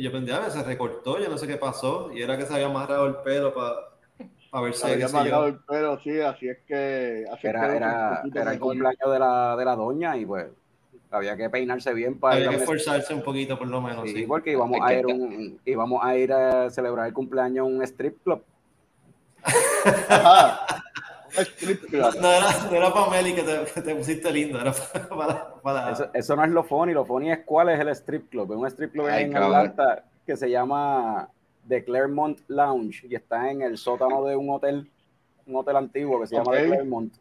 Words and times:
y 0.00 0.02
yo 0.02 0.10
pensé, 0.10 0.32
ah, 0.32 0.48
se 0.48 0.62
recortó, 0.62 1.18
yo 1.20 1.28
no 1.28 1.36
sé 1.36 1.46
qué 1.46 1.58
pasó, 1.58 2.10
y 2.10 2.22
era 2.22 2.38
que 2.38 2.46
se 2.46 2.54
había 2.54 2.66
amarrado 2.66 3.06
el 3.06 3.16
pelo 3.16 3.52
para 3.52 4.62
ver 4.62 4.72
si 4.72 4.90
había 4.90 5.04
amarrado 5.04 5.46
el 5.48 5.58
pelo, 5.58 6.00
sí, 6.00 6.18
así 6.20 6.48
es 6.48 6.56
que... 6.66 7.26
era, 7.42 7.76
era, 7.76 8.22
era 8.34 8.52
el 8.54 8.58
cumpleaños 8.58 9.12
de 9.12 9.18
la, 9.18 9.56
de 9.58 9.64
la 9.66 9.76
doña 9.76 10.16
y 10.16 10.24
pues 10.24 10.46
había 11.10 11.36
que 11.36 11.50
peinarse 11.50 11.92
bien 11.92 12.18
para 12.18 12.36
había 12.36 12.48
que 12.48 12.56
esforzarse 12.56 13.12
un 13.12 13.22
poquito 13.22 13.58
por 13.58 13.68
lo 13.68 13.82
menos 13.82 14.08
sí, 14.08 14.24
porque 14.26 14.52
íbamos 14.52 14.80
a 14.82 14.94
ir 14.94 15.04
un, 15.04 15.60
íbamos 15.66 16.02
a 16.02 16.16
ir 16.16 16.32
a 16.32 16.70
celebrar 16.70 17.08
el 17.08 17.12
cumpleaños 17.12 17.68
en 17.68 17.76
un 17.76 17.82
strip 17.82 18.22
club 18.22 18.42
no, 21.92 22.32
era, 22.32 22.50
no, 22.70 22.76
era, 22.76 22.92
para 22.92 23.10
Meli 23.10 23.34
que 23.34 23.42
te, 23.42 23.64
que 23.72 23.80
te, 23.80 23.94
pusiste 23.94 24.32
lindo, 24.32 24.60
era 24.60 24.72
para... 25.08 25.54
para, 25.54 25.92
Eso, 25.92 26.10
eso, 26.12 26.36
no 26.36 26.44
es 26.44 26.50
lo 26.50 26.64
funny, 26.64 26.92
lo 26.92 27.04
funny 27.04 27.30
es 27.30 27.40
cuál 27.44 27.68
es 27.68 27.80
el 27.80 27.88
strip 27.90 28.28
club. 28.30 28.52
Es 28.52 28.58
un 28.58 28.66
strip 28.66 28.92
club 28.92 29.08
en 29.08 29.36
Atlanta 29.36 30.04
que 30.26 30.36
se 30.36 30.50
llama 30.50 31.28
The 31.68 31.84
Claremont 31.84 32.40
Lounge 32.48 33.06
y 33.08 33.14
está 33.14 33.50
en 33.50 33.62
el 33.62 33.78
sótano 33.78 34.24
de 34.24 34.36
un 34.36 34.50
hotel, 34.50 34.90
un 35.46 35.56
hotel 35.56 35.76
antiguo 35.76 36.20
que 36.20 36.26
se 36.26 36.36
llama 36.36 36.52
The 36.52 36.66
Claremont. 36.66 37.14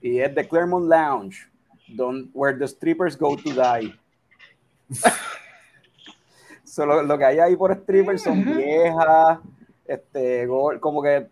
Y 0.00 0.18
es 0.18 0.34
The 0.34 0.48
Claremont 0.48 0.88
Lounge, 0.88 1.48
donde, 1.88 2.30
where 2.34 2.58
the 2.58 2.66
strippers 2.66 3.16
go 3.16 3.36
to 3.36 3.50
die. 3.50 3.94
Solo 6.64 7.02
lo 7.02 7.18
que 7.18 7.24
hay 7.24 7.38
ahí 7.38 7.54
por 7.54 7.74
strippers 7.74 8.22
son 8.22 8.44
viejas, 8.44 9.38
este, 9.86 10.48
como 10.80 11.02
que 11.02 11.28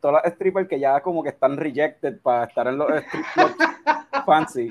todas 0.00 0.22
las 0.24 0.34
strippers 0.34 0.68
que 0.68 0.78
ya 0.78 1.00
como 1.00 1.22
que 1.22 1.30
están 1.30 1.56
rejected 1.56 2.20
para 2.20 2.44
estar 2.44 2.66
en 2.66 2.78
los 2.78 2.90
strip 2.90 3.24
clubs 3.34 3.54
fancy. 4.26 4.68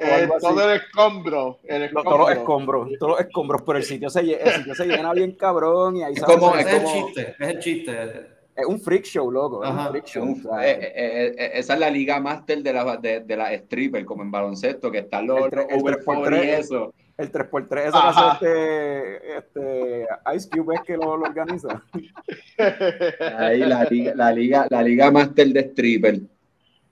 Eh, 0.00 0.28
todo 0.40 0.70
el 0.70 0.76
escombro, 0.76 1.58
el 1.64 1.84
escombro. 1.84 2.10
Todos 2.10 2.28
los 2.28 2.38
escombros, 2.38 2.88
todos 2.98 3.12
los 3.12 3.20
escombros, 3.20 3.62
pero 3.62 3.78
el 3.78 3.84
sitio 3.84 4.10
se, 4.10 4.20
el 4.20 4.52
sitio 4.52 4.74
se 4.74 4.86
llena 4.86 5.12
bien 5.12 5.32
cabrón 5.32 5.96
y 5.96 6.02
ahí 6.04 6.14
es 6.14 6.22
como, 6.22 6.54
es, 6.54 6.66
el 6.66 6.84
chiste, 6.84 7.36
es 7.38 7.48
el 7.48 7.58
chiste. 7.58 8.38
Es 8.54 8.66
un 8.66 8.80
freak 8.80 9.04
show, 9.04 9.30
loco. 9.30 9.64
Es 9.64 9.70
un 9.70 9.88
freak 9.88 10.04
show. 10.04 10.26
Eh, 10.60 10.70
eh, 10.70 11.34
eh, 11.36 11.50
esa 11.54 11.74
es 11.74 11.80
la 11.80 11.90
liga 11.90 12.20
máster 12.20 12.62
de 12.62 12.72
la, 12.72 12.96
de, 12.96 13.20
de 13.20 13.36
la 13.36 13.52
stripper, 13.54 14.04
como 14.04 14.22
en 14.22 14.30
baloncesto, 14.30 14.90
que 14.90 14.98
están 14.98 15.26
los, 15.26 15.52
el, 15.52 15.58
over 16.06 16.44
y 16.44 16.50
eso 16.50 16.92
el 17.18 17.32
3x3, 17.32 17.78
eso 17.88 18.00
que 18.00 18.08
hace 18.08 19.36
este, 19.36 19.38
este, 19.38 20.06
Ice 20.36 20.48
Cube 20.48 20.76
es 20.76 20.82
que 20.82 20.96
lo, 20.96 21.16
lo 21.16 21.24
organiza. 21.24 21.82
Ahí 23.38 23.58
la 23.58 23.84
liga, 23.84 24.14
la 24.14 24.32
liga, 24.32 24.66
la 24.70 24.82
liga 24.82 25.10
master 25.10 25.48
de 25.48 25.60
stripper. 25.60 26.20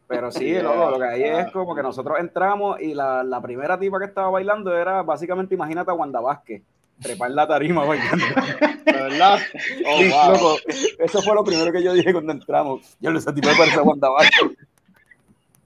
Pero 0.09 0.31
sí, 0.33 0.53
lo, 0.55 0.91
lo 0.91 0.99
que 0.99 1.05
hay 1.05 1.23
es 1.23 1.51
como 1.53 1.75
que 1.75 1.83
nosotros 1.83 2.19
entramos 2.19 2.81
y 2.81 2.95
la, 2.95 3.23
la, 3.23 3.41
primera 3.41 3.79
tipa 3.79 3.99
que 4.01 4.05
estaba 4.07 4.31
bailando 4.31 4.77
era 4.77 5.03
básicamente, 5.03 5.55
imagínate 5.55 5.93
a 5.93 5.95
Wanda 5.95 6.21
Vázquez, 6.21 6.63
trepar 7.01 7.31
la 7.31 7.47
tarima 7.47 7.85
bailando. 7.85 8.25
¿Verdad? 8.85 9.39
Oh, 9.87 9.97
wow. 9.97 10.33
loco, 10.33 10.57
eso 10.99 11.23
fue 11.23 11.35
lo 11.35 11.45
primero 11.45 11.71
que 11.71 11.83
yo 11.83 11.93
dije 11.93 12.13
cuando 12.13 12.33
entramos. 12.33 12.97
Yo 13.01 13.11
esa 13.13 13.33
tipa 13.33 13.51
parece 13.57 13.79
a 13.79 13.83
Wanda 13.83 14.09
Vázquez. 14.11 14.57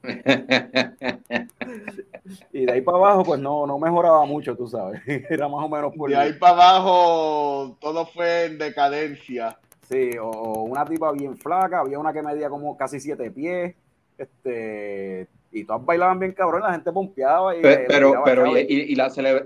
y 2.53 2.65
de 2.65 2.73
ahí 2.73 2.81
para 2.81 2.99
abajo, 2.99 3.25
pues 3.25 3.41
no, 3.41 3.67
no 3.67 3.79
mejoraba 3.79 4.25
mucho, 4.25 4.57
tú 4.57 4.67
sabes. 4.67 5.03
Era 5.07 5.49
más 5.49 5.65
o 5.65 5.69
menos 5.69 5.95
por. 5.95 6.11
De 6.11 6.17
ahí 6.17 6.33
para 6.35 6.55
abajo, 6.55 7.77
todo 7.81 8.07
fue 8.07 8.47
en 8.47 8.59
decadencia. 8.59 9.59
Sí, 9.89 10.11
o 10.21 10.63
una 10.63 10.85
tipa 10.85 11.13
bien 11.13 11.37
flaca, 11.37 11.81
había 11.81 11.99
una 11.99 12.13
que 12.13 12.23
medía 12.23 12.49
como 12.49 12.77
casi 12.77 13.01
siete 13.01 13.31
pies. 13.31 13.75
Este, 14.17 15.27
y 15.51 15.65
todas 15.65 15.85
bailaban 15.85 16.19
bien 16.19 16.33
cabrón, 16.33 16.63
la 16.63 16.73
gente 16.73 16.93
pompeaba. 16.93 17.57
Y 17.57 17.63
pero, 17.63 18.23
pero, 18.25 18.57
y, 18.57 18.95
la 18.95 19.11
celebra. 19.11 19.45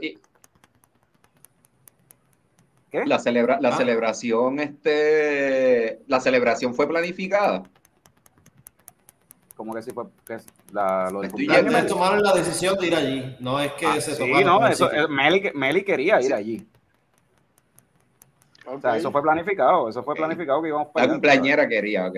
¿Qué? 2.90 3.06
La, 3.06 3.18
celebra 3.18 3.58
la 3.60 3.70
ah. 3.70 3.76
celebración, 3.76 4.60
este, 4.60 6.00
la 6.06 6.20
celebración 6.20 6.74
fue 6.74 6.86
planificada 6.86 7.64
como 9.54 9.72
que 9.74 9.82
sí 9.82 9.92
fue 9.92 10.04
que 10.26 10.38
la, 10.72 11.10
lo 11.10 11.20
de 11.20 11.30
cumpleaños. 11.30 11.86
tomaron 11.86 12.22
la 12.22 12.32
decisión 12.32 12.76
de 12.78 12.86
ir 12.86 12.94
allí, 12.94 13.36
no 13.38 13.60
es 13.60 13.72
que 13.72 13.86
ah, 13.86 14.00
se 14.00 14.14
sí, 14.14 14.44
no, 14.44 14.66
eso, 14.66 14.92
eh, 14.92 15.06
Meli, 15.08 15.50
Meli, 15.54 15.84
quería 15.84 16.20
ir 16.20 16.34
allí. 16.34 16.66
O 18.66 18.80
sea, 18.80 18.96
eso 18.96 19.12
fue 19.12 19.22
planificado, 19.22 19.88
eso 19.88 20.02
fue 20.02 20.14
planificado 20.14 20.62
que 20.62 20.68
íbamos 20.68 20.88
para 20.88 21.06
La 21.06 21.12
cumpleañera 21.12 21.68
quería, 21.68 22.06
ok. 22.06 22.16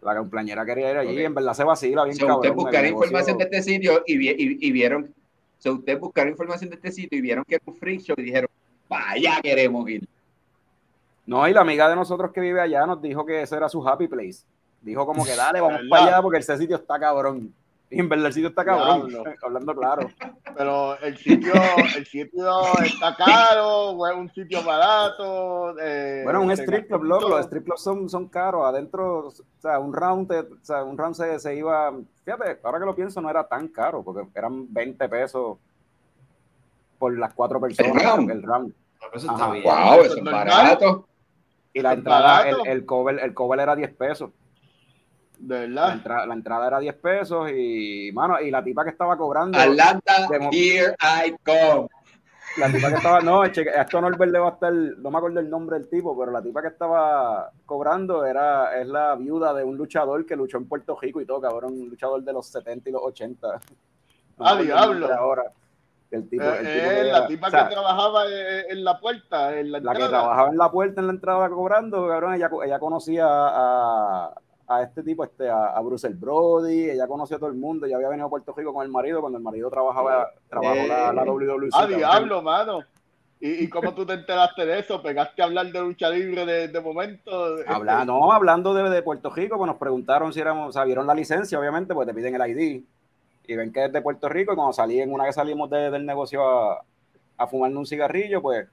La 0.00 0.18
cumpleañera 0.18 0.64
quería 0.64 0.90
ir 0.90 0.96
allí, 0.96 1.24
en 1.24 1.34
verdad 1.34 1.54
se 1.54 1.62
vacila 1.62 2.04
bien 2.04 2.16
so, 2.16 2.26
cabrón. 2.26 2.40
Usted 2.40 2.54
buscar 2.54 2.86
información 2.86 3.38
de 3.38 3.44
este 3.44 3.62
sitio 3.62 4.02
y, 4.06 4.28
y, 4.28 4.58
y 4.60 4.72
vieron, 4.72 5.04
o 5.04 5.62
sea, 5.62 5.72
usted 5.72 5.98
buscar 5.98 6.26
información 6.26 6.70
de 6.70 6.76
este 6.76 6.90
sitio 6.90 7.18
y 7.18 7.20
vieron 7.20 7.44
que 7.44 7.54
era 7.56 7.64
un 7.66 7.76
free 7.76 7.98
show 7.98 8.16
y 8.18 8.22
dijeron, 8.22 8.50
vaya, 8.88 9.38
queremos 9.40 9.88
ir. 9.88 10.08
No, 11.24 11.46
y 11.46 11.52
la 11.52 11.60
amiga 11.60 11.88
de 11.88 11.94
nosotros 11.94 12.32
que 12.32 12.40
vive 12.40 12.60
allá 12.60 12.84
nos 12.84 13.00
dijo 13.00 13.24
que 13.24 13.42
ese 13.42 13.56
era 13.56 13.68
su 13.68 13.86
happy 13.86 14.08
place. 14.08 14.42
Dijo 14.82 15.06
como 15.06 15.24
que 15.24 15.34
dale, 15.36 15.60
vamos 15.60 15.80
para 15.88 16.04
allá 16.04 16.22
porque 16.22 16.38
ese 16.38 16.58
sitio 16.58 16.76
está 16.76 16.98
cabrón. 16.98 17.54
Y 17.92 18.00
en 18.00 18.08
verdad 18.08 18.28
el 18.28 18.32
sitio 18.32 18.48
está 18.48 18.64
cabrón, 18.64 19.12
hablando 19.42 19.74
claro. 19.74 20.10
Pero 20.56 20.98
el 21.00 21.16
sitio, 21.18 21.52
el 21.94 22.06
sitio 22.06 22.78
está 22.82 23.14
caro, 23.14 23.90
o 23.90 24.06
es 24.06 24.16
un 24.16 24.32
sitio 24.32 24.64
barato. 24.64 25.78
Eh, 25.78 26.22
bueno, 26.24 26.40
un 26.40 26.50
strip 26.52 26.86
club, 26.86 27.04
loco, 27.04 27.28
los 27.28 27.40
strip 27.44 27.64
clubs 27.64 27.82
son, 27.82 28.08
son 28.08 28.28
caros. 28.28 28.64
Adentro, 28.64 29.26
o 29.26 29.32
sea, 29.58 29.78
un 29.78 29.92
round, 29.92 30.32
o 30.32 30.64
sea, 30.64 30.82
un 30.84 30.96
round 30.96 31.14
se, 31.14 31.38
se, 31.38 31.54
iba, 31.54 31.92
fíjate, 32.24 32.60
ahora 32.62 32.78
que 32.78 32.86
lo 32.86 32.94
pienso, 32.94 33.20
no 33.20 33.28
era 33.28 33.46
tan 33.46 33.68
caro, 33.68 34.02
porque 34.02 34.26
eran 34.34 34.72
20 34.72 35.08
pesos 35.10 35.58
por 36.98 37.18
las 37.18 37.34
cuatro 37.34 37.60
personas. 37.60 38.02
El 38.30 38.42
round. 38.42 38.72
Wow, 39.64 40.00
eso 40.02 40.16
es 40.16 40.24
barato. 40.24 41.06
Y 41.74 41.82
la 41.82 41.92
entrada, 41.92 42.48
el, 42.48 42.56
el, 42.66 42.86
cover, 42.86 43.18
el 43.22 43.34
cover 43.34 43.60
era 43.60 43.76
10 43.76 43.94
pesos. 43.94 44.30
De 45.42 45.66
verdad. 45.66 46.00
La, 46.28 46.34
entrada 46.34 46.68
era 46.68 46.78
10 46.78 46.94
pesos 46.94 47.50
y, 47.50 48.10
mano, 48.12 48.40
y 48.40 48.48
la 48.50 48.62
tipa 48.62 48.84
que 48.84 48.90
estaba 48.90 49.16
cobrando. 49.16 49.58
Atlanta, 49.58 50.28
here 50.52 50.94
I 51.00 51.34
come. 51.44 51.88
La 52.58 52.70
tipa 52.70 52.90
que 52.90 52.94
estaba, 52.94 53.20
no, 53.20 53.42
esto 53.42 54.00
no 54.00 54.10
le 54.10 54.38
va 54.38 54.50
a 54.50 54.52
estar, 54.52 54.72
no 54.72 55.10
me 55.10 55.18
acuerdo 55.18 55.40
el 55.40 55.50
nombre 55.50 55.78
del 55.78 55.88
tipo, 55.88 56.16
pero 56.16 56.30
la 56.30 56.42
tipa 56.42 56.62
que 56.62 56.68
estaba 56.68 57.50
cobrando 57.66 58.24
era, 58.24 58.80
es 58.80 58.86
la 58.86 59.16
viuda 59.16 59.52
de 59.52 59.64
un 59.64 59.76
luchador 59.76 60.24
que 60.24 60.36
luchó 60.36 60.58
en 60.58 60.68
Puerto 60.68 60.96
Rico 61.00 61.20
y 61.20 61.26
todo, 61.26 61.40
cabrón, 61.40 61.72
un 61.72 61.88
luchador 61.88 62.22
de 62.22 62.32
los 62.32 62.46
70 62.46 62.90
y 62.90 62.92
los 62.92 63.02
80. 63.02 63.60
ah, 64.38 64.56
diablo. 64.56 65.12
Ahora. 65.12 65.44
El 66.12 66.28
tipo, 66.28 66.44
el 66.44 66.66
eh, 66.66 67.10
la 67.10 67.26
tipa 67.26 67.46
que 67.46 67.72
trabajaba 67.72 68.24
en 68.28 68.84
la 68.84 69.00
puerta, 69.00 69.58
en 69.58 69.72
la, 69.72 69.80
la 69.80 69.94
que 69.94 70.08
trabajaba 70.08 70.50
en 70.50 70.58
la 70.58 70.70
puerta 70.70 71.00
en 71.00 71.06
la 71.06 71.12
entrada 71.14 71.48
cobrando, 71.48 72.06
cabrón, 72.06 72.34
ella, 72.34 72.50
ella 72.66 72.78
conocía 72.78 73.26
a, 73.26 74.34
a 74.76 74.82
este 74.82 75.02
tipo, 75.02 75.24
este, 75.24 75.48
a, 75.48 75.78
Bruce 75.80 76.06
el 76.06 76.14
Brody, 76.14 76.90
ella 76.90 77.06
conoció 77.06 77.36
a 77.36 77.40
todo 77.40 77.50
el 77.50 77.56
mundo, 77.56 77.86
ya 77.86 77.96
había 77.96 78.08
venido 78.08 78.26
a 78.26 78.30
Puerto 78.30 78.52
Rico 78.56 78.72
con 78.72 78.84
el 78.84 78.90
marido 78.90 79.20
cuando 79.20 79.38
el 79.38 79.44
marido 79.44 79.70
trabajaba, 79.70 80.30
trabajó 80.48 80.86
la, 80.86 81.12
la 81.12 81.24
WWE. 81.24 81.70
Ah, 81.72 81.86
diablo, 81.86 82.42
mano. 82.42 82.80
¿Y, 83.40 83.64
¿Y, 83.64 83.68
cómo 83.68 83.92
tú 83.92 84.06
te 84.06 84.12
enteraste 84.12 84.64
de 84.64 84.78
eso? 84.78 85.02
¿Pegaste 85.02 85.42
a 85.42 85.46
hablar 85.46 85.72
de 85.72 85.80
lucha 85.80 86.08
libre 86.10 86.46
de, 86.46 86.68
de 86.68 86.80
momento? 86.80 87.56
Habla, 87.66 88.04
no, 88.04 88.30
hablando 88.30 88.72
de, 88.72 88.88
de, 88.88 89.02
Puerto 89.02 89.30
Rico, 89.30 89.56
pues 89.56 89.66
nos 89.66 89.78
preguntaron 89.78 90.32
si 90.32 90.40
éramos, 90.40 90.68
o 90.68 90.72
sea, 90.72 90.84
vieron 90.84 91.08
la 91.08 91.14
licencia, 91.14 91.58
obviamente, 91.58 91.92
pues 91.92 92.06
te 92.06 92.14
piden 92.14 92.40
el 92.40 92.50
ID 92.50 92.84
y 93.44 93.56
ven 93.56 93.72
que 93.72 93.86
es 93.86 93.92
de 93.92 94.00
Puerto 94.00 94.28
Rico 94.28 94.52
y 94.52 94.56
cuando 94.56 94.72
salí 94.72 95.00
en 95.00 95.12
una 95.12 95.24
vez 95.24 95.34
salimos 95.34 95.68
de, 95.70 95.90
del 95.90 96.06
negocio 96.06 96.46
a, 96.46 96.84
a 97.36 97.46
fumarnos 97.46 97.80
un 97.80 97.86
cigarrillo, 97.86 98.40
pues 98.40 98.68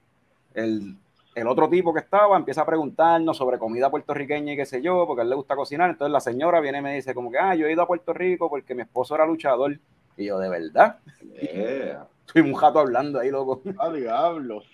el 0.54 0.96
el 1.34 1.46
otro 1.46 1.68
tipo 1.68 1.92
que 1.92 2.00
estaba 2.00 2.36
empieza 2.36 2.62
a 2.62 2.66
preguntarnos 2.66 3.36
sobre 3.36 3.58
comida 3.58 3.90
puertorriqueña 3.90 4.54
y 4.54 4.56
qué 4.56 4.66
sé 4.66 4.82
yo, 4.82 5.06
porque 5.06 5.20
a 5.20 5.24
él 5.24 5.30
le 5.30 5.36
gusta 5.36 5.54
cocinar. 5.54 5.90
Entonces 5.90 6.12
la 6.12 6.20
señora 6.20 6.60
viene 6.60 6.78
y 6.78 6.82
me 6.82 6.94
dice 6.94 7.14
como 7.14 7.30
que, 7.30 7.38
ah, 7.38 7.54
yo 7.54 7.66
he 7.66 7.72
ido 7.72 7.82
a 7.82 7.86
Puerto 7.86 8.12
Rico 8.12 8.48
porque 8.48 8.74
mi 8.74 8.82
esposo 8.82 9.14
era 9.14 9.26
luchador. 9.26 9.78
Y 10.16 10.26
yo, 10.26 10.38
¿de 10.38 10.48
verdad? 10.48 10.98
Estoy 12.26 12.42
un 12.42 12.54
jato 12.54 12.80
hablando 12.80 13.20
ahí, 13.20 13.30
loco. 13.30 13.62
Ah, 13.78 13.90
diablos. 13.90 14.64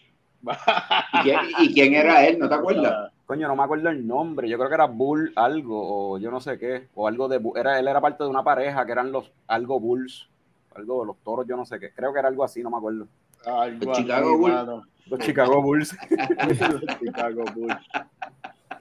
¿Y 1.61 1.75
quién, 1.75 1.95
era 1.95 2.27
él? 2.27 2.39
¿No 2.39 2.49
te 2.49 2.55
acuerdas? 2.55 3.13
Coño, 3.27 3.49
no 3.49 3.57
me 3.57 3.65
acuerdo 3.65 3.89
el 3.89 4.07
nombre. 4.07 4.49
Yo 4.49 4.57
creo 4.57 4.69
que 4.69 4.75
era 4.75 4.87
Bull 4.87 5.33
algo, 5.35 6.13
o 6.13 6.19
yo 6.19 6.31
no 6.31 6.41
sé 6.41 6.59
qué. 6.59 6.89
O 6.95 7.09
algo 7.09 7.29
de... 7.29 7.41
Era, 7.57 7.79
él 7.79 7.89
era 7.89 8.01
parte 8.01 8.23
de 8.23 8.31
una 8.31 8.45
pareja 8.45 8.87
que 8.87 8.93
eran 8.93 9.11
los... 9.11 9.33
Algo 9.49 9.81
Bulls. 9.81 10.29
Algo 10.75 11.01
de 11.01 11.07
los 11.07 11.17
toros, 11.19 11.47
yo 11.47 11.57
no 11.57 11.65
sé 11.67 11.81
qué. 11.81 11.91
Creo 11.93 12.13
que 12.13 12.19
era 12.19 12.29
algo 12.29 12.45
así, 12.45 12.63
no 12.63 12.71
me 12.71 12.77
acuerdo. 12.77 13.09
Algo 13.45 13.93
Chicago 13.93 14.39
Bulls. 14.39 14.87
Los 15.07 15.21
Chicago 15.21 15.63
Bulls. 15.63 15.97
Los 16.49 16.99
Chicago 17.01 17.45
Bulls. 17.55 17.77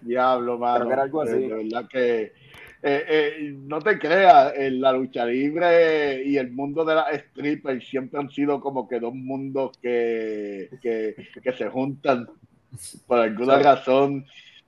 Diablo, 0.01 0.57
mano. 0.57 0.91
era 0.91 1.03
algo 1.03 1.21
así. 1.21 1.33
De 1.33 1.47
verdad 1.47 1.87
que. 1.89 2.33
Eh, 2.87 3.03
eh, 3.07 3.55
no 3.63 3.79
te 3.81 3.97
creas, 3.97 4.53
la 4.57 4.91
lucha 4.91 5.25
libre 5.25 6.23
y 6.23 6.37
el 6.37 6.51
mundo 6.51 6.85
de 6.85 6.93
la 6.93 7.09
stripper 7.13 7.81
siempre 7.81 8.19
han 8.19 8.29
sido 8.29 8.59
como 8.59 8.87
que 8.87 8.99
dos 8.99 9.15
mundos 9.15 9.75
que, 9.81 10.69
que, 10.83 11.15
que 11.41 11.51
se 11.53 11.67
juntan 11.67 12.27
por 13.07 13.19
alguna 13.19 13.57
razón. 13.57 14.25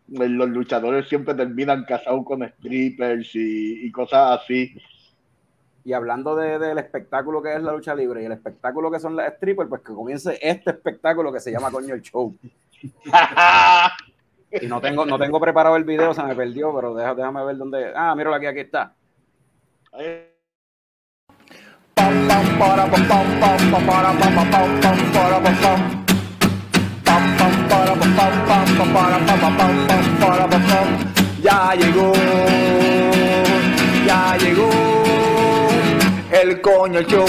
Los 0.07 0.50
luchadores 0.50 1.07
siempre 1.07 1.36
terminan 1.36 1.83
casados 1.83 2.25
con 2.25 2.48
strippers 2.48 3.36
y, 3.36 3.86
y 3.86 3.92
cosas 3.92 4.42
así. 4.42 4.74
Y 5.87 5.93
hablando 5.93 6.35
de, 6.35 6.59
del 6.59 6.79
espectáculo 6.79 7.41
que 7.41 7.55
es 7.55 7.63
la 7.63 7.71
lucha 7.71 7.95
libre 7.95 8.21
y 8.21 8.25
el 8.25 8.33
espectáculo 8.33 8.91
que 8.91 8.99
son 8.99 9.15
las 9.15 9.35
strippers, 9.35 9.69
pues 9.69 9.81
que 9.83 9.93
comience 9.93 10.37
este 10.41 10.71
espectáculo 10.71 11.31
que 11.31 11.39
se 11.39 11.49
llama 11.49 11.71
Coño 11.71 11.93
el 11.93 12.01
Show. 12.01 12.35
y 14.51 14.67
no 14.67 14.81
tengo, 14.81 15.05
no 15.05 15.17
tengo 15.17 15.39
preparado 15.39 15.77
el 15.77 15.85
video, 15.85 16.13
se 16.13 16.23
me 16.23 16.35
perdió, 16.35 16.75
pero 16.75 16.93
deja, 16.93 17.15
déjame 17.15 17.45
ver 17.45 17.55
dónde. 17.55 17.93
Ah, 17.95 18.13
míralo 18.17 18.35
aquí, 18.35 18.47
aquí 18.47 18.59
está. 18.59 18.95
Ya 31.41 31.75
llegó, 31.75 32.11
ya 34.05 34.37
llegó 34.37 34.96
el 36.31 36.62
coño 36.62 37.01
show, 37.01 37.25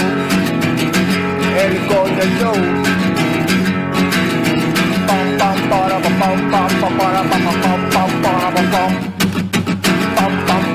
el 1.57 1.77
coño 1.87 2.23
show. 2.39 2.55
Pam 5.07 5.37
pam 5.37 5.57
para 5.69 5.99
pam 5.99 6.19
pam 6.19 6.39
pam 6.51 6.71
pam 6.81 6.97
para 6.97 7.21
pam 7.29 7.43
pam 7.51 7.61
pam 7.65 7.83
pam 10.47 10.65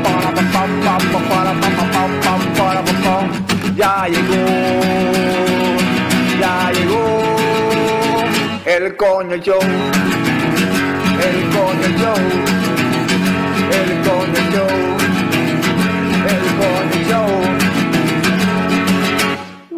para 2.59 2.81
pam 2.83 2.99
pam. 3.05 3.25
Ya 3.77 4.07
llegó, 4.09 4.43
ya 6.41 6.73
llegó 6.73 7.05
el 8.67 8.97
coño 8.97 9.37
show, 9.37 9.61
el 11.21 11.37
coño 11.55 11.89
show. 11.99 12.55
El 13.71 13.91
Coño 14.03 14.41
Show, 14.53 14.94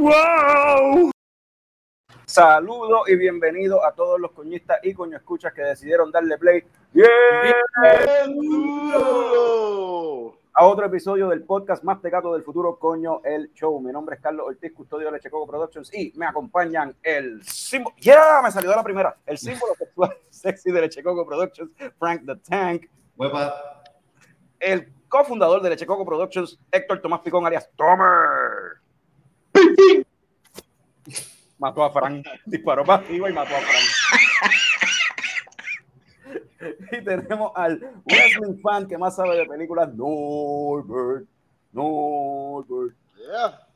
¡Wow! 0.07 1.11
Saludos 2.27 3.09
y 3.09 3.17
bienvenidos 3.17 3.81
a 3.85 3.91
todos 3.91 4.21
los 4.21 4.31
coñistas 4.31 4.79
y 4.85 4.95
coño 4.95 5.17
escuchas 5.17 5.53
que 5.53 5.63
decidieron 5.63 6.13
darle 6.13 6.39
play. 6.39 6.63
¡Bien! 6.93 7.09
A 10.55 10.65
otro 10.65 10.87
episodio 10.87 11.29
del 11.29 11.43
podcast 11.43 11.83
más 11.83 12.01
tecato 12.01 12.33
del 12.35 12.45
futuro, 12.45 12.79
Coño 12.79 13.21
el 13.25 13.53
Show. 13.53 13.81
Mi 13.81 13.91
nombre 13.91 14.15
es 14.15 14.23
Carlos 14.23 14.47
Ortiz, 14.47 14.73
custodio 14.75 15.07
de 15.07 15.15
Lechecoco 15.15 15.45
Productions 15.45 15.93
y 15.93 16.13
me 16.15 16.27
acompañan 16.27 16.95
el 17.03 17.43
símbolo. 17.43 17.97
¡Ya! 17.99 18.41
Me 18.45 18.53
salió 18.53 18.71
la 18.71 18.85
primera. 18.85 19.17
El 19.27 19.39
símbolo 19.39 19.75
sexual 19.79 20.17
sexy 20.31 20.71
de 20.71 20.83
Lechecoco 20.83 21.27
Productions, 21.27 21.73
Frank 21.99 22.25
the 22.25 22.37
Tank. 22.49 22.89
Huepa. 23.17 23.83
el 24.61 24.89
cofundador 25.09 25.61
de 25.63 25.71
Leche 25.71 25.85
Coco 25.85 26.07
Productions, 26.07 26.61
Héctor 26.71 27.01
Tomás 27.01 27.23
Picón, 27.23 27.45
alias 27.45 27.69
Tomer. 27.75 28.86
Mató 31.59 31.85
a 31.85 31.91
Fran, 31.91 32.23
disparó 32.45 32.85
para 32.85 33.03
arriba 33.03 33.31
y 33.31 33.33
mató 33.33 33.55
a 33.57 33.61
Fran. 33.61 33.83
y 36.93 37.05
tenemos 37.05 37.53
al 37.55 37.81
wrestling 38.05 38.61
fan 38.61 38.87
que 38.87 38.99
más 38.99 39.17
sabe 39.17 39.37
de 39.37 39.47
películas, 39.47 39.93
Norbert. 39.95 41.27
Norbert. 41.73 42.97
Yeah. 43.17 43.67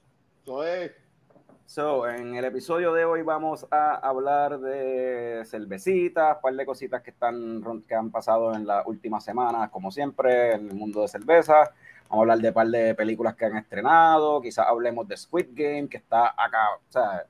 So, 1.67 2.09
en 2.09 2.35
el 2.35 2.45
episodio 2.45 2.93
de 2.93 3.05
hoy 3.05 3.23
vamos 3.23 3.65
a 3.71 3.95
hablar 3.95 4.59
de 4.59 5.45
cervecitas, 5.45 6.35
un 6.35 6.43
par 6.43 6.55
de 6.55 6.67
cositas 6.67 7.03
que, 7.03 7.11
están, 7.11 7.63
que 7.87 7.95
han 7.95 8.11
pasado 8.11 8.53
en 8.53 8.67
las 8.67 8.85
últimas 8.85 9.23
semanas, 9.23 9.71
como 9.71 9.93
siempre, 9.93 10.55
en 10.55 10.71
el 10.71 10.75
mundo 10.75 11.03
de 11.03 11.09
cerveza. 11.09 11.73
Vamos 12.11 12.23
a 12.23 12.23
hablar 12.23 12.39
de 12.39 12.49
un 12.49 12.55
par 12.55 12.67
de 12.67 12.95
películas 12.97 13.37
que 13.37 13.45
han 13.45 13.57
estrenado, 13.57 14.43
quizás 14.43 14.67
hablemos 14.67 15.07
de 15.07 15.17
Squid 15.17 15.51
Game, 15.53 15.89
que 15.89 15.99
está 15.99 16.35
acá, 16.37 16.71
o 16.77 16.91
sea, 16.91 17.25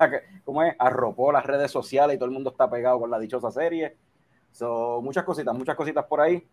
¿cómo 0.44 0.64
es? 0.64 0.74
Arropó 0.80 1.30
las 1.30 1.46
redes 1.46 1.70
sociales 1.70 2.16
y 2.16 2.18
todo 2.18 2.26
el 2.26 2.34
mundo 2.34 2.50
está 2.50 2.68
pegado 2.68 2.98
con 2.98 3.08
la 3.08 3.20
dichosa 3.20 3.52
serie. 3.52 3.96
So, 4.50 5.00
muchas 5.00 5.22
cositas, 5.22 5.54
muchas 5.54 5.76
cositas 5.76 6.04
por 6.06 6.20
ahí, 6.20 6.44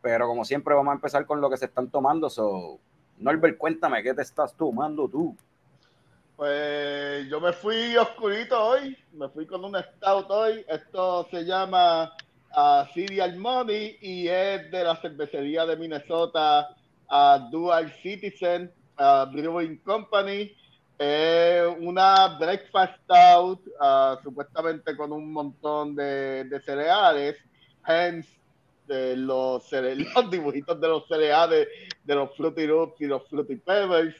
pero 0.00 0.26
como 0.26 0.42
siempre 0.46 0.74
vamos 0.74 0.90
a 0.90 0.94
empezar 0.94 1.26
con 1.26 1.38
lo 1.38 1.50
que 1.50 1.58
se 1.58 1.66
están 1.66 1.90
tomando. 1.90 2.30
So, 2.30 2.80
Norbert, 3.18 3.58
cuéntame, 3.58 4.02
¿qué 4.02 4.14
te 4.14 4.22
estás 4.22 4.56
tomando 4.56 5.06
tú? 5.06 5.36
Pues 6.34 7.28
yo 7.28 7.42
me 7.42 7.52
fui 7.52 7.94
oscurito 7.94 8.58
hoy, 8.58 8.96
me 9.12 9.28
fui 9.28 9.46
con 9.46 9.62
un 9.66 9.76
stout 9.76 10.30
hoy. 10.30 10.64
Esto 10.66 11.28
se 11.30 11.44
llama 11.44 12.10
uh, 12.56 12.86
Serial 12.94 13.36
Money 13.36 13.98
y 14.00 14.28
es 14.28 14.70
de 14.70 14.82
la 14.82 14.96
cervecería 14.96 15.66
de 15.66 15.76
Minnesota, 15.76 16.74
uh, 17.12 17.50
Dual 17.50 17.92
Citizen 18.02 18.72
uh, 18.98 19.26
Brewing 19.30 19.78
Company. 19.84 20.56
Es 20.98 21.66
una 21.80 22.38
breakfast 22.38 22.94
stout, 23.04 23.60
supuestamente 24.22 24.96
con 24.96 25.12
un 25.12 25.32
montón 25.32 25.96
de, 25.96 26.60
cereales, 26.64 27.36
hence 27.84 28.28
de 28.86 29.16
los, 29.16 29.68
los, 29.72 30.30
dibujitos 30.30 30.80
de 30.80 30.88
los 30.88 31.08
cereales, 31.08 31.66
de 32.04 32.14
los 32.14 32.36
Fruity 32.36 32.66
Loops 32.66 33.00
y 33.00 33.06
los 33.06 33.28
Fruity 33.28 33.56
Pebbles. 33.56 34.14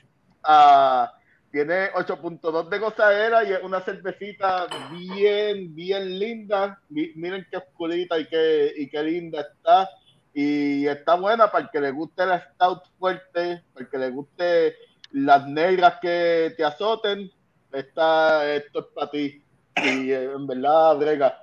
Tiene 1.53 1.93
8.2 1.93 2.69
de 2.71 2.79
gozadera 2.79 3.45
y 3.45 3.53
es 3.53 3.63
una 3.63 3.81
cervecita 3.83 4.67
bien, 4.91 5.75
bien 5.75 6.19
linda. 6.19 6.81
Miren 6.89 7.47
qué 7.51 7.59
oscurita 7.59 8.19
y 8.19 8.27
qué, 8.27 8.73
y 8.77 8.89
qué 8.89 9.03
linda 9.05 9.43
está. 9.43 9.89
Y 10.35 10.87
está 10.87 11.15
buena 11.15 11.51
para 11.51 11.65
el 11.65 11.71
que 11.71 11.81
le 11.81 11.91
guste 11.91 12.25
la 12.25 12.41
stout 12.41 12.85
fuerte, 12.99 13.63
para 13.73 13.85
el 13.85 13.91
que 13.91 13.99
le 13.99 14.11
guste 14.11 14.77
las 15.11 15.47
negras 15.47 15.99
que 16.01 16.55
te 16.57 16.65
azoten. 16.65 17.31
Esta, 17.71 18.55
esto 18.55 18.81
es 18.81 18.87
para 18.95 19.11
ti. 19.11 19.43
Y 19.77 20.11
eh, 20.11 20.33
en 20.33 20.47
verdad, 20.47 20.97
brega. 20.97 21.39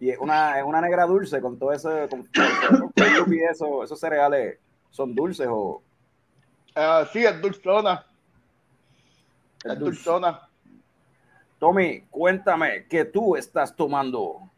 Y 0.00 0.10
es 0.10 0.18
una, 0.18 0.58
es 0.58 0.64
una 0.64 0.80
negra 0.80 1.04
dulce 1.06 1.40
con 1.40 1.58
todo 1.58 1.72
ese. 1.72 2.08
Con, 2.08 2.26
con, 2.26 2.90
con, 2.90 3.34
y 3.34 3.42
eso, 3.42 3.82
esos 3.82 3.98
cereales 3.98 4.58
son 4.90 5.14
dulces 5.14 5.48
o. 5.50 5.82
Uh, 6.76 7.06
sí, 7.12 7.24
es 7.24 7.40
dulzona. 7.40 8.04
Es 9.64 9.78
dulzona. 9.78 10.48
Tommy, 11.58 12.02
cuéntame, 12.10 12.86
¿qué 12.86 13.06
tú 13.06 13.34
estás 13.34 13.74
tomando? 13.74 14.50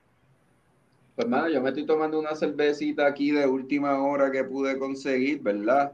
Pues, 1.19 1.29
mano, 1.29 1.49
yo 1.49 1.61
me 1.61 1.71
estoy 1.71 1.85
tomando 1.85 2.17
una 2.17 2.37
cervecita 2.37 3.05
aquí 3.05 3.33
de 3.33 3.45
última 3.45 4.01
hora 4.01 4.31
que 4.31 4.45
pude 4.45 4.79
conseguir, 4.79 5.43
¿verdad? 5.43 5.91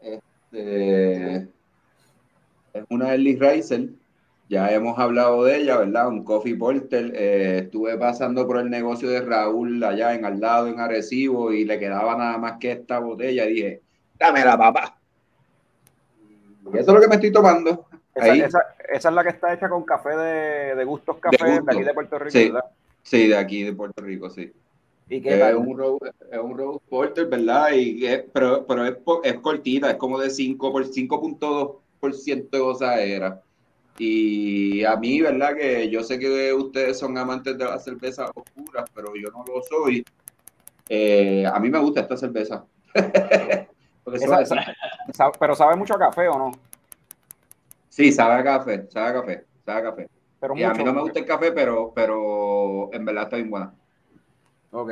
Este, 0.00 1.46
es 2.72 2.84
una 2.88 3.10
Early 3.10 3.36
Riser. 3.36 3.90
Ya 4.48 4.72
hemos 4.72 4.98
hablado 4.98 5.44
de 5.44 5.58
ella, 5.58 5.76
¿verdad? 5.76 6.08
Un 6.08 6.24
Coffee 6.24 6.54
Porter. 6.56 7.12
Eh, 7.14 7.58
estuve 7.64 7.98
pasando 7.98 8.46
por 8.46 8.56
el 8.56 8.70
negocio 8.70 9.10
de 9.10 9.20
Raúl 9.20 9.84
allá 9.84 10.14
en 10.14 10.24
al 10.24 10.40
lado, 10.40 10.68
en 10.68 10.80
Arecibo, 10.80 11.52
y 11.52 11.66
le 11.66 11.78
quedaba 11.78 12.16
nada 12.16 12.38
más 12.38 12.56
que 12.58 12.72
esta 12.72 12.98
botella. 12.98 13.44
Y 13.44 13.52
dije, 13.52 13.82
dámela, 14.18 14.56
papá. 14.56 14.96
Y 16.72 16.78
eso 16.78 16.92
es 16.92 16.94
lo 16.94 17.00
que 17.02 17.08
me 17.08 17.16
estoy 17.16 17.30
tomando. 17.30 17.88
Esa, 18.14 18.34
esa, 18.34 18.60
esa, 18.88 19.08
es 19.10 19.14
la 19.14 19.22
que 19.22 19.28
está 19.28 19.52
hecha 19.52 19.68
con 19.68 19.84
café 19.84 20.16
de, 20.16 20.74
de 20.76 20.84
Gustos 20.84 21.18
Café 21.18 21.44
de, 21.44 21.50
gusto. 21.58 21.66
de, 21.66 21.76
aquí 21.76 21.84
de 21.84 21.92
Puerto 21.92 22.18
Rico, 22.18 22.30
sí, 22.30 22.50
¿verdad? 22.50 22.64
Sí, 23.06 23.28
de 23.28 23.36
aquí 23.36 23.62
de 23.62 23.72
Puerto 23.72 24.02
Rico, 24.02 24.28
sí. 24.28 24.52
¿Y 25.08 25.20
qué 25.20 25.34
es, 25.34 25.40
tal? 25.40 25.56
un 25.58 25.78
roast, 25.78 26.02
es 26.28 26.38
un 26.40 26.58
roast 26.58 26.84
porter, 26.88 27.26
¿verdad? 27.26 27.70
Y 27.72 28.04
es, 28.04 28.24
pero 28.32 28.66
pero 28.66 28.84
es, 28.84 28.96
es 29.22 29.34
cortita, 29.34 29.92
es 29.92 29.96
como 29.96 30.18
de 30.18 30.28
5 30.28 30.72
por 30.72 30.84
5.2% 30.84 32.50
de 32.50 32.58
gozadera. 32.58 33.40
Y 33.96 34.84
a 34.84 34.96
mí, 34.96 35.20
¿verdad? 35.20 35.54
Que 35.54 35.88
yo 35.88 36.02
sé 36.02 36.18
que 36.18 36.52
ustedes 36.52 36.98
son 36.98 37.16
amantes 37.16 37.56
de 37.56 37.64
las 37.64 37.84
cervezas 37.84 38.28
oscuras, 38.34 38.90
pero 38.92 39.14
yo 39.14 39.28
no 39.30 39.44
lo 39.44 39.62
soy. 39.62 40.04
Eh, 40.88 41.46
a 41.46 41.60
mí 41.60 41.70
me 41.70 41.78
gusta 41.78 42.00
esta 42.00 42.16
cerveza. 42.16 42.64
esa, 44.12 45.30
pero 45.38 45.54
sabe 45.54 45.76
mucho 45.76 45.94
a 45.94 45.98
café 46.00 46.26
o 46.26 46.36
no? 46.36 46.52
Sí, 47.88 48.10
sabe 48.10 48.34
a 48.34 48.42
café, 48.42 48.88
sabe 48.90 49.08
a 49.10 49.12
café, 49.12 49.44
sabe 49.64 49.78
a 49.78 49.82
café. 49.84 50.15
Pero 50.40 50.54
y 50.54 50.58
mucho, 50.58 50.70
a 50.70 50.74
mí 50.74 50.84
no 50.84 50.92
me 50.92 51.02
gusta 51.02 51.18
el 51.18 51.26
café, 51.26 51.52
pero, 51.52 51.92
pero 51.94 52.92
en 52.92 53.04
verdad 53.04 53.24
está 53.24 53.36
bien 53.36 53.50
buena. 53.50 53.74
Ok. 54.70 54.90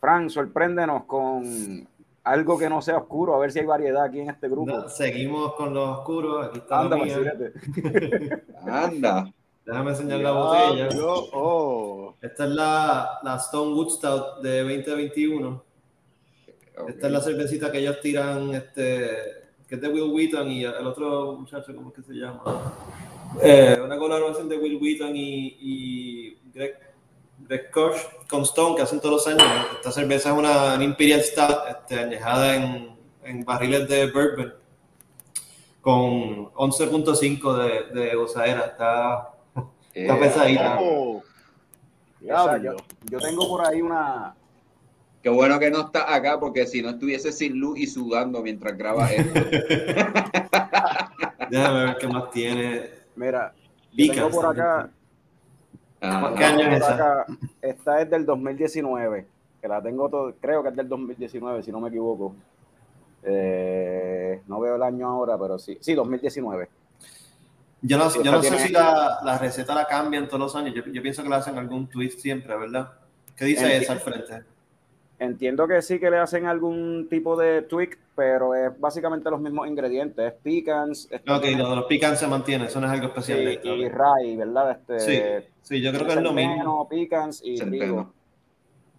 Fran, 0.00 0.30
sorpréndenos 0.30 1.04
con 1.04 1.88
algo 2.24 2.58
que 2.58 2.68
no 2.68 2.82
sea 2.82 2.98
oscuro, 2.98 3.34
a 3.34 3.38
ver 3.38 3.50
si 3.50 3.60
hay 3.60 3.66
variedad 3.66 4.04
aquí 4.04 4.20
en 4.20 4.30
este 4.30 4.48
grupo. 4.48 4.70
No, 4.70 4.88
seguimos 4.88 5.54
con 5.54 5.72
los 5.72 5.98
oscuros. 5.98 6.46
Aquí 6.46 6.58
está 6.58 6.80
Anda. 6.80 6.98
Anda. 8.66 9.32
Déjame 9.64 9.90
enseñar 9.90 10.20
la 10.20 10.32
botella. 10.32 10.88
Yo, 10.90 11.28
oh. 11.32 12.14
Esta 12.20 12.44
es 12.44 12.50
la, 12.50 13.18
la 13.22 13.36
Stone 13.36 13.74
Wood 13.74 13.90
Stout 13.90 14.42
de 14.42 14.62
2021. 14.62 15.64
Okay. 16.76 16.94
Esta 16.94 17.06
es 17.06 17.12
la 17.12 17.20
cervecita 17.20 17.72
que 17.72 17.78
ellos 17.78 18.00
tiran, 18.00 18.54
este, 18.54 19.10
que 19.66 19.74
es 19.74 19.80
de 19.80 19.88
Will 19.88 20.12
Wheaton 20.12 20.50
y 20.50 20.64
el 20.64 20.86
otro 20.86 21.32
muchacho, 21.32 21.74
¿cómo 21.74 21.88
es 21.88 21.96
que 21.96 22.02
se 22.02 22.14
llama? 22.14 22.42
Eh, 23.42 23.78
una 23.84 23.98
colaboración 23.98 24.48
de 24.48 24.56
Will 24.58 24.78
Wheaton 24.80 25.14
y, 25.14 25.56
y 25.60 26.38
Greg, 26.52 26.78
Greg 27.46 27.70
Koch 27.70 27.96
con 28.28 28.42
Stone 28.42 28.76
que 28.76 28.82
hacen 28.82 29.00
todos 29.00 29.26
los 29.26 29.26
años. 29.26 29.46
Esta 29.76 29.92
cerveza 29.92 30.30
es 30.30 30.36
una, 30.36 30.74
una 30.74 30.84
Imperial 30.84 31.22
Stout 31.22 31.58
este, 31.70 31.98
añejada 32.00 32.56
en, 32.56 32.96
en, 33.24 33.44
barriles 33.44 33.88
de 33.88 34.10
bourbon. 34.10 34.54
con 35.80 36.46
11.5 36.52 37.92
de, 37.92 38.00
de 38.00 38.14
gozadera. 38.16 38.66
Está, 38.66 39.30
está 39.94 40.16
Eh, 40.16 40.18
pesadita. 40.18 40.78
Oh, 40.80 41.22
Esa, 42.20 42.58
yo, 42.58 42.76
yo 43.04 43.18
tengo 43.18 43.48
por 43.48 43.64
ahí 43.66 43.80
una. 43.82 44.34
Qué 45.22 45.28
bueno 45.30 45.58
que 45.58 45.70
no 45.70 45.80
está 45.86 46.12
acá, 46.14 46.38
porque 46.38 46.66
si 46.66 46.80
no 46.82 46.90
estuviese 46.90 47.32
sin 47.32 47.58
luz 47.58 47.78
y 47.78 47.86
sudando 47.86 48.40
mientras 48.42 48.76
graba 48.76 49.10
esto. 49.12 49.40
Déjame 51.50 51.84
ver 51.86 51.96
qué 51.98 52.06
más 52.08 52.30
tiene. 52.30 52.97
Mira, 53.18 53.52
tengo 53.96 54.30
por 54.30 54.46
acá. 54.46 54.90
Ah, 56.00 56.32
¿Qué 56.36 56.44
año 56.44 56.70
es 56.70 56.76
esa? 56.76 57.26
esta 57.60 58.00
es 58.00 58.10
del 58.10 58.24
2019. 58.24 59.26
Que 59.60 59.68
la 59.68 59.82
tengo 59.82 60.08
todo, 60.08 60.34
creo 60.40 60.62
que 60.62 60.68
es 60.68 60.76
del 60.76 60.88
2019, 60.88 61.62
si 61.64 61.72
no 61.72 61.80
me 61.80 61.88
equivoco. 61.88 62.34
Eh, 63.24 64.40
no 64.46 64.60
veo 64.60 64.76
el 64.76 64.82
año 64.82 65.08
ahora, 65.08 65.36
pero 65.36 65.58
sí. 65.58 65.76
Sí, 65.80 65.94
2019. 65.94 66.68
Yo 67.82 67.98
no, 67.98 68.10
Sí, 68.10 68.20
yo 68.22 68.30
no 68.30 68.42
sé 68.42 68.58
si 68.58 68.72
la, 68.72 69.18
la 69.24 69.38
receta 69.38 69.74
la 69.74 69.86
cambian 69.86 70.28
todos 70.28 70.40
los 70.40 70.56
años. 70.56 70.74
Yo, 70.74 70.84
yo 70.84 71.02
pienso 71.02 71.24
que 71.24 71.28
le 71.28 71.34
hacen 71.34 71.58
algún 71.58 71.88
twist 71.88 72.20
siempre, 72.20 72.56
¿verdad? 72.56 72.92
¿Qué 73.36 73.44
dice 73.44 73.76
esa 73.76 73.94
al 73.94 74.00
frente? 74.00 74.44
Entiendo 75.20 75.66
que 75.66 75.82
sí 75.82 75.98
que 75.98 76.10
le 76.10 76.18
hacen 76.18 76.46
algún 76.46 77.08
tipo 77.10 77.36
de 77.36 77.62
tweak, 77.62 77.98
pero 78.14 78.54
es 78.54 78.78
básicamente 78.78 79.28
los 79.30 79.40
mismos 79.40 79.66
ingredientes. 79.66 80.32
Es 80.32 80.32
pecans, 80.40 81.08
este, 81.10 81.30
Ok, 81.32 81.44
lo 81.56 81.70
de 81.70 81.76
los 81.76 81.84
picans 81.86 82.20
se 82.20 82.26
mantiene, 82.28 82.66
eso 82.66 82.80
no 82.80 82.86
es 82.86 82.92
algo 82.92 83.08
especial. 83.08 83.38
de 83.38 83.44
y, 83.44 83.54
esto, 83.56 83.68
y 83.74 83.88
rye, 83.88 84.36
¿verdad? 84.36 84.70
Este, 84.70 85.00
Sí, 85.00 85.46
sí, 85.62 85.80
yo 85.82 85.92
creo 85.92 86.06
que 86.06 86.12
es 86.14 86.22
lo 86.22 86.32
mismo. 86.32 86.88
pecans 86.88 87.42
y. 87.44 87.60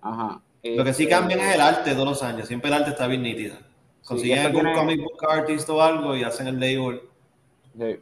Ajá. 0.01 0.41
Lo 0.63 0.83
que 0.83 0.93
sí 0.93 1.03
Este, 1.03 1.15
cambian 1.15 1.39
es 1.39 1.55
el 1.55 1.61
arte 1.61 1.93
todos 1.93 2.05
los 2.07 2.23
años. 2.23 2.47
Siempre 2.47 2.69
el 2.69 2.75
arte 2.75 2.89
está 2.91 3.07
bien 3.07 3.23
nítida. 3.23 3.55
Consiguen 4.05 4.39
algún 4.39 4.61
tiene- 4.61 4.75
comic 4.77 4.99
book 5.01 5.25
artist 5.29 5.69
o 5.69 5.81
algo 5.81 6.15
y 6.17 6.23
hacen 6.23 6.47
el 6.47 6.59
label. 6.59 7.01
Sí. 7.77 7.99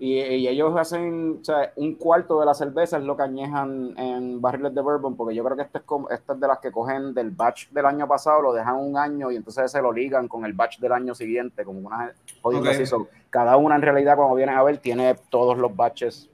Y, 0.00 0.14
y 0.20 0.46
ellos 0.46 0.76
hacen, 0.76 1.38
o 1.40 1.44
sea, 1.44 1.72
un 1.74 1.96
cuarto 1.96 2.38
de 2.38 2.46
la 2.46 2.54
cerveza 2.54 2.98
es 2.98 3.02
lo 3.02 3.16
que 3.16 3.24
añejan 3.24 3.98
en 3.98 4.40
barriles 4.40 4.72
de 4.72 4.80
bourbon, 4.80 5.16
porque 5.16 5.34
yo 5.34 5.42
creo 5.42 5.56
que 5.56 5.62
esta 5.64 5.78
es, 5.78 5.84
como, 5.84 6.08
es 6.08 6.20
de 6.24 6.46
las 6.46 6.60
que 6.60 6.70
cogen 6.70 7.12
del 7.14 7.30
batch 7.30 7.70
del 7.70 7.84
año 7.84 8.06
pasado, 8.06 8.40
lo 8.40 8.52
dejan 8.52 8.76
un 8.76 8.96
año 8.96 9.32
y 9.32 9.36
entonces 9.36 9.72
se 9.72 9.82
lo 9.82 9.92
ligan 9.92 10.28
con 10.28 10.44
el 10.44 10.52
batch 10.52 10.78
del 10.78 10.92
año 10.92 11.16
siguiente, 11.16 11.64
como 11.64 11.80
una 11.80 12.12
jodiendo 12.40 12.70
Ok. 12.70 12.76
así. 12.76 12.86
So, 12.86 13.08
cada 13.28 13.56
una 13.56 13.74
en 13.74 13.82
realidad, 13.82 14.14
cuando 14.16 14.36
vienes 14.36 14.56
a 14.56 14.62
ver, 14.62 14.78
tiene 14.78 15.16
todos 15.30 15.58
los 15.58 15.74
batches 15.74 16.30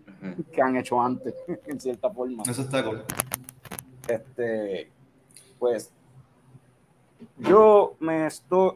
que 0.53 0.61
han 0.61 0.77
hecho 0.77 1.01
antes, 1.01 1.35
en 1.67 1.81
cierta 1.81 2.11
forma. 2.11 2.43
Eso 2.47 2.61
está 2.63 2.85
cool. 2.85 3.03
Este, 4.07 4.91
pues, 5.59 5.91
yo 7.39 7.95
me 8.01 8.27
estoy, 8.27 8.73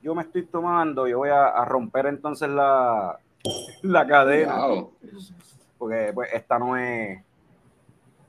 yo 0.00 0.14
me 0.14 0.22
estoy 0.22 0.44
tomando, 0.46 1.08
yo 1.08 1.18
voy 1.18 1.30
a, 1.30 1.48
a 1.48 1.64
romper 1.64 2.06
entonces 2.06 2.48
la, 2.48 3.18
la 3.82 4.06
cadena 4.06 4.66
Wow. 4.66 4.92
porque 5.78 6.10
pues 6.14 6.28
esta 6.32 6.58
no 6.58 6.76
es 6.76 7.20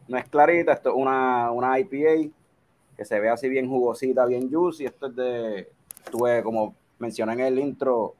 no 0.07 0.17
es 0.17 0.27
clarita, 0.27 0.73
esto 0.73 0.89
es 0.89 0.95
una, 0.95 1.51
una 1.51 1.79
IPA 1.79 2.31
que 2.97 3.05
se 3.05 3.19
ve 3.19 3.29
así 3.29 3.47
bien 3.47 3.69
jugosita, 3.69 4.25
bien 4.25 4.51
juicy, 4.51 4.85
esto 4.85 5.07
es 5.07 5.15
de, 5.15 5.71
estuve 6.03 6.43
como 6.43 6.75
mencioné 6.97 7.33
en 7.33 7.39
el 7.41 7.59
intro, 7.59 8.15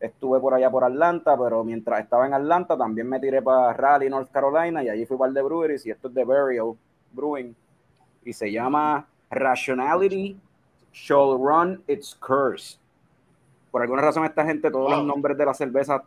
estuve 0.00 0.40
por 0.40 0.52
allá 0.52 0.68
por 0.70 0.84
Atlanta, 0.84 1.38
pero 1.38 1.62
mientras 1.62 2.00
estaba 2.00 2.26
en 2.26 2.34
Atlanta 2.34 2.76
también 2.76 3.08
me 3.08 3.20
tiré 3.20 3.40
para 3.40 3.72
Raleigh, 3.72 4.10
North 4.10 4.30
Carolina, 4.30 4.82
y 4.82 4.88
allí 4.88 5.06
fui 5.06 5.16
para 5.16 5.28
el 5.28 5.34
de 5.34 5.42
breweries, 5.42 5.86
y 5.86 5.90
esto 5.90 6.08
es 6.08 6.14
de 6.14 6.24
Burial 6.24 6.74
Brewing, 7.12 7.54
y 8.24 8.32
se 8.32 8.50
llama 8.50 9.06
Rationality 9.30 10.36
Shall 10.92 11.38
Run 11.38 11.82
Its 11.86 12.16
Curse. 12.16 12.78
Por 13.70 13.80
alguna 13.80 14.02
razón 14.02 14.24
esta 14.24 14.44
gente, 14.44 14.70
todos 14.70 14.90
los 14.90 15.04
nombres 15.06 15.38
de 15.38 15.46
la 15.46 15.54
cerveza 15.54 16.02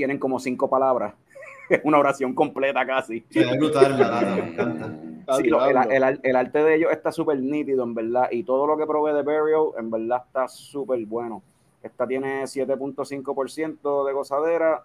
tienen 0.00 0.18
como 0.18 0.38
cinco 0.40 0.66
palabras. 0.70 1.12
Es 1.68 1.82
una 1.84 1.98
oración 1.98 2.34
completa 2.34 2.84
casi. 2.86 3.20
Se 3.30 3.44
ve 3.44 3.56
brutal 3.58 3.96
la 3.98 4.08
lata, 4.08 4.34
me 4.34 4.48
encanta. 4.48 4.86
Sí, 5.36 5.44
lo- 5.48 5.64
el, 5.64 5.72
diablo. 5.74 5.90
el- 6.08 6.20
el 6.24 6.36
arte 6.36 6.58
de 6.64 6.74
ellos 6.76 6.90
está 6.90 7.12
súper 7.12 7.38
nítido, 7.38 7.84
en 7.84 7.94
verdad. 7.94 8.28
Y 8.32 8.42
todo 8.42 8.66
lo 8.66 8.76
que 8.78 8.86
probé 8.86 9.12
de 9.12 9.22
Burial, 9.22 9.66
en 9.78 9.90
verdad, 9.90 10.22
está 10.26 10.48
súper 10.48 11.04
bueno. 11.06 11.42
Esta 11.82 12.06
tiene 12.08 12.46
7.5% 12.48 14.04
de 14.06 14.12
gozadera. 14.12 14.82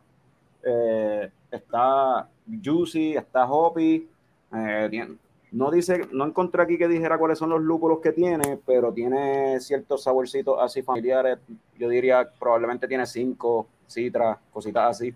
eh, 0.67 1.29
está 1.51 2.27
juicy, 2.63 3.15
está 3.15 3.45
hoppy. 3.49 4.07
eh, 4.53 4.87
tiene- 4.91 5.15
no 5.51 5.71
dice, 5.71 6.07
no 6.11 6.25
encontré 6.25 6.61
aquí 6.63 6.77
que 6.77 6.87
dijera 6.87 7.17
cuáles 7.17 7.37
son 7.39 7.49
los 7.49 7.61
lúpulos 7.61 7.99
que 7.99 8.11
tiene, 8.11 8.59
pero 8.65 8.91
tiene 8.93 9.59
ciertos 9.61 10.03
saborcitos 10.03 10.57
así 10.61 10.81
familiares. 10.83 11.37
Yo 11.79 11.87
diría 11.89 12.27
probablemente 12.39 12.87
tiene 12.87 13.05
cinco 13.05 13.67
citras, 13.87 14.37
cositas 14.51 14.89
así. 14.91 15.13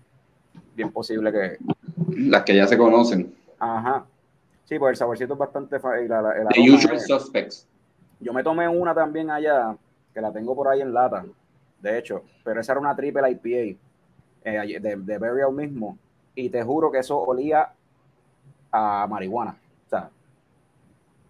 Bien 0.74 0.90
posible 0.90 1.30
que, 1.32 1.58
Las 2.16 2.42
que 2.44 2.54
ya 2.56 2.66
se 2.66 2.76
conocen. 2.78 3.34
Ajá. 3.58 4.04
Sí, 4.64 4.78
pues 4.78 4.90
el 4.90 4.96
saborcito 4.96 5.32
es 5.34 5.38
bastante 5.38 5.78
The 5.78 6.70
Usual 6.72 6.96
es- 6.96 7.06
Suspects. 7.06 7.66
Yo 8.20 8.32
me 8.32 8.42
tomé 8.42 8.68
una 8.68 8.94
también 8.94 9.30
allá, 9.30 9.76
que 10.12 10.20
la 10.20 10.32
tengo 10.32 10.54
por 10.54 10.68
ahí 10.68 10.80
en 10.82 10.92
lata, 10.92 11.24
de 11.80 11.98
hecho, 11.98 12.22
pero 12.44 12.60
esa 12.60 12.72
era 12.72 12.80
una 12.80 12.94
triple 12.94 13.30
IPA 13.30 13.78
eh, 14.44 14.78
de, 14.80 14.96
de 14.96 15.18
Burial 15.18 15.52
mismo, 15.52 15.96
y 16.34 16.48
te 16.50 16.62
juro 16.62 16.90
que 16.92 16.98
eso 16.98 17.18
olía 17.18 17.72
a 18.70 19.06
marihuana. 19.08 19.56
O 19.86 19.88
sea, 19.88 20.10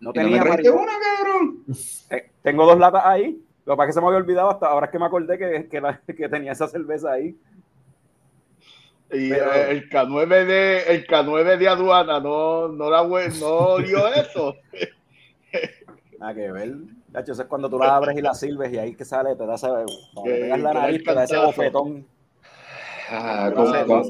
no 0.01 0.11
¿Y 0.11 0.13
no 0.19 0.23
tenía 0.25 0.37
me 0.39 0.51
trajiste 0.51 0.71
marihuana. 0.71 0.93
una, 0.93 1.17
cabrón? 1.17 1.65
Eh, 2.11 2.31
tengo 2.43 2.67
dos 2.67 2.79
latas 2.79 3.03
ahí. 3.05 3.41
Lo 3.71 3.77
que 3.77 3.79
pasa 3.79 3.91
es 3.91 3.95
que 3.95 3.99
se 3.99 4.01
me 4.01 4.07
había 4.09 4.19
olvidado 4.19 4.51
hasta 4.51 4.67
ahora 4.67 4.87
es 4.87 4.91
que 4.91 4.99
me 4.99 5.07
acordé 5.07 5.39
que, 5.39 5.69
que, 5.69 5.81
la- 5.81 6.01
que 6.05 6.29
tenía 6.29 6.51
esa 6.51 6.67
cerveza 6.67 7.13
ahí. 7.13 7.39
Y 9.13 9.31
Pero- 9.31 9.53
eh, 9.55 9.71
el 9.71 9.89
K9 9.89 10.45
de 10.45 10.83
el 10.93 11.07
K9 11.07 11.57
de 11.57 11.69
aduana 11.69 12.19
no 12.19 12.67
no 12.67 12.91
la 12.91 13.05
no 13.05 13.79
dio 13.79 14.09
eso. 14.15 14.57
Nada 16.19 16.35
que 16.35 16.51
ver. 16.51 16.75
Chacho, 17.13 17.31
eso 17.31 17.43
es 17.43 17.49
cuando 17.49 17.71
tú 17.71 17.79
la 17.79 17.95
abres 17.95 18.19
y 18.19 18.23
la 18.23 18.35
sirves 18.35 18.73
y 18.73 18.79
ahí 18.79 18.97
que 18.97 19.05
sale, 19.05 19.37
te 19.37 19.47
da 19.47 19.55
ese, 19.55 19.69
la 20.49 20.57
nariz, 20.73 21.05
te 21.05 21.15
da 21.15 21.23
ese 21.23 21.37
bofetón. 21.39 22.05
Ah, 23.09 23.53
¿cómo, 23.55 23.73
sé, 23.73 23.85
cómo- 23.87 24.03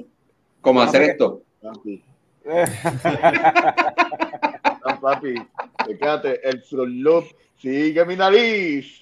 cómo 0.62 0.80
hacer 0.80 1.02
esto? 1.02 1.42
Papi, 1.60 2.02
no, 4.86 5.00
papi, 5.02 5.34
fíjate, 5.86 6.48
el 6.48 6.62
Fruit 6.62 7.02
Loop 7.02 7.24
sigue 7.60 8.04
mi 8.06 8.16
nariz. 8.16 9.00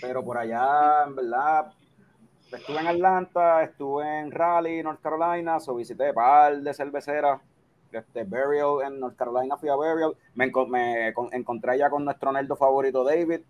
Pero 0.00 0.24
por 0.24 0.38
allá, 0.38 1.04
en 1.06 1.16
verdad, 1.16 1.72
estuve 2.52 2.80
en 2.80 2.86
Atlanta, 2.86 3.62
estuve 3.62 4.20
en 4.20 4.30
Raleigh, 4.30 4.82
North 4.82 5.00
Carolina, 5.00 5.58
so 5.60 5.74
visité 5.74 6.12
par 6.12 6.58
de 6.58 6.74
cerveceras. 6.74 7.40
Este, 7.90 8.24
Burial 8.24 8.82
en 8.86 9.00
North 9.00 9.16
Carolina 9.16 9.56
fui 9.56 9.70
a 9.70 9.74
Burial. 9.74 10.14
Me, 10.34 10.52
enco- 10.52 10.66
me 10.68 11.12
con- 11.14 11.32
encontré 11.32 11.78
ya 11.78 11.88
con 11.88 12.04
nuestro 12.04 12.30
nerdo 12.32 12.54
favorito 12.54 13.02
David, 13.02 13.40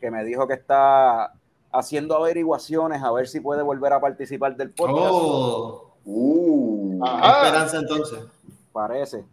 que 0.00 0.10
me 0.10 0.24
dijo 0.24 0.48
que 0.48 0.54
está 0.54 1.32
haciendo 1.70 2.16
averiguaciones 2.16 3.00
a 3.02 3.12
ver 3.12 3.28
si 3.28 3.38
puede 3.40 3.62
volver 3.62 3.92
a 3.92 4.00
participar 4.00 4.56
del 4.56 4.70
podcast. 4.70 5.08
Oh, 5.12 5.93
Uh, 6.04 7.02
esperanza 7.04 7.78
entonces. 7.78 8.18
Parece. 8.72 9.24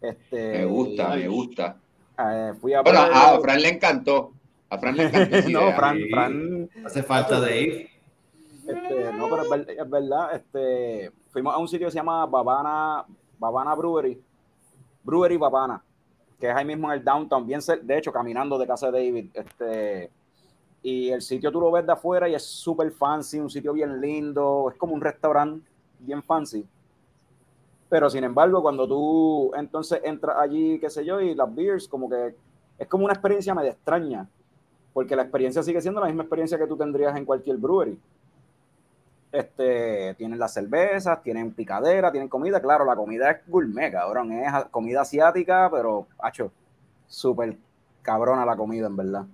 Este, 0.00 0.58
me 0.58 0.64
gusta, 0.64 1.12
Ay. 1.12 1.22
me 1.22 1.28
gusta. 1.28 1.76
eh, 2.18 2.52
fui 2.60 2.72
a 2.74 2.82
Bueno, 2.82 3.00
Burial. 3.06 3.36
a 3.36 3.40
Fran 3.40 3.60
le 3.62 3.68
encantó. 3.68 4.32
A 4.70 4.78
Fran 4.78 4.96
le 4.96 5.04
encantó. 5.04 5.36
no. 5.50 5.72
Fran. 5.72 5.98
Fran 6.10 6.70
Hace 6.84 7.02
falta 7.02 7.40
Dave. 7.40 7.90
Este, 8.66 9.12
no, 9.14 9.28
pero 9.30 9.42
es, 9.42 9.48
ver- 9.50 9.70
es 9.78 9.90
verdad, 9.90 10.34
este, 10.36 11.10
fuimos 11.30 11.54
a 11.54 11.58
un 11.58 11.66
sitio 11.68 11.86
que 11.86 11.90
se 11.92 11.96
llama 11.96 12.26
Babana, 12.26 13.02
Babana 13.38 13.74
Brewery, 13.74 14.20
Brewery 15.04 15.38
Babana, 15.38 15.82
que 16.38 16.50
es 16.50 16.54
ahí 16.54 16.66
mismo 16.66 16.92
en 16.92 16.98
el 16.98 17.04
downtown, 17.04 17.46
bien 17.46 17.60
de 17.82 17.96
hecho, 17.96 18.12
caminando 18.12 18.58
de 18.58 18.66
casa 18.66 18.90
de 18.90 19.06
David, 19.06 19.30
este, 19.32 20.10
y 20.82 21.08
el 21.08 21.22
sitio 21.22 21.50
tú 21.50 21.62
lo 21.62 21.70
ves 21.72 21.86
de 21.86 21.92
afuera 21.92 22.28
y 22.28 22.34
es 22.34 22.44
súper 22.44 22.90
fancy, 22.92 23.38
un 23.38 23.48
sitio 23.48 23.72
bien 23.72 24.02
lindo, 24.02 24.68
es 24.70 24.76
como 24.76 24.92
un 24.92 25.00
restaurante 25.00 25.66
bien 25.98 26.22
fancy. 26.22 26.66
Pero 27.88 28.10
sin 28.10 28.24
embargo, 28.24 28.60
cuando 28.62 28.86
tú 28.86 29.52
entonces 29.54 30.00
entras 30.04 30.36
allí, 30.38 30.78
qué 30.78 30.90
sé 30.90 31.04
yo, 31.04 31.20
y 31.20 31.34
las 31.34 31.54
beers, 31.54 31.88
como 31.88 32.08
que 32.08 32.34
es 32.78 32.86
como 32.86 33.04
una 33.04 33.14
experiencia 33.14 33.54
medio 33.54 33.70
extraña, 33.70 34.28
porque 34.92 35.16
la 35.16 35.22
experiencia 35.22 35.62
sigue 35.62 35.80
siendo 35.80 36.00
la 36.00 36.06
misma 36.06 36.22
experiencia 36.22 36.58
que 36.58 36.66
tú 36.66 36.76
tendrías 36.76 37.16
en 37.16 37.24
cualquier 37.24 37.56
brewery. 37.56 37.98
Este, 39.30 40.14
tienen 40.14 40.38
las 40.38 40.54
cervezas, 40.54 41.22
tienen 41.22 41.52
picadera, 41.52 42.10
tienen 42.10 42.28
comida. 42.28 42.60
Claro, 42.60 42.84
la 42.84 42.96
comida 42.96 43.30
es 43.30 43.46
gourmet, 43.46 43.92
cabrón. 43.92 44.32
Es 44.32 44.52
comida 44.70 45.02
asiática, 45.02 45.68
pero, 45.70 46.06
hacho, 46.18 46.50
súper 47.06 47.56
cabrona 48.02 48.46
la 48.46 48.56
comida, 48.56 48.86
en 48.86 48.96
verdad. 48.96 49.26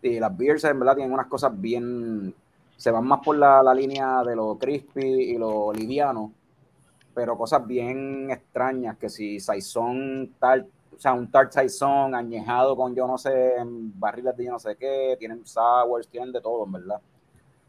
Y 0.00 0.20
las 0.20 0.36
beers, 0.36 0.64
en 0.64 0.78
verdad, 0.78 0.94
tienen 0.94 1.12
unas 1.12 1.26
cosas 1.26 1.52
bien. 1.60 2.34
Se 2.76 2.90
van 2.90 3.06
más 3.06 3.20
por 3.24 3.36
la, 3.36 3.62
la 3.62 3.74
línea 3.74 4.22
de 4.22 4.36
lo 4.36 4.58
crispy 4.58 5.00
y 5.02 5.38
lo 5.38 5.72
liviano, 5.72 6.32
pero 7.14 7.36
cosas 7.36 7.66
bien 7.66 8.30
extrañas, 8.30 8.98
que 8.98 9.08
si 9.08 9.40
saison 9.40 10.34
tal, 10.38 10.68
o 10.96 10.98
sea, 10.98 11.12
un 11.12 11.30
Tart 11.30 11.52
Saison 11.52 12.14
añejado 12.14 12.74
con 12.76 12.94
yo 12.94 13.06
no 13.06 13.18
sé, 13.18 13.54
barriles 13.64 14.36
de 14.36 14.44
yo 14.46 14.52
no 14.52 14.58
sé 14.58 14.76
qué, 14.76 15.16
tienen 15.18 15.44
sours, 15.46 16.08
tienen 16.08 16.32
de 16.32 16.40
todo, 16.40 16.64
en 16.64 16.72
verdad. 16.72 17.00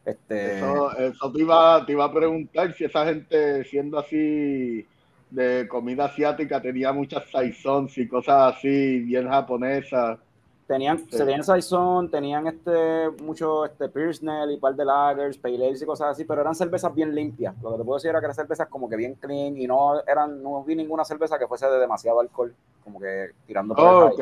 Este... 0.06 0.58
Eso, 0.58 0.98
eso 0.98 1.32
te, 1.32 1.42
iba, 1.42 1.86
te 1.86 1.92
iba 1.92 2.06
a 2.06 2.14
preguntar 2.14 2.74
si 2.74 2.86
esa 2.86 3.06
gente, 3.06 3.66
siendo 3.66 4.00
así 4.00 4.86
de 5.30 5.68
comida 5.68 6.06
asiática, 6.06 6.62
tenía 6.62 6.94
muchas 6.94 7.30
saisons 7.30 7.98
y 7.98 8.08
cosas 8.08 8.56
así, 8.56 9.00
bien 9.00 9.28
japonesas. 9.28 10.20
Tenían, 10.68 11.10
se 11.10 11.20
tenían 11.20 11.46
Saison, 11.46 12.12
tenían 12.12 12.46
este, 12.46 13.10
mucho 13.24 13.64
este 13.64 13.88
Pilsner 13.88 14.50
y 14.50 14.56
un 14.56 14.60
par 14.60 14.76
de 14.76 14.84
lagers, 14.84 15.38
pale 15.38 15.70
y 15.70 15.86
cosas 15.86 16.10
así, 16.10 16.26
pero 16.26 16.42
eran 16.42 16.56
cervezas 16.56 16.94
bien 16.94 17.16
limpias. 17.16 17.56
Lo 17.62 17.72
que 17.72 17.78
te 17.78 17.84
puedo 17.86 17.96
decir 17.96 18.10
era 18.10 18.20
que 18.20 18.26
eran 18.26 18.36
cervezas 18.36 18.68
como 18.68 18.90
que 18.90 18.98
bien 18.98 19.16
clean 19.16 19.56
y 19.58 19.66
no 19.66 20.02
eran, 20.06 20.44
no 20.44 20.62
vi 20.66 20.76
ninguna 20.76 21.06
cerveza 21.06 21.40
que 21.40 21.48
fuese 21.48 21.68
de 21.68 21.80
demasiado 21.80 22.20
alcohol, 22.20 22.54
como 22.84 23.00
que 23.00 23.32
tirando 23.46 23.76
por 23.76 24.12
Ok, 24.12 24.20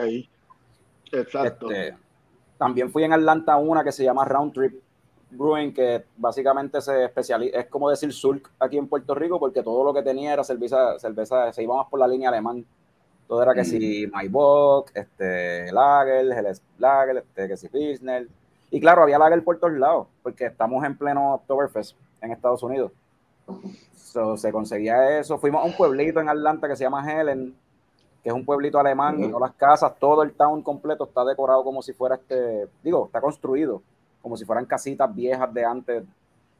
exacto. 1.11 1.71
Este, 1.71 1.97
también 2.59 2.91
fui 2.91 3.03
en 3.03 3.13
Atlanta 3.13 3.57
una 3.57 3.83
que 3.83 3.91
se 3.91 4.03
llama 4.03 4.23
Round 4.23 4.53
Trip 4.53 4.79
Brewing, 5.31 5.73
que 5.73 6.05
básicamente 6.15 6.79
se 6.79 7.05
especializa, 7.05 7.57
es 7.57 7.65
como 7.65 7.89
decir 7.89 8.13
Sulk 8.13 8.51
aquí 8.59 8.77
en 8.77 8.87
Puerto 8.87 9.15
Rico, 9.15 9.39
porque 9.39 9.63
todo 9.63 9.83
lo 9.83 9.95
que 9.95 10.03
tenía 10.03 10.33
era 10.33 10.43
cerveza, 10.43 10.99
cerveza, 10.99 11.51
se 11.51 11.63
íbamos 11.63 11.87
por 11.89 11.99
la 11.99 12.07
línea 12.07 12.29
alemán 12.29 12.63
todo 13.27 13.41
era 13.41 13.53
que 13.53 13.61
mm. 13.61 13.65
si 13.65 14.07
Maybach, 14.07 14.91
este, 14.93 15.71
Lager, 15.71 16.31
Helles 16.31 16.61
Lager, 16.77 17.17
este, 17.17 17.47
que 17.47 17.57
si 17.57 17.69
Pilsner. 17.69 18.27
Y 18.71 18.79
claro, 18.79 19.03
había 19.03 19.17
Lager 19.17 19.43
por 19.43 19.59
todos 19.59 19.73
lados, 19.73 20.07
porque 20.23 20.45
estamos 20.45 20.83
en 20.83 20.97
pleno 20.97 21.35
Oktoberfest 21.35 21.95
en 22.21 22.31
Estados 22.31 22.63
Unidos. 22.63 22.91
So, 23.95 24.37
se 24.37 24.51
conseguía 24.51 25.19
eso. 25.19 25.37
Fuimos 25.37 25.61
a 25.61 25.65
un 25.65 25.75
pueblito 25.75 26.19
en 26.19 26.29
Atlanta 26.29 26.67
que 26.67 26.75
se 26.75 26.83
llama 26.83 27.03
Helen, 27.09 27.55
que 28.23 28.29
es 28.29 28.35
un 28.35 28.45
pueblito 28.45 28.79
alemán, 28.79 29.23
y 29.23 29.27
no 29.27 29.39
las 29.39 29.53
casas, 29.53 29.93
todo 29.99 30.23
el 30.23 30.33
town 30.33 30.61
completo 30.63 31.03
está 31.03 31.23
decorado 31.23 31.63
como 31.63 31.81
si 31.81 31.93
fuera 31.93 32.15
este, 32.15 32.67
digo, 32.81 33.05
está 33.05 33.21
construido 33.21 33.81
como 34.25 34.35
si 34.37 34.43
fueran 34.43 34.65
casitas 34.65 35.13
viejas 35.13 35.53
de 35.53 35.63
antes. 35.63 36.03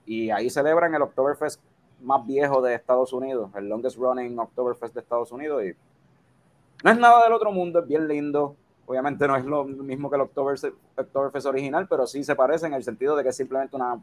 Y 0.05 0.29
ahí 0.29 0.51
celebran 0.51 0.93
el 0.93 1.01
Oktoberfest 1.01 1.59
más 1.99 2.23
viejo 2.23 2.61
de 2.61 2.75
Estados 2.75 3.11
Unidos, 3.11 3.49
el 3.55 3.67
longest 3.67 3.97
running 3.97 4.37
Oktoberfest 4.37 4.93
de 4.93 4.99
Estados 4.99 5.31
Unidos. 5.31 5.63
Y 5.63 5.73
no 6.85 6.91
es 6.91 6.99
nada 6.99 7.23
del 7.23 7.33
otro 7.33 7.51
mundo, 7.51 7.79
es 7.79 7.87
bien 7.87 8.07
lindo. 8.07 8.55
Obviamente 8.85 9.27
no 9.27 9.35
es 9.35 9.43
lo 9.43 9.63
mismo 9.63 10.07
que 10.07 10.17
el 10.17 10.21
Oktoberfest, 10.21 11.47
original, 11.47 11.87
pero 11.89 12.05
sí 12.05 12.23
se 12.23 12.35
parece 12.35 12.67
en 12.67 12.75
el 12.75 12.83
sentido 12.83 13.15
de 13.15 13.23
que 13.23 13.29
es 13.29 13.35
simplemente 13.35 13.75
una 13.75 13.99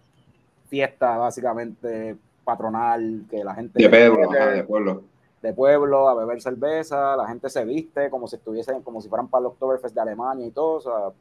fiesta 0.66 1.16
básicamente 1.16 2.16
patronal, 2.42 3.24
que 3.30 3.44
la 3.44 3.54
gente... 3.54 3.80
De 3.80 3.88
pueblo, 3.88 4.30
de 4.30 4.64
pueblo. 4.64 5.02
De 5.40 5.52
pueblo, 5.52 6.08
a 6.08 6.14
beber 6.16 6.42
cerveza, 6.42 7.16
la 7.16 7.28
gente 7.28 7.48
se 7.48 7.64
viste 7.64 8.10
como 8.10 8.26
si 8.26 8.34
estuviesen, 8.34 8.82
como 8.82 9.00
si 9.00 9.08
fueran 9.08 9.28
para 9.28 9.42
el 9.42 9.46
Oktoberfest 9.46 9.94
de 9.94 10.00
Alemania 10.00 10.44
y 10.44 10.50
todo, 10.50 10.72
o 10.72 10.80
sea, 10.80 11.16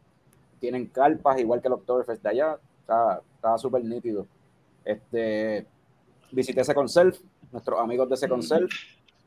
tienen 0.60 0.88
carpas 0.88 1.40
igual 1.40 1.62
que 1.62 1.68
el 1.68 1.76
Oktoberfest 1.76 2.24
de 2.24 2.30
allá, 2.30 2.58
está 2.82 3.58
súper 3.60 3.86
nítido. 3.86 4.26
Este, 4.84 5.68
visité 6.32 6.64
Second 6.64 6.90
Self, 6.90 7.20
nuestros 7.52 7.80
amigos 7.80 8.10
de 8.10 8.18
Second 8.18 8.42
Self, 8.42 8.72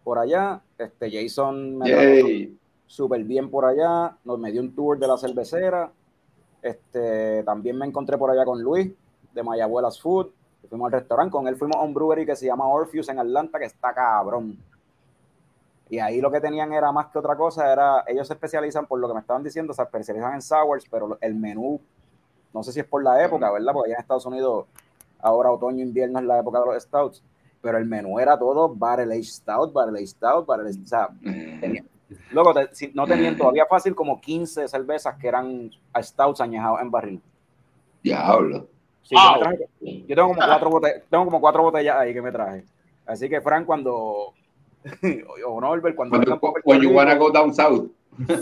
por 0.05 0.19
allá. 0.19 0.61
Este 0.79 1.11
Jason 1.11 1.79
me 1.79 2.53
súper 2.87 3.25
bien 3.25 3.51
por 3.51 3.65
allá. 3.65 4.17
Nos 4.25 4.39
me 4.39 4.53
dio 4.53 4.61
un 4.61 4.75
tour 4.75 4.99
de 4.99 5.09
la 5.09 5.17
cervecera. 5.17 5.91
Este, 6.63 7.43
también 7.43 7.77
me 7.77 7.87
encontré 7.87 8.17
por 8.17 8.31
allá 8.31 8.45
con 8.45 8.63
Luis 8.63 8.93
de 9.33 9.43
Mayabuelas 9.43 10.01
Food. 10.01 10.29
Fuimos 10.69 10.87
al 10.87 11.01
restaurante, 11.01 11.33
con 11.33 11.47
él 11.47 11.57
fuimos 11.57 11.77
a 11.77 11.83
un 11.83 11.93
brewery 11.93 12.25
que 12.25 12.37
se 12.37 12.47
llama 12.47 12.67
Orpheus 12.67 13.09
en 13.09 13.19
Atlanta, 13.19 13.59
que 13.59 13.67
está 13.67 13.93
cabrón. 13.93 14.59
Y 15.91 15.99
ahí 15.99 16.21
lo 16.21 16.31
que 16.31 16.41
tenían 16.41 16.73
era 16.73 16.91
más 16.91 17.09
que 17.09 17.19
otra 17.19 17.37
cosa, 17.37 17.71
era, 17.71 18.03
ellos 18.07 18.27
se 18.27 18.33
especializan 18.33 18.87
por 18.87 18.99
lo 18.99 19.07
que 19.07 19.15
me 19.15 19.21
estaban 19.21 19.43
diciendo, 19.43 19.75
se 19.75 19.83
especializan 19.83 20.33
en 20.35 20.41
sours, 20.41 20.87
pero 20.91 21.19
el 21.21 21.35
menú, 21.35 21.79
no 22.55 22.63
sé 22.63 22.73
si 22.73 22.81
es 22.81 22.87
por 22.87 23.05
la 23.05 23.23
época, 23.23 23.53
¿verdad? 23.53 23.73
Porque 23.75 23.91
allá 23.91 23.97
en 23.97 24.01
Estados 24.01 24.25
Unidos, 24.25 24.67
ahora 25.21 25.51
otoño, 25.51 25.83
invierno 25.83 26.19
es 26.19 26.25
la 26.25 26.41
época 26.41 26.61
de 26.61 26.67
los 26.67 26.83
stouts 26.83 27.23
pero 27.65 27.79
el 27.79 27.87
menú 27.87 28.21
era 28.21 28.39
todo 28.39 28.69
Barrel 28.69 29.11
Age 29.11 29.25
Stout, 29.25 29.73
Barrel 29.73 29.97
Age 29.97 30.09
Stout, 30.09 30.45
Barrel 30.45 30.67
Age, 30.67 30.81
o 30.85 30.87
sea, 30.87 31.09
luego 32.31 32.53
no 32.93 33.07
tenían 33.07 33.39
todavía 33.39 33.65
fácil 33.65 33.95
como 33.95 34.21
15 34.21 34.69
cervezas 34.69 35.17
que 35.17 35.29
eran 35.29 35.71
Stouts 35.99 36.43
añejados 36.43 36.83
en 36.83 36.91
barril. 36.91 37.23
Diablo. 38.03 38.69
Sí, 39.03 39.17
yo, 40.07 40.15
tengo, 40.15 40.29
como 40.29 40.47
cuatro 40.47 40.71
botellas, 40.71 41.03
tengo 41.09 41.25
como 41.25 41.41
cuatro 41.41 41.63
botellas 41.63 41.97
ahí 41.97 42.13
que 42.13 42.21
me 42.21 42.31
traje. 42.31 42.65
Así 43.07 43.31
que, 43.31 43.41
Frank, 43.41 43.65
cuando. 43.65 44.35
o 45.47 45.61
Norbert, 45.61 45.97
cuando. 45.97 46.39
Cuando 46.63 46.85
you 46.85 46.95
wanna 46.95 47.15
go 47.15 47.31
down 47.31 47.55
south. 47.55 47.91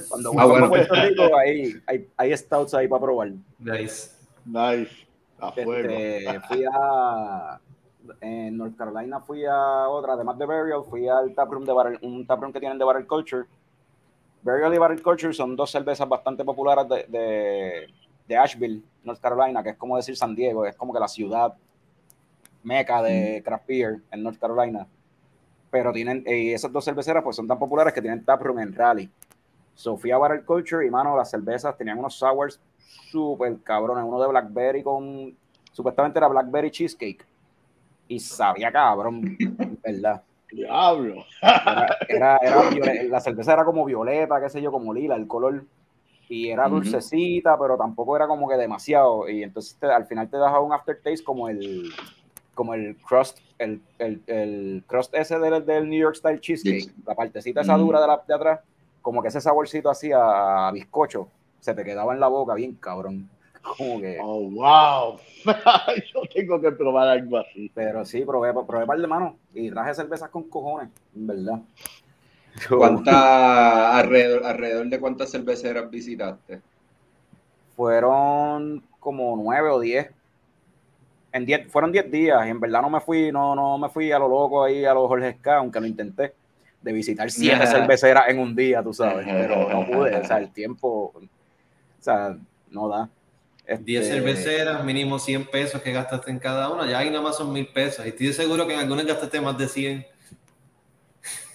Cuando 0.09 0.33
ah, 0.39 0.47
bueno. 0.47 0.69
Puerto 0.69 0.95
Rico, 0.95 1.23
hay, 1.37 1.75
hay, 1.87 2.09
hay 2.17 2.37
stouts 2.37 2.75
ahí 2.75 2.89
para 2.89 3.03
probar. 3.03 3.33
Nice. 3.61 4.11
Nice. 4.45 5.07
Este, 5.57 6.41
fui 6.49 6.65
a 6.73 7.61
en 8.21 8.57
North 8.57 8.77
Carolina 8.77 9.21
fui 9.21 9.45
a 9.45 9.89
otra, 9.89 10.15
además 10.15 10.39
de 10.39 10.47
Burial, 10.47 10.85
fui 10.89 11.09
al 11.09 11.35
taproom 11.35 11.65
de 11.65 11.73
Barrel, 11.73 11.99
un 12.03 12.27
taproom 12.27 12.53
que 12.53 12.61
tienen 12.61 12.79
de 12.79 12.85
Barrel 12.85 13.07
Culture. 13.07 13.45
Burial 14.43 14.75
y 14.75 14.79
Barrel 14.79 15.03
Culture 15.03 15.33
son 15.33 15.55
dos 15.55 15.71
cervezas 15.71 16.09
bastante 16.09 16.45
populares 16.45 16.89
de, 16.89 17.89
de, 18.27 18.37
Asheville, 18.37 18.83
North 19.05 19.21
Carolina, 19.21 19.63
que 19.63 19.71
es 19.71 19.77
como 19.77 19.97
decir 19.97 20.17
San 20.17 20.35
Diego, 20.35 20.65
es 20.65 20.75
como 20.77 20.93
que 20.93 21.01
la 21.01 21.09
ciudad 21.09 21.55
meca 22.63 23.03
de 23.03 23.41
mm. 23.41 23.45
craft 23.45 23.67
beer 23.67 24.01
en 24.11 24.23
North 24.23 24.39
Carolina. 24.39 24.87
Pero 25.71 25.93
tienen, 25.93 26.25
y 26.27 26.53
esas 26.53 26.73
dos 26.73 26.85
cerveceras 26.85 27.23
pues 27.23 27.37
son 27.37 27.47
tan 27.47 27.59
populares 27.59 27.93
que 27.93 28.01
tienen 28.01 28.25
taproom 28.25 28.59
en 28.59 28.75
Raleigh. 28.75 29.11
So 29.75 29.97
fui 29.97 30.11
a 30.11 30.19
Barrel 30.19 30.45
Culture 30.45 30.87
y 30.87 30.91
mano, 30.91 31.17
las 31.17 31.31
cervezas 31.31 31.77
tenían 31.77 31.99
unos 31.99 32.15
sours 32.15 32.61
súper 33.11 33.59
cabrones, 33.63 34.05
uno 34.05 34.21
de 34.21 34.29
Blackberry 34.29 34.83
con, 34.83 35.37
supuestamente 35.73 36.19
era 36.19 36.29
Blackberry 36.29 36.71
Cheesecake 36.71 37.32
y 38.13 38.21
sabía 38.21 38.71
cabrón, 38.71 39.37
¿verdad? 39.85 40.23
Diablo. 40.51 41.25
Era, 42.09 42.37
era, 42.37 42.71
la 43.05 43.21
cerveza 43.21 43.55
era 43.55 43.65
como 43.65 43.87
violeta, 43.87 44.41
qué 44.41 44.51
sé 44.51 44.61
yo, 44.61 44.71
como 44.71 44.93
lila, 44.93 45.17
el 45.17 45.27
color. 45.27 45.65
Y 46.29 46.49
era 46.49 46.69
dulcecita, 46.69 47.59
pero 47.59 47.77
tampoco 47.77 48.17
era 48.17 48.27
como 48.27 48.49
que 48.49 48.57
demasiado. 48.57 49.29
Y 49.29 49.43
entonces 49.43 49.77
al 49.83 50.07
final 50.07 50.29
te 50.29 50.37
dejaba 50.37 50.61
un 50.61 50.73
aftertaste 50.73 51.25
como 51.25 51.49
el 51.49 51.91
como 52.55 52.75
el 52.75 52.97
crust, 52.97 53.39
el, 53.59 53.81
el, 53.99 54.23
el 54.27 54.85
crust 54.87 55.15
ese 55.15 55.39
del, 55.39 55.65
del, 55.65 55.89
New 55.89 55.99
York 55.99 56.17
Style 56.17 56.39
Cheesecake, 56.39 56.93
la 57.07 57.15
partecita 57.15 57.63
esa 57.63 57.79
dura 57.79 57.99
de, 57.99 58.07
la, 58.07 58.23
de 58.29 58.35
atrás, 58.35 58.61
como 59.01 59.23
que 59.23 59.29
ese 59.29 59.41
saborcito 59.41 59.89
así 59.89 60.11
a 60.15 60.71
bizcocho, 60.71 61.29
se 61.61 61.73
te 61.75 61.83
quedaba 61.83 62.13
en 62.13 62.21
la 62.21 62.29
boca 62.29 62.53
bien 62.53 62.75
cabrón. 62.75 63.31
Como 63.63 64.01
que... 64.01 64.19
Oh, 64.21 64.51
wow. 64.51 65.19
Yo 66.13 66.23
tengo 66.35 66.61
que 66.61 66.73
probar 66.73 67.09
algo 67.09 67.39
así. 67.39 67.71
Pero 67.75 68.05
sí, 68.05 68.25
probé, 68.25 68.53
probé 68.53 68.87
par 68.87 68.99
de 68.99 69.07
manos 69.07 69.35
y 69.55 69.71
traje 69.71 69.95
cervezas 69.95 70.29
con 70.31 70.45
cojones, 70.45 70.89
en 71.15 71.27
verdad. 71.27 71.61
¿Cuánta, 72.69 73.97
alrededor, 73.97 74.45
alrededor 74.45 74.87
de 74.89 75.01
cuántas 75.01 75.31
cerveceras 75.31 75.91
visitaste? 75.91 76.61
Fueron 77.77 78.83
como 79.01 79.37
nueve 79.37 79.71
o 79.71 79.81
diez. 79.81 80.11
En 81.33 81.47
diez, 81.47 81.67
fueron 81.73 81.93
diez 81.93 82.11
días 82.11 82.47
y 82.47 82.51
en 82.51 82.61
verdad 82.61 82.83
no 82.83 82.91
me 82.91 83.01
fui, 83.01 83.33
no, 83.33 83.55
no 83.55 83.79
me 83.79 83.89
fui 83.89 84.13
a 84.13 84.19
lo 84.19 84.29
loco 84.29 84.63
ahí 84.65 84.85
a 84.85 84.93
los 84.93 85.09
Jorge 85.09 85.39
K, 85.41 85.57
aunque 85.57 85.81
lo 85.81 85.87
intenté, 85.87 86.35
de 86.83 86.93
visitar 86.93 87.31
siete 87.31 87.67
cerveceras 87.67 88.29
en 88.29 88.39
un 88.39 88.55
día, 88.55 88.83
tú 88.83 88.93
sabes, 88.93 89.27
pero 89.27 89.71
no 89.71 89.87
pude, 89.87 90.15
o 90.15 90.25
sea, 90.25 90.37
el 90.37 90.53
tiempo, 90.53 91.11
o 91.15 91.23
sea, 92.01 92.37
no 92.71 92.89
da. 92.89 93.09
10 93.81 94.03
este, 94.03 94.15
cerveceras, 94.15 94.85
mínimo 94.85 95.19
100 95.19 95.47
pesos 95.47 95.83
que 95.83 95.93
gastaste 95.93 96.31
en 96.31 96.39
cada 96.39 96.71
una, 96.71 96.89
ya 96.89 96.99
ahí 96.99 97.11
nada 97.11 97.23
más 97.23 97.37
son 97.37 97.53
mil 97.53 97.67
pesos. 97.67 98.05
Y 98.05 98.11
estoy 98.11 98.33
seguro 98.33 98.67
que 98.67 98.75
en 98.75 98.81
algunas 98.81 99.07
gastaste 99.07 99.41
más 99.41 99.57
de 99.59 99.69
100. 99.69 100.07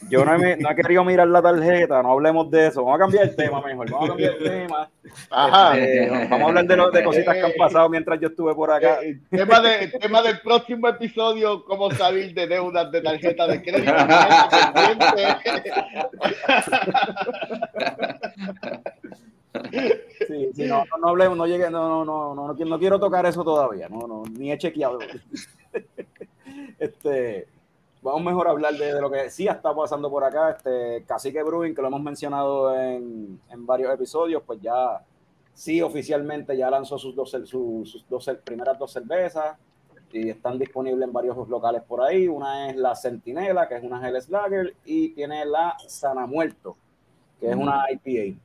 Yo 0.10 0.24
no 0.24 0.36
he, 0.36 0.58
no 0.58 0.70
he, 0.70 0.76
querido 0.76 1.04
mirar 1.04 1.28
la 1.28 1.42
tarjeta, 1.42 2.04
no 2.04 2.12
hablemos 2.12 2.52
de 2.52 2.68
eso. 2.68 2.84
Vamos 2.84 3.00
a 3.00 3.04
cambiar 3.04 3.24
el 3.24 3.36
tema 3.36 3.62
mejor. 3.62 3.90
Vamos 3.90 4.06
a 4.06 4.10
cambiar 4.10 4.34
el 4.34 4.44
tema. 4.44 4.90
Este, 5.04 6.10
vamos 6.30 6.32
a 6.32 6.46
hablar 6.46 6.68
de, 6.68 7.00
de 7.00 7.04
cositas 7.04 7.36
que 7.36 7.42
han 7.42 7.54
pasado 7.58 7.90
mientras 7.90 8.20
yo 8.20 8.28
estuve 8.28 8.54
por 8.54 8.72
acá. 8.72 9.00
El 9.02 9.16
eh, 9.16 9.20
tema, 9.32 9.60
de, 9.60 9.88
tema 9.88 10.22
del 10.22 10.40
próximo 10.42 10.88
episodio: 10.88 11.66
cómo 11.66 11.90
salir 11.92 12.34
de 12.34 12.48
deudas 12.48 12.92
de 12.92 13.02
tarjeta 13.02 13.48
de 13.48 13.62
crédito. 13.62 13.92
Sí, 20.28 20.52
sí, 20.54 20.66
no, 20.66 20.84
no, 20.86 20.98
no 21.00 21.10
hablemos, 21.10 21.38
no 21.38 21.48
llegué, 21.48 21.70
no, 21.70 21.88
no, 21.88 22.06
no, 22.06 22.36
no, 22.36 22.54
no, 22.54 22.80
quiero 22.80 23.00
tocar 23.00 23.26
eso 23.26 23.44
todavía, 23.44 23.88
no, 23.88 24.08
no, 24.08 24.24
ni 24.32 24.52
he 24.52 24.58
chequeado. 24.58 25.00
Este, 26.80 27.48
vamos 28.02 28.24
mejor 28.24 28.48
a 28.48 28.52
hablar 28.52 28.74
de, 28.76 29.00
lo 29.02 29.12
que 29.12 29.30
sí 29.30 29.48
está 29.48 29.76
pasando 29.76 30.10
por 30.10 30.24
acá. 30.24 30.52
Este, 30.52 31.04
Cacique 31.06 31.44
Brewing, 31.44 31.76
que 31.76 31.82
lo 31.82 31.88
hemos 31.88 32.02
mencionado 32.02 32.74
en, 32.76 33.40
en 33.50 33.66
varios 33.66 33.94
episodios, 33.94 34.44
pues 34.46 34.62
ya 34.62 35.02
sí 35.58 35.82
oficialmente 35.82 36.56
ya 36.56 36.70
lanzó 36.70 37.00
sus 37.00 37.16
dos, 37.16 37.36
sus, 37.46 38.06
dos 38.08 38.32
primeras 38.44 38.78
dos 38.78 38.92
cervezas 38.92 39.58
y 40.14 40.30
están 40.30 40.60
disponibles 40.60 41.08
en 41.08 41.12
varios 41.12 41.36
locales 41.50 41.82
por 41.82 42.02
ahí. 42.02 42.28
Una 42.28 42.70
es 42.70 42.76
la 42.76 42.96
Centinela, 42.96 43.68
que 43.68 43.76
es 43.76 43.84
una 43.84 44.08
Helles 44.08 44.30
Lager, 44.30 44.76
y 44.86 45.10
tiene 45.10 45.46
la 45.46 45.76
Sana 45.88 46.28
Muerto, 46.28 46.78
que 47.40 47.50
es 47.50 47.56
una 47.56 47.86
IPA. 47.92 48.40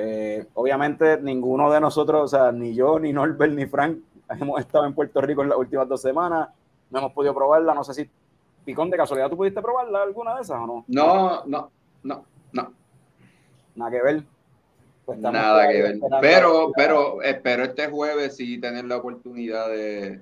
Eh, 0.00 0.46
obviamente 0.54 1.20
ninguno 1.20 1.72
de 1.72 1.80
nosotros, 1.80 2.22
o 2.22 2.28
sea, 2.28 2.52
ni 2.52 2.72
yo, 2.72 3.00
ni 3.00 3.12
Norbert, 3.12 3.52
ni 3.52 3.66
Frank, 3.66 3.98
hemos 4.40 4.60
estado 4.60 4.84
en 4.84 4.94
Puerto 4.94 5.20
Rico 5.20 5.42
en 5.42 5.48
las 5.48 5.58
últimas 5.58 5.88
dos 5.88 6.00
semanas, 6.00 6.50
no 6.88 6.98
hemos 7.00 7.12
podido 7.12 7.34
probarla, 7.34 7.74
no 7.74 7.82
sé 7.82 7.94
si, 7.94 8.10
Picón, 8.64 8.90
de 8.90 8.96
casualidad, 8.96 9.28
¿tú 9.28 9.36
pudiste 9.36 9.60
probarla 9.60 10.04
alguna 10.04 10.36
de 10.36 10.42
esas 10.42 10.56
o 10.60 10.66
no? 10.68 10.84
No, 10.86 11.44
no, 11.46 11.70
no, 12.04 12.24
no. 12.52 12.72
Nada 13.74 13.90
que 13.90 14.02
ver. 14.02 14.22
Pues 15.04 15.18
Nada 15.18 15.68
que 15.68 15.82
ver. 15.82 15.98
Pero, 16.20 16.70
pero 16.76 17.20
espero 17.22 17.64
este 17.64 17.88
jueves 17.88 18.36
sí 18.36 18.60
tener 18.60 18.84
la 18.84 18.98
oportunidad 18.98 19.68
de, 19.68 20.20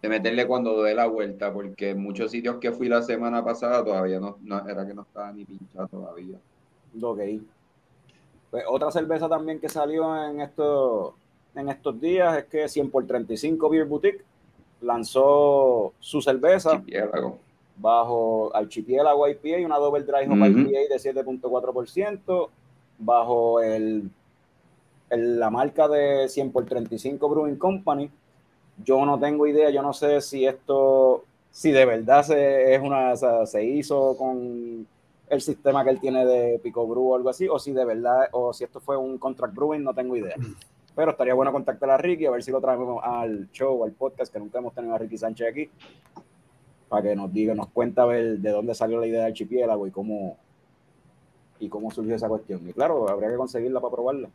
de 0.00 0.08
meterle 0.08 0.46
cuando 0.46 0.72
doy 0.72 0.94
la 0.94 1.08
vuelta, 1.08 1.52
porque 1.52 1.90
en 1.90 2.00
muchos 2.00 2.30
sitios 2.30 2.56
que 2.56 2.72
fui 2.72 2.88
la 2.88 3.02
semana 3.02 3.44
pasada 3.44 3.84
todavía 3.84 4.18
no, 4.18 4.38
no 4.40 4.66
era 4.66 4.86
que 4.86 4.94
no 4.94 5.02
estaba 5.02 5.30
ni 5.30 5.44
pinchado 5.44 5.88
todavía. 5.88 6.38
Ok. 7.02 7.20
Pues 8.54 8.66
otra 8.68 8.88
cerveza 8.92 9.28
también 9.28 9.58
que 9.58 9.68
salió 9.68 10.14
en 10.26 10.40
estos, 10.40 11.12
en 11.56 11.68
estos 11.70 12.00
días 12.00 12.38
es 12.38 12.44
que 12.44 12.68
100 12.68 12.88
por 12.88 13.04
35 13.04 13.68
Beer 13.68 13.84
Boutique 13.84 14.22
lanzó 14.80 15.92
su 15.98 16.22
cerveza 16.22 16.80
bajo 17.76 18.54
Archipiélago 18.54 19.26
IPA, 19.26 19.66
una 19.66 19.78
Double 19.78 20.04
Dry 20.04 20.26
Hop 20.30 20.36
IPA 20.36 20.78
de 20.88 20.94
7.4%, 20.94 22.48
bajo 22.96 23.60
el, 23.60 24.08
la 25.10 25.50
marca 25.50 25.88
de 25.88 26.28
100 26.28 26.52
por 26.52 26.64
35 26.64 27.28
Brewing 27.28 27.56
Company. 27.56 28.08
Yo 28.84 29.04
no 29.04 29.18
tengo 29.18 29.48
idea, 29.48 29.70
yo 29.70 29.82
no 29.82 29.92
sé 29.92 30.20
si 30.20 30.46
esto, 30.46 31.24
si 31.50 31.72
de 31.72 31.84
verdad 31.84 32.22
se, 32.22 32.72
es 32.72 32.80
una, 32.80 33.16
se 33.16 33.64
hizo 33.64 34.16
con 34.16 34.86
el 35.28 35.40
sistema 35.40 35.84
que 35.84 35.90
él 35.90 36.00
tiene 36.00 36.24
de 36.24 36.58
Pico 36.58 36.86
Brew 36.86 37.12
o 37.12 37.16
algo 37.16 37.30
así, 37.30 37.48
o 37.48 37.58
si 37.58 37.72
de 37.72 37.84
verdad, 37.84 38.28
o 38.32 38.52
si 38.52 38.64
esto 38.64 38.80
fue 38.80 38.96
un 38.96 39.18
contract 39.18 39.54
brewing, 39.54 39.82
no 39.82 39.94
tengo 39.94 40.16
idea. 40.16 40.36
Pero 40.94 41.10
estaría 41.10 41.34
bueno 41.34 41.52
contactar 41.52 41.90
a 41.90 41.96
Ricky, 41.96 42.26
a 42.26 42.30
ver 42.30 42.42
si 42.42 42.52
lo 42.52 42.60
traemos 42.60 43.02
al 43.02 43.50
show, 43.50 43.82
al 43.84 43.92
podcast, 43.92 44.32
que 44.32 44.38
nunca 44.38 44.58
hemos 44.58 44.74
tenido 44.74 44.94
a 44.94 44.98
Ricky 44.98 45.18
Sánchez 45.18 45.48
aquí, 45.48 45.70
para 46.88 47.02
que 47.02 47.16
nos 47.16 47.32
diga, 47.32 47.54
nos 47.54 47.68
cuenta 47.68 48.04
ver 48.04 48.38
de 48.38 48.50
dónde 48.50 48.74
salió 48.74 49.00
la 49.00 49.06
idea 49.06 49.20
del 49.20 49.32
archipiélago 49.32 49.86
y 49.86 49.90
cómo, 49.90 50.36
y 51.58 51.68
cómo 51.68 51.90
surgió 51.90 52.14
esa 52.14 52.28
cuestión. 52.28 52.68
Y 52.68 52.72
claro, 52.72 53.08
habría 53.08 53.30
que 53.30 53.36
conseguirla 53.36 53.80
para 53.80 53.92
probarla. 53.92 54.28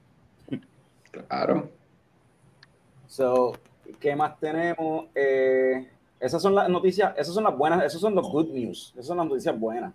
Claro. 1.12 1.70
So, 3.08 3.54
¿qué 4.00 4.16
más 4.16 4.40
tenemos? 4.40 5.06
Eh, 5.16 5.88
esas 6.20 6.42
son 6.42 6.54
las 6.54 6.70
noticias, 6.70 7.14
esas 7.18 7.34
son 7.34 7.46
las 7.46 7.58
buenas, 7.58 7.84
esos 7.86 8.02
son 8.02 8.14
los 8.14 8.30
good 8.30 8.50
news, 8.50 8.92
esas 8.94 9.08
son 9.08 9.18
las 9.18 9.28
noticias 9.28 9.58
buenas. 9.58 9.94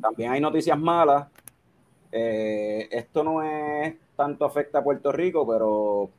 También 0.00 0.32
hay 0.32 0.40
noticias 0.40 0.78
malas. 0.78 1.26
Eh, 2.12 2.88
esto 2.90 3.24
no 3.24 3.42
es 3.42 3.94
tanto 4.16 4.44
afecta 4.44 4.78
a 4.78 4.84
Puerto 4.84 5.10
Rico, 5.10 5.46
pero 5.46 6.10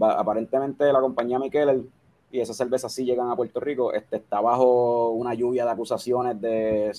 aparentemente 0.00 0.90
la 0.92 1.00
compañía 1.00 1.38
Miquel 1.38 1.88
y 2.30 2.40
esas 2.40 2.56
cervezas 2.56 2.92
sí 2.92 3.04
llegan 3.04 3.30
a 3.30 3.36
Puerto 3.36 3.60
Rico, 3.60 3.92
este, 3.92 4.16
está 4.16 4.40
bajo 4.40 5.10
una 5.10 5.34
lluvia 5.34 5.64
de 5.64 5.70
acusaciones 5.70 6.40
de 6.40 6.92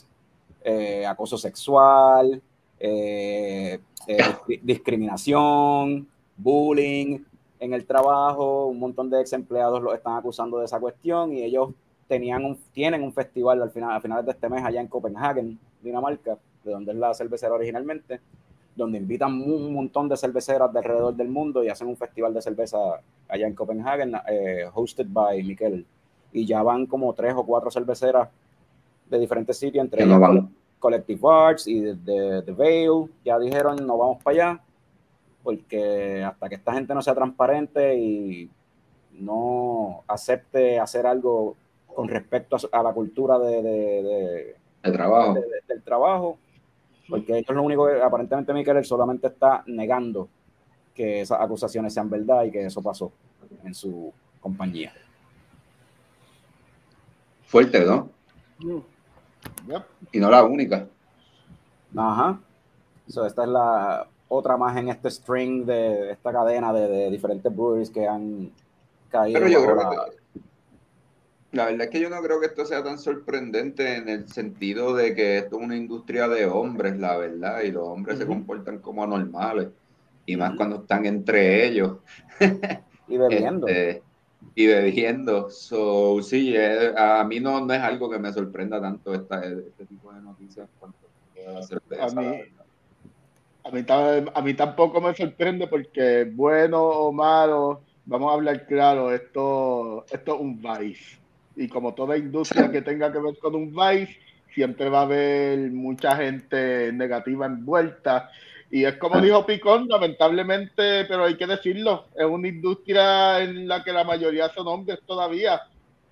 eh, 0.64 1.06
acoso 1.06 1.38
sexual, 1.38 2.42
eh, 2.80 3.80
discriminación, 4.64 6.08
bullying 6.36 7.20
en 7.60 7.74
el 7.74 7.86
trabajo, 7.86 8.68
un 8.68 8.80
montón 8.80 9.10
de 9.10 9.22
ex 9.22 9.34
empleados 9.34 9.82
lo 9.82 9.94
están 9.94 10.16
acusando 10.18 10.60
de 10.60 10.66
esa 10.66 10.80
cuestión 10.80 11.34
y 11.34 11.44
ellos 11.44 11.70
tenían 12.08 12.44
un, 12.44 12.58
tienen 12.74 13.04
un 13.04 13.14
festival 13.14 13.62
al 13.62 13.70
final, 13.72 13.92
a 13.92 14.02
finales 14.02 14.26
de 14.26 14.32
este 14.32 14.50
mes 14.50 14.64
allá 14.64 14.82
en 14.82 14.88
Copenhagen, 14.88 15.60
Dinamarca, 15.82 16.38
de 16.64 16.72
donde 16.72 16.92
es 16.92 16.98
la 16.98 17.14
cervecera 17.14 17.54
originalmente, 17.54 18.20
donde 18.76 18.98
invitan 18.98 19.34
un 19.42 19.74
montón 19.74 20.08
de 20.08 20.18
cerveceras 20.18 20.72
de 20.72 20.80
alrededor 20.80 21.14
del 21.16 21.30
mundo 21.30 21.64
y 21.64 21.70
hacen 21.70 21.88
un 21.88 21.98
festival 21.98 22.34
de 22.34 22.42
cerveza 22.42 22.78
allá 23.28 23.48
en 23.48 23.56
Copenhagen, 23.56 24.14
eh, 24.28 24.66
hosted 24.74 25.08
by 25.10 25.44
Miquel. 25.44 25.86
Y 26.32 26.46
ya 26.46 26.64
van 26.64 26.86
como 26.86 27.14
tres 27.14 27.34
o 27.36 27.46
cuatro 27.46 27.72
cerveceras 27.72 28.30
de 29.10 29.20
diferentes 29.20 29.58
sitios, 29.58 29.84
entre 29.84 30.04
ellos 30.04 30.46
Collective 30.80 31.20
Arts 31.30 31.68
y 31.68 31.82
The, 31.96 32.44
The 32.46 32.52
Veil. 32.54 33.10
Ya 33.26 33.38
dijeron, 33.38 33.86
no 33.86 33.98
vamos 33.98 34.24
para 34.24 34.36
allá, 34.36 34.62
porque 35.44 36.24
hasta 36.24 36.48
que 36.48 36.56
esta 36.56 36.74
gente 36.74 36.94
no 36.94 37.02
sea 37.02 37.16
transparente 37.16 37.98
y 37.98 38.50
no 39.20 40.04
acepte 40.08 40.80
hacer 40.80 41.06
algo 41.06 41.56
con 41.88 42.08
respecto 42.08 42.58
a, 42.72 42.84
la 42.84 42.94
cultura 42.94 43.38
de, 43.40 44.56
trabajo. 44.82 45.36
del 45.68 45.84
trabajo, 45.84 46.38
porque 47.10 47.40
eso 47.40 47.52
es 47.52 47.56
lo 47.56 47.64
único 47.64 47.88
que 47.88 48.02
aparentemente 48.02 48.54
Miquel 48.54 48.84
solamente 48.86 49.28
está 49.28 49.64
negando 49.68 50.30
que 50.94 51.22
esas 51.22 51.40
acusaciones 51.42 51.94
sean 51.94 52.10
verdad 52.10 52.44
y 52.44 52.52
que 52.52 52.66
eso 52.66 52.82
pasó 52.82 53.12
en 53.64 53.74
su 53.74 54.12
compañía. 54.40 54.94
Fuerte, 57.46 57.84
¿no? 57.86 58.10
Y 60.12 60.20
no 60.20 60.30
la 60.30 60.44
única. 60.44 60.88
Ajá. 61.96 62.40
esta 63.08 63.44
es 63.44 63.50
la 63.50 64.08
otra 64.28 64.58
más 64.58 64.78
en 64.78 64.90
este 64.90 65.10
string 65.10 65.66
de 65.66 66.12
esta 66.12 66.32
cadena 66.32 66.72
de, 66.72 67.10
diferentes 67.10 67.56
breweries 67.56 67.90
que 67.90 68.08
han 68.08 68.52
caído. 69.10 69.40
Pero 69.40 69.52
yo 69.52 69.64
creo 69.64 69.90
que 69.90 70.19
la 71.52 71.66
verdad 71.66 71.82
es 71.82 71.90
que 71.90 72.00
yo 72.00 72.10
no 72.10 72.22
creo 72.22 72.40
que 72.40 72.48
esto 72.48 72.66
sea 72.66 72.84
tan 72.84 73.00
sorprendente 73.00 73.96
en 73.96 74.08
el 74.08 74.30
sentido 74.30 74.94
de 74.94 75.16
que 75.16 75.40
esto 75.40 75.58
es 75.58 75.64
una 75.64 75.76
industria 75.76 76.28
de 76.28 76.46
hombres, 76.46 76.98
la 77.00 77.18
verdad, 77.18 77.62
y 77.62 77.72
los 77.72 77.88
hombres 77.88 78.20
se 78.20 78.28
comportan 78.28 78.80
como 78.80 79.04
anormales, 79.04 79.70
y 80.26 80.38
más 80.38 80.56
cuando 80.56 80.78
están 80.78 81.06
entre 81.08 81.66
ellos. 81.66 81.98
y 83.08 83.18
bebiendo. 83.18 83.68
Este, 83.68 84.04
y 84.54 84.68
bebiendo. 84.68 85.50
So, 85.50 86.22
sí, 86.22 86.54
eh, 86.56 86.94
a 86.96 87.24
mí 87.24 87.40
no, 87.40 87.66
no 87.66 87.74
es 87.74 87.82
algo 87.82 88.10
que 88.12 88.20
me 88.20 88.32
sorprenda 88.32 88.80
tanto 88.80 89.14
esta, 89.16 89.44
este 89.44 89.86
tipo 89.86 90.14
de 90.14 90.22
noticias. 90.22 90.70
A 90.82 92.10
mí, 92.12 92.44
a, 93.64 93.72
mí, 93.72 93.86
a 94.36 94.42
mí 94.42 94.54
tampoco 94.54 95.02
me 95.02 95.16
sorprende 95.16 95.66
porque, 95.66 96.30
bueno 96.32 96.80
o 96.80 97.12
malo, 97.12 97.82
vamos 98.06 98.30
a 98.30 98.36
hablar 98.36 98.68
claro, 98.68 99.12
esto, 99.12 100.06
esto 100.12 100.36
es 100.36 100.42
un 100.42 100.62
vice 100.62 101.20
y 101.60 101.68
como 101.68 101.94
toda 101.94 102.18
industria 102.18 102.72
que 102.72 102.82
tenga 102.82 103.12
que 103.12 103.20
ver 103.20 103.38
con 103.38 103.54
un 103.54 103.76
vice, 103.76 104.18
siempre 104.54 104.88
va 104.90 105.00
a 105.00 105.04
haber 105.04 105.60
mucha 105.72 106.16
gente 106.16 106.92
negativa 106.94 107.46
envuelta. 107.46 108.32
Y 108.72 108.86
es 108.86 108.96
como 108.96 109.20
dijo 109.20 109.46
Picón, 109.46 109.88
lamentablemente, 109.90 111.04
pero 111.06 111.26
hay 111.26 111.36
que 111.36 111.48
decirlo, 111.48 112.06
es 112.16 112.26
una 112.26 112.48
industria 112.48 113.42
en 113.42 113.68
la 113.68 113.84
que 113.84 113.92
la 113.92 114.06
mayoría 114.06 114.48
son 114.54 114.70
hombres 114.70 115.00
todavía. 115.06 115.62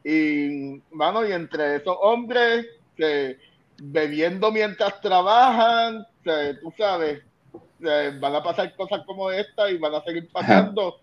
Y, 0.03 0.81
mano, 0.91 1.25
y 1.25 1.31
entre 1.31 1.77
esos 1.77 1.95
hombres, 2.01 2.67
que 2.97 3.37
bebiendo 3.81 4.51
mientras 4.51 4.99
trabajan, 4.99 6.05
tú 6.61 6.73
sabes, 6.77 7.21
van 7.79 8.35
a 8.35 8.43
pasar 8.43 8.75
cosas 8.75 9.01
como 9.05 9.31
esta 9.31 9.69
y 9.71 9.77
van 9.77 9.95
a 9.95 10.03
seguir 10.03 10.27
pasando. 10.29 10.99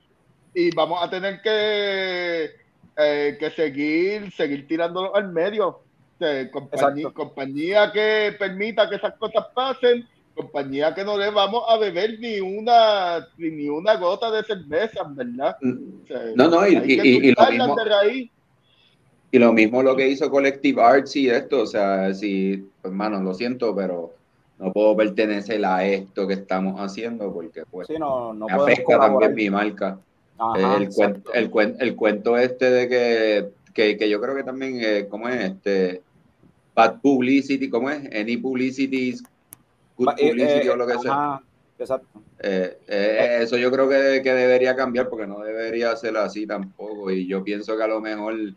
Y 0.53 0.75
vamos 0.75 1.03
a 1.03 1.09
tener 1.09 1.41
que 1.41 2.64
eh, 2.97 3.37
que 3.39 3.51
seguir, 3.51 4.31
seguir 4.33 4.67
tirándolo 4.67 5.15
al 5.15 5.33
medio. 5.33 5.81
compañía, 6.53 7.11
compañía, 7.11 7.93
que 7.93 8.35
permita 8.39 8.89
que 8.89 8.97
esas 8.97 9.15
cosas 9.17 9.47
pasen, 9.55 10.07
compañía 10.35 10.95
que 10.95 11.05
no 11.05 11.19
le 11.19 11.31
vamos 11.31 11.65
a 11.69 11.77
beber 11.77 12.19
ni 12.19 12.41
una 12.41 13.27
ni 13.37 13.69
una 13.69 13.97
gota 13.97 14.31
de 14.31 14.43
cerveza, 14.45 15.03
¿verdad? 15.09 15.57
Mm. 15.61 16.35
no, 16.37 16.49
no, 16.49 16.67
y, 16.67 16.75
y, 16.75 17.33
lo 17.33 17.51
mismo, 17.51 17.77
y 19.31 19.39
lo 19.39 19.53
mismo 19.53 19.83
lo 19.83 19.97
que 19.97 20.09
hizo 20.09 20.31
Collective 20.31 20.81
Arts 20.81 21.17
y 21.17 21.29
esto, 21.29 21.63
o 21.63 21.67
sea, 21.67 22.15
si, 22.15 22.69
hermano, 22.83 23.21
lo 23.21 23.35
siento, 23.35 23.75
pero 23.75 24.15
no 24.59 24.73
puedo 24.73 24.97
pertenecer 24.97 25.65
a 25.65 25.85
esto 25.85 26.27
que 26.29 26.35
estamos 26.35 26.81
haciendo 26.81 27.33
porque 27.33 27.65
pues 27.69 27.89
no, 27.99 28.33
no 28.33 28.47
afecta 28.49 28.99
también 29.01 29.35
mi 29.35 29.51
marca 29.51 29.99
el, 30.57 30.89
cuento, 30.91 31.33
el, 31.33 31.77
el, 31.79 31.97
cuento 31.97 32.37
este 32.37 32.71
de 32.71 32.89
que, 32.89 33.49
que, 33.73 33.97
que 33.97 34.09
yo 34.09 34.21
creo 34.21 34.35
que 34.35 34.43
también, 34.43 34.79
eh, 34.81 35.07
¿cómo 35.09 35.29
es? 35.29 35.53
Este, 35.53 36.03
bad 36.75 37.01
publicity, 37.01 37.69
¿cómo 37.69 37.91
es? 37.91 38.05
Any 38.15 38.37
publicity 38.37 39.17
good 39.97 40.09
eh, 40.19 40.31
publicity 40.31 40.69
o 40.69 40.77
lo 40.77 40.87
que 40.87 40.99
sea. 40.99 41.41
Exacto. 41.79 42.23
Eh, 42.41 43.39
eso 43.41 43.57
yo 43.57 43.71
creo 43.71 43.89
que, 43.89 44.21
que, 44.23 44.33
debería 44.33 44.77
cambiar 44.77 45.09
porque 45.09 45.27
no 45.27 45.41
debería 45.41 45.95
ser 45.97 46.17
así 46.17 46.47
tampoco. 46.47 47.11
Y 47.11 47.27
yo 47.27 47.43
pienso 47.43 47.77
que 47.77 47.83
a 47.83 47.89
lo 47.89 48.01
mejor, 48.01 48.35
en 48.35 48.55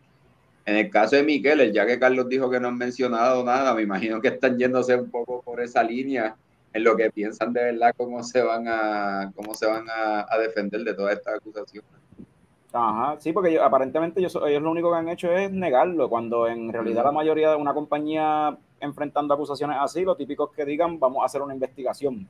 el 0.66 0.90
caso 0.90 1.16
de 1.16 1.24
Miquel, 1.24 1.72
ya 1.72 1.86
que 1.86 2.00
Carlos 2.00 2.28
dijo 2.28 2.50
que 2.50 2.60
no 2.60 2.68
han 2.68 2.78
mencionado 2.78 3.44
nada, 3.44 3.74
me 3.74 3.84
imagino 3.84 4.20
que 4.20 4.30
están 4.30 4.58
yéndose 4.58 4.96
un 4.96 5.10
poco 5.10 5.42
por 5.42 5.62
esa 5.62 5.84
línea 5.84 6.36
en 6.78 6.84
lo 6.84 6.96
que 6.96 7.12
piensan 7.12 7.52
de 7.54 7.64
verdad 7.64 7.94
cómo 7.98 8.24
se 8.24 8.42
van 8.42 8.68
a, 8.68 9.32
cómo 9.36 9.54
se 9.54 9.66
van 9.66 9.86
a, 9.90 10.38
defender 10.38 10.82
de 10.84 10.94
todas 10.94 11.18
estas 11.18 11.36
acusaciones. 11.36 11.90
Ajá, 12.72 13.16
sí, 13.20 13.34
porque 13.34 13.60
aparentemente 13.60 14.20
ellos, 14.20 14.38
ellos, 14.46 14.62
lo 14.62 14.72
único 14.72 14.92
que 14.92 14.98
han 14.98 15.10
hecho 15.10 15.32
es 15.32 15.52
negarlo, 15.52 16.10
cuando 16.10 16.48
en 16.48 16.72
realidad 16.72 17.04
la 17.04 17.12
mayoría 17.12 17.50
de 17.50 17.56
una 17.56 17.74
compañía 17.74 18.56
enfrentando 18.80 19.34
acusaciones 19.34 19.78
así, 19.80 20.04
lo 20.04 20.16
típico 20.16 20.50
es 20.50 20.56
que 20.56 20.66
digan, 20.66 21.00
vamos 21.00 21.24
a 21.24 21.26
hacer 21.26 21.42
una 21.42 21.54
investigación. 21.54 22.28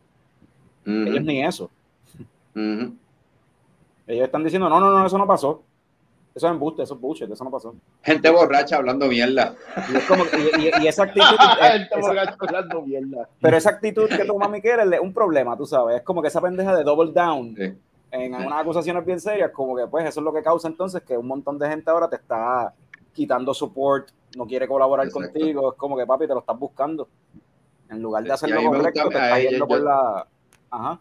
Ellos 0.85 1.23
ni 1.23 1.43
eso. 1.43 1.69
Ellos 2.55 4.25
están 4.25 4.43
diciendo, 4.43 4.69
no, 4.69 4.79
no, 4.79 4.89
no, 4.89 5.05
eso 5.05 5.17
no 5.17 5.27
pasó. 5.27 5.63
Eso 6.37 6.45
es 6.45 6.53
embuste, 6.53 6.83
eso 6.83 6.93
es 6.93 7.01
bullshit, 7.01 7.31
eso 7.31 7.43
no 7.43 7.49
pasó. 7.49 7.73
Gente 8.03 8.29
borracha 8.29 8.77
hablando 8.77 9.07
mierda. 9.07 9.55
Y, 10.59 10.85
esa 10.85 11.05
actitud. 11.05 11.25
Gente 11.59 11.99
borracha 11.99 12.35
hablando 12.39 12.81
mierda. 12.83 13.27
Pero 13.41 13.57
esa 13.57 13.71
actitud 13.71 14.07
que 14.07 14.23
toma 14.23 14.47
Miquel 14.47 14.93
es 14.93 14.99
un 14.99 15.11
problema, 15.11 15.57
tú 15.57 15.65
sabes. 15.65 15.97
Es 15.97 16.03
como 16.03 16.21
que 16.21 16.27
esa 16.27 16.39
pendeja 16.39 16.75
de 16.75 16.83
double 16.83 17.11
down 17.11 17.55
en 18.11 18.35
unas 18.35 18.61
acusaciones 18.61 19.03
bien 19.03 19.19
serias, 19.19 19.49
como 19.49 19.75
que 19.75 19.87
pues 19.87 20.05
eso 20.05 20.19
es 20.19 20.23
lo 20.23 20.31
que 20.31 20.43
causa 20.43 20.67
entonces 20.67 21.01
que 21.01 21.17
un 21.17 21.25
montón 21.25 21.57
de 21.57 21.67
gente 21.69 21.89
ahora 21.89 22.07
te 22.07 22.17
está 22.17 22.71
quitando 23.13 23.51
support, 23.51 24.09
no 24.37 24.45
quiere 24.45 24.67
colaborar 24.67 25.09
contigo. 25.09 25.71
Es 25.71 25.77
como 25.77 25.97
que 25.97 26.05
papi 26.05 26.27
te 26.27 26.35
lo 26.35 26.41
estás 26.41 26.59
buscando. 26.59 27.09
En 27.89 27.99
lugar 27.99 28.23
de 28.23 28.31
hacerlo 28.31 28.61
correcto, 28.63 29.09
te 29.09 29.15
estás 29.15 29.41
yendo 29.41 29.67
por 29.67 29.81
la. 29.81 30.27
Ajá 30.69 30.99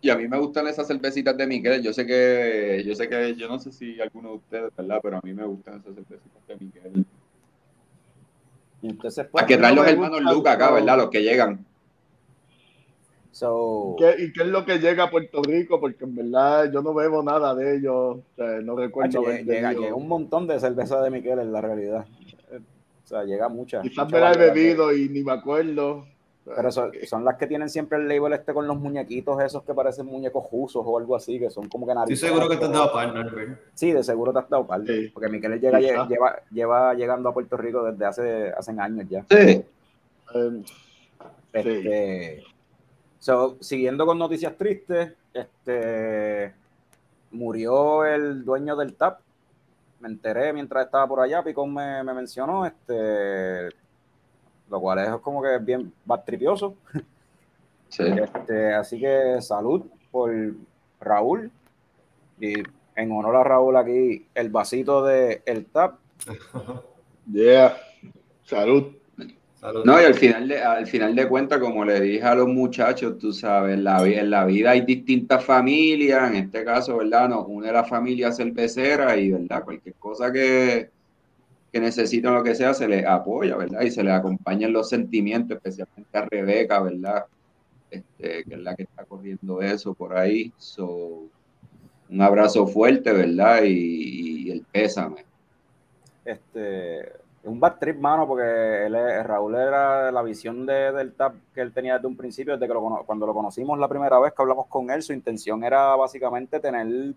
y 0.00 0.10
a 0.10 0.16
mí 0.16 0.28
me 0.28 0.38
gustan 0.38 0.66
esas 0.66 0.86
cervecitas 0.86 1.36
de 1.36 1.46
Miguel. 1.46 1.82
Yo 1.82 1.92
sé 1.92 2.06
que, 2.06 2.82
yo 2.86 2.94
sé 2.94 3.08
que, 3.08 3.34
yo 3.36 3.48
no 3.48 3.58
sé 3.58 3.72
si 3.72 4.00
alguno 4.00 4.30
de 4.30 4.34
ustedes, 4.36 4.76
¿verdad? 4.76 5.00
Pero 5.02 5.16
a 5.18 5.20
mí 5.22 5.32
me 5.32 5.44
gustan 5.44 5.80
esas 5.80 5.94
cervecitas 5.94 6.46
de 6.48 6.56
Miguel. 6.56 7.06
Entonces, 8.82 9.26
pues, 9.30 9.44
a 9.44 9.46
que 9.46 9.56
traen 9.56 9.76
los 9.76 9.86
hermanos 9.86 10.20
Lucas 10.22 10.54
acá, 10.54 10.70
¿verdad? 10.70 10.98
Los 10.98 11.10
que 11.10 11.22
llegan. 11.22 11.64
¿Y 14.18 14.32
qué 14.32 14.42
es 14.42 14.46
lo 14.46 14.64
que 14.64 14.78
llega 14.78 15.04
a 15.04 15.10
Puerto 15.10 15.42
Rico? 15.42 15.80
Porque 15.80 16.04
en 16.04 16.14
verdad 16.14 16.70
yo 16.72 16.82
no 16.82 16.94
bebo 16.94 17.22
nada 17.22 17.54
de 17.54 17.76
ellos. 17.76 18.18
O 18.18 18.22
sea, 18.36 18.60
no 18.60 18.76
recuerdo. 18.76 19.24
llega, 19.26 19.72
llega, 19.72 19.94
un 19.94 20.06
montón 20.06 20.46
de 20.46 20.60
cerveza 20.60 21.02
de 21.02 21.10
Miguel 21.10 21.40
en 21.40 21.52
la 21.52 21.60
realidad. 21.60 22.06
O 23.04 23.06
sea, 23.06 23.24
llega 23.24 23.48
mucha. 23.48 23.82
Quizás 23.82 24.10
me 24.10 24.20
la 24.20 24.32
he 24.32 24.38
bebido 24.38 24.94
y 24.94 25.08
ni 25.08 25.24
me 25.24 25.32
acuerdo. 25.32 26.06
Pero 26.44 26.70
son, 26.70 26.92
son, 27.06 27.24
las 27.24 27.36
que 27.36 27.46
tienen 27.46 27.70
siempre 27.70 27.96
el 27.96 28.06
label 28.06 28.34
este 28.34 28.52
con 28.52 28.66
los 28.66 28.76
muñequitos 28.78 29.40
esos 29.42 29.62
que 29.62 29.72
parecen 29.72 30.04
muñecos 30.04 30.44
jusos 30.44 30.82
o 30.84 30.98
algo 30.98 31.16
así, 31.16 31.38
que 31.38 31.48
son 31.48 31.68
como 31.70 31.86
que 31.86 31.94
narices. 31.94 32.20
Sí, 32.20 32.26
seguro 32.26 32.48
que 32.50 32.56
te 32.58 32.66
has 32.66 32.72
dado 32.72 32.92
par, 32.92 33.14
Sí, 33.72 33.92
de 33.92 34.04
seguro 34.04 34.32
te 34.32 34.40
has 34.40 34.50
dado 34.50 34.66
par. 34.66 34.82
Porque 35.14 35.28
Miquel 35.30 35.58
llega, 35.58 35.78
lleva, 35.80 36.42
lleva 36.50 36.94
llegando 36.94 37.30
a 37.30 37.34
Puerto 37.34 37.56
Rico 37.56 37.82
desde 37.84 38.04
hace, 38.04 38.50
hace 38.50 38.72
años 38.72 39.08
ya. 39.08 39.24
Sí. 39.30 39.64
Um, 40.34 40.62
este, 41.52 42.42
so, 43.18 43.56
siguiendo 43.60 44.04
con 44.04 44.18
noticias 44.18 44.54
tristes, 44.56 45.12
este 45.32 46.52
murió 47.30 48.04
el 48.04 48.44
dueño 48.44 48.76
del 48.76 48.94
TAP. 48.94 49.20
Me 50.00 50.08
enteré 50.08 50.52
mientras 50.52 50.84
estaba 50.84 51.06
por 51.08 51.20
allá, 51.20 51.42
Picón 51.42 51.72
me, 51.72 52.02
me 52.04 52.12
mencionó, 52.12 52.66
este 52.66 53.70
lo 54.70 54.80
cual 54.80 54.98
es 54.98 55.20
como 55.20 55.42
que 55.42 55.58
bien 55.58 55.92
batripioso. 56.04 56.74
Sí. 57.88 58.02
Este, 58.02 58.74
así 58.74 58.98
que 58.98 59.40
salud 59.40 59.82
por 60.10 60.32
Raúl. 61.00 61.50
Y 62.40 62.54
en 62.96 63.12
honor 63.12 63.36
a 63.36 63.44
Raúl 63.44 63.76
aquí, 63.76 64.26
el 64.34 64.48
vasito 64.48 65.04
de 65.04 65.42
el 65.46 65.66
tap. 65.66 65.98
Yeah, 67.30 67.76
salud. 68.44 68.92
No, 69.84 69.98
y 69.98 70.04
al 70.04 70.14
final, 70.14 70.46
de, 70.46 70.60
al 70.60 70.86
final 70.86 71.14
de 71.14 71.26
cuentas, 71.26 71.58
como 71.58 71.86
le 71.86 71.98
dije 71.98 72.22
a 72.22 72.34
los 72.34 72.48
muchachos, 72.48 73.16
tú 73.18 73.32
sabes, 73.32 73.78
la, 73.78 74.06
en 74.06 74.28
la 74.28 74.44
vida 74.44 74.72
hay 74.72 74.82
distintas 74.82 75.42
familias, 75.42 76.30
en 76.30 76.36
este 76.36 76.64
caso, 76.64 76.98
¿verdad? 76.98 77.30
Nos 77.30 77.46
une 77.48 77.72
la 77.72 77.82
familia 77.82 78.30
cervecera 78.30 79.16
y, 79.16 79.30
¿verdad? 79.32 79.64
Cualquier 79.64 79.94
cosa 79.94 80.30
que, 80.30 80.90
que 81.74 81.80
necesitan 81.80 82.34
lo 82.34 82.44
que 82.44 82.54
sea, 82.54 82.72
se 82.72 82.86
les 82.86 83.04
apoya, 83.04 83.56
¿verdad? 83.56 83.80
Y 83.80 83.90
se 83.90 84.04
les 84.04 84.12
acompañan 84.12 84.72
los 84.72 84.88
sentimientos, 84.88 85.56
especialmente 85.56 86.16
a 86.16 86.24
Rebeca, 86.24 86.80
¿verdad? 86.80 87.24
Este, 87.90 88.44
que 88.44 88.54
es 88.54 88.60
la 88.60 88.76
que 88.76 88.84
está 88.84 89.04
corriendo 89.04 89.60
eso 89.60 89.92
por 89.92 90.16
ahí. 90.16 90.52
So, 90.56 91.24
un 92.08 92.22
abrazo 92.22 92.68
fuerte, 92.68 93.12
¿verdad? 93.12 93.64
Y, 93.64 94.52
el 94.52 94.64
pésame. 94.70 95.24
Este, 96.24 97.10
un 97.42 97.58
bad 97.58 97.80
trip, 97.80 97.98
mano, 97.98 98.28
porque 98.28 98.86
él, 98.86 98.94
Raúl 99.24 99.56
era 99.56 100.12
la 100.12 100.22
visión 100.22 100.64
de, 100.66 100.92
del 100.92 101.14
TAP 101.14 101.34
que 101.52 101.60
él 101.60 101.72
tenía 101.72 101.94
desde 101.94 102.06
un 102.06 102.16
principio, 102.16 102.56
desde 102.56 102.72
que 102.72 102.80
cuando 103.04 103.26
lo 103.26 103.34
conocimos 103.34 103.80
la 103.80 103.88
primera 103.88 104.20
vez 104.20 104.32
que 104.32 104.42
hablamos 104.42 104.68
con 104.68 104.92
él, 104.92 105.02
su 105.02 105.12
intención 105.12 105.64
era 105.64 105.96
básicamente 105.96 106.60
tener 106.60 107.14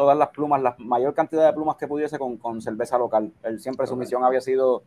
todas 0.00 0.16
las 0.16 0.30
plumas, 0.30 0.62
la 0.62 0.74
mayor 0.78 1.12
cantidad 1.12 1.44
de 1.44 1.52
plumas 1.52 1.76
que 1.76 1.86
pudiese 1.86 2.18
con, 2.18 2.38
con 2.38 2.62
cerveza 2.62 2.96
local. 2.96 3.30
Él 3.42 3.60
siempre 3.60 3.86
su 3.86 3.96
misión 3.96 4.24
había 4.24 4.40
sido 4.40 4.82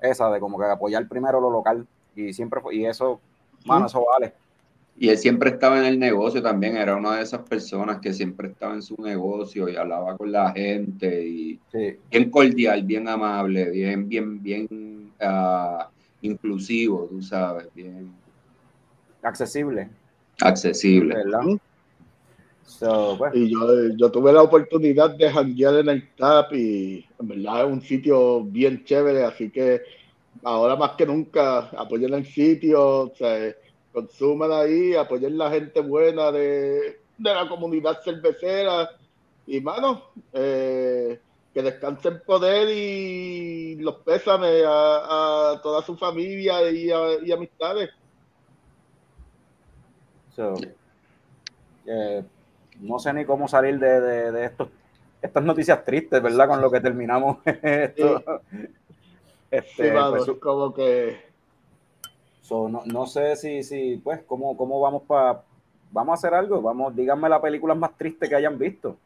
esa, 0.00 0.30
de 0.30 0.38
como 0.38 0.56
que 0.56 0.64
apoyar 0.66 1.08
primero 1.08 1.40
lo 1.40 1.50
local. 1.50 1.84
Y 2.14 2.32
siempre 2.32 2.60
fue, 2.60 2.76
y 2.76 2.86
eso, 2.86 3.20
mano, 3.64 3.86
eso 3.86 4.04
vale. 4.04 4.32
Y 4.96 5.08
él 5.08 5.18
siempre 5.18 5.50
estaba 5.50 5.80
en 5.80 5.86
el 5.86 5.98
negocio 5.98 6.40
también, 6.40 6.76
era 6.76 6.94
una 6.94 7.16
de 7.16 7.22
esas 7.24 7.40
personas 7.40 7.98
que 7.98 8.12
siempre 8.12 8.46
estaba 8.46 8.74
en 8.74 8.82
su 8.82 8.94
negocio 9.02 9.68
y 9.68 9.74
hablaba 9.74 10.16
con 10.16 10.30
la 10.30 10.52
gente 10.52 11.26
y 11.26 11.58
bien 12.08 12.30
cordial, 12.30 12.84
bien 12.84 13.08
amable, 13.08 13.70
bien, 13.70 14.08
bien, 14.08 14.40
bien 14.40 15.12
uh, 15.20 15.82
inclusivo, 16.20 17.08
tú 17.10 17.20
sabes, 17.20 17.66
bien 17.74 18.12
accesible. 19.20 19.88
Accesible. 20.40 21.12
¿verdad? 21.12 21.40
Pues. 23.18 23.34
Y 23.34 23.50
yo, 23.52 23.58
yo, 23.96 24.10
tuve 24.10 24.32
la 24.32 24.42
oportunidad 24.42 25.10
de 25.10 25.30
janguear 25.30 25.76
en 25.76 25.88
el 25.90 26.14
TAP 26.14 26.54
y 26.54 27.06
en 27.20 27.28
verdad 27.28 27.66
es 27.66 27.72
un 27.72 27.80
sitio 27.82 28.42
bien 28.42 28.84
chévere, 28.84 29.24
así 29.24 29.50
que 29.50 29.82
ahora 30.42 30.74
más 30.74 30.92
que 30.92 31.06
nunca 31.06 31.70
apoyen 31.76 32.14
el 32.14 32.26
sitio, 32.26 32.82
o 32.82 33.14
sea, 33.14 33.54
consuman 33.92 34.50
ahí, 34.52 34.94
apoyen 34.94 35.38
la 35.38 35.50
gente 35.50 35.80
buena 35.80 36.32
de, 36.32 37.00
de 37.18 37.34
la 37.34 37.48
comunidad 37.48 38.00
cervecera 38.02 38.90
y 39.46 39.60
mano, 39.60 40.10
eh, 40.32 41.20
que 41.52 41.62
descansen 41.62 42.22
poder 42.26 42.68
y 42.70 43.76
los 43.76 43.96
pésame 43.96 44.62
a, 44.66 45.60
toda 45.62 45.82
su 45.82 45.96
familia 45.96 46.68
y, 46.70 46.88
y 47.24 47.32
amistades. 47.32 47.90
So, 50.34 50.54
eh, 51.86 52.24
no 52.84 52.98
sé 52.98 53.12
ni 53.12 53.24
cómo 53.24 53.48
salir 53.48 53.78
de, 53.78 54.00
de, 54.30 54.44
estos, 54.44 54.68
estas 55.20 55.42
noticias 55.42 55.84
tristes, 55.84 56.22
¿verdad? 56.22 56.48
Con 56.48 56.60
lo 56.60 56.70
que 56.70 56.80
terminamos 56.80 57.38
esto. 57.62 58.22
Este, 59.50 59.92
pues, 59.92 60.30
como 60.40 60.74
que... 60.74 61.16
no, 62.50 62.82
no, 62.84 63.06
sé 63.06 63.36
si, 63.36 63.62
si 63.62 64.00
pues, 64.02 64.20
cómo, 64.26 64.56
cómo 64.56 64.80
vamos 64.80 65.02
para... 65.02 65.42
Vamos 65.90 66.12
a 66.12 66.14
hacer 66.14 66.34
algo, 66.34 66.60
vamos, 66.60 66.94
díganme 66.94 67.28
la 67.28 67.40
película 67.40 67.74
más 67.74 67.96
triste 67.96 68.28
que 68.28 68.34
hayan 68.34 68.58
visto. 68.58 68.96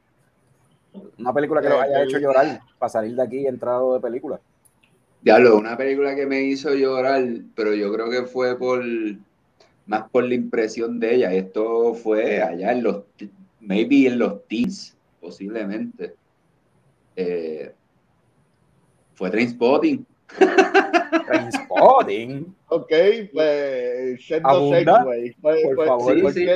Una 1.18 1.34
película 1.34 1.60
que 1.60 1.68
los 1.68 1.80
haya 1.80 2.02
hecho 2.02 2.18
llorar 2.18 2.60
para 2.78 2.88
salir 2.88 3.14
de 3.14 3.22
aquí 3.22 3.46
entrado 3.46 3.94
de 3.94 4.00
película. 4.00 4.40
Diablo, 5.20 5.58
una 5.58 5.76
película 5.76 6.14
que 6.14 6.24
me 6.24 6.42
hizo 6.42 6.74
llorar, 6.74 7.22
pero 7.54 7.74
yo 7.74 7.92
creo 7.92 8.08
que 8.08 8.22
fue 8.22 8.56
por 8.58 8.82
más 9.86 10.08
por 10.10 10.24
la 10.24 10.34
impresión 10.34 11.00
de 11.00 11.16
ella. 11.16 11.32
Esto 11.32 11.94
fue 11.94 12.42
allá 12.42 12.72
en 12.72 12.82
los 12.84 13.02
maybe 13.61 14.07
en 14.07 14.18
los 14.18 14.47
teens, 14.47 14.97
posiblemente. 15.21 16.14
Eh, 17.16 17.73
fue 19.14 19.31
Trainspotting. 19.31 20.07
Trainspotting. 21.27 22.55
ok, 22.68 22.92
pues 23.33 24.25
segway. 24.25 24.85
Pues, 25.40 25.62
por 25.62 25.75
pues, 25.75 25.88
favor, 25.88 26.33
sí, 26.33 26.47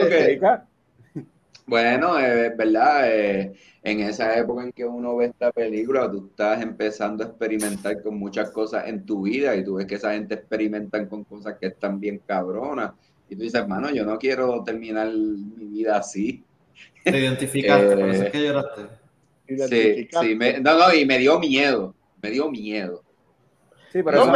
bueno, 1.66 2.18
es 2.18 2.56
verdad, 2.56 3.10
eh, 3.10 3.52
en 3.82 4.00
esa 4.00 4.36
época 4.36 4.64
en 4.64 4.72
que 4.72 4.84
uno 4.84 5.16
ve 5.16 5.26
esta 5.26 5.52
película, 5.52 6.10
tú 6.10 6.28
estás 6.30 6.60
empezando 6.60 7.22
a 7.24 7.28
experimentar 7.28 8.02
con 8.02 8.18
muchas 8.18 8.50
cosas 8.50 8.88
en 8.88 9.06
tu 9.06 9.22
vida 9.22 9.54
y 9.56 9.64
tú 9.64 9.76
ves 9.76 9.86
que 9.86 9.94
esa 9.94 10.12
gente 10.12 10.34
experimentan 10.34 11.06
con 11.06 11.24
cosas 11.24 11.56
que 11.60 11.68
están 11.68 12.00
bien 12.00 12.20
cabronas. 12.26 12.92
Y 13.28 13.36
tú 13.36 13.42
dices, 13.42 13.60
hermano, 13.60 13.90
yo 13.90 14.04
no 14.04 14.18
quiero 14.18 14.62
terminar 14.64 15.08
mi 15.12 15.66
vida 15.66 15.96
así. 15.96 16.44
Te 17.04 17.18
identificaste, 17.18 17.96
por 17.96 18.08
eso 18.10 18.22
es 18.24 18.30
que 18.30 18.38
eh, 18.38 18.46
lloraste. 18.46 18.82
Sí, 19.48 20.08
sí, 20.10 20.38
no, 20.60 20.78
no, 20.78 20.94
y 20.94 21.04
me 21.04 21.18
dio 21.18 21.38
miedo, 21.38 21.94
me 22.22 22.30
dio 22.30 22.50
miedo. 22.50 23.02
Sí, 23.92 24.02
pero, 24.02 24.24
no, 24.24 24.32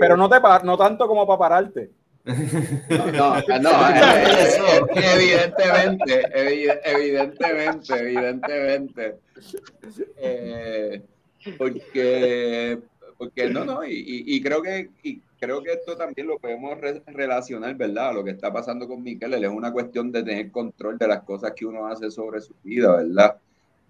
pero 0.00 0.16
no, 0.16 0.28
te, 0.28 0.36
no 0.64 0.78
tanto 0.78 1.06
como 1.06 1.26
para 1.26 1.38
pararte. 1.38 1.90
No, 2.28 3.12
no, 3.12 3.38
eh, 3.38 4.80
evidentemente, 4.94 6.28
evidentemente, 6.84 7.94
evidentemente. 7.94 9.16
Eh, 10.18 11.02
porque, 11.56 12.78
porque 13.16 13.50
no, 13.50 13.64
no, 13.64 13.84
y, 13.84 14.24
y, 14.26 14.42
creo 14.42 14.62
que 14.62 14.90
y 15.02 15.22
creo 15.38 15.62
que 15.62 15.72
esto 15.72 15.96
también 15.96 16.26
lo 16.26 16.38
podemos 16.38 16.78
relacionar, 17.06 17.74
¿verdad? 17.76 18.14
Lo 18.14 18.24
que 18.24 18.30
está 18.30 18.52
pasando 18.52 18.86
con 18.88 19.02
Miquel, 19.02 19.34
es 19.34 19.50
una 19.50 19.72
cuestión 19.72 20.12
de 20.12 20.22
tener 20.22 20.50
control 20.50 20.98
de 20.98 21.08
las 21.08 21.22
cosas 21.22 21.52
que 21.52 21.66
uno 21.66 21.86
hace 21.86 22.10
sobre 22.10 22.40
su 22.40 22.54
vida, 22.62 22.96
¿verdad? 22.96 23.36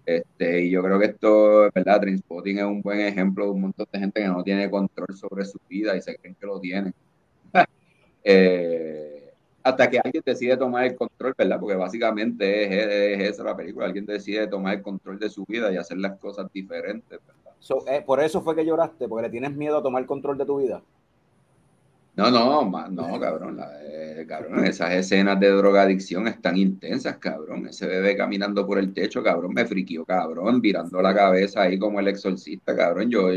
Este, 0.05 0.61
y 0.61 0.71
yo 0.71 0.81
creo 0.81 0.99
que 0.99 1.05
esto, 1.05 1.69
¿verdad? 1.73 2.01
Trainspotting 2.01 2.59
es 2.59 2.63
un 2.63 2.81
buen 2.81 2.99
ejemplo 2.99 3.45
de 3.45 3.51
un 3.51 3.61
montón 3.61 3.87
de 3.91 3.99
gente 3.99 4.21
que 4.21 4.27
no 4.27 4.43
tiene 4.43 4.69
control 4.69 5.15
sobre 5.15 5.45
su 5.45 5.59
vida 5.67 5.95
y 5.95 6.01
se 6.01 6.15
creen 6.15 6.35
que 6.39 6.45
lo 6.45 6.59
tienen. 6.59 6.93
eh, 8.23 9.33
hasta 9.61 9.89
que 9.89 9.99
alguien 9.99 10.23
decide 10.25 10.57
tomar 10.57 10.85
el 10.85 10.95
control, 10.95 11.35
¿verdad? 11.37 11.59
Porque 11.59 11.75
básicamente 11.75 12.63
es, 12.63 13.19
es, 13.19 13.29
esa 13.29 13.43
la 13.43 13.55
película, 13.55 13.85
alguien 13.85 14.05
decide 14.05 14.47
tomar 14.47 14.75
el 14.75 14.81
control 14.81 15.19
de 15.19 15.29
su 15.29 15.45
vida 15.45 15.71
y 15.71 15.77
hacer 15.77 15.97
las 15.97 16.17
cosas 16.17 16.51
diferentes, 16.53 17.19
¿verdad? 17.25 17.49
eh, 17.87 18.01
por 18.05 18.21
eso 18.21 18.41
fue 18.41 18.55
que 18.55 18.65
lloraste, 18.65 19.07
porque 19.07 19.23
le 19.23 19.29
tienes 19.29 19.55
miedo 19.55 19.77
a 19.77 19.83
tomar 19.83 20.05
control 20.05 20.37
de 20.37 20.45
tu 20.45 20.57
vida. 20.59 20.81
No, 22.15 22.29
no, 22.29 22.89
no, 22.89 23.19
cabrón, 23.19 23.61
eh, 23.81 24.25
cabrón, 24.27 24.65
esas 24.65 24.91
escenas 24.91 25.39
de 25.39 25.49
drogadicción 25.49 26.27
están 26.27 26.57
intensas, 26.57 27.17
cabrón. 27.17 27.67
Ese 27.67 27.87
bebé 27.87 28.17
caminando 28.17 28.65
por 28.67 28.77
el 28.77 28.93
techo, 28.93 29.23
cabrón, 29.23 29.53
me 29.53 29.65
friquió, 29.65 30.03
cabrón, 30.05 30.59
virando 30.59 31.01
la 31.01 31.13
cabeza 31.15 31.61
ahí 31.61 31.79
como 31.79 31.99
el 31.99 32.09
exorcista, 32.09 32.75
cabrón. 32.75 33.09
Yo, 33.09 33.29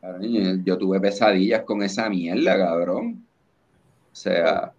cabrón, 0.00 0.64
yo 0.64 0.78
tuve 0.78 1.00
pesadillas 1.00 1.62
con 1.62 1.82
esa 1.82 2.08
mierda, 2.08 2.56
cabrón. 2.56 3.26
O 4.12 4.16
sea, 4.16 4.72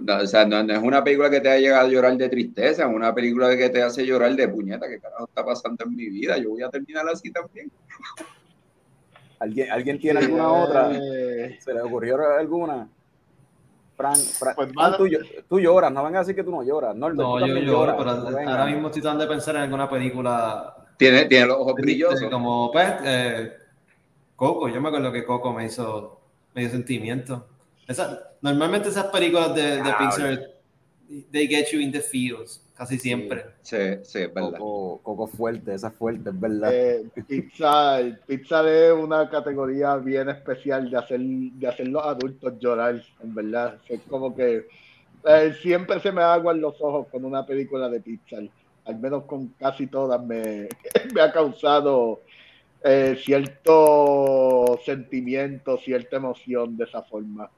no, 0.00 0.16
o 0.16 0.26
sea, 0.26 0.44
no, 0.44 0.60
es 0.60 0.82
una 0.82 1.04
película 1.04 1.30
que 1.30 1.40
te 1.40 1.50
ha 1.50 1.58
llegado 1.58 1.86
a 1.86 1.90
llorar 1.90 2.16
de 2.16 2.28
tristeza, 2.28 2.84
es 2.84 2.94
una 2.94 3.14
película 3.14 3.56
que 3.56 3.68
te 3.68 3.82
hace 3.82 4.04
llorar 4.04 4.34
de 4.34 4.48
puñeta, 4.48 4.88
¿qué 4.88 4.98
carajo 4.98 5.26
está 5.26 5.44
pasando 5.44 5.84
en 5.84 5.94
mi 5.94 6.08
vida? 6.08 6.38
Yo 6.38 6.50
voy 6.50 6.62
a 6.62 6.70
terminar 6.70 7.06
así 7.08 7.30
también. 7.30 7.70
¿Alguien, 9.44 9.70
¿Alguien 9.70 9.98
tiene 9.98 10.20
alguna 10.20 10.50
otra? 10.50 10.90
¿Se 10.92 11.74
le 11.74 11.82
ocurrió 11.82 12.16
alguna? 12.38 12.88
Frank, 13.94 14.18
pues, 14.56 14.72
tú, 15.48 15.60
lloras, 15.60 15.92
no 15.92 16.02
vengas 16.02 16.20
a 16.20 16.22
decir 16.22 16.34
que 16.34 16.42
tú 16.42 16.50
no 16.50 16.62
lloras. 16.62 16.96
No, 16.96 17.12
no 17.12 17.46
yo 17.46 17.58
lloro, 17.58 17.96
pero 17.96 18.10
ahora 18.10 18.66
mismo 18.66 18.88
estoy 18.88 19.02
tratando 19.02 19.24
de 19.24 19.30
pensar 19.30 19.56
en 19.56 19.62
alguna 19.62 19.88
película. 19.88 20.74
Tiene, 20.96 21.26
tiene 21.26 21.46
los 21.46 21.58
ojos 21.58 21.74
brillosos. 21.74 22.28
Como, 22.30 22.72
pues, 22.72 22.92
eh, 23.04 23.52
Coco, 24.34 24.68
yo 24.68 24.80
me 24.80 24.88
acuerdo 24.88 25.12
que 25.12 25.24
Coco 25.24 25.52
me 25.52 25.66
hizo, 25.66 26.20
me 26.54 26.62
dio 26.62 26.70
sentimiento. 26.70 27.46
Esa, 27.86 28.32
normalmente 28.40 28.88
esas 28.88 29.04
películas 29.06 29.54
de, 29.54 29.82
de 29.82 29.92
Pixar, 29.98 30.53
they 31.30 31.46
get 31.46 31.72
you 31.72 31.80
in 31.80 31.90
the 31.90 32.00
feels, 32.00 32.60
casi 32.76 32.98
siempre. 32.98 33.44
Sí, 33.62 33.76
sí, 34.02 34.20
es 34.20 34.34
verdad. 34.34 34.58
Coco, 34.58 35.26
fuerte, 35.26 35.74
esa 35.74 35.90
fuerte, 35.90 36.30
es 36.30 36.40
verdad. 36.40 36.72
Eh, 36.72 37.04
Pixar, 37.26 38.20
Pixar 38.26 38.66
es 38.66 38.92
una 38.92 39.28
categoría 39.28 39.96
bien 39.96 40.28
especial 40.28 40.90
de 40.90 40.96
hacer, 40.96 41.20
de 41.20 41.66
hacer 41.66 41.88
los 41.88 42.04
adultos 42.04 42.58
llorar, 42.58 43.02
en 43.22 43.34
verdad. 43.34 43.78
Es 43.88 44.00
como 44.08 44.34
que 44.34 44.66
eh, 45.24 45.54
siempre 45.62 46.00
se 46.00 46.12
me 46.12 46.22
aguan 46.22 46.60
los 46.60 46.80
ojos 46.80 47.06
con 47.08 47.24
una 47.24 47.46
película 47.46 47.88
de 47.88 48.00
Pixar. 48.00 48.44
Al 48.86 48.98
menos 48.98 49.24
con 49.24 49.48
casi 49.58 49.86
todas 49.86 50.22
me, 50.24 50.68
me 51.14 51.20
ha 51.20 51.32
causado 51.32 52.20
eh, 52.82 53.16
cierto 53.22 54.78
sentimiento, 54.84 55.78
cierta 55.78 56.16
emoción 56.16 56.76
de 56.76 56.84
esa 56.84 57.02
forma. 57.02 57.50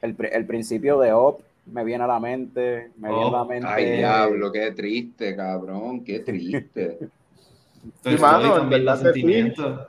El, 0.00 0.16
el, 0.30 0.46
principio 0.46 1.00
de 1.00 1.12
Op 1.12 1.40
me 1.70 1.84
viene 1.84 2.04
a 2.04 2.06
la 2.06 2.20
mente, 2.20 2.92
me 2.96 3.08
viene 3.08 3.28
a 3.28 3.30
la 3.30 3.42
oh, 3.42 3.46
mente. 3.46 3.68
Ay, 3.68 3.98
diablo, 3.98 4.52
qué 4.52 4.72
triste, 4.72 5.36
cabrón, 5.36 6.04
qué 6.04 6.20
triste. 6.20 6.98
sí, 8.04 8.16
mano, 8.18 8.58
en 8.58 8.68
verdad 8.68 9.00
sentimiento. 9.00 9.88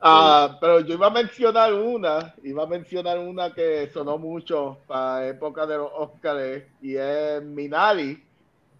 Ah, 0.00 0.58
pero 0.60 0.80
yo 0.80 0.94
iba 0.94 1.06
a 1.06 1.10
mencionar 1.10 1.72
una, 1.72 2.34
iba 2.42 2.64
a 2.64 2.66
mencionar 2.66 3.20
una 3.20 3.54
que 3.54 3.88
sonó 3.92 4.18
mucho 4.18 4.78
para 4.86 5.28
época 5.28 5.64
de 5.64 5.76
los 5.76 5.90
Oscars 5.94 6.64
y 6.80 6.96
es 6.96 7.42
Minari. 7.42 8.20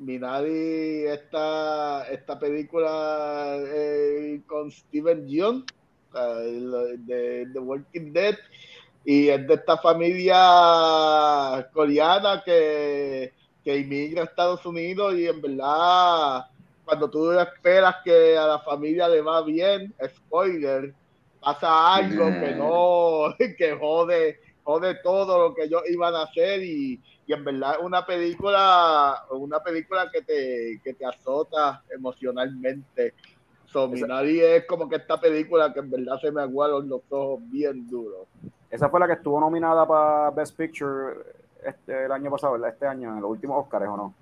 Minari, 0.01 1.05
esta, 1.07 2.09
esta 2.11 2.37
película 2.41 3.57
eh, 3.57 4.41
con 4.47 4.69
Steven 4.73 5.29
Yeun 5.29 5.65
de 6.13 7.47
The 7.53 7.59
Walking 7.61 8.13
Dead 8.13 8.37
y 9.05 9.29
es 9.29 9.47
de 9.47 9.55
esta 9.55 9.77
familia 9.79 11.69
coreana 11.73 12.43
que, 12.45 13.33
que 13.65 13.79
inmigra 13.79 14.23
a 14.23 14.25
Estados 14.27 14.65
Unidos 14.65 15.15
y 15.15 15.27
en 15.27 15.41
verdad 15.41 16.47
cuando 16.85 17.09
tú 17.09 17.33
esperas 17.33 17.97
que 18.05 18.37
a 18.37 18.47
la 18.47 18.59
familia 18.59 19.09
le 19.09 19.21
va 19.21 19.43
bien, 19.43 19.95
spoiler, 20.05 20.93
pasa 21.41 21.95
algo 21.95 22.27
que 22.27 22.55
no, 22.55 23.35
que 23.57 23.77
jode, 23.77 24.41
jode 24.65 24.95
todo 25.03 25.49
lo 25.49 25.55
que 25.55 25.65
ellos 25.65 25.83
iban 25.89 26.15
a 26.15 26.23
hacer 26.23 26.63
y, 26.63 27.01
y 27.27 27.33
en 27.33 27.45
verdad 27.45 27.77
es 27.79 27.85
una 27.85 28.05
película, 28.05 29.25
una 29.31 29.61
película 29.61 30.11
que 30.13 30.23
te, 30.23 30.81
que 30.83 30.95
te 30.95 31.05
azota 31.05 31.83
emocionalmente. 31.95 33.15
So, 33.67 33.91
es 33.95 34.67
como 34.67 34.87
que 34.87 34.97
esta 34.97 35.19
película 35.19 35.73
que 35.73 35.81
en 35.81 35.91
verdad 35.91 36.21
se 36.21 36.31
me 36.31 36.43
aguaron 36.43 36.89
los 36.89 37.01
ojos 37.09 37.41
bien 37.51 37.89
duros. 37.89 38.27
Esa 38.73 38.89
fue 38.89 38.99
la 39.01 39.07
que 39.07 39.13
estuvo 39.13 39.39
nominada 39.39 39.87
para 39.87 40.31
Best 40.31 40.57
Picture 40.57 41.13
este, 41.63 42.07
el 42.07 42.11
año 42.11 42.31
pasado, 42.31 42.55
¿verdad? 42.55 42.71
Este 42.71 42.87
año, 42.87 43.11
en 43.11 43.21
los 43.21 43.31
últimos 43.31 43.63
Oscars, 43.63 43.87
¿o 43.87 43.97
no? 43.99 44.15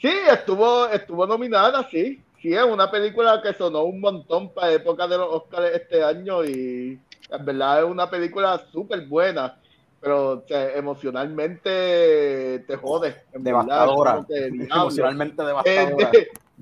Sí, 0.00 0.12
estuvo, 0.30 0.86
estuvo 0.86 1.26
nominada, 1.26 1.84
sí. 1.90 2.22
Sí, 2.40 2.54
es 2.54 2.62
una 2.62 2.88
película 2.88 3.42
que 3.42 3.52
sonó 3.54 3.82
un 3.82 4.00
montón 4.00 4.50
para 4.50 4.72
época 4.72 5.08
de 5.08 5.18
los 5.18 5.34
Oscars 5.34 5.74
este 5.74 6.04
año 6.04 6.44
y 6.44 7.00
en 7.28 7.44
verdad 7.44 7.80
es 7.80 7.90
una 7.90 8.08
película 8.08 8.56
súper 8.70 9.04
buena, 9.08 9.58
pero 10.00 10.44
emocionalmente 10.48 12.60
te 12.68 12.76
jode. 12.76 13.16
devastadora. 13.32 14.24
emocionalmente 14.28 15.42
devastadora. 15.42 16.12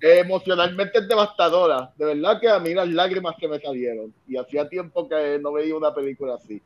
emocionalmente 0.00 0.98
es 1.00 1.08
devastadora. 1.08 1.92
De 1.96 2.06
verdad 2.06 2.40
que 2.40 2.48
a 2.48 2.58
mí 2.60 2.72
las 2.72 2.88
lágrimas 2.88 3.36
que 3.38 3.46
me 3.46 3.60
salieron. 3.60 4.14
Y 4.26 4.38
hacía 4.38 4.66
tiempo 4.70 5.06
que 5.06 5.38
no 5.38 5.52
veía 5.52 5.76
una 5.76 5.92
película 5.92 6.36
así 6.36 6.62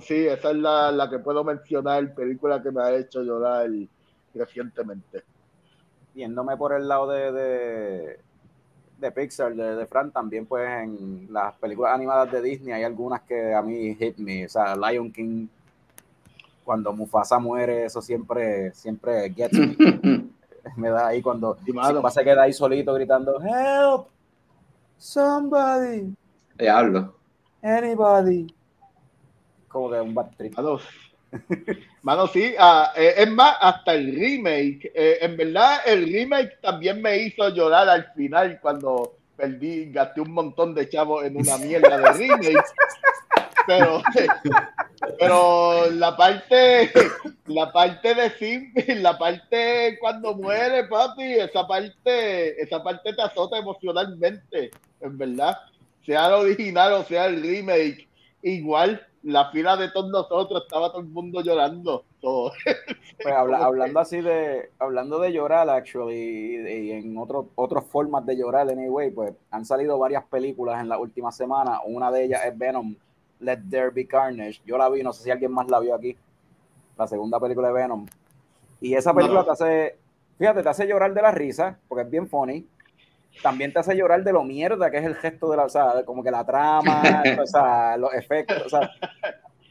sí, 0.00 0.26
esa 0.26 0.50
es 0.50 0.56
la, 0.56 1.08
que 1.10 1.18
puedo 1.18 1.44
mencionar, 1.44 2.14
película 2.14 2.62
que 2.62 2.70
me 2.70 2.82
ha 2.82 2.94
hecho 2.94 3.22
llorar 3.22 3.68
recientemente. 4.34 5.22
Yéndome 6.14 6.56
por 6.56 6.72
el 6.72 6.88
lado 6.88 7.08
de, 7.08 8.18
de, 8.98 9.12
Pixar, 9.12 9.54
de, 9.54 9.76
de, 9.76 9.86
Fran, 9.86 10.10
también 10.10 10.46
pues 10.46 10.68
en 10.68 11.28
las 11.30 11.54
películas 11.54 11.94
animadas 11.94 12.32
de 12.32 12.42
Disney 12.42 12.72
hay 12.72 12.84
algunas 12.84 13.22
que 13.22 13.54
a 13.54 13.62
mí 13.62 13.94
hit 13.94 14.16
me, 14.18 14.46
o 14.46 14.48
sea, 14.48 14.76
Lion 14.76 15.12
King, 15.12 15.46
cuando 16.64 16.92
Mufasa 16.92 17.38
muere, 17.38 17.84
eso 17.84 18.00
siempre, 18.02 18.72
siempre 18.72 19.30
gets 19.30 19.58
me. 19.58 19.76
me 20.76 20.90
da 20.90 21.08
ahí 21.08 21.22
cuando 21.22 21.56
se 22.10 22.24
queda 22.24 22.42
ahí 22.42 22.52
solito 22.52 22.92
gritando, 22.94 23.40
help, 23.40 24.08
somebody. 24.96 26.14
Diablo. 26.58 27.14
Anybody 27.62 28.46
como 29.76 29.90
que 29.90 30.00
un 30.00 30.14
bad 30.14 30.30
trip. 30.38 30.56
Mano, 32.02 32.26
sí, 32.28 32.54
ah, 32.58 32.92
eh, 32.96 33.14
es 33.18 33.30
más, 33.30 33.56
hasta 33.60 33.94
el 33.94 34.14
remake, 34.14 34.90
eh, 34.94 35.18
en 35.20 35.36
verdad 35.36 35.80
el 35.84 36.10
remake 36.10 36.58
también 36.62 37.02
me 37.02 37.18
hizo 37.18 37.48
llorar 37.50 37.88
al 37.88 38.10
final 38.14 38.58
cuando 38.62 39.16
perdí, 39.36 39.92
gasté 39.92 40.22
un 40.22 40.32
montón 40.32 40.74
de 40.74 40.88
chavos 40.88 41.24
en 41.24 41.36
una 41.36 41.58
mierda 41.58 41.98
de 41.98 42.12
remake. 42.12 42.64
pero, 43.66 44.02
pero 45.18 45.90
la 45.90 46.16
parte, 46.16 46.90
la 47.46 47.70
parte 47.70 48.14
de 48.14 48.30
Sim, 48.30 48.72
la 49.02 49.18
parte 49.18 49.98
cuando 50.00 50.34
muere, 50.34 50.84
papi, 50.84 51.34
esa 51.34 51.66
parte, 51.66 52.62
esa 52.62 52.82
parte 52.82 53.12
te 53.12 53.20
azota 53.20 53.58
emocionalmente, 53.58 54.70
en 55.02 55.18
verdad. 55.18 55.58
Sea 56.06 56.28
el 56.28 56.34
original 56.34 56.92
o 56.92 57.04
sea 57.04 57.26
el 57.26 57.42
remake, 57.42 58.08
igual 58.42 59.05
la 59.26 59.50
fila 59.50 59.76
de 59.76 59.90
todos 59.90 60.08
nosotros 60.08 60.62
estaba 60.62 60.90
todo 60.90 61.00
el 61.00 61.08
mundo 61.08 61.40
llorando. 61.40 62.04
Todo. 62.20 62.52
Pues 63.22 63.34
hablando 63.34 63.98
así 63.98 64.20
de, 64.20 64.70
hablando 64.78 65.18
de 65.18 65.32
llorar, 65.32 65.70
actually, 65.70 66.58
y, 66.68 66.92
en 66.92 67.16
otro, 67.16 67.48
otras 67.54 67.82
formas 67.86 68.26
de 68.26 68.36
llorar, 68.36 68.68
anyway, 68.68 69.10
pues 69.10 69.32
han 69.50 69.64
salido 69.64 69.98
varias 69.98 70.22
películas 70.26 70.82
en 70.82 70.90
la 70.90 70.98
última 70.98 71.32
semana. 71.32 71.80
Una 71.86 72.10
de 72.10 72.24
ellas 72.24 72.42
es 72.44 72.56
Venom, 72.56 72.94
Let 73.40 73.62
There 73.70 73.88
Be 73.88 74.06
Carnage. 74.06 74.60
Yo 74.66 74.76
la 74.76 74.90
vi, 74.90 75.02
no 75.02 75.14
sé 75.14 75.24
si 75.24 75.30
alguien 75.30 75.50
más 75.50 75.68
la 75.70 75.80
vio 75.80 75.94
aquí. 75.94 76.14
La 76.98 77.06
segunda 77.06 77.40
película 77.40 77.68
de 77.68 77.74
Venom. 77.74 78.06
Y 78.82 78.94
esa 78.94 79.14
película 79.14 79.42
te 79.42 79.50
hace, 79.52 79.98
fíjate, 80.38 80.62
te 80.62 80.68
hace 80.68 80.86
llorar 80.86 81.14
de 81.14 81.22
la 81.22 81.30
risa, 81.30 81.78
porque 81.88 82.02
es 82.02 82.10
bien 82.10 82.28
funny 82.28 82.66
también 83.42 83.72
te 83.72 83.78
hace 83.78 83.96
llorar 83.96 84.22
de 84.24 84.32
lo 84.32 84.44
mierda 84.44 84.90
que 84.90 84.98
es 84.98 85.04
el 85.04 85.16
gesto 85.16 85.50
de 85.50 85.56
la, 85.56 85.64
o 85.64 85.68
sea, 85.68 86.02
como 86.04 86.22
que 86.22 86.30
la 86.30 86.44
trama, 86.44 87.02
o 87.42 87.46
sea, 87.46 87.96
los 87.96 88.12
efectos, 88.14 88.62
o 88.64 88.68
sea, 88.68 88.90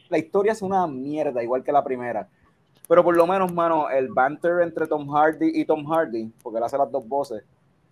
la 0.08 0.18
historia 0.18 0.52
es 0.52 0.62
una 0.62 0.86
mierda, 0.86 1.42
igual 1.42 1.62
que 1.62 1.72
la 1.72 1.84
primera. 1.84 2.28
Pero 2.88 3.02
por 3.02 3.16
lo 3.16 3.26
menos, 3.26 3.52
mano, 3.52 3.90
el 3.90 4.08
banter 4.08 4.60
entre 4.62 4.86
Tom 4.86 5.08
Hardy 5.08 5.50
y 5.54 5.64
Tom 5.64 5.84
Hardy, 5.86 6.32
porque 6.42 6.58
él 6.58 6.64
hace 6.64 6.78
las 6.78 6.90
dos 6.90 7.06
voces, 7.06 7.42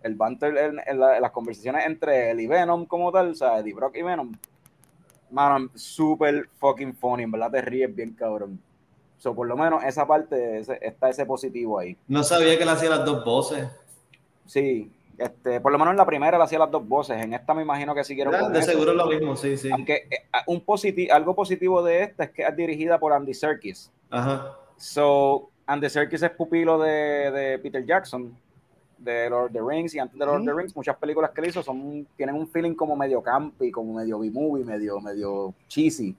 el 0.01 0.15
banter 0.15 0.55
en, 0.57 0.99
las 0.99 1.31
conversaciones 1.31 1.85
entre 1.85 2.31
él 2.31 2.39
y 2.39 2.47
Venom 2.47 2.85
como 2.85 3.11
tal, 3.11 3.31
o 3.31 3.35
sea, 3.35 3.59
Eddie 3.59 3.73
Brock 3.73 3.95
y 3.97 4.03
Venom, 4.03 4.31
mano, 5.31 5.69
súper 5.75 6.47
fucking 6.59 6.95
funny, 6.95 7.23
en 7.23 7.31
verdad 7.31 7.51
te 7.51 7.61
ríes 7.61 7.93
bien, 7.93 8.13
cabrón. 8.13 8.59
So, 9.17 9.33
por 9.33 9.47
lo 9.47 9.57
menos 9.57 9.83
esa 9.83 10.05
parte, 10.05 10.59
está 10.59 11.09
ese 11.09 11.25
positivo 11.25 11.79
ahí. 11.79 11.97
No 12.07 12.23
sabía 12.23 12.55
que 12.57 12.63
él 12.63 12.69
hacía 12.69 12.89
las 12.89 13.05
dos 13.05 13.25
voces. 13.25 13.67
Sí, 14.45 14.91
este, 15.17 15.61
por 15.61 15.71
lo 15.71 15.77
menos 15.77 15.91
en 15.91 15.97
la 15.97 16.05
primera 16.05 16.37
le 16.37 16.43
hacía 16.43 16.59
las 16.59 16.71
dos 16.71 16.87
voces, 16.87 17.21
en 17.21 17.33
esta 17.33 17.53
me 17.53 17.61
imagino 17.61 17.93
que 17.95 18.03
siguieron 18.03 18.33
Ya, 18.33 18.39
con 18.39 18.53
de 18.53 18.59
eso. 18.59 18.71
seguro 18.71 18.93
lo 18.93 19.07
mismo, 19.07 19.35
sí, 19.35 19.57
sí. 19.57 19.69
Aunque 19.71 20.07
eh, 20.09 20.19
un 20.47 20.65
positi- 20.65 21.09
algo 21.11 21.35
positivo 21.35 21.81
de 21.83 22.03
esta 22.03 22.25
es 22.25 22.31
que 22.31 22.43
es 22.43 22.55
dirigida 22.55 22.99
por 22.99 23.13
Andy 23.13 23.33
Serkis. 23.33 23.91
Ajá. 24.09 24.55
So, 24.77 25.49
Andy 25.65 25.89
Serkis 25.89 26.21
es 26.23 26.31
pupilo 26.31 26.77
de, 26.79 27.31
de 27.31 27.59
Peter 27.59 27.85
Jackson, 27.85 28.37
de 28.97 29.29
Lord 29.29 29.45
of 29.47 29.51
the 29.53 29.59
Rings, 29.61 29.93
y 29.95 29.99
antes 29.99 30.17
de 30.17 30.25
Lord 30.25 30.39
of 30.41 30.45
the. 30.45 30.53
Rings, 30.53 30.75
muchas 30.75 30.95
películas 30.97 31.31
que 31.31 31.41
él 31.41 31.47
hizo 31.47 31.61
son, 31.63 32.07
tienen 32.15 32.35
un 32.35 32.47
feeling 32.47 32.73
como 32.75 32.95
medio 32.95 33.21
campy, 33.21 33.71
como 33.71 33.93
medio 33.93 34.19
B-movie, 34.19 34.63
medio, 34.63 34.99
medio 34.99 35.53
cheesy. 35.67 36.15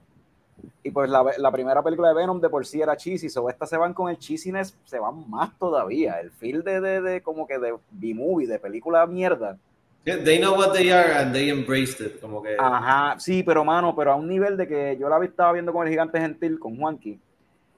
Y 0.83 0.91
pues 0.91 1.09
la, 1.09 1.23
la 1.37 1.51
primera 1.51 1.83
película 1.83 2.09
de 2.09 2.15
Venom 2.15 2.39
de 2.39 2.49
por 2.49 2.65
sí 2.65 2.81
era 2.81 2.95
cheesy, 2.95 3.29
so 3.29 3.49
esta 3.49 3.65
se 3.65 3.77
van 3.77 3.93
con 3.93 4.09
el 4.09 4.17
cheesiness, 4.17 4.77
se 4.85 4.99
van 4.99 5.29
más 5.29 5.57
todavía. 5.57 6.19
El 6.19 6.31
feel 6.31 6.63
de, 6.63 6.79
de, 6.81 7.01
de 7.01 7.21
como 7.21 7.45
que 7.45 7.59
de 7.59 7.75
B-movie, 7.91 8.47
de 8.47 8.59
película 8.59 9.05
mierda. 9.05 9.57
Yeah, 10.05 10.23
They 10.23 10.39
know 10.39 10.57
what 10.57 10.71
they 10.71 10.89
are 10.89 11.13
and 11.15 11.33
they 11.33 11.49
embraced 11.49 11.99
it. 11.99 12.21
Como 12.21 12.41
que. 12.41 12.55
Ajá, 12.57 13.19
sí, 13.19 13.43
pero 13.43 13.65
mano, 13.65 13.93
pero 13.93 14.13
a 14.13 14.15
un 14.15 14.27
nivel 14.27 14.55
de 14.55 14.65
que 14.65 14.97
yo 14.97 15.09
la 15.09 15.23
estaba 15.23 15.51
viendo 15.51 15.73
con 15.73 15.85
el 15.85 15.91
gigante 15.91 16.19
gentil, 16.19 16.57
con 16.59 16.77
Juanqui, 16.77 17.19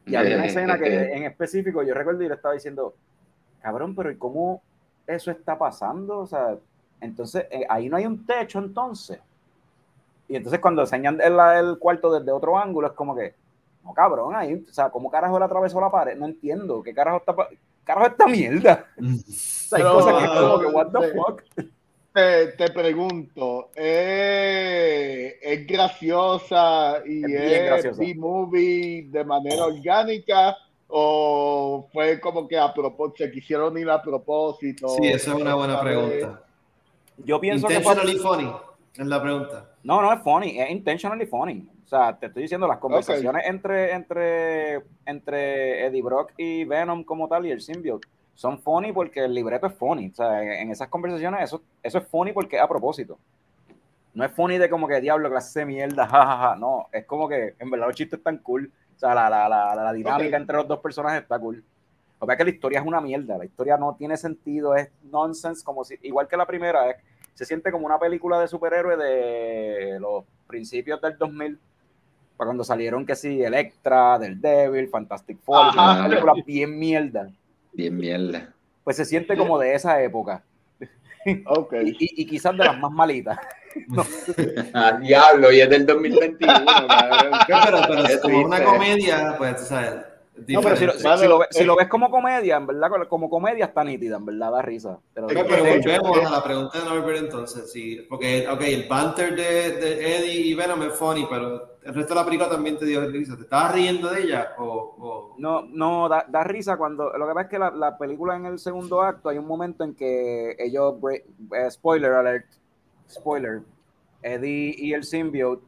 y 0.06 0.16
había 0.16 0.36
una 0.36 0.46
escena 0.46 0.78
que 0.78 1.12
en 1.12 1.24
específico 1.24 1.82
yo 1.82 1.94
recuerdo 1.94 2.24
y 2.24 2.28
le 2.28 2.36
estaba 2.36 2.54
diciendo, 2.54 2.94
cabrón, 3.62 3.96
pero 3.96 4.12
¿y 4.12 4.18
cómo 4.18 4.62
eso 5.08 5.32
está 5.32 5.58
pasando? 5.58 6.20
O 6.20 6.28
sea, 6.28 6.56
entonces 7.02 7.48
eh, 7.50 7.66
ahí 7.68 7.90
no 7.90 7.98
hay 7.98 8.06
un 8.06 8.26
techo 8.26 8.60
entonces. 8.60 9.20
Y 10.30 10.36
entonces 10.36 10.60
cuando 10.60 10.84
enseñan 10.84 11.20
el, 11.22 11.38
el 11.40 11.80
cuarto 11.80 12.12
desde 12.14 12.32
otro 12.32 12.58
ángulo 12.58 12.88
es 12.88 12.94
como 12.94 13.16
que, 13.16 13.34
no 13.84 13.94
cabrón, 13.94 14.36
ahí, 14.36 14.64
o 14.70 14.72
sea, 14.72 14.90
¿cómo 14.92 15.10
carajo 15.10 15.38
él 15.38 15.44
atravesó 15.44 15.82
la 15.82 15.90
pared? 15.90 16.16
No 16.16 16.28
entiendo, 16.28 16.84
¿qué 16.84 16.94
carajo 16.94 17.18
está 17.18 17.36
carajo 17.84 18.08
esta 18.08 18.28
mierda? 18.28 18.86
O 19.72 19.76
sea, 19.76 19.78
hay 19.78 19.84
Pero, 19.84 19.94
cosas 19.94 20.14
que 20.18 20.26
es 20.26 20.32
como 20.32 20.60
que, 20.60 20.66
what 20.68 20.88
the 20.88 21.08
eh, 21.08 21.14
fuck? 21.14 21.44
Te, 22.12 22.48
te 22.54 22.72
pregunto, 22.72 23.70
¿es, 23.76 25.36
es 25.42 25.68
graciosa 25.68 27.04
y 27.06 27.24
Es 27.36 27.86
es. 27.86 27.98
B-movie 27.98 29.10
de 29.10 29.24
manera 29.24 29.66
orgánica 29.66 30.58
o 30.88 31.88
fue 31.94 32.20
como 32.20 32.48
que 32.48 32.58
a 32.58 32.74
propósito, 32.74 33.26
se 33.26 33.32
quisieron 33.32 33.78
ir 33.78 33.90
a 33.90 34.02
propósito? 34.02 34.88
Sí, 34.90 35.08
esa 35.08 35.36
es 35.36 35.42
una 35.42 35.54
buena 35.54 35.80
pregunta. 35.80 36.44
Yo 37.18 37.40
pienso 37.40 37.68
que 37.68 37.80
fue- 37.82 37.96
funny 38.18 38.52
es 38.98 39.06
la 39.06 39.22
pregunta. 39.22 39.69
No, 39.84 40.02
no 40.02 40.12
es 40.12 40.22
funny, 40.22 40.60
es 40.60 40.70
intentionally 40.70 41.26
funny. 41.26 41.68
O 41.86 41.88
sea, 41.88 42.18
te 42.18 42.28
estoy 42.28 42.44
diciendo, 42.44 42.68
las 42.68 42.78
conversaciones 42.78 43.46
entre, 43.48 43.94
entre, 43.94 44.84
entre 45.06 45.86
Eddie 45.86 46.02
Brock 46.02 46.34
y 46.38 46.66
Venom 46.66 47.04
como 47.04 47.28
tal 47.28 47.46
y 47.46 47.52
el 47.52 47.62
symbiote 47.62 48.08
son 48.40 48.58
funny 48.62 48.94
porque 48.94 49.26
el 49.26 49.34
libreto 49.34 49.68
es 49.68 49.74
funny. 49.74 50.12
O 50.12 50.16
sea, 50.16 50.42
en, 50.42 50.72
esas 50.72 50.88
conversaciones 50.88 51.44
eso, 51.44 51.62
eso 51.84 51.98
es 51.98 52.08
funny 52.08 52.32
porque 52.32 52.56
es 52.56 52.62
a 52.62 52.70
propósito. 52.70 53.20
No 54.14 54.24
es 54.24 54.32
funny 54.32 54.58
de 54.58 54.70
como 54.70 54.88
que 54.88 55.02
diablo, 55.02 55.30
clase 55.30 55.60
de 55.60 55.66
mierda, 55.66 56.08
jajaja. 56.08 56.56
No, 56.56 56.88
es 56.94 57.06
como 57.06 57.28
que 57.28 57.56
en 57.60 57.70
verdad 57.70 57.88
los 57.88 57.96
chistes 57.98 58.20
están 58.20 58.38
cool. 58.38 58.72
O 58.96 59.00
sea, 59.00 59.14
la, 59.14 59.30
la, 59.30 59.50
la, 59.50 59.76
la 59.76 59.92
dinámica 59.92 60.38
Ok. 60.38 60.42
entre 60.42 60.56
los 60.56 60.68
dos 60.70 60.80
personajes 60.80 61.24
está 61.24 61.38
cool. 61.38 61.64
Lo 62.22 62.28
que 62.28 62.34
es 62.34 62.38
que 62.38 62.44
la 62.46 62.50
historia 62.50 62.80
es 62.80 62.86
una 62.86 63.02
mierda. 63.02 63.38
La 63.38 63.44
historia 63.46 63.76
no 63.76 63.96
tiene 63.96 64.16
sentido, 64.16 64.74
es 64.74 64.90
nonsense, 65.04 65.64
como 65.64 65.84
si, 65.84 65.98
igual 66.04 66.28
que 66.30 66.38
la 66.38 66.46
primera, 66.46 66.90
es, 66.92 66.98
se 67.40 67.46
siente 67.46 67.72
como 67.72 67.86
una 67.86 67.98
película 67.98 68.38
de 68.42 68.50
superhéroe 68.50 68.98
de 68.98 69.98
los 70.02 70.26
principios 70.46 71.00
del 71.00 71.18
2000, 71.18 71.58
para 72.36 72.48
cuando 72.50 72.66
salieron 72.66 73.06
que 73.06 73.16
sí, 73.16 73.42
Electra, 73.42 74.20
del 74.20 74.42
Devil, 74.42 74.90
Fantastic 74.90 75.40
Four, 75.40 75.68
una 75.74 76.04
película 76.10 76.34
bien 76.46 76.78
mierda. 76.78 77.30
Bien 77.72 77.96
mierda. 77.96 78.50
Pues 78.84 78.98
se 78.98 79.06
siente 79.06 79.38
como 79.38 79.58
de 79.58 79.74
esa 79.74 80.02
época. 80.04 80.44
Ok. 81.46 81.76
Y, 81.82 81.90
y- 81.92 82.22
y 82.24 82.26
quizás 82.26 82.58
de 82.58 82.66
las 82.66 82.78
más 82.78 82.92
malitas. 82.92 83.40
Ah, 84.74 85.00
diablo, 85.02 85.50
y 85.54 85.62
es 85.62 85.70
del 85.70 85.86
2021, 85.86 86.66
cabrón. 86.66 87.40
Pero, 87.48 87.78
pero 87.88 88.22
como 88.22 88.42
una 88.48 88.64
comedia, 88.66 89.36
pues, 89.38 89.56
tú 89.58 89.64
sabes. 89.64 89.94
No, 90.48 90.62
pero 90.62 90.76
si 90.76 90.86
lo, 90.86 90.94
diferente. 90.94 91.18
si- 91.18 91.24
si 91.24 91.28
lo 91.28 91.40
ve- 91.40 91.48
si 91.52 91.64
lo 91.64 91.76
ves 91.76 91.88
como 91.88 92.10
comedia, 92.10 92.58
en 92.58 92.68
verdad, 92.68 92.90
como 93.08 93.30
comedia 93.30 93.66
está 93.66 93.84
nítida, 93.84 94.18
en 94.18 94.26
verdad, 94.26 94.52
da 94.52 94.62
risa. 94.62 95.00
Pero 95.14 95.28
hecho, 95.30 95.64
volvemos 96.00 96.28
a 96.28 96.32
la 96.32 96.44
pregunta 96.44 96.80
de 96.80 96.86
Norbert 96.86 97.20
entonces, 97.20 97.72
sí, 97.72 98.06
porque, 98.10 98.48
ok, 98.48 98.62
el 98.62 98.88
banter 98.88 99.36
de, 99.36 99.72
de 99.76 100.18
Eddie 100.18 100.42
y 100.48 100.54
Venom 100.54 100.82
es 100.84 100.94
funny, 100.94 101.26
pero 101.30 101.78
el 101.84 101.94
resto 101.94 102.14
de 102.14 102.20
la 102.20 102.26
película 102.26 102.50
también 102.50 102.78
te 102.78 102.86
dio 102.86 103.06
risa. 103.10 103.36
¿Te 103.36 103.44
estabas 103.44 103.74
riendo 103.74 104.10
de 104.12 104.22
ella? 104.24 104.54
O, 104.58 104.64
o- 105.00 105.36
No, 105.38 105.64
no, 105.70 106.08
da, 106.10 106.26
da 106.28 106.44
risa 106.44 106.78
cuando. 106.78 107.16
Lo 107.18 107.28
que 107.28 107.34
pasa 107.34 107.42
es 107.46 107.50
que 107.50 107.60
la, 107.60 107.72
la 107.72 107.98
película 107.98 108.36
en 108.36 108.46
el 108.46 108.60
segundo 108.60 109.02
acto 109.02 109.30
hay 109.30 109.38
un 109.38 109.48
momento 109.48 109.84
en 109.84 109.96
que 109.96 110.56
ellos. 110.60 110.96
break- 111.00 111.24
eh, 111.56 111.72
spoiler 111.72 112.12
alert. 112.14 112.46
Spoiler. 113.10 113.62
Eddie 114.22 114.76
y 114.78 114.94
el 114.94 115.04
symbiote. 115.04 115.64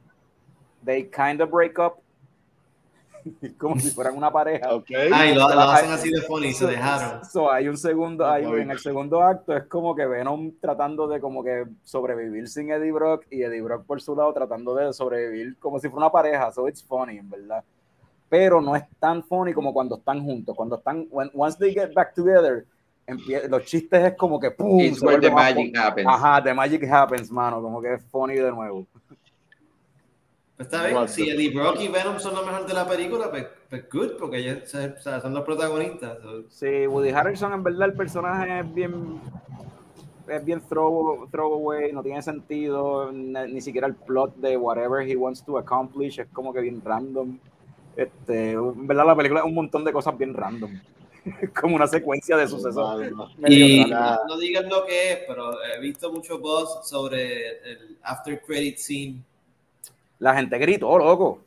They 0.85 1.09
kind 1.09 1.41
of 1.41 1.49
break 1.51 1.77
up. 1.79 1.93
como 3.57 3.79
si 3.79 3.89
fueran 3.91 4.15
una 4.17 4.31
pareja. 4.31 4.73
Ok. 4.73 4.89
Ay, 5.13 5.33
lo, 5.35 5.47
Se 5.49 5.55
lo 5.55 5.61
hacen 5.61 5.91
así 5.91 6.09
de 6.11 6.21
funny, 6.21 6.53
se 6.53 6.67
dejaron. 6.67 7.23
So, 7.25 7.51
hay 7.51 7.67
un 7.67 7.77
segundo, 7.77 8.25
hay, 8.25 8.45
en 8.45 8.71
el 8.71 8.79
segundo 8.79 9.21
acto 9.21 9.55
es 9.55 9.65
como 9.65 9.95
que 9.95 10.05
Venom 10.05 10.51
tratando 10.59 11.07
de 11.07 11.19
como 11.19 11.43
que 11.43 11.65
sobrevivir 11.83 12.47
sin 12.47 12.71
Eddie 12.71 12.91
Brock 12.91 13.25
y 13.29 13.43
Eddie 13.43 13.61
Brock 13.61 13.85
por 13.85 14.01
su 14.01 14.15
lado 14.15 14.33
tratando 14.33 14.75
de 14.75 14.93
sobrevivir 14.93 15.57
como 15.59 15.79
si 15.79 15.89
fuera 15.89 16.05
una 16.07 16.11
pareja. 16.11 16.51
So 16.51 16.67
it's 16.67 16.83
funny, 16.83 17.17
en 17.17 17.29
verdad. 17.29 17.63
Pero 18.29 18.61
no 18.61 18.75
es 18.75 18.83
tan 18.99 19.23
funny 19.23 19.53
como 19.53 19.73
cuando 19.73 19.97
están 19.97 20.23
juntos. 20.23 20.55
Cuando 20.55 20.77
están, 20.77 21.05
when- 21.09 21.31
once 21.33 21.57
they 21.59 21.73
get 21.73 21.93
back 21.93 22.13
together, 22.13 22.65
los 23.49 23.65
chistes 23.65 24.05
es 24.05 24.15
como 24.15 24.39
que 24.39 24.51
¡pum! 24.51 24.79
It's 24.79 25.01
where 25.01 25.19
the 25.19 25.29
magic 25.31 25.75
happens. 25.77 26.07
Ajá, 26.07 26.41
the 26.41 26.53
magic 26.53 26.83
happens, 26.89 27.29
mano. 27.31 27.61
Como 27.61 27.81
que 27.81 27.93
es 27.95 28.01
funny 28.09 28.35
de 28.35 28.51
nuevo. 28.51 28.87
Está 30.61 30.85
bien, 30.85 31.07
si 31.07 31.29
Eddie 31.29 31.49
Brock 31.51 31.79
y 31.81 31.87
Venom 31.87 32.19
son 32.19 32.35
lo 32.35 32.43
mejor 32.45 32.65
de 32.65 32.73
la 32.73 32.87
película, 32.87 33.29
pues, 33.29 33.47
pues 33.69 33.89
good, 33.91 34.11
porque 34.19 34.37
ellos 34.37 34.69
se- 34.69 34.87
o 34.87 35.01
sea, 35.01 35.19
son 35.21 35.33
los 35.33 35.43
protagonistas. 35.43 36.19
so- 36.21 36.43
Sí, 36.49 36.87
Woody 36.87 37.09
Harrelson, 37.09 37.53
en 37.53 37.63
verdad, 37.63 37.89
el 37.89 37.93
personaje 37.93 38.59
es 38.59 38.73
bien. 38.73 39.19
Es 40.27 40.45
bien 40.45 40.61
throw, 40.61 41.27
throwaway, 41.29 41.91
no 41.91 42.01
tiene 42.03 42.21
sentido, 42.21 43.11
ni, 43.11 43.33
ni 43.53 43.59
siquiera 43.61 43.87
el 43.87 43.95
plot 43.95 44.35
de 44.37 44.55
whatever 44.55 45.05
he 45.05 45.15
wants 45.15 45.43
to 45.43 45.57
accomplish 45.57 46.19
es 46.19 46.27
como 46.31 46.53
que 46.53 46.61
bien 46.61 46.81
random. 46.85 47.37
Este, 47.97 48.51
en 48.51 48.87
verdad, 48.87 49.05
la 49.07 49.15
película 49.15 49.41
es 49.41 49.45
un 49.45 49.53
montón 49.55 49.83
de 49.83 49.91
cosas 49.91 50.17
bien 50.17 50.33
random. 50.33 50.71
como 51.61 51.75
una 51.75 51.85
secuencia 51.87 52.37
de 52.37 52.47
sucesos. 52.47 52.75
Y 53.47 53.83
no, 53.89 54.25
no 54.27 54.37
digan 54.37 54.69
lo 54.69 54.85
que 54.85 55.11
es, 55.11 55.19
pero 55.27 55.51
he 55.63 55.79
visto 55.81 56.11
mucho 56.13 56.39
buzz 56.39 56.87
sobre 56.87 57.59
el 57.71 57.97
after 58.03 58.41
credit 58.41 58.77
scene. 58.77 59.21
La 60.21 60.35
gente 60.35 60.57
gritó, 60.59 60.97
loco. 60.99 61.39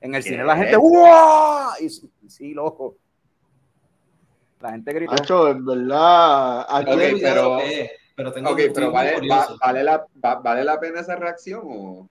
En 0.00 0.14
el 0.14 0.22
¿Qué? 0.22 0.30
cine 0.30 0.44
la 0.44 0.56
gente, 0.56 0.76
¡Wow! 0.76 1.70
Y 1.80 1.88
sí, 1.90 2.08
sí, 2.28 2.54
loco. 2.54 2.94
La 4.60 4.70
gente 4.70 4.92
gritó. 4.92 5.12
Hacho, 5.12 5.48
en 5.48 5.64
verdad. 5.66 6.60
Aquí- 6.68 6.92
Ok, 6.92 6.98
tengo 6.98 7.16
idea 7.18 7.34
de 7.34 7.34
pero- 7.34 7.42
lo 7.54 7.58
que 7.58 7.80
es, 7.82 7.90
pero 8.14 8.32
tengo 8.32 8.56
pero 8.74 8.92
¿vale, 8.92 9.28
va- 9.28 9.48
vale, 9.60 9.82
la, 9.84 10.06
va- 10.24 10.34
¿vale 10.36 10.64
la 10.64 10.78
pena 10.80 11.00
esa 11.00 11.16
reacción 11.16 11.62
o...? 11.64 12.08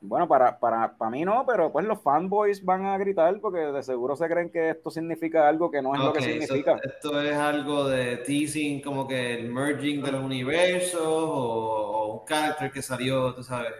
Bueno, 0.00 0.28
para, 0.28 0.58
para, 0.58 0.92
para 0.96 1.10
mí 1.10 1.24
no, 1.24 1.44
pero 1.44 1.72
pues 1.72 1.84
los 1.84 2.00
fanboys 2.00 2.64
van 2.64 2.84
a 2.86 2.96
gritar 2.98 3.38
porque 3.40 3.58
de 3.58 3.82
seguro 3.82 4.14
se 4.14 4.28
creen 4.28 4.48
que 4.48 4.70
esto 4.70 4.90
significa 4.90 5.48
algo 5.48 5.70
que 5.72 5.82
no 5.82 5.92
es 5.94 6.00
lo 6.00 6.12
que 6.12 6.20
so 6.20 6.26
significa. 6.28 6.78
esto 6.84 7.20
es 7.20 7.34
algo 7.36 7.88
de 7.88 8.18
teasing, 8.18 8.80
como 8.80 9.08
que 9.08 9.34
el 9.40 9.50
merging 9.50 10.00
de 10.02 10.12
los 10.12 10.22
universos 10.22 11.00
o, 11.04 11.10
o 11.26 12.20
un 12.20 12.26
character 12.26 12.70
que 12.70 12.80
salió, 12.80 13.34
tú 13.34 13.42
sabes, 13.42 13.72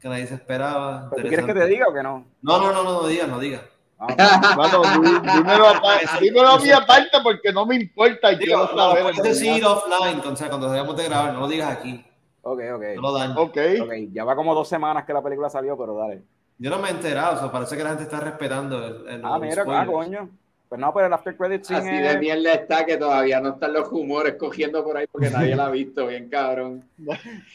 que 0.00 0.08
nadie 0.08 0.26
se 0.26 0.34
esperaba. 0.34 1.08
¿Pero 1.10 1.22
tú 1.22 1.28
quieres 1.28 1.46
que 1.46 1.54
te 1.54 1.66
diga 1.66 1.86
o 1.88 1.92
que 1.92 2.02
no? 2.02 2.24
No, 2.42 2.58
no, 2.58 2.72
no, 2.72 2.82
no, 2.82 3.02
no 3.02 3.06
digas, 3.06 3.28
no 3.28 3.38
digas. 3.38 3.62
Ah, 3.98 4.06
dí- 4.08 4.16
dímelo, 6.20 6.48
a 6.48 6.58
mi 6.58 6.70
aparte 6.70 7.18
porque 7.22 7.52
no 7.52 7.66
me 7.66 7.76
importa 7.76 8.32
y 8.32 8.36
Digo, 8.36 8.66
quiero 8.66 8.74
no, 8.74 8.90
saber. 8.90 9.02
puedes 9.02 9.22
decir 9.22 9.64
offline, 9.64 10.20
o 10.24 10.36
sea, 10.36 10.48
cuando 10.48 10.70
dejemos 10.70 10.96
de 10.96 11.04
grabar, 11.04 11.34
no 11.34 11.40
lo 11.40 11.48
digas 11.48 11.70
aquí, 11.70 12.04
ok, 12.42 12.60
ok. 12.76 12.82
no 12.96 13.02
lo 13.02 13.12
dañes. 13.12 13.36
Ok. 13.36 13.56
Ok, 13.82 13.92
ya 14.12 14.24
va 14.24 14.34
como 14.36 14.54
dos 14.54 14.68
semanas 14.68 15.04
que 15.04 15.12
la 15.12 15.22
película 15.22 15.50
salió, 15.50 15.76
pero 15.76 15.94
dale. 15.96 16.22
Yo 16.58 16.70
no 16.70 16.78
me 16.78 16.88
he 16.88 16.92
enterado, 16.92 17.36
o 17.36 17.40
sea, 17.40 17.52
parece 17.52 17.76
que 17.76 17.82
la 17.82 17.90
gente 17.90 18.04
está 18.04 18.20
respetando 18.20 18.86
el, 18.86 19.08
el- 19.08 19.22
Ah, 19.24 19.38
mira, 19.38 19.62
ah, 19.62 19.64
spoilers. 19.64 19.90
coño. 19.90 20.28
Pues 20.70 20.80
no, 20.80 20.94
pero 20.94 21.08
el 21.08 21.12
after 21.12 21.36
credit 21.36 21.64
scene 21.64 21.80
Así 21.80 21.88
es- 21.90 22.12
de 22.14 22.18
mierda 22.20 22.52
está 22.54 22.86
que 22.86 22.96
todavía 22.96 23.40
no 23.40 23.48
están 23.50 23.72
los 23.72 23.90
humores 23.90 24.36
cogiendo 24.36 24.84
por 24.84 24.96
ahí 24.96 25.04
porque 25.10 25.28
nadie 25.28 25.56
la 25.56 25.66
ha 25.66 25.70
visto, 25.70 26.06
bien 26.06 26.28
cabrón. 26.28 26.84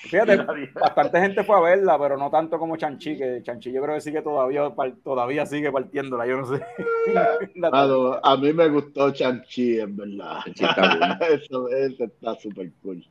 Fíjate, 0.09 0.38
bastante 0.74 1.22
gente 1.22 1.43
fue 1.45 1.55
a 1.55 1.61
verla, 1.61 1.97
pero 1.97 2.18
no 2.18 2.30
tanto 2.30 2.59
como 2.59 2.76
Chanchi, 2.76 3.18
que 3.18 3.41
Chanchi 3.41 3.72
yo 3.72 3.82
creo 3.82 3.95
que 3.95 4.01
sigue 4.01 4.22
todavía, 4.22 4.70
todavía 5.01 5.45
sigue 5.45 5.72
partiéndola, 5.72 6.28
yo 6.28 6.38
no 6.38 6.45
sé. 6.45 6.61
La- 7.55 7.70
Mano, 7.70 8.20
a 8.22 8.36
mí 8.38 8.51
me 8.51 8.68
gustó 8.68 9.11
Chanchi, 9.11 9.80
en 9.80 9.95
verdad. 9.95 10.39
Chanchi 10.53 10.66
está 10.66 10.97
bueno. 10.97 11.16
eso, 11.32 11.70
eso 11.70 12.03
está 12.03 12.36
súper 12.36 12.70
cool. 12.84 13.01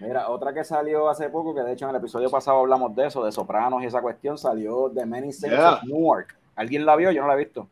Mira, 0.00 0.28
otra 0.28 0.52
que 0.52 0.64
salió 0.64 1.08
hace 1.08 1.30
poco, 1.30 1.54
que 1.54 1.62
de 1.62 1.74
hecho 1.74 1.84
en 1.84 1.90
el 1.90 1.96
episodio 2.00 2.28
pasado 2.28 2.58
hablamos 2.58 2.96
de 2.96 3.06
eso, 3.06 3.24
de 3.24 3.30
Sopranos 3.30 3.80
y 3.84 3.86
esa 3.86 4.00
cuestión, 4.02 4.36
salió 4.36 4.90
The 4.92 5.06
Many 5.06 5.32
Saints 5.32 5.56
Yeah. 5.56 5.74
of 5.74 5.84
Newark. 5.84 6.36
¿Alguien 6.56 6.84
la 6.84 6.96
vio? 6.96 7.12
Yo 7.12 7.22
no 7.22 7.28
la 7.28 7.34
he 7.34 7.38
visto. 7.38 7.68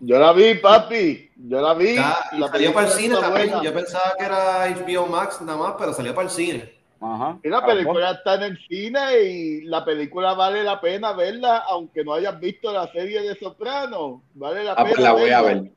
Yo 0.00 0.18
la 0.18 0.32
vi, 0.32 0.54
papi. 0.54 1.30
Yo 1.36 1.60
la 1.60 1.74
vi. 1.74 1.88
Está- 1.90 2.28
y 2.32 2.38
la 2.38 2.48
salió 2.48 2.72
para 2.74 2.86
el 2.86 2.92
cine 2.92 3.14
también. 3.16 3.48
buena. 3.50 3.62
Yo 3.64 3.74
pensaba 3.74 4.14
que 4.18 4.24
era 4.24 4.64
HBO 4.66 5.06
Max 5.06 5.40
nada 5.40 5.58
más, 5.58 5.74
pero 5.78 5.92
salió 5.92 6.14
para 6.14 6.26
el 6.28 6.30
cine. 6.34 6.72
Ajá. 7.00 7.38
Y 7.42 7.48
la 7.48 7.64
película 7.64 8.10
está 8.12 8.34
en 8.36 8.42
el 8.42 8.58
cine 8.66 9.20
y 9.22 9.60
la 9.62 9.84
película 9.84 10.32
vale 10.34 10.62
la 10.64 10.80
pena 10.80 11.12
verla, 11.12 11.58
aunque 11.68 12.02
no 12.04 12.14
hayas 12.14 12.38
visto 12.40 12.72
la 12.72 12.90
serie 12.92 13.20
de 13.22 13.34
Soprano. 13.36 14.22
Vale 14.34 14.64
la 14.64 14.72
Ah, 14.72 14.76
pena. 14.76 14.88
pues 14.88 14.98
la 15.00 15.12
voy 15.12 15.30
a 15.30 15.42
verla. 15.42 15.62
ver. 15.62 15.72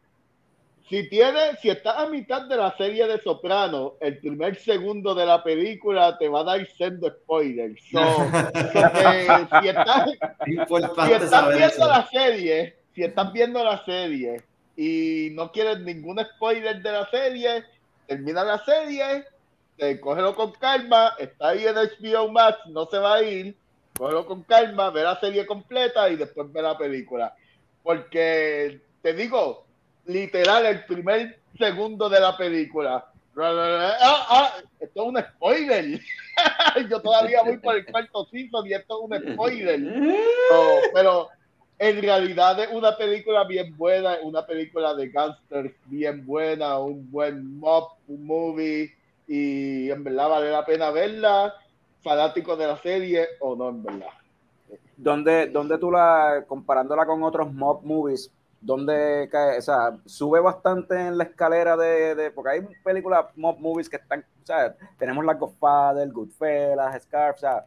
Si 0.89 1.07
tienes, 1.07 1.59
si 1.61 1.69
estás 1.69 1.97
a 1.97 2.07
mitad 2.07 2.43
de 2.47 2.57
la 2.57 2.75
serie 2.75 3.05
de 3.05 3.21
Soprano, 3.21 3.93
el 3.99 4.17
primer 4.17 4.55
segundo 4.55 5.13
de 5.13 5.25
la 5.25 5.43
película 5.43 6.17
te 6.17 6.27
va 6.27 6.39
a 6.39 6.43
dar 6.45 6.67
sendo 6.77 7.07
spoiler. 7.09 7.75
So, 7.91 7.99
so 8.01 8.91
que 8.91 9.47
si 9.61 9.67
estás, 9.67 10.07
Es 10.09 10.17
si 10.67 11.13
estás 11.13 11.47
viendo 11.49 11.65
eso. 11.67 11.87
la 11.87 12.07
serie, 12.11 12.78
si 12.93 13.03
estás 13.03 13.31
viendo 13.33 13.63
la 13.63 13.83
serie 13.85 14.41
y 14.75 15.29
no 15.33 15.51
quieres 15.51 15.79
ningún 15.79 16.19
spoiler 16.19 16.81
de 16.81 16.91
la 16.91 17.09
serie, 17.09 17.65
termina 18.07 18.43
la 18.43 18.63
serie, 18.63 19.25
te 19.77 19.99
cógelo 19.99 20.35
con 20.35 20.51
calma, 20.53 21.13
está 21.19 21.49
ahí 21.49 21.65
en 21.65 21.75
HBO 21.75 22.31
Max, 22.31 22.59
no 22.67 22.85
se 22.85 22.97
va 22.97 23.15
a 23.15 23.23
ir, 23.23 23.55
cógelo 23.97 24.25
con 24.25 24.43
calma, 24.43 24.89
ve 24.89 25.03
la 25.03 25.19
serie 25.19 25.45
completa 25.45 26.09
y 26.09 26.15
después 26.15 26.51
ve 26.51 26.61
la 26.61 26.77
película. 26.77 27.35
Porque 27.83 28.81
te 29.01 29.13
digo, 29.13 29.65
literal, 30.05 30.65
el 30.65 30.85
primer 30.85 31.39
segundo 31.57 32.09
de 32.09 32.19
la 32.19 32.35
película. 32.37 33.05
Ah, 33.41 34.25
ah, 34.29 34.53
esto 34.79 35.01
es 35.01 35.07
un 35.07 35.17
spoiler. 35.17 35.99
Yo 36.89 37.01
todavía 37.01 37.41
voy 37.43 37.57
por 37.57 37.75
el 37.75 37.85
cuarto 37.85 38.25
season 38.31 38.67
y 38.67 38.73
esto 38.73 38.97
es 38.97 39.11
un 39.11 39.33
spoiler. 39.33 39.79
No, 40.51 40.65
pero 40.93 41.29
en 41.79 42.01
realidad 42.01 42.59
es 42.61 42.71
una 42.71 42.97
película 42.97 43.45
bien 43.45 43.75
buena, 43.77 44.17
una 44.23 44.45
película 44.45 44.93
de 44.95 45.09
gangsters 45.09 45.73
bien 45.85 46.25
buena, 46.25 46.79
un 46.79 47.09
buen 47.11 47.59
mob 47.59 47.89
movie 48.07 48.91
y 49.27 49.89
en 49.91 50.03
verdad 50.03 50.29
vale 50.29 50.51
la 50.51 50.65
pena 50.65 50.91
verla, 50.91 51.55
fanático 52.01 52.57
de 52.57 52.67
la 52.67 52.77
serie 52.77 53.27
o 53.39 53.55
no, 53.55 53.69
en 53.69 53.83
verdad. 53.83 54.07
¿Dónde, 54.95 55.47
dónde 55.47 55.77
tú 55.77 55.91
la, 55.91 56.43
comparándola 56.47 57.05
con 57.05 57.23
otros 57.23 57.53
mob 57.53 57.83
movies, 57.85 58.33
dónde 58.59 59.29
cae, 59.31 59.57
o 59.59 59.61
sea, 59.61 59.97
sube 60.05 60.41
bastante 60.41 60.95
en 61.07 61.17
la 61.17 61.23
escalera 61.25 61.77
de, 61.77 62.15
de- 62.15 62.31
porque 62.31 62.51
hay 62.51 62.61
películas 62.83 63.25
mob 63.35 63.59
movies 63.59 63.89
que 63.89 63.95
están, 63.97 64.19
o 64.43 64.45
sea, 64.45 64.75
tenemos 64.97 65.23
la 65.25 65.35
Godfather, 65.35 66.11
Goodfellas, 66.11 67.03
Scarf, 67.03 67.37
o 67.37 67.39
sea, 67.39 67.65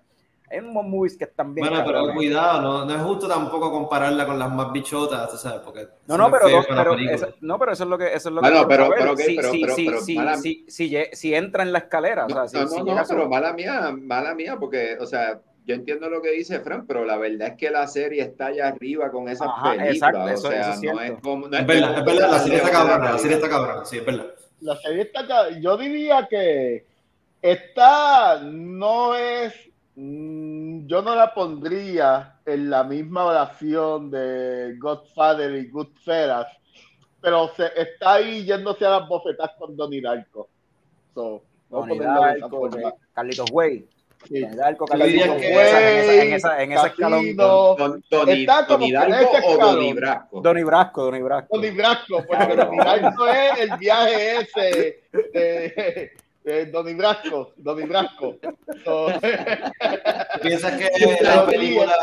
hay 0.52 0.60
mob 0.60 0.84
movies 0.84 1.16
que 1.16 1.24
están 1.24 1.54
bien. 1.54 1.66
Bueno, 1.68 1.82
pero 1.84 2.12
cuidado, 2.14 2.60
no, 2.60 2.84
no 2.84 2.94
es 2.94 3.00
justo 3.02 3.26
tampoco 3.26 3.70
compararla 3.72 4.26
con 4.26 4.38
las 4.38 4.52
más 4.52 4.70
bichotas, 4.72 5.30
tú 5.30 5.36
sabes, 5.36 5.60
porque 5.64 5.88
No, 6.06 6.16
no, 6.16 6.30
pero, 6.30 6.46
eso, 6.48 7.28
no, 7.40 7.58
pero 7.58 7.72
eso 7.72 7.84
es 7.84 7.90
lo 7.90 7.98
que 7.98 8.06
eso 8.14 8.28
es 8.28 8.34
lo 8.34 8.40
Bueno, 8.40 8.60
que 8.62 8.66
pero- 8.68 8.88
pero, 8.90 9.00
saber. 9.00 9.12
ok, 9.12 9.20
si, 9.20 9.36
pero- 9.36 9.50
si, 9.52 9.60
pero- 9.62 9.74
si, 9.74 9.86
pero, 9.86 10.00
si, 10.00 10.16
mala- 10.16 10.36
si, 10.36 10.64
si 10.68 10.96
si 11.12 11.34
entra 11.34 11.62
en 11.62 11.72
la 11.72 11.78
escalera, 11.78 12.26
o 12.26 12.28
sea, 12.28 12.42
No, 12.42 12.48
si, 12.48 12.56
no, 12.58 12.68
si 12.68 12.82
no, 12.82 12.94
no, 12.94 13.04
su- 13.04 13.14
pero 13.14 13.28
mala 13.28 13.52
mía, 13.52 13.94
mala 13.98 14.34
mía, 14.34 14.56
porque, 14.60 14.96
o 15.00 15.06
sea, 15.06 15.40
yo 15.64 15.74
entiendo 15.76 16.08
lo 16.10 16.20
que 16.20 16.30
dice 16.32 16.58
Fran, 16.60 16.86
pero 16.86 17.04
la 17.04 17.16
verdad 17.16 17.48
es 17.48 17.54
que 17.56 17.70
la 17.70 17.86
serie 17.86 18.20
está 18.22 18.46
allá 18.46 18.66
arriba 18.68 19.10
con 19.12 19.28
esas 19.28 19.46
Ajá, 19.48 19.70
películas. 19.70 19.94
exacto, 19.94 20.20
o 20.24 20.28
eso- 20.28 20.48
sea, 20.50 20.60
eso 20.60 20.70
es 20.72 20.82
no 20.94 21.00
es 21.00 21.12
como. 21.22 21.48
No 21.48 21.56
Es 21.56 21.66
verdad, 21.66 21.98
es 21.98 22.04
verdad, 22.04 22.30
la 22.30 22.38
serie 22.40 22.56
está 22.58 22.70
cabrona, 22.70 22.92
cabrona, 22.94 23.12
la 23.12 23.18
serie 23.18 23.36
está 23.36 23.48
cabrona, 23.48 23.84
sí, 23.84 23.96
es 23.98 24.04
verdad. 24.04 24.26
La 24.60 24.76
serie 24.76 25.02
está 25.02 25.20
acá. 25.20 25.50
Yo 25.60 25.76
diría 25.76 26.26
que 26.28 26.84
esta 27.40 28.40
no 28.42 29.14
es. 29.14 29.54
Mm, 29.96 30.86
Yo 30.86 31.02
no 31.02 31.14
la 31.14 31.32
pondría 31.34 32.36
en 32.46 32.70
la 32.70 32.84
misma 32.84 33.24
oración 33.26 34.10
de 34.10 34.74
Godfather 34.78 35.54
y 35.56 35.68
Goodfellas, 35.70 36.46
pero 37.20 37.48
se 37.56 37.66
está 37.76 38.14
ahí 38.14 38.44
yéndose 38.44 38.84
a 38.84 38.90
las 39.00 39.08
bofetas 39.08 39.50
con 39.58 39.76
Donnie 39.76 40.00
Darko. 40.00 40.48
So, 41.14 41.42
Donnie 41.68 41.98
Darko, 42.00 42.68
de 42.68 42.92
Carlitos 43.14 43.50
Way. 43.52 43.86
Sí. 44.28 44.40
Darko, 44.56 44.86
Carlitos 44.86 45.28
Way, 45.28 45.38
en 45.40 46.32
esa- 46.32 46.62
en 46.62 46.72
esa- 46.72 46.86
escalón. 46.88 47.36
Don, 47.36 48.02
Tony, 48.08 48.32
Está 48.42 48.66
como 48.66 48.86
Darko 48.90 49.30
o. 49.46 49.56
Donnie 49.58 49.94
Brasco. 49.94 50.40
Donnie 50.40 50.64
Brasco, 50.64 51.04
Donnie 51.04 51.22
Brasco. 51.22 51.56
Donnie 51.56 51.70
Brasco, 51.72 52.24
porque 52.26 52.56
Donnie 52.56 52.80
Brasco 52.80 53.26
es 53.28 53.58
el 53.60 53.76
viaje 53.78 54.36
ese 54.40 55.02
de, 55.32 56.12
de 56.44 56.66
Donnie 56.66 56.94
Brasco, 56.94 57.52
Donnie 57.56 57.86
Brasco. 57.86 58.36
So, 58.84 59.06
¿Piensas 60.42 60.76
que 60.78 60.90
la 61.22 61.46
película 61.46 61.94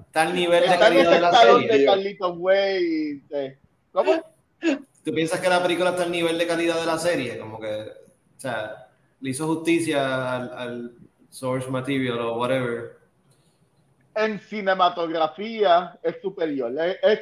está 0.00 0.22
al 0.22 0.34
nivel 0.34 0.60
de 0.60 0.66
está 0.66 0.78
calidad 0.78 1.10
de 1.10 1.20
la 1.20 1.32
serie? 1.32 1.68
de 1.78 1.84
Carlitos 1.84 2.32
Way. 2.36 3.20
de- 3.28 3.58
¿Cómo? 3.92 4.12
¿Tú 5.04 5.12
piensas 5.14 5.40
que 5.40 5.48
la 5.48 5.62
película 5.62 5.90
está 5.90 6.02
al 6.02 6.10
nivel 6.10 6.36
de 6.36 6.46
calidad 6.46 6.80
de 6.80 6.86
la 6.86 6.98
serie? 6.98 7.38
Como 7.38 7.60
que, 7.60 7.68
o 7.68 8.38
sea, 8.40 8.88
le 9.20 9.30
hizo 9.30 9.46
justicia 9.46 10.34
al, 10.36 10.52
al 10.58 10.92
source 11.30 11.70
material 11.70 12.18
o 12.20 12.38
whatever. 12.38 12.96
En 14.14 14.40
cinematografía 14.40 15.98
es 16.02 16.16
superior, 16.22 16.72
es, 17.02 17.20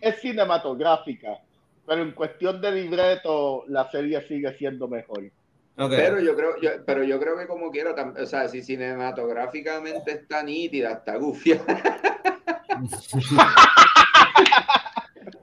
es 0.00 0.20
cinematográfica, 0.20 1.40
pero 1.84 2.00
en 2.02 2.12
cuestión 2.12 2.60
de 2.60 2.70
libreto 2.70 3.64
la 3.68 3.90
serie 3.90 4.26
sigue 4.28 4.56
siendo 4.56 4.86
mejor. 4.88 5.24
Pero 5.76 6.20
yo 6.20 6.36
creo, 6.36 6.60
yo, 6.60 6.70
pero 6.84 7.02
yo 7.02 7.18
creo 7.18 7.38
que 7.38 7.46
como 7.46 7.70
quiera, 7.70 7.92
o 7.92 8.26
sea, 8.26 8.48
si 8.48 8.62
cinematográficamente 8.62 10.12
está 10.12 10.42
nítida, 10.42 10.92
está 10.92 11.16
gufia. 11.16 11.62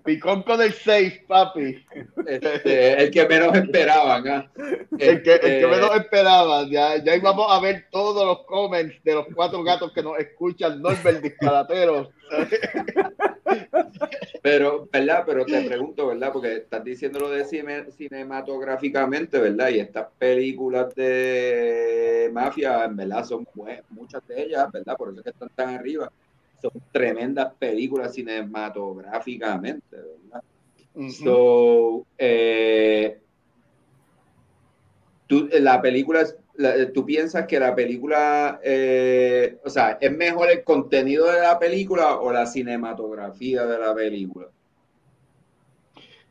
Picón 0.09 0.41
con 0.41 0.59
el 0.59 0.73
6, 0.73 1.21
papi. 1.27 1.85
Este, 2.25 3.03
el 3.03 3.11
que 3.11 3.27
menos 3.27 3.55
esperaban. 3.55 4.27
¿ah? 4.27 4.51
El 4.97 5.21
que, 5.21 5.33
el 5.35 5.39
que 5.39 5.57
Este, 5.61 5.67
menos 5.67 5.95
esperaba. 5.95 6.63
Ya, 6.67 6.97
ya 7.03 7.15
íbamos 7.15 7.45
a 7.51 7.59
ver 7.59 7.85
todos 7.91 8.25
los 8.25 8.43
comments 8.47 8.95
de 9.03 9.13
los 9.13 9.27
cuatro 9.35 9.61
gatos 9.63 9.93
que 9.93 10.01
nos 10.01 10.17
escuchan, 10.17 10.81
Norbert 10.81 11.21
disparatero. 11.21 12.09
Pero, 14.41 14.87
¿verdad? 14.91 15.23
Pero 15.27 15.45
te 15.45 15.61
pregunto, 15.61 16.07
¿verdad? 16.07 16.31
Porque 16.33 16.55
estás 16.55 16.83
diciendo 16.83 17.19
lo 17.19 17.29
de 17.29 17.45
cine- 17.45 17.91
cinematográficamente, 17.91 19.37
¿verdad? 19.37 19.69
Y 19.69 19.79
estas 19.79 20.07
películas 20.17 20.95
de 20.95 22.31
mafia, 22.33 22.85
en 22.85 22.95
verdad, 22.95 23.23
son 23.25 23.47
muchas 23.89 24.25
de 24.27 24.41
ellas, 24.41 24.71
¿verdad? 24.71 24.97
Por 24.97 25.09
eso 25.09 25.19
es 25.19 25.23
que 25.25 25.29
están 25.29 25.49
tan 25.53 25.69
arriba. 25.75 26.11
Son 26.61 26.71
tremendas 26.91 27.53
películas 27.57 28.13
cinematográficamente, 28.13 29.95
¿verdad? 29.95 30.43
So, 31.11 32.05
eh, 32.17 33.19
tú, 35.27 35.47
la 35.53 35.81
película, 35.81 36.21
es- 36.21 36.35
la- 36.55 36.91
tú 36.91 37.05
piensas 37.05 37.47
que 37.47 37.59
la 37.59 37.73
película, 37.73 38.59
eh, 38.63 39.57
o 39.63 39.69
sea, 39.69 39.97
¿es 40.01 40.11
mejor 40.11 40.49
el 40.51 40.63
contenido 40.63 41.31
de 41.31 41.39
la 41.41 41.57
película 41.57 42.17
o 42.17 42.31
la 42.33 42.45
cinematografía 42.45 43.65
de 43.65 43.79
la 43.79 43.95
película? 43.95 44.47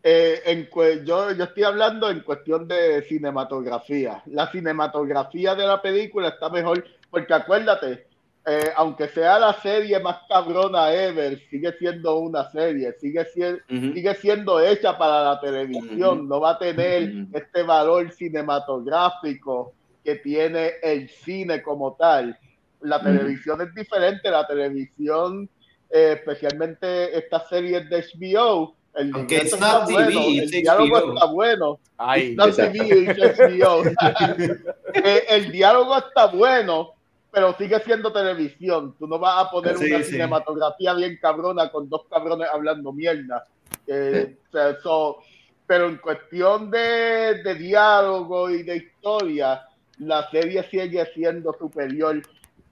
Eh, 0.02 0.40
en 0.44 0.68
yo, 1.04 1.32
yo 1.32 1.44
estoy 1.44 1.62
hablando 1.64 2.10
en 2.10 2.20
cuestión 2.20 2.68
de 2.68 3.02
cinematografía. 3.02 4.22
La 4.26 4.50
cinematografía 4.50 5.54
de 5.54 5.66
la 5.66 5.80
película 5.80 6.28
está 6.28 6.50
mejor, 6.50 6.84
porque 7.10 7.32
acuérdate, 7.34 8.07
eh, 8.49 8.72
aunque 8.76 9.09
sea 9.09 9.38
la 9.38 9.53
serie 9.53 10.01
más 10.01 10.20
cabrona 10.26 10.92
ever, 10.94 11.38
sigue 11.51 11.70
siendo 11.74 12.18
una 12.18 12.51
serie, 12.51 12.94
sigue 12.99 13.24
siendo, 13.26 13.61
sigue 13.68 14.14
siendo 14.14 14.61
hecha 14.61 14.96
para 14.96 15.22
la 15.22 15.40
televisión, 15.40 16.26
no 16.26 16.40
va 16.40 16.53
a 16.53 16.59
tener 16.59 17.26
este 17.34 17.62
valor 17.62 18.11
cinematográfico 18.11 19.74
que 20.03 20.16
tiene 20.16 20.72
el 20.82 21.11
cine 21.11 21.62
como 21.62 21.94
tal. 21.94 22.38
La 22.80 23.03
televisión 23.03 23.61
es 23.61 23.74
diferente, 23.74 24.30
la 24.30 24.46
televisión, 24.46 25.51
eh, 25.90 26.14
especialmente 26.16 27.18
estas 27.18 27.49
series 27.51 27.90
de 27.90 28.03
HBO, 28.03 28.74
el 28.94 29.14
Aunque 29.14 29.36
it's 29.36 29.53
está 29.53 29.84
bueno, 29.84 30.09
TV, 30.09 30.38
el 30.38 30.44
it's 30.44 30.51
diálogo 30.51 31.12
está 31.12 31.26
bueno, 31.26 31.80
Ay. 31.99 32.36
TV, 32.36 33.14
HBO. 33.14 33.82
Eh, 34.94 35.24
el 35.28 35.53
diálogo 35.53 35.99
está 35.99 36.26
bueno, 36.26 36.94
pero 37.39 37.57
sigue 37.57 37.78
siendo 37.80 38.12
televisión. 38.12 38.97
Tú 38.99 39.07
no 39.07 39.16
vas 39.18 39.47
a 39.47 39.51
poner 39.51 39.76
Sí, 39.78 39.84
una 39.93 40.03
sí. 40.03 40.11
cinematografía 40.11 40.93
bien 40.95 41.16
cabrona 41.22 41.70
con 41.70 41.89
dos 41.89 42.03
cabrones 42.11 42.49
hablando 42.53 42.93
mierda. 42.93 43.47
Eh, 43.86 44.36
o 44.49 44.51
sea, 44.51 44.76
so- 44.80 45.18
pero 45.64 45.86
en 45.89 45.99
cuestión 45.99 46.68
de, 46.68 47.41
de 47.45 47.55
diálogo 47.55 48.51
y 48.51 48.64
de 48.64 48.76
historia, 48.76 49.62
la 49.99 50.28
serie 50.30 50.64
sigue 50.68 51.07
siendo 51.14 51.53
superior. 51.53 52.20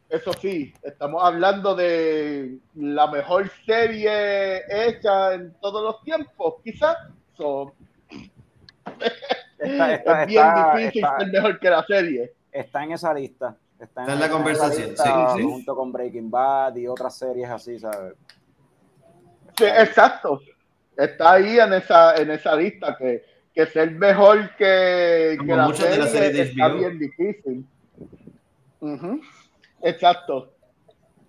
Eso 0.08 0.32
sí, 0.32 0.72
estamos 0.82 1.22
hablando 1.22 1.74
de 1.76 2.58
la 2.74 3.06
mejor 3.08 3.48
serie 3.66 4.62
hecha 4.68 5.34
en 5.34 5.52
todos 5.60 5.82
los 5.84 6.02
tiempos, 6.02 6.54
quizás. 6.64 6.96
So, 7.36 7.72
está, 9.58 9.94
está, 9.94 10.22
es 10.22 10.26
bien 10.28 10.44
está- 10.46 10.74
difícil 10.76 11.04
está- 11.04 11.18
ser 11.18 11.28
mejor 11.32 11.58
que 11.60 11.70
la 11.70 11.84
serie. 11.84 12.32
está 12.50 12.82
en 12.84 12.92
esa 12.92 13.12
lista. 13.14 13.56
Está 13.78 14.02
Está 14.02 14.12
en 14.14 14.20
la 14.20 14.30
conversación, 14.30 14.96
sí, 14.96 15.10
sí. 15.36 15.42
Junto 15.42 15.76
con 15.76 15.92
Breaking 15.92 16.30
Bad 16.30 16.76
y 16.76 16.86
otras 16.86 17.16
series 17.16 17.50
así, 17.50 17.78
¿sabes? 17.78 18.14
Sí, 19.56 19.64
exacto. 19.64 20.40
está 20.96 21.32
ahí 21.32 21.58
en 21.58 21.72
esa, 21.74 22.16
en 22.16 22.30
esa 22.30 22.56
lista 22.56 22.96
que, 22.96 23.22
que 23.54 23.66
ser 23.66 23.90
mejor 23.92 24.54
que, 24.56 25.36
que 25.38 25.56
la 25.56 25.72
serie, 25.74 25.90
de 25.90 25.98
la 25.98 26.06
serie 26.06 26.42
está 26.42 26.68
bien 26.68 26.98
difícil. 26.98 27.66
Exacto. 29.82 30.52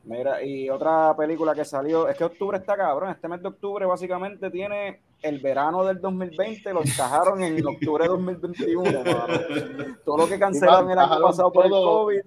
Mira, 0.03 0.41
y 0.41 0.69
otra 0.69 1.13
película 1.17 1.53
que 1.53 1.65
salió, 1.65 2.07
es 2.07 2.15
que 2.15 2.23
octubre 2.23 2.57
está 2.57 2.77
cabrón, 2.77 3.09
este 3.09 3.27
mes 3.27 3.41
de 3.41 3.49
octubre 3.49 3.85
básicamente 3.85 4.49
tiene 4.49 5.01
el 5.21 5.39
verano 5.39 5.83
del 5.83 5.99
2020, 5.99 6.73
lo 6.73 6.81
encajaron 6.81 7.41
en 7.41 7.65
octubre 7.65 8.03
de 8.03 8.09
2021, 8.09 8.83
Todo 10.05 10.17
lo 10.17 10.27
que 10.27 10.39
cancelaron 10.39 10.91
el 10.91 10.99
año 10.99 11.21
pasado 11.21 11.51
por 11.51 11.65
el 11.65 11.71
COVID, 11.71 12.21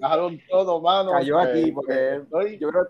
todo, 0.51 0.81
mano, 0.81 1.13
cayó 1.13 1.39
aquí, 1.39 1.73
porque 1.73 2.23
yo 2.59 2.69
creo 2.69 2.89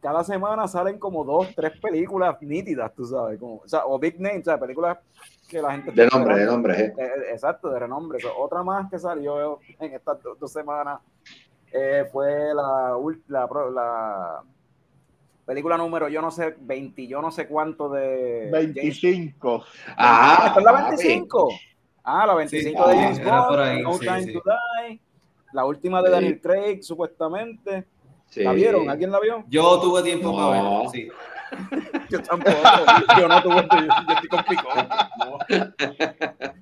cada 0.00 0.22
semana 0.22 0.68
salen 0.68 1.00
como 1.00 1.24
dos, 1.24 1.48
tres 1.56 1.80
películas 1.80 2.36
nítidas, 2.40 2.94
tú 2.94 3.04
sabes, 3.04 3.40
como, 3.40 3.56
o, 3.56 3.68
sea, 3.68 3.86
o 3.86 3.98
big 3.98 4.20
names, 4.20 4.42
o 4.42 4.44
sea, 4.44 4.58
películas 4.60 4.98
que 5.48 5.60
la 5.60 5.72
gente... 5.72 5.90
De 5.90 6.06
nombre, 6.06 6.38
de 6.38 6.46
nombre, 6.46 6.80
eh. 6.80 6.94
Eh, 6.96 7.10
Exacto, 7.32 7.70
de 7.70 7.80
renombre. 7.80 8.20
otra 8.38 8.62
más 8.62 8.88
que 8.88 9.00
salió 9.00 9.58
en 9.80 9.94
estas 9.94 10.18
dos, 10.38 10.52
semanas 10.52 11.00
eh, 11.72 12.08
fue 12.12 12.54
la, 12.54 12.96
la, 13.26 13.48
la, 13.72 14.42
película 15.46 15.78
número, 15.78 16.08
yo 16.08 16.20
no 16.20 16.30
sé, 16.30 16.56
20, 16.58 17.06
yo 17.06 17.22
no 17.22 17.30
sé 17.30 17.46
cuánto 17.46 17.88
de... 17.88 18.50
25. 18.50 19.64
Ah, 19.96 20.44
¿esta 20.48 20.58
es 20.58 20.64
la 20.64 20.72
25? 20.72 21.48
Ah, 22.02 22.26
la 22.26 22.34
25 22.34 22.88
de 22.88 22.96
James 22.96 23.24
Bond, 23.24 23.82
No 23.82 23.98
Time 23.98 24.32
to 24.32 24.42
Die, 24.44 25.00
la 25.52 25.64
última 25.64 26.02
de 26.02 26.10
Daniel 26.10 26.40
Craig, 26.40 26.82
supuestamente. 26.82 27.86
¿La 28.34 28.52
vieron? 28.52 28.90
¿Alguien 28.90 29.12
la 29.12 29.20
vio? 29.20 29.44
Yo 29.48 29.80
tuve 29.80 30.02
tiempo 30.02 30.36
para 30.36 30.50
verla, 30.50 30.90
sí. 30.90 31.08
yo 32.10 32.22
tampoco. 32.22 32.56
Yo 33.18 33.28
no 33.28 33.42
tuve 33.42 33.62
tiempo. 33.62 33.94
Yo 34.08 34.14
estoy 34.14 34.28
con 34.28 34.44
picón. 34.44 34.88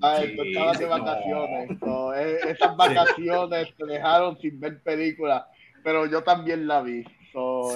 Ay, 0.03 0.37
tú 0.37 0.43
estabas 0.43 0.79
de 0.79 0.87
vacaciones. 0.87 1.71
Eh, 2.17 2.39
esas 2.49 2.77
vacaciones 2.77 3.75
te 3.77 3.87
dejaron 3.87 4.39
sin 4.39 4.61
ver 4.61 4.83
películas, 4.83 5.45
pero 5.83 6.07
yo 6.07 6.23
también 6.23 6.67
la 6.67 6.83
vi. 6.83 7.05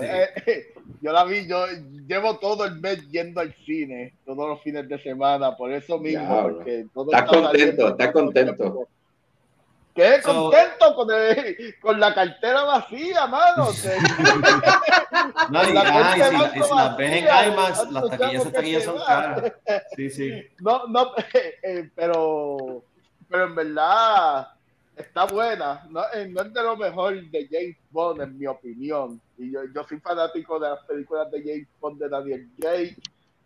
Eh, 0.03 0.73
yo 1.03 1.13
la 1.13 1.25
vi, 1.25 1.47
yo 1.47 1.67
llevo 2.07 2.39
todo 2.39 2.65
el 2.65 2.81
mes 2.81 3.09
yendo 3.11 3.41
al 3.41 3.55
cine, 3.65 4.15
todos 4.25 4.49
los 4.49 4.63
fines 4.63 4.89
de 4.89 4.99
semana, 5.03 5.57
por 5.57 5.73
eso 5.73 5.99
mismo. 5.99 6.61
Estás 6.65 7.25
contento, 7.29 7.89
estás 7.89 8.13
contento. 8.13 8.89
Qué 9.95 10.21
contento 10.23 10.95
con, 10.95 11.09
con 11.81 11.99
la 11.99 12.15
cartera 12.15 12.63
vacía, 12.63 13.27
mano. 13.27 13.67
no, 15.51 15.69
y, 15.69 15.73
la 15.73 16.15
y, 16.17 16.53
si, 16.53 16.75
las 16.75 16.97
ves 16.97 17.13
en 17.13 17.53
IMAX, 17.53 17.91
las 17.91 18.11
taquillas, 18.11 18.35
esas 18.35 18.53
taquillas 18.53 18.85
son 18.85 18.99
caras. 19.05 19.53
Sí, 19.97 20.09
sí. 20.09 20.47
No, 20.61 20.87
no, 20.87 21.15
eh, 21.65 21.91
pero, 21.97 22.85
pero 23.29 23.45
en 23.47 23.55
verdad 23.57 24.47
está 24.99 25.27
buena. 25.27 25.87
No, 25.91 26.03
eh, 26.15 26.29
no, 26.29 26.43
es 26.43 26.53
de 26.53 26.63
lo 26.63 26.77
mejor 26.77 27.31
de 27.31 27.49
James 27.51 27.77
Bond, 27.91 28.23
en 28.23 28.39
mi 28.39 28.47
opinión. 28.47 29.21
Y 29.37 29.53
yo, 29.53 29.61
yo 29.75 29.85
soy 29.85 30.01
fanático 30.01 30.59
de 30.59 30.71
las 30.71 30.85
películas 30.85 31.31
de 31.31 31.41
James 31.43 31.69
Bond 31.81 32.01
de 32.01 32.09
Daniel 32.09 32.49
Craig 32.59 32.97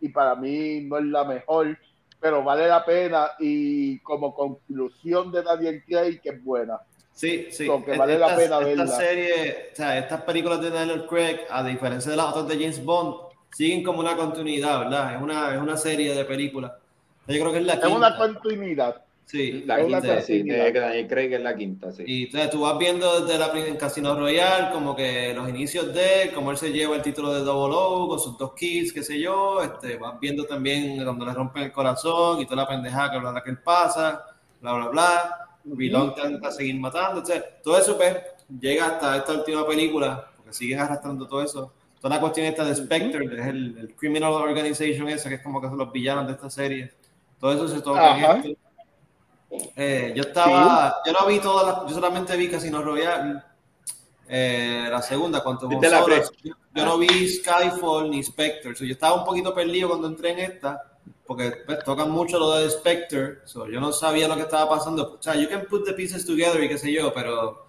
y 0.00 0.08
para 0.08 0.34
mí 0.34 0.80
no 0.82 0.98
es 0.98 1.04
la 1.04 1.24
mejor 1.24 1.76
pero 2.22 2.44
vale 2.44 2.68
la 2.68 2.84
pena 2.84 3.32
y 3.40 3.98
como 3.98 4.32
conclusión 4.32 5.32
de 5.32 5.42
Daniel 5.42 5.82
Craig 5.84 6.20
que 6.22 6.28
es 6.30 6.44
buena. 6.44 6.78
Sí, 7.12 7.48
sí. 7.50 7.68
Que 7.84 7.98
vale 7.98 8.16
la 8.16 8.36
pena 8.36 8.58
verla. 8.60 8.84
Esta 8.84 8.96
serie, 8.96 9.70
o 9.72 9.76
sea, 9.76 9.98
estas 9.98 10.22
películas 10.22 10.60
de 10.60 10.70
Daniel 10.70 11.04
Craig, 11.06 11.40
a 11.50 11.64
diferencia 11.64 12.12
de 12.12 12.16
las 12.16 12.26
otras 12.28 12.46
de 12.46 12.54
James 12.54 12.82
Bond, 12.84 13.16
siguen 13.50 13.82
como 13.82 13.98
una 13.98 14.16
continuidad, 14.16 14.78
¿verdad? 14.84 15.16
Es 15.16 15.20
una, 15.20 15.52
es 15.52 15.60
una 15.60 15.74
en 15.84 16.16
la 16.16 16.24
películas. 16.24 16.72
Yo 17.26 17.40
creo 17.40 17.52
que 17.52 17.58
es 17.58 17.66
la 17.66 17.74
Es 17.74 17.84
una 17.86 18.16
continuidad. 18.16 19.01
Sí, 19.24 19.62
la 19.64 19.84
quinta, 19.84 20.20
sí, 20.20 20.44
que 20.44 20.72
Daniel 20.72 21.08
Craig 21.08 21.32
es 21.32 21.40
la 21.40 21.56
quinta, 21.56 21.90
sí. 21.92 22.02
Y 22.06 22.24
entonces, 22.24 22.50
tú 22.50 22.60
vas 22.60 22.76
viendo 22.76 23.24
desde 23.24 23.38
la 23.38 23.50
en 23.66 23.76
Casino 23.76 24.14
Royale 24.14 24.72
como 24.72 24.94
que 24.94 25.32
los 25.32 25.48
inicios 25.48 25.94
de 25.94 26.30
cómo 26.34 26.50
él 26.50 26.56
se 26.56 26.70
lleva 26.70 26.96
el 26.96 27.02
título 27.02 27.32
de 27.32 27.40
Double 27.40 27.74
O 27.78 28.08
con 28.08 28.20
sus 28.20 28.36
dos 28.36 28.52
kills, 28.54 28.92
qué 28.92 29.02
sé 29.02 29.18
yo, 29.18 29.62
este, 29.62 29.96
vas 29.96 30.20
viendo 30.20 30.44
también 30.44 31.02
cuando 31.02 31.24
le 31.24 31.32
rompen 31.32 31.62
el 31.62 31.72
corazón 31.72 32.40
y 32.40 32.44
toda 32.44 32.62
la 32.62 32.68
pendejada 32.68 33.12
que, 33.12 33.18
bla, 33.18 33.42
que 33.42 33.50
él 33.50 33.58
pasa, 33.58 34.22
bla, 34.60 34.74
bla, 34.74 34.88
bla. 34.88 35.38
Belong 35.64 36.12
a 36.44 36.50
seguir 36.50 36.78
matando, 36.78 37.20
etc. 37.20 37.44
Todo 37.62 37.78
eso, 37.78 37.96
pues, 37.96 38.16
llega 38.60 38.86
hasta 38.86 39.16
esta 39.16 39.32
última 39.32 39.66
película, 39.66 40.30
porque 40.36 40.52
siguen 40.52 40.80
arrastrando 40.80 41.26
todo 41.26 41.42
eso. 41.42 41.72
Toda 42.00 42.16
la 42.16 42.20
cuestión 42.20 42.46
esta 42.46 42.64
de 42.64 42.74
Spectre, 42.74 43.28
que 43.28 43.40
es 43.40 43.46
el, 43.46 43.94
Criminal 43.96 44.32
Organization 44.32 45.08
esa, 45.08 45.28
que 45.28 45.36
es 45.36 45.42
como 45.42 45.60
que 45.60 45.68
son 45.68 45.78
los 45.78 45.92
villanos 45.92 46.26
de 46.26 46.32
esta 46.32 46.50
serie. 46.50 46.92
Todo 47.38 47.52
eso 47.52 47.68
se 47.68 47.80
toca 47.80 48.18
en 48.18 48.24
esto 48.24 48.62
eh, 49.76 50.12
yo 50.16 50.22
estaba, 50.22 51.02
yo 51.04 51.12
no 51.12 51.26
vi 51.26 51.38
todas 51.38 51.66
las, 51.66 51.88
yo 51.88 51.94
solamente 51.94 52.36
vi 52.36 52.48
Casino 52.48 52.82
Royale, 52.82 53.42
eh, 54.28 54.88
la 54.90 55.02
segunda, 55.02 55.42
cuando 55.42 55.70
yo, 55.70 55.80
yo, 56.74 56.84
no 56.86 56.96
vi 56.96 57.28
Skyfall 57.28 58.10
ni 58.10 58.22
Spectre, 58.22 58.74
yo 58.74 58.92
estaba 58.92 59.14
un 59.14 59.24
poquito 59.24 59.54
perdido 59.54 59.88
cuando 59.90 60.08
entré 60.08 60.30
en 60.30 60.38
esta, 60.38 60.82
porque 61.26 61.52
pues, 61.66 61.84
tocan 61.84 62.10
mucho 62.10 62.38
lo 62.38 62.52
de 62.52 62.70
Spectre, 62.70 63.40
yo 63.54 63.78
no 63.78 63.92
sabía 63.92 64.26
lo 64.26 64.36
que 64.36 64.42
estaba 64.42 64.70
pasando, 64.70 65.18
o 65.18 65.22
sea, 65.22 65.34
you 65.34 65.48
can 65.48 65.66
put 65.66 65.84
the 65.84 65.92
pieces 65.92 66.24
together 66.24 66.62
y 66.62 66.68
qué 66.68 66.78
sé 66.78 66.90
yo, 66.90 67.12
pero 67.12 67.66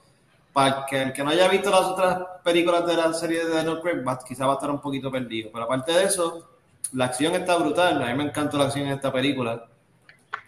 para 0.53 0.85
que 0.85 1.01
el 1.01 1.11
que 1.11 1.23
no 1.23 1.31
haya 1.31 1.49
visto 1.49 1.69
las 1.69 1.81
otras 1.81 2.19
películas 2.43 2.85
de 2.85 2.95
la 2.95 3.13
serie 3.13 3.43
de 3.43 3.55
Daniel 3.55 3.81
Craig, 3.81 4.03
quizá 4.25 4.45
va 4.45 4.53
a 4.53 4.55
estar 4.55 4.69
un 4.71 4.79
poquito 4.79 5.11
perdido, 5.11 5.49
pero 5.51 5.65
aparte 5.65 5.91
de 5.91 6.05
eso, 6.05 6.47
la 6.93 7.05
acción 7.05 7.33
está 7.35 7.57
brutal, 7.57 8.01
a 8.01 8.05
mí 8.05 8.13
me 8.13 8.23
encantó 8.23 8.57
la 8.57 8.65
acción 8.65 8.85
en 8.85 8.93
esta 8.93 9.11
película. 9.11 9.65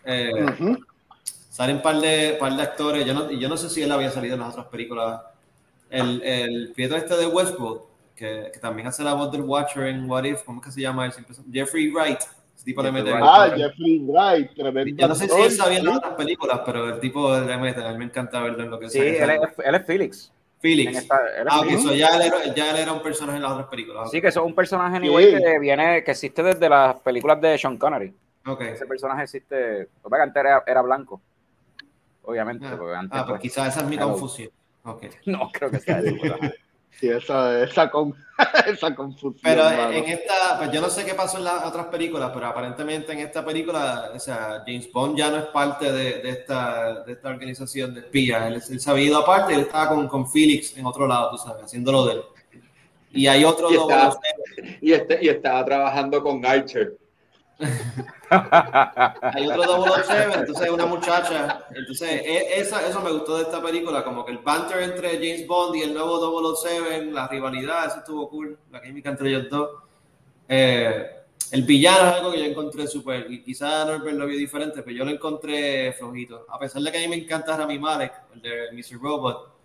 Eh, 0.05 0.45
Salen 1.56 1.78
un 1.78 1.82
par 1.82 2.01
de, 2.01 2.36
par 2.38 2.53
de 2.53 2.62
actores, 2.62 3.06
yo 3.06 3.14
no, 3.14 3.32
yo 3.32 3.47
no 3.47 3.56
sé 3.56 3.70
si 3.70 3.82
él 3.82 3.89
había 3.89 4.12
salido 4.12 4.34
en 4.34 4.41
las 4.41 4.49
otras 4.49 4.66
películas. 4.66 5.22
El, 5.89 6.22
el 6.22 6.74
Pietro 6.76 6.97
este 6.97 7.16
de 7.16 7.28
Westworld, 7.28 7.80
que, 8.14 8.49
que, 8.53 8.60
también 8.60 8.89
hace 8.89 9.06
la 9.06 9.14
voz 9.14 9.32
del 9.32 9.43
Watcher 9.43 9.86
en 9.86 10.10
What 10.10 10.26
If, 10.26 10.43
¿cómo 10.43 10.60
es 10.60 10.66
que 10.66 10.74
se 10.74 10.82
llama 10.82 11.06
él? 11.06 11.14
Jeffrey 11.49 11.89
Wright. 11.93 12.20
Ese 12.53 12.66
tipo 12.66 12.84
de 12.84 12.91
mete. 12.91 13.10
Ah, 13.14 13.53
Jeffrey 13.56 13.99
Wright, 13.99 14.53
tremendo. 14.53 15.01
Yo 15.01 15.08
no 15.08 15.16
sé 15.16 15.30
si 15.30 15.41
él 15.41 15.51
sabía 15.51 15.78
en 15.78 15.86
las 15.86 15.95
otras 15.95 16.16
películas, 16.16 16.60
pero 16.66 16.89
el 16.93 16.99
tipo 16.99 17.34
de 17.34 17.56
mete, 17.56 17.82
a 17.82 17.91
mí 17.93 17.99
me 17.99 18.06
encanta 18.06 18.41
verlo 18.41 18.62
en 18.62 18.72
lo 18.72 18.78
que 18.78 18.89
sea. 18.89 19.01
Sí, 19.01 19.08
él 19.08 19.30
es, 19.30 19.66
él 19.66 19.76
es 19.76 19.86
Felix. 19.86 20.34
Felix. 20.60 21.08
ah, 21.10 21.62
ok, 21.62 21.72
so 21.82 21.93
ya, 21.93 22.18
él 22.18 22.22
era, 22.24 22.53
ya 22.53 22.72
él 22.72 22.78
era 22.80 22.91
un 22.91 23.01
personaje 23.01 23.38
en 23.38 23.43
las 23.43 23.53
otras 23.53 23.70
películas. 23.70 24.12
Sí, 24.12 24.20
que 24.20 24.28
es 24.28 24.36
un 24.36 24.53
personaje 24.53 24.97
anyway, 24.97 25.41
que 25.41 25.60
viene, 25.60 26.03
que 26.03 26.12
existe 26.12 26.43
desde 26.43 26.68
las 26.68 26.99
películas 26.99 27.39
de 27.39 27.58
Sean 27.58 27.78
Connery. 27.78 28.14
Okay. 28.45 28.74
Ese 28.74 28.86
personaje 28.86 29.24
existe, 29.24 29.88
antes 30.03 30.36
era, 30.36 30.62
era 30.68 30.82
blanco 30.82 31.22
obviamente. 32.26 32.65
Ah, 32.65 32.76
porque 32.78 32.95
antes, 32.95 33.19
ah, 33.19 33.26
pues, 33.26 33.41
quizás 33.41 33.69
esa 33.69 33.82
es 33.82 33.88
mi 33.88 33.97
confusión. 33.97 34.49
Okay. 34.84 35.09
No, 35.26 35.49
creo 35.51 35.71
que 35.71 35.80
sea 35.80 35.99
eso. 36.05 36.36
sí, 36.91 37.09
esa, 37.09 37.63
esa, 37.63 37.89
con, 37.89 38.13
esa 38.67 38.95
confusión. 38.95 39.36
Pero 39.41 39.69
en 39.69 40.03
esta, 40.05 40.57
pues 40.57 40.71
yo 40.71 40.82
no 40.82 40.89
sé 40.89 41.05
qué 41.05 41.13
pasó 41.13 41.38
en 41.38 41.45
las 41.45 41.65
otras 41.65 41.88
películas, 41.88 42.32
pero 42.34 42.47
aparentemente 42.47 43.13
en 43.13 43.19
esta 43.19 43.43
película, 43.43 44.11
o 44.13 44.19
sea, 44.19 44.63
James 44.65 44.91
Bond 44.91 45.17
ya 45.17 45.32
no 45.32 45.38
es 45.38 45.45
parte 45.45 45.91
de, 45.91 46.21
de 46.21 46.30
esta, 46.30 47.03
de 47.03 47.13
esta 47.13 47.30
organización 47.30 47.93
de 47.93 48.01
espías. 48.01 48.45
Él, 48.47 48.61
él 48.69 48.80
se 48.80 48.91
había 48.91 49.05
ido 49.05 49.17
aparte, 49.17 49.53
él 49.53 49.61
estaba 49.61 49.89
con, 49.89 50.07
con 50.07 50.30
Felix 50.30 50.78
en 50.78 50.86
otro 50.86 51.07
lado, 51.07 51.32
tú 51.32 51.38
sabes, 51.38 51.63
haciéndolo 51.63 52.05
de 52.05 52.13
él. 52.13 52.21
Y 53.15 53.28
hay 53.28 53.45
otro 53.45 53.71
y, 53.71 53.76
estaba, 53.76 54.19
y, 54.82 54.91
este, 54.91 55.19
y 55.23 55.30
estaba 55.30 55.63
trabajando 55.63 56.21
con 56.21 56.45
Archer. 56.45 56.97
Hay 58.30 59.47
otro 59.47 59.86
007, 60.03 60.32
entonces 60.39 60.70
una 60.70 60.86
muchacha. 60.86 61.66
Entonces, 61.74 62.10
e, 62.10 62.60
esa, 62.60 62.88
eso 62.88 63.01
me 63.01 63.12
gustó 63.12 63.38
de 63.38 63.43
esta 63.43 63.62
película, 63.62 64.03
como 64.03 64.26
que 64.26 64.32
el 64.32 64.39
banter 64.39 64.84
entre 64.84 65.14
James 65.14 65.47
Bond 65.47 65.76
y 65.76 65.82
el 65.84 65.93
nuevo 65.93 66.56
007, 66.56 67.12
la 67.12 67.28
rivalidad, 67.28 67.88
eso 67.88 67.97
estuvo 67.99 68.30
cool, 68.30 68.58
la 68.72 68.82
química 68.82 69.10
entre 69.10 69.30
ellos 69.30 69.49
dos. 69.49 69.70
Eh, 70.47 71.12
el 71.51 71.64
villano 71.64 72.10
es 72.10 72.16
algo 72.16 72.32
que 72.32 72.39
yo 72.39 72.45
encontré 72.45 72.88
súper, 72.88 73.32
y 73.32 73.43
quizás 73.43 73.88
Norbert 73.88 74.18
lo 74.18 74.26
vio 74.26 74.38
diferente, 74.38 74.82
pero 74.82 74.97
yo 74.97 75.06
lo 75.06 75.12
encontré 75.12 75.93
flojito. 75.93 76.45
A 76.49 76.60
pesar 76.60 76.82
de 76.82 76.91
que 76.91 76.97
a 76.97 77.01
mí 77.01 77.08
me 77.08 77.18
encanta 77.18 77.56
Rami 77.56 77.80
Malek, 77.80 78.14
el 78.34 78.41
de 78.41 78.72
Mr. 78.74 78.99
Robot, 79.01 79.56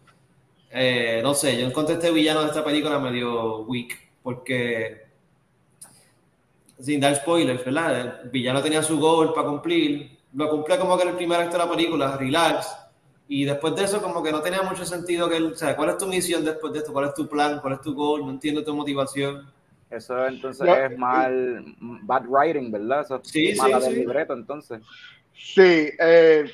eh, 0.71 1.21
no 1.23 1.35
sé, 1.35 1.59
yo 1.59 1.67
encontré 1.67 1.95
este 1.95 2.13
villano 2.13 2.43
de 2.43 2.49
esta 2.49 2.63
película 2.63 2.99
medio 2.99 3.63
weak, 3.63 3.99
porque 4.23 5.00
sin 6.81 7.01
dar 7.01 7.15
spoilers, 7.17 7.65
¿verdad? 7.65 8.23
El 8.23 8.31
villano 8.31 8.63
tenía 8.63 8.83
su 8.83 8.99
goal 8.99 9.33
para 9.33 9.49
cumplir, 9.49 10.19
lo 10.35 10.49
cumple 10.49 10.79
como 10.79 10.97
que 10.97 11.03
en 11.03 11.09
el 11.11 11.17
primer 11.17 11.41
acto 11.41 11.59
de 11.59 11.65
la 11.65 11.71
película, 11.71 12.17
relax, 12.17 12.77
y 13.29 13.45
después 13.45 13.77
de 13.77 13.85
eso 13.85 14.03
como 14.03 14.23
que 14.23 14.33
no 14.33 14.41
tenía 14.41 14.63
mucho 14.63 14.85
sentido 14.85 15.29
que 15.29 15.37
él, 15.37 15.53
o 15.53 15.57
sea, 15.57 15.77
¿cuál 15.77 15.91
es 15.91 15.99
tu 15.99 16.07
misión 16.07 16.45
después 16.45 16.73
de 16.73 16.81
esto? 16.81 16.93
¿Cuál 16.93 17.09
es 17.09 17.15
tu 17.15 17.29
plan? 17.29 17.61
¿Cuál 17.61 17.75
es 17.75 17.81
tu 17.81 17.95
goal? 17.95 18.23
No 18.23 18.31
entiendo 18.31 18.65
tu 18.65 18.75
motivación. 18.75 19.47
Eso 19.89 20.27
entonces 20.27 20.69
es 20.69 20.99
mal, 20.99 21.65
bad 21.81 22.25
writing, 22.27 22.71
¿verdad? 22.71 23.03
Eso 23.03 23.21
sí, 23.23 23.55
mala 23.57 23.81
sí, 23.81 23.93
libreto, 23.93 24.33
entonces. 24.33 24.81
Sí, 25.33 25.91
eh, 25.99 26.45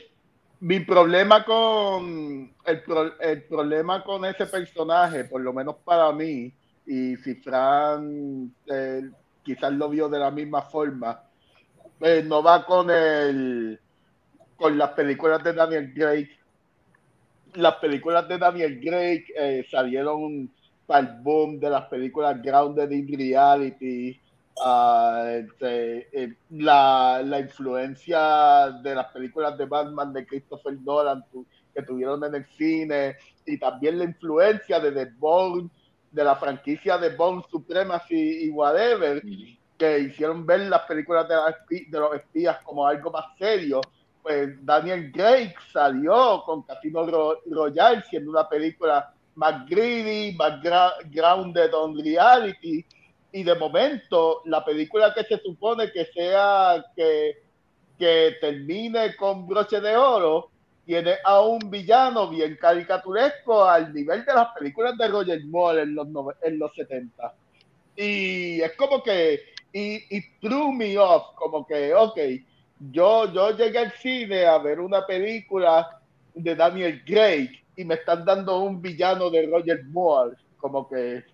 mi 0.60 0.80
problema 0.80 1.44
con 1.44 2.52
el, 2.64 2.82
el, 3.20 3.42
problema 3.44 4.02
con 4.02 4.24
ese 4.24 4.46
personaje, 4.46 5.24
por 5.24 5.40
lo 5.40 5.52
menos 5.52 5.76
para 5.84 6.10
mí, 6.12 6.52
y 6.86 7.16
si 7.16 7.34
Fran 7.36 8.52
eh, 8.66 9.02
quizás 9.47 9.72
lo 9.72 9.88
vio 9.88 10.09
de 10.09 10.18
la 10.18 10.32
misma 10.32 10.62
forma, 10.62 11.22
eh, 12.01 12.22
no 12.26 12.42
va 12.42 12.66
con 12.66 12.90
el 12.90 13.80
con 14.57 14.76
las 14.76 14.90
películas 14.90 15.44
de 15.44 15.53
Daniel 15.53 15.92
Craig. 15.94 16.28
Las 17.55 17.76
películas 17.76 18.26
de 18.26 18.38
Daniel 18.38 18.80
Craig 18.80 19.24
eh, 19.38 19.64
salieron 19.70 20.51
para 20.86 21.01
el 21.01 21.22
boom 21.22 21.61
de 21.61 21.70
las 21.70 21.84
películas 21.86 22.42
Grounded 22.42 22.90
in 22.90 23.07
Reality. 23.16 24.20
Uh, 24.59 25.26
este, 25.26 26.09
eh, 26.12 26.34
la, 26.49 27.20
la, 27.22 27.40
influencia 27.40 28.70
de 28.82 28.94
las 28.94 29.09
películas 29.12 29.59
de 29.59 29.66
Batman 29.66 30.14
de 30.14 30.26
Christopher 30.26 30.80
Nolan 30.80 31.22
que 31.74 31.82
tuvieron 31.82 32.24
en 32.24 32.36
el 32.36 32.47
cine 32.47 33.16
y 33.44 33.59
también 33.59 33.99
la 33.99 34.05
influencia 34.05 34.80
de 34.80 34.92
The 34.92 35.12
Bone, 35.18 35.68
de 36.16 36.24
la 36.24 36.34
franquicia 36.34 36.96
de 36.96 37.14
Bone 37.14 37.44
Supremacy 37.50 38.46
y 38.46 38.50
whatever, 38.50 39.22
que 39.76 39.98
hicieron 40.00 40.46
ver 40.46 40.60
las 40.60 40.82
películas 40.82 41.28
de, 41.28 41.86
de 41.88 41.98
los 42.00 42.14
espías 42.14 42.58
como 42.64 42.86
algo 42.86 43.10
más 43.10 43.26
serio 43.38 43.82
pues 44.26 44.66
Daniel 44.66 45.12
Craig 45.12 45.54
salió 45.72 46.42
con 46.44 46.62
Casino 46.62 47.06
Royale 47.48 48.02
siendo 48.10 48.32
una 48.32 48.48
película 48.48 49.14
más 49.36 49.64
greedy, 49.68 50.34
más 50.34 50.60
grounded 51.12 51.72
on 51.72 51.96
reality 51.96 52.84
y 53.30 53.44
de 53.44 53.54
momento 53.54 54.42
la 54.46 54.64
película 54.64 55.14
que 55.14 55.22
se 55.22 55.38
supone 55.38 55.92
que 55.92 56.06
sea 56.06 56.84
que, 56.96 57.40
que 57.96 58.36
termine 58.40 59.14
con 59.14 59.46
broche 59.46 59.80
de 59.80 59.96
oro 59.96 60.50
tiene 60.87 61.16
a 61.24 61.41
un 61.43 61.59
villano 61.70 62.30
bien 62.30 62.57
caricaturesco 62.59 63.64
al 63.64 63.93
nivel 63.93 64.24
de 64.24 64.32
las 64.32 64.49
películas 64.59 64.97
de 64.97 65.09
Roger 65.09 65.45
Moore 65.45 65.82
en 65.82 65.95
los, 65.95 66.09
en 66.43 66.59
los 66.59 66.74
70 66.74 67.34
y 67.97 68.61
es 68.62 68.72
como 68.76 69.03
que 69.03 69.41
y, 69.72 70.16
y 70.16 70.22
threw 70.41 70.72
me 70.72 70.97
off 70.97 71.34
como 71.34 71.66
que 71.66 71.93
ok 71.93 72.18
yo, 72.78 73.32
yo 73.32 73.57
llegué 73.57 73.78
al 73.78 73.93
cine 73.93 74.47
a 74.47 74.59
ver 74.59 74.80
una 74.80 75.07
película 75.07 76.01
de 76.34 76.55
Daniel 76.55 77.03
Craig 77.05 77.51
y 77.76 77.84
me 77.84 77.95
están 77.95 78.24
dando 78.24 78.61
un 78.61 78.80
villano 78.80 79.30
de 79.30 79.47
Roger 79.47 79.84
Moore, 79.87 80.37
como 80.59 80.89
que, 80.89 81.24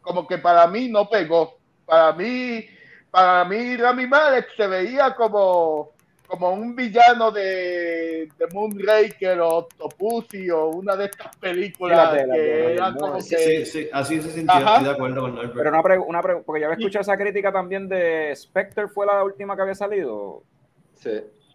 como 0.00 0.26
que 0.26 0.38
para 0.38 0.66
mí 0.66 0.88
no 0.88 1.08
pegó. 1.08 1.58
Para 1.84 2.12
mí, 2.12 2.64
para 3.10 3.44
mí 3.44 3.76
Rami 3.76 4.06
Malek 4.06 4.54
se 4.56 4.66
veía 4.66 5.14
como, 5.14 5.92
como 6.28 6.50
un 6.50 6.76
villano 6.76 7.30
de, 7.30 8.28
de 8.38 8.46
Moonraker 8.52 9.40
o 9.40 9.48
Octopussy 9.58 10.50
o 10.50 10.68
una 10.68 10.94
de 10.94 11.06
estas 11.06 11.34
películas 11.36 12.14
que 12.14 12.78
como 12.98 13.20
Sí, 13.20 13.64
sí, 13.64 13.88
así 13.90 14.20
se 14.20 14.30
sintió, 14.32 14.58
estoy 14.58 14.84
de 14.84 14.90
acuerdo 14.90 15.22
con 15.22 15.34
Norbert. 15.34 15.54
Pero 15.54 15.70
una 15.70 15.82
pregunta, 16.22 16.42
porque 16.44 16.60
ya 16.60 16.66
había 16.66 16.76
escuchado 16.76 17.00
esa 17.00 17.16
crítica 17.16 17.50
también 17.50 17.88
de 17.88 18.34
Spectre, 18.36 18.88
¿fue 18.88 19.06
la 19.06 19.24
última 19.24 19.56
que 19.56 19.62
había 19.62 19.74
salido? 19.74 20.42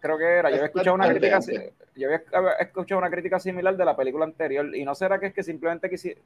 Creo 0.00 0.18
que 0.18 0.24
era. 0.24 0.50
Yo 0.50 0.56
había 0.56 0.66
escuchado 0.66 0.94
una 0.96 1.08
crítica, 1.08 1.38
yo 1.94 2.08
había 2.32 2.52
escuchado 2.58 2.98
una 2.98 3.10
crítica 3.10 3.38
similar 3.38 3.76
de 3.76 3.84
la 3.84 3.96
película 3.96 4.24
anterior. 4.24 4.74
Y 4.74 4.84
no 4.84 4.94
será 4.96 5.20
que 5.20 5.26
es 5.26 5.34
que 5.34 5.44
simplemente 5.44 5.88
quisieron. 5.88 6.22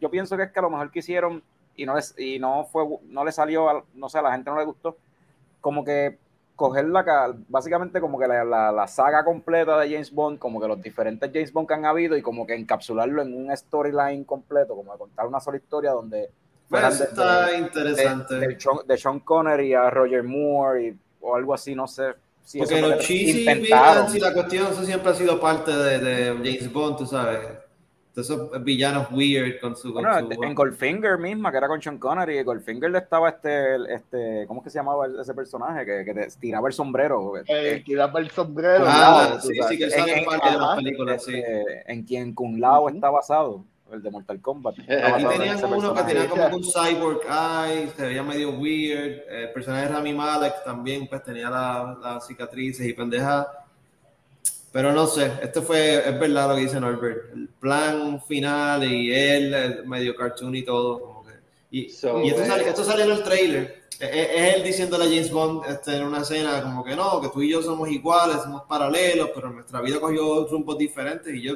Yo 0.00 0.10
pienso 0.10 0.36
que 0.36 0.44
es 0.44 0.52
que 0.52 0.58
a 0.58 0.62
lo 0.62 0.70
mejor 0.70 0.90
quisieron 0.90 1.42
y 1.74 1.86
no 1.86 1.96
les, 1.96 2.14
y 2.18 2.38
no 2.38 2.64
fue, 2.64 2.84
no 3.08 3.24
le 3.24 3.32
salió, 3.32 3.86
no 3.94 4.08
sé, 4.10 4.18
a 4.18 4.22
la 4.22 4.32
gente 4.32 4.50
no 4.50 4.58
le 4.58 4.64
gustó. 4.64 4.98
Como 5.62 5.82
que 5.82 6.18
coger 6.56 6.86
la 6.86 7.34
básicamente 7.48 8.00
como 8.00 8.18
que 8.18 8.26
la, 8.26 8.72
la, 8.72 8.86
saga 8.88 9.22
completa 9.24 9.78
de 9.78 9.90
James 9.90 10.10
Bond, 10.10 10.38
como 10.38 10.60
que 10.60 10.66
los 10.66 10.80
diferentes 10.80 11.30
James 11.32 11.52
Bond 11.52 11.68
que 11.68 11.74
han 11.74 11.84
habido 11.84 12.16
y 12.16 12.22
como 12.22 12.46
que 12.46 12.54
encapsularlo 12.54 13.22
en 13.22 13.34
un 13.34 13.54
storyline 13.54 14.24
completo, 14.24 14.74
como 14.74 14.90
de 14.92 14.98
contar 14.98 15.26
una 15.26 15.38
sola 15.38 15.58
historia 15.58 15.92
donde 15.92 16.30
pues 16.68 17.00
está 17.00 17.56
interesante. 17.56 18.34
De, 18.36 18.58
de, 18.86 18.98
Sean 18.98 19.20
Connery 19.20 19.74
a 19.74 19.90
Roger 19.90 20.24
Moore 20.24 20.88
y, 20.88 20.98
o 21.20 21.36
algo 21.36 21.54
así, 21.54 21.74
no 21.74 21.86
sé. 21.86 22.14
Porque 22.58 22.80
los 22.80 22.98
cheesy 23.00 23.42
y 23.42 24.18
la 24.20 24.32
cuestión, 24.32 24.68
eso 24.72 24.84
siempre 24.84 25.10
ha 25.10 25.14
sido 25.14 25.40
parte 25.40 25.70
de, 25.70 25.98
de 25.98 26.26
James 26.36 26.72
Bond, 26.72 26.96
tú 26.96 27.06
sabes. 27.06 27.40
Esos 28.16 28.64
villanos 28.64 29.08
weird 29.10 29.60
con 29.60 29.76
su. 29.76 29.92
Bueno, 29.92 30.30
en 30.30 30.54
Goldfinger 30.54 31.18
misma, 31.18 31.50
que 31.50 31.58
era 31.58 31.68
con 31.68 31.82
Sean 31.82 31.98
Connery, 31.98 32.38
en 32.38 32.46
Goldfinger 32.46 32.90
le 32.90 32.98
estaba 32.98 33.28
este, 33.28 33.76
este, 33.92 34.46
¿cómo 34.46 34.60
es 34.60 34.64
que 34.64 34.70
se 34.70 34.78
llamaba 34.78 35.06
ese 35.20 35.34
personaje? 35.34 35.84
Que, 35.84 36.04
que 36.04 36.28
tiraba 36.40 36.66
el 36.68 36.72
sombrero. 36.72 37.34
Eh, 37.46 37.82
tiraba 37.84 38.18
el 38.20 38.30
sombrero. 38.30 38.86
Ah, 38.88 39.38
sí, 39.38 39.52
sí, 39.68 39.76
que 39.76 39.90
sale 39.90 40.20
en, 40.20 40.24
parte 40.24 40.50
de 40.50 40.56
las 40.56 40.76
películas, 40.76 41.24
sí. 41.24 41.34
Este, 41.34 41.92
en 41.92 42.04
quien 42.04 42.34
Kun 42.34 42.58
Lao 42.58 42.88
está 42.88 43.10
basado 43.10 43.64
el 43.92 44.02
de 44.02 44.10
Mortal 44.10 44.40
Kombat. 44.40 44.76
Aquí 44.88 45.24
tenían 45.24 45.64
uno 45.64 45.94
que 45.94 46.02
tenía 46.02 46.28
como 46.28 46.56
un 46.56 46.64
cyborg 46.64 47.20
eye, 47.28 47.90
se 47.94 48.06
veía 48.06 48.22
medio 48.22 48.50
weird. 48.52 49.28
El 49.28 49.52
personaje 49.52 49.88
de 49.88 49.92
Rami 49.92 50.14
Malek 50.14 50.64
también 50.64 51.06
pues 51.06 51.22
tenía 51.22 51.50
las 51.50 51.98
la 51.98 52.20
cicatrices 52.20 52.86
y 52.86 52.94
pendeja. 52.94 53.46
Pero 54.72 54.92
no 54.92 55.06
sé, 55.06 55.32
esto 55.42 55.62
fue, 55.62 56.08
es 56.08 56.20
verdad 56.20 56.50
lo 56.50 56.54
que 56.56 56.62
dice 56.62 56.80
Norbert. 56.80 57.32
El 57.32 57.48
plan 57.48 58.22
final 58.22 58.84
y 58.84 59.12
él, 59.12 59.84
medio 59.86 60.14
cartoon 60.14 60.54
y 60.54 60.62
todo. 60.62 61.00
Como 61.00 61.24
que, 61.24 61.32
y, 61.70 61.80
y 61.80 61.86
esto, 61.86 62.44
sale, 62.46 62.68
esto, 62.68 62.84
sale, 62.84 63.04
en 63.04 63.10
el 63.10 63.22
trailer. 63.22 63.82
Es, 63.98 64.10
es 64.10 64.54
él 64.56 64.62
diciéndole 64.62 65.04
a 65.04 65.08
James 65.08 65.30
Bond 65.30 65.64
este, 65.66 65.96
en 65.96 66.04
una 66.04 66.20
escena 66.20 66.62
como 66.62 66.84
que 66.84 66.94
no, 66.94 67.20
que 67.20 67.28
tú 67.30 67.40
y 67.40 67.50
yo 67.50 67.62
somos 67.62 67.88
iguales, 67.88 68.42
somos 68.42 68.64
paralelos, 68.64 69.30
pero 69.34 69.50
nuestra 69.50 69.80
vida 69.80 69.98
cogió 69.98 70.46
rumbos 70.46 70.76
diferentes 70.76 71.34
y 71.34 71.40
yo 71.40 71.54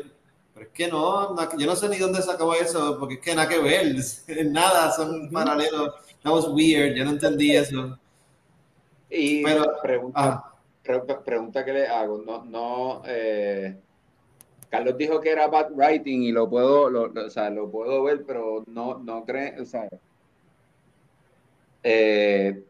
es 0.60 0.68
que 0.68 0.88
no, 0.88 1.34
yo 1.56 1.66
no 1.66 1.74
sé 1.74 1.88
ni 1.88 1.96
dónde 1.96 2.20
sacó 2.20 2.54
eso, 2.54 2.98
porque 2.98 3.14
es 3.14 3.20
que 3.20 3.34
nada 3.34 3.48
que 3.48 3.58
ver, 3.58 3.96
nada, 4.46 4.92
son 4.92 5.30
paralelos. 5.30 5.94
That 6.22 6.32
was 6.32 6.48
weird, 6.48 6.94
yo 6.94 7.04
no 7.04 7.12
entendí 7.12 7.56
eso. 7.56 7.98
Y 9.08 9.42
Pero, 9.42 9.64
pregunta, 9.82 10.20
ah. 10.22 10.49
Pregunta 11.24 11.64
que 11.64 11.72
le 11.72 11.86
hago, 11.86 12.18
no, 12.18 12.44
no, 12.44 13.02
eh, 13.06 13.76
Carlos 14.68 14.96
dijo 14.96 15.20
que 15.20 15.30
era 15.30 15.48
bad 15.48 15.72
writing 15.72 16.22
y 16.22 16.32
lo 16.32 16.48
puedo, 16.48 16.88
lo, 16.90 17.12
o 17.12 17.30
sea, 17.30 17.50
lo 17.50 17.70
puedo 17.70 18.02
ver, 18.04 18.24
pero 18.26 18.64
no, 18.66 18.98
no 18.98 19.24
cree, 19.24 19.60
o 19.60 19.64
sea, 19.64 19.88
eh, 21.82 22.62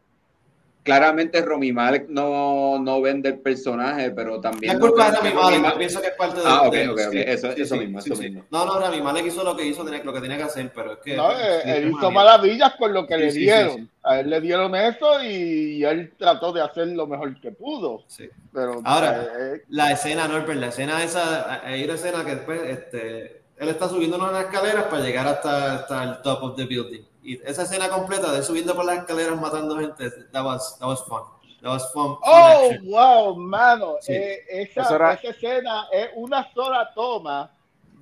claramente 0.83 1.43
Romy 1.43 1.73
Malek 1.73 2.09
no, 2.09 2.79
no 2.79 3.01
vende 3.01 3.31
el 3.31 3.39
personaje, 3.39 4.11
pero 4.11 4.41
también. 4.41 4.75
Es 4.75 4.79
culpa 4.79 5.11
de 5.11 5.31
Romy 5.31 5.59
Malek, 5.59 5.79
pienso 5.79 6.01
que 6.01 6.09
es 6.09 6.15
parte 6.15 6.41
de. 6.41 6.47
Ah, 6.47 6.63
ok, 6.63 6.77
ok, 6.93 7.01
ok. 7.09 7.15
Eso, 7.15 7.51
eso 7.51 7.77
mismo, 7.77 7.99
eso 7.99 8.17
mismo. 8.17 8.45
No, 8.51 8.65
no, 8.65 8.81
Romy 8.81 9.01
Malek 9.01 9.27
hizo 9.27 9.45
lo 9.45 9.57
que 9.57 9.67
hizo, 9.67 9.85
lo 9.85 10.13
que 10.13 10.21
tenía 10.21 10.37
que 10.37 10.45
hacer, 10.45 10.73
pero 10.75 10.95
es 10.95 10.99
que. 11.01 11.17
No, 11.17 11.31
él 11.33 11.91
hizo 11.91 12.11
maravillas 12.11 12.75
con 12.77 12.93
lo 12.93 13.07
que 13.07 13.17
le 13.17 13.33
dieron. 13.33 13.91
A 14.03 14.21
él 14.21 14.31
le 14.31 14.41
dieron 14.41 14.75
eso 14.75 15.23
y 15.23 15.85
él 15.85 16.15
trató 16.17 16.53
de 16.53 16.63
hacer 16.63 16.89
lo 16.89 17.07
mejor 17.07 17.39
que 17.39 17.53
pudo. 17.53 18.05
Sí. 18.07 18.31
Pero, 18.51 18.81
Ahora, 18.83 19.29
eh, 19.39 19.63
la 19.69 19.93
escena, 19.93 20.27
Norbert, 20.27 20.59
la 20.59 20.69
escena 20.69 21.05
esa, 21.05 21.63
hay 21.67 21.85
una 21.85 21.95
escena 21.95 22.25
que 22.25 22.37
después, 22.37 22.63
este, 22.65 23.43
él 23.59 23.69
está 23.69 23.91
subiendo 23.91 24.17
unas 24.17 24.45
escaleras 24.45 24.85
para 24.85 25.03
llegar 25.03 25.29
hasta, 25.29 25.75
hasta 25.75 26.05
el 26.05 26.23
top 26.23 26.43
of 26.43 26.57
the 26.57 26.65
building 26.65 27.03
y 27.23 27.41
esa 27.45 27.63
escena 27.63 27.89
completa 27.89 28.33
de 28.33 28.43
subiendo 28.43 28.75
por 28.75 28.85
las 28.85 28.99
escaleras 28.99 29.41
matando 29.41 29.79
gente, 29.79 30.11
that 30.33 30.45
was, 30.45 30.79
that 30.79 30.87
was 30.87 31.05
fun. 31.05 31.23
That 31.63 31.71
was 31.73 31.93
fun. 31.93 32.17
Oh, 32.23 32.73
wow, 32.85 33.37
mano. 33.37 33.97
Eh, 34.09 34.39
esa, 34.49 34.83
esa, 34.83 35.29
escena 35.29 35.87
es 35.93 36.09
una 36.15 36.51
sola 36.55 36.91
toma 36.95 37.51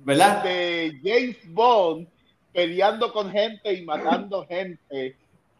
¿verdad? 0.05 0.43
de 0.43 0.99
James 1.03 1.37
Bond 1.49 2.07
peleando 2.53 3.11
con 3.11 3.29
gente 3.29 3.73
y 3.73 3.83
matando 3.83 4.45
gente. 4.49 5.17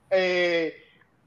Eh, 0.09 0.73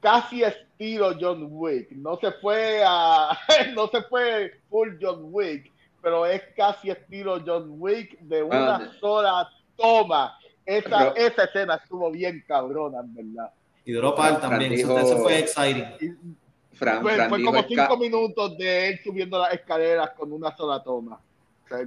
casi 0.01 0.43
estilo 0.43 1.14
John 1.20 1.49
Wick. 1.51 1.91
No 1.93 2.16
se 2.16 2.33
fue 2.33 2.83
a, 2.85 3.39
no 3.74 3.89
se 3.89 4.03
fue 4.05 4.59
full 4.70 4.97
John 5.01 5.28
Wick, 5.30 5.70
pero 6.01 6.24
es 6.24 6.43
casi 6.57 6.91
estilo 6.91 7.43
John 7.45 7.76
Wick 7.78 8.18
de 8.20 8.43
una 8.43 8.93
sola 8.99 9.49
toma 9.76 10.39
esa, 10.78 11.08
esa 11.10 11.44
escena 11.44 11.76
estuvo 11.76 12.10
bien 12.10 12.44
cabrona, 12.46 13.00
en 13.00 13.14
verdad. 13.14 13.50
Y 13.84 13.92
duró 13.92 14.14
también, 14.14 14.72
eso, 14.72 15.18
fue 15.18 15.40
exciting. 15.40 16.36
Fran, 16.72 17.02
fue, 17.02 17.28
fue 17.28 17.42
como 17.42 17.62
cinco 17.62 17.96
minutos 17.96 18.56
de 18.56 18.88
él 18.88 19.00
subiendo 19.02 19.38
las 19.38 19.54
escaleras 19.54 20.10
con 20.10 20.32
una 20.32 20.56
sola 20.56 20.82
toma. 20.82 21.20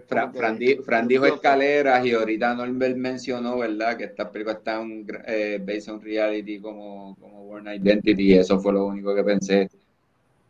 Fran, 0.07 1.07
dijo 1.07 1.25
escaleras 1.25 2.05
y 2.05 2.13
ahorita 2.13 2.55
Norbert 2.55 2.97
mencionó, 2.97 3.59
¿verdad? 3.59 3.97
Que 3.97 4.05
esta 4.05 4.31
película 4.31 4.57
está 4.57 4.81
en 4.81 5.05
eh, 5.27 5.59
based 5.63 5.93
on 5.93 6.01
reality 6.01 6.59
como, 6.59 7.15
como 7.19 7.45
Born 7.45 7.67
Identity 7.67 8.33
y 8.33 8.33
eso 8.33 8.59
fue 8.59 8.73
lo 8.73 8.85
único 8.85 9.13
que 9.13 9.23
pensé. 9.23 9.69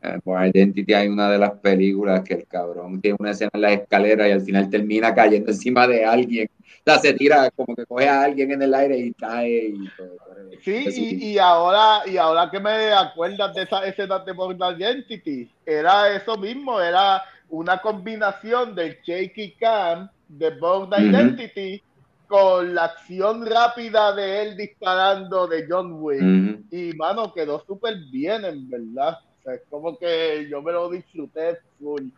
Eh, 0.01 0.19
Born 0.23 0.51
Identity 0.53 0.93
hay 0.93 1.07
una 1.07 1.29
de 1.29 1.37
las 1.37 1.51
películas 1.51 2.21
que 2.23 2.35
el 2.35 2.47
cabrón 2.47 3.01
tiene 3.01 3.17
una 3.19 3.31
escena 3.31 3.51
en 3.53 3.61
las 3.61 3.73
escaleras 3.73 4.29
y 4.29 4.31
al 4.31 4.41
final 4.41 4.69
termina 4.69 5.13
cayendo 5.13 5.51
encima 5.51 5.87
de 5.87 6.05
alguien 6.05 6.49
sea, 6.93 6.99
se 6.99 7.13
tira 7.13 7.49
como 7.51 7.75
que 7.75 7.85
coge 7.85 8.07
a 8.07 8.21
alguien 8.23 8.51
en 8.51 8.61
el 8.61 8.73
aire 8.73 8.97
y 8.97 9.13
cae 9.13 9.73
y 9.73 9.89
todo. 9.97 10.15
Sí, 10.61 10.85
y, 11.21 11.37
ahora, 11.37 12.07
y 12.07 12.17
ahora 12.17 12.49
que 12.51 12.59
me 12.59 12.93
acuerdas 12.93 13.53
de 13.55 13.63
esa 13.63 13.85
escena 13.85 14.19
de 14.19 14.31
Born 14.31 14.57
Identity, 14.57 15.49
era 15.65 16.15
eso 16.15 16.37
mismo, 16.37 16.79
era 16.79 17.23
una 17.49 17.81
combinación 17.81 18.75
del 18.75 18.97
shaky 19.03 19.51
cam 19.53 20.09
de 20.27 20.51
Born 20.51 20.91
Identity 20.91 21.81
con 22.27 22.73
la 22.73 22.85
acción 22.85 23.45
rápida 23.45 24.13
de 24.13 24.41
él 24.43 24.57
disparando 24.57 25.47
de 25.47 25.65
John 25.67 25.97
Wick. 25.99 26.63
Y 26.71 26.93
mano, 26.95 27.33
quedó 27.33 27.63
súper 27.65 27.97
bien, 28.11 28.45
en 28.45 28.69
verdad. 28.69 29.19
es 29.45 29.61
como 29.69 29.97
que 29.97 30.47
yo 30.49 30.61
me 30.61 30.71
lo 30.71 30.89
disfruté 30.89 31.59
full. 31.79 32.09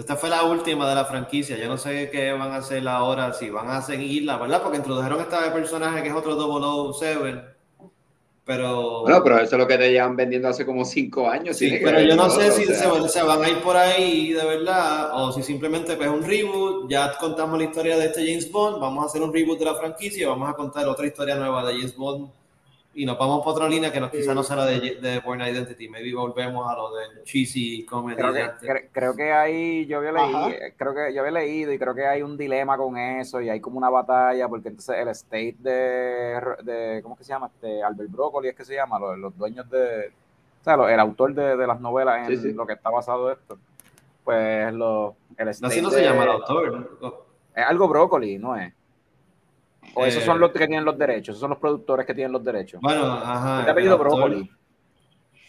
Esta 0.00 0.16
fue 0.16 0.30
la 0.30 0.44
última 0.44 0.88
de 0.88 0.94
la 0.94 1.04
franquicia. 1.04 1.58
Yo 1.58 1.68
no 1.68 1.76
sé 1.76 2.08
qué 2.10 2.32
van 2.32 2.52
a 2.52 2.56
hacer 2.56 2.88
ahora, 2.88 3.34
si 3.34 3.50
van 3.50 3.68
a 3.68 3.82
seguirla, 3.82 4.38
¿verdad? 4.38 4.62
Porque 4.62 4.78
introdujeron 4.78 5.20
este 5.20 5.36
personaje 5.52 6.02
que 6.02 6.08
es 6.08 6.14
otro 6.14 6.94
007. 6.94 7.44
Pero. 8.46 9.02
Bueno, 9.02 9.22
pero 9.22 9.36
eso 9.36 9.56
es 9.56 9.58
lo 9.60 9.66
que 9.66 9.76
te 9.76 9.92
llevan 9.92 10.16
vendiendo 10.16 10.48
hace 10.48 10.64
como 10.64 10.86
cinco 10.86 11.28
años. 11.28 11.58
Sí, 11.58 11.78
pero 11.84 12.00
yo 12.00 12.16
no 12.16 12.30
sé 12.30 12.50
si 12.50 12.64
se, 12.64 13.22
van 13.22 13.44
a 13.44 13.48
ir 13.50 13.58
por 13.58 13.76
ahí 13.76 14.32
de 14.32 14.44
verdad 14.44 15.10
o 15.12 15.32
si 15.32 15.42
simplemente 15.42 15.94
pues 15.96 16.08
un 16.08 16.24
reboot. 16.24 16.90
Ya 16.90 17.12
contamos 17.20 17.58
la 17.58 17.64
historia 17.66 17.98
de 17.98 18.06
este 18.06 18.26
James 18.26 18.50
Bond. 18.50 18.80
Vamos 18.80 19.04
a 19.04 19.06
hacer 19.06 19.20
un 19.20 19.34
reboot 19.34 19.58
de 19.58 19.66
la 19.66 19.74
franquicia 19.74 20.22
y 20.22 20.26
vamos 20.26 20.48
a 20.48 20.54
contar 20.54 20.88
otra 20.88 21.06
historia 21.06 21.36
nueva 21.36 21.62
de 21.66 21.74
James 21.74 21.94
Bond 21.94 22.39
y 22.92 23.06
nos 23.06 23.16
vamos 23.18 23.44
por 23.44 23.54
otra 23.54 23.68
línea 23.68 23.92
que 23.92 24.00
no, 24.00 24.10
quizá 24.10 24.34
no 24.34 24.42
sea 24.42 24.56
la 24.56 24.66
de, 24.66 24.96
de 25.00 25.20
Born 25.20 25.40
Identity. 25.40 25.88
Maybe 25.88 26.12
volvemos 26.12 26.68
a 26.68 26.74
lo 26.74 26.92
del 26.92 27.22
cheesy 27.22 27.86
comedy. 27.86 28.16
Creo 28.16 28.34
que, 28.34 28.88
creo 28.90 29.16
que 29.16 29.32
hay, 29.32 29.86
yo 29.86 29.98
había 29.98 30.12
leído, 30.12 30.50
creo 30.76 30.94
que 30.94 31.14
yo 31.14 31.20
había 31.20 31.32
leído 31.32 31.72
y 31.72 31.78
creo 31.78 31.94
que 31.94 32.06
hay 32.06 32.22
un 32.22 32.36
dilema 32.36 32.76
con 32.76 32.96
eso 32.96 33.40
y 33.40 33.48
hay 33.48 33.60
como 33.60 33.78
una 33.78 33.90
batalla 33.90 34.48
porque 34.48 34.68
entonces 34.68 34.96
el 34.98 35.08
estate 35.08 35.56
de, 35.60 36.40
de 36.64 37.00
¿cómo 37.02 37.16
que 37.16 37.22
se 37.22 37.28
llama? 37.28 37.46
Este, 37.54 37.80
Albert 37.82 38.10
Broccoli 38.10 38.48
es 38.48 38.56
que 38.56 38.64
se 38.64 38.74
llama, 38.74 38.98
los, 38.98 39.16
los 39.18 39.38
dueños 39.38 39.70
de, 39.70 40.08
o 40.60 40.64
sea, 40.64 40.74
el 40.74 41.00
autor 41.00 41.32
de, 41.32 41.56
de 41.56 41.66
las 41.66 41.80
novelas 41.80 42.28
en 42.28 42.56
lo 42.56 42.66
que 42.66 42.72
está 42.72 42.90
basado 42.90 43.30
esto. 43.30 43.56
Pues 44.24 44.72
lo, 44.74 45.14
el 45.36 45.48
estate 45.48 45.72
Así 45.72 45.80
no 45.80 45.90
se 45.90 46.02
llama 46.02 46.24
el 46.24 46.30
autor. 46.30 46.98
Es 47.54 47.64
algo 47.64 47.88
Broccoli, 47.88 48.36
¿no 48.38 48.56
es? 48.56 48.72
O 49.94 50.04
esos 50.04 50.22
son 50.22 50.36
eh, 50.36 50.40
los 50.40 50.50
que 50.50 50.58
tienen 50.66 50.84
los 50.84 50.96
derechos, 50.96 51.34
esos 51.34 51.40
son 51.40 51.50
los 51.50 51.58
productores 51.58 52.06
que 52.06 52.14
tienen 52.14 52.32
los 52.32 52.44
derechos. 52.44 52.80
Bueno, 52.80 53.04
ajá. 53.04 53.64
Te 53.64 53.70
ha 53.70 53.74
pedido 53.74 53.98
brócoli. 53.98 54.50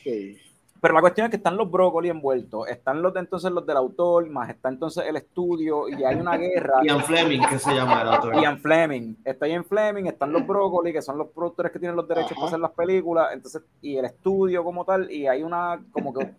Sí. 0.03 0.37
Pero 0.81 0.95
la 0.95 1.01
cuestión 1.01 1.25
es 1.25 1.29
que 1.29 1.37
están 1.37 1.57
los 1.57 1.69
brócoli 1.69 2.09
envueltos, 2.09 2.67
están 2.67 3.03
los 3.03 3.13
de 3.13 3.19
entonces 3.19 3.51
los 3.51 3.67
del 3.67 3.77
autor, 3.77 4.27
más 4.31 4.49
está 4.49 4.69
entonces 4.69 5.05
el 5.07 5.15
estudio 5.15 5.87
y 5.87 6.03
hay 6.03 6.15
una 6.15 6.35
guerra. 6.37 6.81
Ian 6.83 7.03
Fleming, 7.03 7.41
que 7.47 7.59
se 7.59 7.75
llama 7.75 8.01
el 8.01 8.07
autor. 8.07 8.41
Ian 8.41 8.57
Fleming. 8.57 9.15
Está 9.23 9.47
Ian 9.47 9.63
Fleming, 9.63 10.05
están 10.05 10.33
los 10.33 10.45
brócoli, 10.45 10.91
que 10.91 11.03
son 11.03 11.19
los 11.19 11.27
productores 11.27 11.71
que 11.71 11.77
tienen 11.77 11.95
los 11.95 12.07
derechos 12.07 12.33
para 12.33 12.47
hacer 12.47 12.59
las 12.59 12.71
películas, 12.71 13.27
entonces, 13.31 13.61
y 13.79 13.95
el 13.95 14.05
estudio 14.05 14.63
como 14.63 14.83
tal, 14.83 15.11
y 15.11 15.27
hay 15.27 15.43
una, 15.43 15.79
como 15.91 16.15
que 16.15 16.31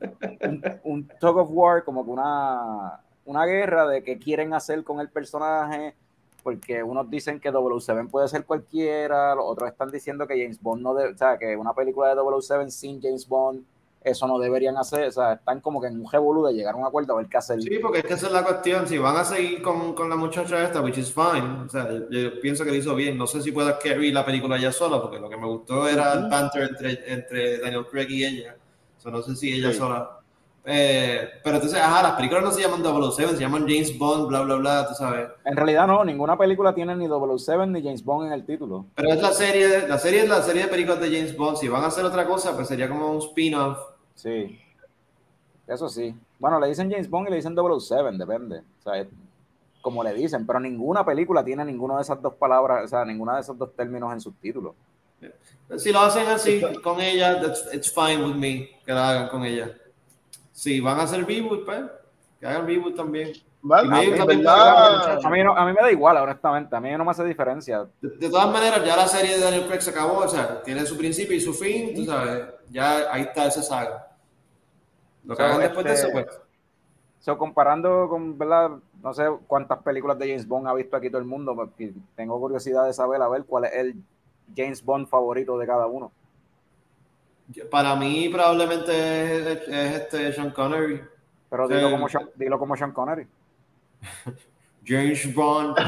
un, 0.43 0.63
un 0.83 1.09
talk 1.21 1.37
of 1.37 1.49
war, 1.53 1.85
como 1.85 2.05
que 2.05 2.11
una, 2.11 3.01
una 3.25 3.45
guerra 3.47 3.87
de 3.87 4.03
qué 4.03 4.19
quieren 4.19 4.55
hacer 4.55 4.83
con 4.83 4.99
el 4.99 5.09
personaje 5.09 5.95
porque 6.43 6.83
unos 6.83 7.09
dicen 7.09 7.41
que 7.41 7.51
007 7.51 8.09
puede 8.11 8.29
ser 8.29 8.45
cualquiera, 8.45 9.35
los 9.35 9.45
otros 9.47 9.71
están 9.71 9.91
diciendo 9.91 10.27
que 10.27 10.41
James 10.41 10.61
Bond 10.61 10.83
no 10.83 10.95
debe, 10.95 11.13
o 11.13 11.17
sea, 11.17 11.39
que 11.39 11.57
una 11.57 11.73
película 11.73 12.15
de 12.15 12.21
007 12.41 12.71
sin 12.71 13.01
James 13.01 13.29
Bond, 13.29 13.65
eso 14.05 14.27
no 14.27 14.39
deberían 14.39 14.77
hacer, 14.77 15.09
o 15.09 15.13
sea, 15.13 15.35
están 15.35 15.61
como 15.61 15.81
que 15.81 15.87
en 15.87 16.01
un 16.01 16.11
revolú 16.11 16.45
de 16.45 16.55
llegar 16.55 16.75
a 16.75 16.77
un 16.77 16.85
acuerdo 16.85 17.13
a 17.13 17.19
ver 17.19 17.29
qué 17.29 17.37
hacer. 17.37 17.63
Sí, 17.63 17.79
porque 17.81 17.99
es 17.99 18.05
que 18.05 18.15
esa 18.15 18.27
es 18.27 18.33
la 18.33 18.43
cuestión, 18.43 18.89
si 18.89 18.99
van 18.99 19.17
a 19.17 19.25
seguir 19.25 19.63
con, 19.63 19.95
con 19.95 20.09
la 20.11 20.17
muchacha 20.17 20.63
esta, 20.65 20.81
which 20.81 20.99
is 20.99 21.13
fine, 21.13 21.65
o 21.67 21.69
sea, 21.69 21.89
yo, 22.11 22.41
pienso 22.41 22.65
que 22.65 22.71
lo 22.71 22.77
hizo 22.77 22.95
bien, 22.97 23.17
no 23.17 23.27
sé 23.27 23.41
si 23.41 23.53
pueda 23.53 23.79
carry 23.79 24.11
la 24.11 24.27
película 24.27 24.59
ya 24.59 24.73
sola, 24.73 25.01
porque 25.01 25.21
lo 25.21 25.31
que 25.31 25.37
me 25.37 25.47
gustó 25.47 25.89
era 25.89 26.13
el 26.15 26.29
banter 26.29 26.71
entre, 26.71 27.13
entre 27.13 27.59
Daniel 27.59 27.87
Craig 27.87 28.11
y 28.11 28.25
ella, 28.25 28.57
o 28.99 29.01
sea, 29.01 29.13
no 29.13 29.23
sé 29.23 29.37
si 29.37 29.53
ella 29.53 29.73
sola 29.73 30.22
eh, 30.65 31.29
pero 31.43 31.57
entonces, 31.57 31.81
ajá, 31.81 32.03
las 32.03 32.13
películas 32.13 32.45
no 32.45 32.53
se 32.53 32.63
llaman 32.63 32.83
007, 32.83 33.35
se 33.35 33.41
llaman 33.41 33.67
James 33.67 33.99
Bond, 33.99 34.29
bla, 34.29 34.43
bla, 34.43 34.57
bla, 34.57 34.89
tú 34.89 34.95
sabes. 34.95 35.29
En 35.45 35.57
realidad 35.57 35.89
no, 35.89 36.05
ninguna 36.05 36.39
película 36.39 36.73
tiene 36.73 36.95
ni 36.95 37.09
007 37.09 37.67
ni 37.67 37.83
James 37.83 38.05
Bond 38.05 38.29
en 38.29 38.33
el 38.33 38.47
título. 38.47 38.87
Pero 38.95 39.13
es 39.13 39.21
la 39.21 39.33
serie, 39.33 39.89
la 39.89 39.99
serie 39.99 40.21
es 40.21 40.29
la 40.29 40.41
serie 40.43 40.63
de 40.63 40.69
películas 40.69 41.01
de 41.01 41.07
James 41.09 41.37
Bond. 41.37 41.57
Si 41.57 41.69
van 41.69 41.83
a 41.83 41.89
hacer 41.89 42.05
otra 42.05 42.27
cosa, 42.27 42.55
pues 42.55 42.69
sería 42.69 42.89
como 42.89 43.11
un 43.11 43.19
spin-off. 43.19 43.79
Sí. 44.15 44.61
Eso 45.67 45.89
sí. 45.89 46.15
Bueno, 46.39 46.61
le 46.61 46.69
dicen 46.69 46.91
James 46.91 47.11
Bond 47.11 47.27
y 47.27 47.31
le 47.31 47.37
dicen 47.37 47.57
007, 47.57 48.17
depende. 48.17 48.59
O 48.59 48.83
sea, 48.83 49.05
como 49.81 50.05
le 50.05 50.15
dicen, 50.15 50.47
pero 50.47 50.61
ninguna 50.61 51.05
película 51.05 51.45
tiene 51.45 51.65
ninguna 51.65 51.97
de 51.97 52.03
esas 52.03 52.23
dos 52.23 52.35
palabras, 52.35 52.85
o 52.85 52.89
sea, 52.89 53.05
ninguna 53.05 53.35
de 53.35 53.41
esos 53.41 53.59
dos 53.59 53.75
términos 53.75 54.13
en 54.13 54.21
sus 54.21 54.35
títulos. 54.37 54.75
Si 55.77 55.93
lo 55.93 56.01
hacen 56.01 56.27
así 56.29 56.61
con 56.83 57.01
ella, 57.01 57.41
it's 57.73 57.93
fine 57.93 58.25
with 58.25 58.35
me 58.35 58.71
que 58.85 58.93
lo 58.93 58.99
hagan 58.99 59.29
con 59.29 59.45
ella 59.45 59.73
si 60.53 60.81
van 60.81 61.01
a 61.01 61.05
hacer 61.05 61.27
reboot, 61.27 61.65
pues, 61.65 61.83
que 62.39 62.47
hagan 62.47 62.67
reboot 62.67 62.95
también. 62.95 63.33
a, 63.71 63.83
mí, 63.83 65.43
no, 65.43 65.57
a, 65.57 65.65
mí, 65.65 65.73
me 65.73 65.81
da 65.81 65.91
igual, 65.91 66.17
honestamente. 66.19 66.75
A 66.77 66.81
mí 66.81 66.91
no 66.91 67.05
me 67.05 67.11
hace 67.11 67.25
diferencia. 67.25 67.87
De, 68.01 68.29
todas 68.29 68.53
maneras, 68.53 68.85
ya 68.85 68.97
la 68.97 69.09
serie 69.09 69.37
de 69.37 69.45
Daniel 69.45 69.67
Craig 69.67 69.81
se 69.81 69.91
acabó. 69.91 70.19
O 70.19 70.29
sea, 70.29 70.63
tiene 70.63 70.85
su 70.85 70.97
principio 70.97 71.37
y 71.37 71.41
su 71.41 71.55
fin. 71.55 71.95
Tú 71.95 72.05
sabes, 72.05 72.45
ya 72.71 73.13
ahí 73.13 73.23
está 73.23 73.47
esa 73.47 73.63
saga. 73.63 74.09
Lo 75.25 75.37
que 75.37 75.43
hagan 75.43 75.61
después 75.61 75.85
de 75.87 75.93
eso, 75.93 76.09
este, 76.09 76.23
pues. 76.23 76.41
So, 77.21 77.39
comparando 77.39 78.09
con, 78.09 78.37
¿verdad? 78.37 78.73
No 79.01 79.15
sé 79.15 79.25
cuántas 79.47 79.79
películas 79.79 80.19
de 80.19 80.27
James 80.27 80.47
Bond 80.47 80.67
ha 80.67 80.75
visto 80.75 80.97
aquí 80.97 81.09
todo 81.09 81.21
el 81.21 81.27
mundo. 81.27 81.55
Porque 81.55 81.93
tengo 82.17 82.39
curiosidad 82.41 82.87
de 82.87 82.93
saber, 82.93 83.23
a 83.23 83.29
ver, 83.29 83.45
cuál 83.45 83.67
es 83.67 83.75
el 83.75 83.95
James 84.57 84.85
Bond 84.85 85.07
favorito 85.07 85.57
de 85.57 85.67
cada 85.67 85.87
uno. 85.87 86.11
Para 87.71 87.97
mí 87.97 88.29
probablemente 88.29 89.53
es, 89.53 89.69
este 89.69 90.33
Sean 90.33 90.51
Connery. 90.51 91.03
Pero 91.51 91.69
dilo, 91.69 91.91
como 91.91 92.09
Sean, 92.09 92.31
dilo 92.37 92.59
como 92.59 92.77
Sean 92.77 92.93
Connery. 92.93 93.27
James 94.85 95.35
Bond. 95.35 95.77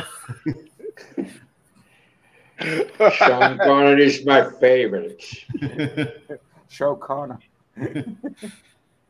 Sean 3.18 3.58
Connery 3.58 4.06
is 4.06 4.24
my 4.24 4.42
favorite. 4.60 5.22
Sean 6.68 6.96
Connery. 6.96 7.50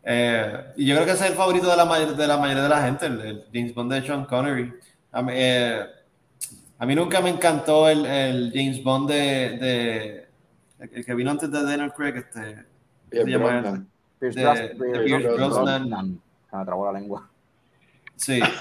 Eh, 0.07 0.65
y 0.77 0.87
yo 0.87 0.95
creo 0.97 1.07
que 1.07 1.13
ese 1.13 1.25
es 1.25 1.31
el 1.31 1.37
favorito 1.37 1.69
de 1.69 1.77
la, 1.77 1.85
de 1.85 2.27
la 2.27 2.37
mayoría 2.37 2.63
de 2.63 2.69
la 2.69 2.83
gente, 2.83 3.07
el, 3.07 3.45
James 3.53 3.75
Bond 3.75 3.93
de 3.93 4.03
Sean 4.03 4.27
Connery. 4.27 4.73
A 5.13 5.23
mí, 5.23 5.33
eh, 5.35 5.87
a 6.79 6.87
mí 6.87 6.95
nunca 6.95 7.21
me 7.21 7.31
encantó 7.31 7.89
el, 7.89 8.05
el 8.05 8.53
James 8.55 8.83
Bond 8.83 9.09
de, 9.09 9.17
de 9.59 10.24
el 10.93 11.05
que 11.05 11.15
vino 11.15 11.31
antes 11.31 11.51
de 11.51 11.63
Daniel 11.63 11.93
Craig, 11.93 12.17
este. 12.17 12.65
Se 13.11 13.25
llama 13.25 13.85
Pierce, 14.19 14.77
Pierce 15.05 15.29
Brosnan. 15.29 16.21
Se 16.51 16.57
me 16.57 16.65
trabó 16.65 16.93
la 16.93 16.99
lengua. 16.99 17.29
Sí. 18.17 18.41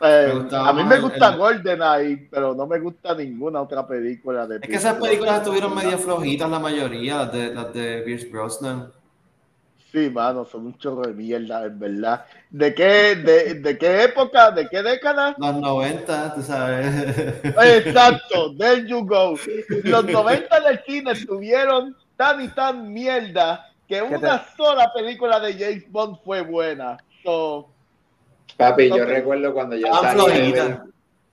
Eh, 0.00 0.48
a 0.50 0.72
mí 0.72 0.82
me 0.84 0.98
gusta 0.98 1.36
GoldenEye, 1.36 2.28
pero 2.28 2.52
no 2.52 2.66
me 2.66 2.80
gusta 2.80 3.14
ninguna 3.14 3.62
otra 3.62 3.86
película 3.86 4.44
de 4.44 4.56
Es 4.56 4.68
que 4.68 4.74
esas 4.74 5.00
películas 5.00 5.38
estuvieron 5.38 5.72
medio 5.74 5.96
flojitas 5.96 6.50
la 6.50 6.58
mayoría, 6.58 7.18
las 7.18 7.32
de, 7.32 7.54
las 7.54 7.72
de 7.72 8.02
Pierce 8.04 8.28
Brosnan. 8.28 8.92
Sí, 9.94 10.10
mano, 10.10 10.44
son 10.44 10.66
un 10.66 10.76
chorro 10.76 11.02
de 11.02 11.12
mierda, 11.12 11.66
en 11.66 11.78
verdad. 11.78 12.26
¿De 12.50 12.74
qué, 12.74 13.14
de, 13.14 13.54
de 13.54 13.78
qué 13.78 14.02
época? 14.02 14.50
¿De 14.50 14.68
qué 14.68 14.82
década? 14.82 15.36
Los 15.38 15.54
90, 15.54 16.34
tú 16.34 16.42
sabes. 16.42 17.44
Exacto, 17.44 18.56
there 18.58 18.84
you 18.88 19.06
go. 19.06 19.38
Los 19.84 20.04
90 20.04 20.60
del 20.62 20.80
cine 20.84 21.12
estuvieron 21.12 21.96
tan 22.16 22.42
y 22.42 22.48
tan 22.48 22.92
mierda 22.92 23.70
que 23.86 24.02
una 24.02 24.44
sola 24.56 24.92
película 24.92 25.38
de 25.38 25.52
James 25.52 25.88
Bond 25.92 26.18
fue 26.24 26.40
buena. 26.40 26.96
Papi, 28.56 28.88
yo 28.88 29.04
recuerdo 29.04 29.54
cuando 29.54 29.76
yo 29.76 29.86
salí. 29.92 30.54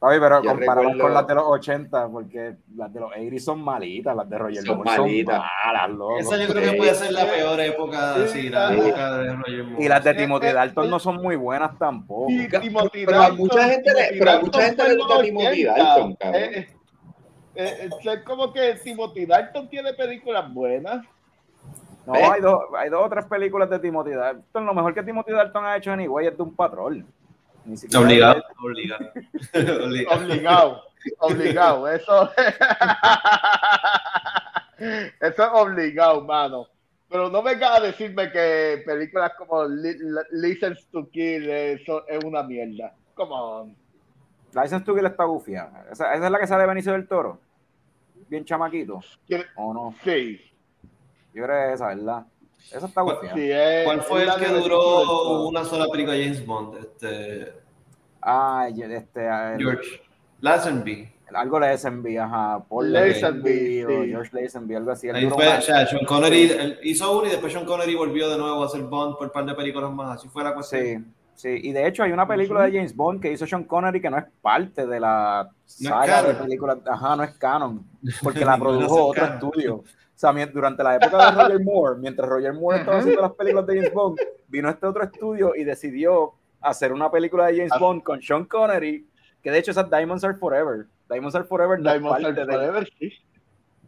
Oye, 0.03 0.19
pero 0.19 0.41
comparamos 0.41 0.97
con 0.99 1.13
las 1.13 1.27
de 1.27 1.35
los 1.35 1.43
80, 1.45 2.09
porque 2.09 2.55
las 2.75 2.91
de 2.91 2.99
los 2.99 3.11
80 3.11 3.39
son 3.39 3.63
malitas, 3.63 4.15
las 4.15 4.27
de 4.27 4.35
Roger 4.35 4.63
son 4.63 4.77
Moore 4.77 4.97
malitas. 4.97 5.35
son 5.35 5.45
malas, 5.63 5.89
loco. 5.91 6.17
Esa 6.17 6.37
yo 6.37 6.47
creo 6.47 6.71
que 6.71 6.77
puede 6.77 6.95
ser 6.95 7.11
la 7.11 7.25
peor 7.25 7.59
época, 7.59 8.27
sí, 8.27 8.49
la 8.49 8.73
época 8.73 9.17
de 9.19 9.35
Roger 9.35 9.63
Moore. 9.63 9.85
Y 9.85 9.87
las 9.87 10.03
de 10.03 10.13
Timothy 10.15 10.47
Dalton 10.47 10.89
no 10.89 10.97
son 10.97 11.17
muy 11.17 11.35
buenas 11.35 11.77
tampoco. 11.77 12.29
pero, 13.05 13.21
a 13.21 13.29
mucha 13.29 13.63
gente 13.69 13.93
le, 13.93 14.17
pero 14.17 14.31
a 14.31 14.39
mucha 14.39 14.61
gente 14.63 14.89
le 14.89 14.95
gusta 14.95 15.21
Timothy 15.21 15.63
Dalton, 15.65 16.15
cabrón. 16.15 16.43
Eh, 16.43 16.67
eh, 17.53 17.89
es 18.03 18.23
como 18.23 18.51
que 18.51 18.79
Timothy 18.83 19.27
Dalton 19.27 19.69
tiene 19.69 19.93
películas 19.93 20.51
buenas. 20.51 21.05
No, 22.07 22.15
hay 22.15 22.41
dos, 22.41 22.63
hay 22.75 22.89
dos 22.89 23.05
o 23.05 23.09
tres 23.09 23.25
películas 23.25 23.69
de 23.69 23.77
Timothy 23.77 24.13
Dalton. 24.13 24.65
Lo 24.65 24.73
mejor 24.73 24.95
que 24.95 25.03
Timothy 25.03 25.31
Dalton 25.31 25.63
ha 25.63 25.77
hecho 25.77 25.91
anyway 25.91 26.25
es 26.25 26.35
de 26.35 26.41
un 26.41 26.55
patrón. 26.55 27.05
Obligado, 27.95 28.43
obligado. 28.63 29.11
obligado. 30.09 30.83
Obligado, 31.19 31.87
Eso, 31.87 32.31
eso 34.77 35.43
es 35.43 35.49
obligado, 35.53 36.21
mano. 36.23 36.67
Pero 37.09 37.29
no 37.29 37.43
vengas 37.43 37.77
a 37.77 37.81
decirme 37.81 38.31
que 38.31 38.83
películas 38.85 39.33
como 39.37 39.65
License 39.65 40.85
to 40.91 41.09
Kill 41.09 41.49
eso 41.49 42.07
es 42.07 42.23
una 42.23 42.41
mierda. 42.43 42.93
Come 43.15 43.31
on. 43.33 43.75
License 44.53 44.85
to 44.85 44.95
Kill 44.95 45.05
está 45.05 45.25
gufia. 45.25 45.69
¿Esa, 45.91 46.13
¿Esa, 46.13 46.25
es 46.25 46.31
la 46.31 46.39
que 46.39 46.47
sale 46.47 46.65
Benicio 46.65 46.93
del 46.93 47.07
Toro? 47.07 47.39
Bien 48.29 48.45
chamaquito. 48.45 49.01
¿O 49.55 49.73
no? 49.73 49.93
Sí. 50.03 50.39
Yo 51.33 51.43
creo 51.43 51.47
que 51.47 51.67
es 51.69 51.73
esa, 51.75 51.87
¿verdad? 51.87 52.25
Eso 52.71 52.85
está 52.85 53.01
bueno. 53.01 53.19
¿Cuál 53.85 54.01
fue 54.01 54.23
el 54.23 54.33
que 54.35 54.47
duró 54.47 55.47
una 55.47 55.63
sola 55.65 55.87
película 55.91 56.15
de 56.15 56.23
James 56.23 56.45
Bond? 56.45 56.77
Este... 56.77 57.53
Ah, 58.21 58.67
este. 58.69 59.29
George 59.57 60.01
Lazenby. 60.41 61.09
Algo 61.33 61.59
Lazenby, 61.59 62.17
ajá. 62.17 62.63
Paul 62.67 62.91
Lazenby, 62.91 63.83
o 63.83 63.89
sí. 63.89 64.09
George 64.09 64.29
Lazenby, 64.33 64.75
algo 64.75 64.91
así. 64.91 65.09
Ahí 65.09 65.29
fue, 65.29 65.47
o 65.47 65.61
sea, 65.61 65.87
Sean 65.87 66.05
Connery 66.05 66.77
hizo 66.83 67.17
uno 67.17 67.27
y 67.27 67.29
después 67.29 67.53
Sean 67.53 67.65
Connery 67.65 67.95
volvió 67.95 68.29
de 68.29 68.37
nuevo 68.37 68.61
a 68.61 68.65
hacer 68.65 68.81
Bond 68.81 69.17
por 69.17 69.27
un 69.27 69.33
par 69.33 69.45
de 69.45 69.55
películas 69.55 69.91
más. 69.91 70.17
Así 70.17 70.27
fue 70.27 70.43
la 70.43 70.53
cuestión. 70.53 71.13
Sí, 71.35 71.49
sí. 71.59 71.69
Y 71.69 71.71
de 71.71 71.87
hecho 71.87 72.03
hay 72.03 72.11
una 72.11 72.27
película 72.27 72.63
de 72.63 72.73
James 72.73 72.95
Bond 72.95 73.21
que 73.21 73.31
hizo 73.31 73.47
Sean 73.47 73.63
Connery 73.63 74.01
que 74.01 74.09
no 74.09 74.17
es 74.17 74.25
parte 74.41 74.85
de 74.85 74.99
la 74.99 75.49
saga 75.65 76.23
de 76.23 76.33
películas. 76.33 76.79
Ajá, 76.85 77.15
no 77.15 77.23
es 77.23 77.31
canon. 77.37 77.85
Porque 78.21 78.43
la 78.43 78.57
no 78.57 78.63
produjo 78.63 79.05
otro 79.07 79.23
canon. 79.23 79.35
estudio. 79.35 79.83
O 80.23 80.33
sea, 80.33 80.45
durante 80.47 80.83
la 80.83 80.95
época 80.97 81.17
de 81.17 81.31
Roger 81.43 81.63
Moore, 81.63 81.99
mientras 81.99 82.29
Roger 82.29 82.53
Moore 82.53 82.79
estaba 82.79 82.97
haciendo 82.99 83.21
las 83.21 83.31
películas 83.33 83.65
de 83.65 83.75
James 83.77 83.93
Bond, 83.93 84.19
vino 84.47 84.69
este 84.69 84.85
otro 84.85 85.03
estudio 85.03 85.55
y 85.55 85.63
decidió 85.63 86.33
hacer 86.61 86.93
una 86.93 87.09
película 87.09 87.47
de 87.47 87.55
James 87.57 87.71
Ah. 87.73 87.79
Bond 87.79 88.03
con 88.03 88.21
Sean 88.21 88.45
Connery, 88.45 89.07
que 89.41 89.49
de 89.49 89.57
hecho 89.57 89.71
esa 89.71 89.81
es 89.81 89.89
Diamonds 89.89 90.23
Are 90.23 90.35
Forever. 90.35 90.85
Diamonds 91.09 91.33
Are 91.35 91.45
Forever 91.45 91.79
no 91.79 91.89
es 91.89 91.93
Diamonds 91.99 92.21
parte 92.23 92.41
Are 92.41 92.45
de- 92.51 92.53
Forever, 92.57 92.89
sí. 92.99 93.13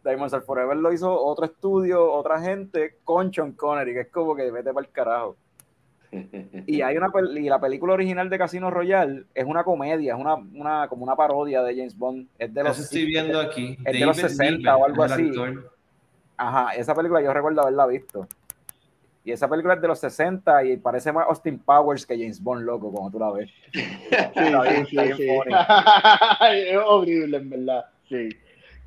Diamonds 0.04 0.34
Are 0.34 0.44
Forever 0.44 0.76
lo 0.76 0.92
hizo 0.92 1.12
otro 1.24 1.44
estudio, 1.46 2.12
otra 2.12 2.40
gente 2.40 2.96
con 3.04 3.32
Sean 3.32 3.52
Connery, 3.52 3.94
que 3.94 4.00
es 4.00 4.08
como 4.10 4.34
que 4.34 4.50
vete 4.50 4.72
para 4.72 4.84
el 4.86 4.92
carajo. 4.92 5.36
Y 6.66 6.80
hay 6.82 6.96
una 6.96 7.10
y 7.36 7.48
la 7.48 7.60
película 7.60 7.94
original 7.94 8.28
de 8.30 8.38
Casino 8.38 8.70
Royale 8.70 9.24
es 9.34 9.44
una 9.44 9.64
comedia, 9.64 10.14
es 10.14 10.20
una, 10.20 10.34
una 10.34 10.86
como 10.88 11.02
una 11.04 11.16
parodia 11.16 11.62
de 11.62 11.74
James 11.76 11.96
Bond. 11.96 12.28
Es 12.38 12.52
de 12.54 12.62
los 12.62 12.72
Eso 12.72 12.82
estoy 12.82 13.06
viendo 13.06 13.40
aquí. 13.40 13.76
es 13.84 13.92
de 13.98 14.06
los 14.06 14.16
David 14.16 14.28
60 14.30 14.56
Niven 14.58 14.74
o 14.74 14.84
algo 14.84 15.02
así. 15.04 15.28
actor. 15.28 15.73
Ajá, 16.36 16.74
esa 16.74 16.94
película 16.94 17.22
yo 17.22 17.32
recuerdo 17.32 17.62
haberla 17.62 17.86
visto. 17.86 18.26
Y 19.24 19.32
esa 19.32 19.48
película 19.48 19.74
es 19.74 19.80
de 19.80 19.88
los 19.88 19.98
60 20.00 20.64
y 20.64 20.76
parece 20.76 21.10
más 21.10 21.26
Austin 21.26 21.58
Powers 21.58 22.04
que 22.04 22.14
James 22.14 22.42
Bond, 22.42 22.64
loco, 22.64 22.92
como 22.92 23.10
tú 23.10 23.18
la 23.18 23.30
ves. 23.32 23.50
Sí, 23.72 24.96
sí, 25.16 25.28
es 26.68 26.76
horrible, 26.84 27.36
en 27.38 27.50
verdad. 27.50 27.86
Sí. 28.08 28.28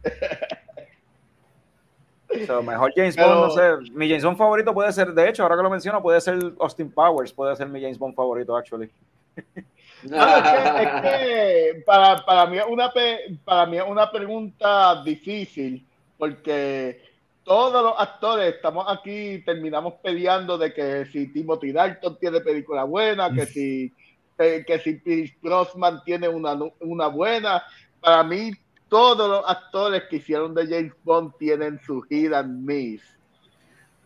So, 2.45 2.61
mejor 2.61 2.91
James 2.95 3.15
Pero- 3.15 3.39
Bond, 3.39 3.41
no 3.41 3.49
sé. 3.85 3.91
Mi 3.93 4.07
James 4.09 4.23
Bond 4.23 4.37
favorito 4.37 4.73
puede 4.73 4.91
ser, 4.91 5.13
de 5.13 5.29
hecho, 5.29 5.43
ahora 5.43 5.55
que 5.55 5.63
lo 5.63 5.69
menciono, 5.69 6.01
puede 6.01 6.19
ser 6.19 6.37
Austin 6.59 6.91
Powers, 6.91 7.31
puede 7.31 7.55
ser 7.55 7.69
mi 7.69 7.81
James 7.81 7.97
Bond 7.97 8.15
favorito, 8.15 8.55
actually. 8.55 8.91
No, 10.03 10.37
es 10.37 10.43
que, 10.43 10.83
es 10.83 11.01
que 11.01 11.83
para, 11.85 12.23
para, 12.25 12.45
mí 12.47 12.57
es 12.57 12.65
una 12.67 12.91
para 13.45 13.65
mí 13.65 13.77
es 13.77 13.83
una 13.87 14.11
pregunta 14.11 15.01
difícil 15.03 15.85
porque 16.17 17.01
todos 17.47 17.81
los 17.81 17.93
actores 17.97 18.55
estamos 18.55 18.85
aquí, 18.89 19.41
terminamos 19.45 19.93
peleando 20.03 20.57
de 20.57 20.73
que 20.73 21.05
si 21.05 21.31
Timothy 21.31 21.71
Dalton 21.71 22.19
tiene 22.19 22.41
película 22.41 22.83
buena, 22.83 23.33
que 23.33 23.45
si, 23.45 23.93
eh, 24.37 24.65
que 24.67 24.79
si 24.79 24.95
Pierce 24.95 25.37
Brosnan 25.41 26.03
tiene 26.03 26.27
una, 26.27 26.59
una 26.81 27.07
buena. 27.07 27.63
Para 28.01 28.21
mí, 28.25 28.51
todos 28.89 29.29
los 29.29 29.49
actores 29.49 30.03
que 30.09 30.17
hicieron 30.17 30.53
de 30.53 30.67
James 30.67 30.93
Bond 31.05 31.37
tienen 31.39 31.79
su 31.85 32.01
hit 32.01 32.33
and 32.33 32.65
miss. 32.65 33.01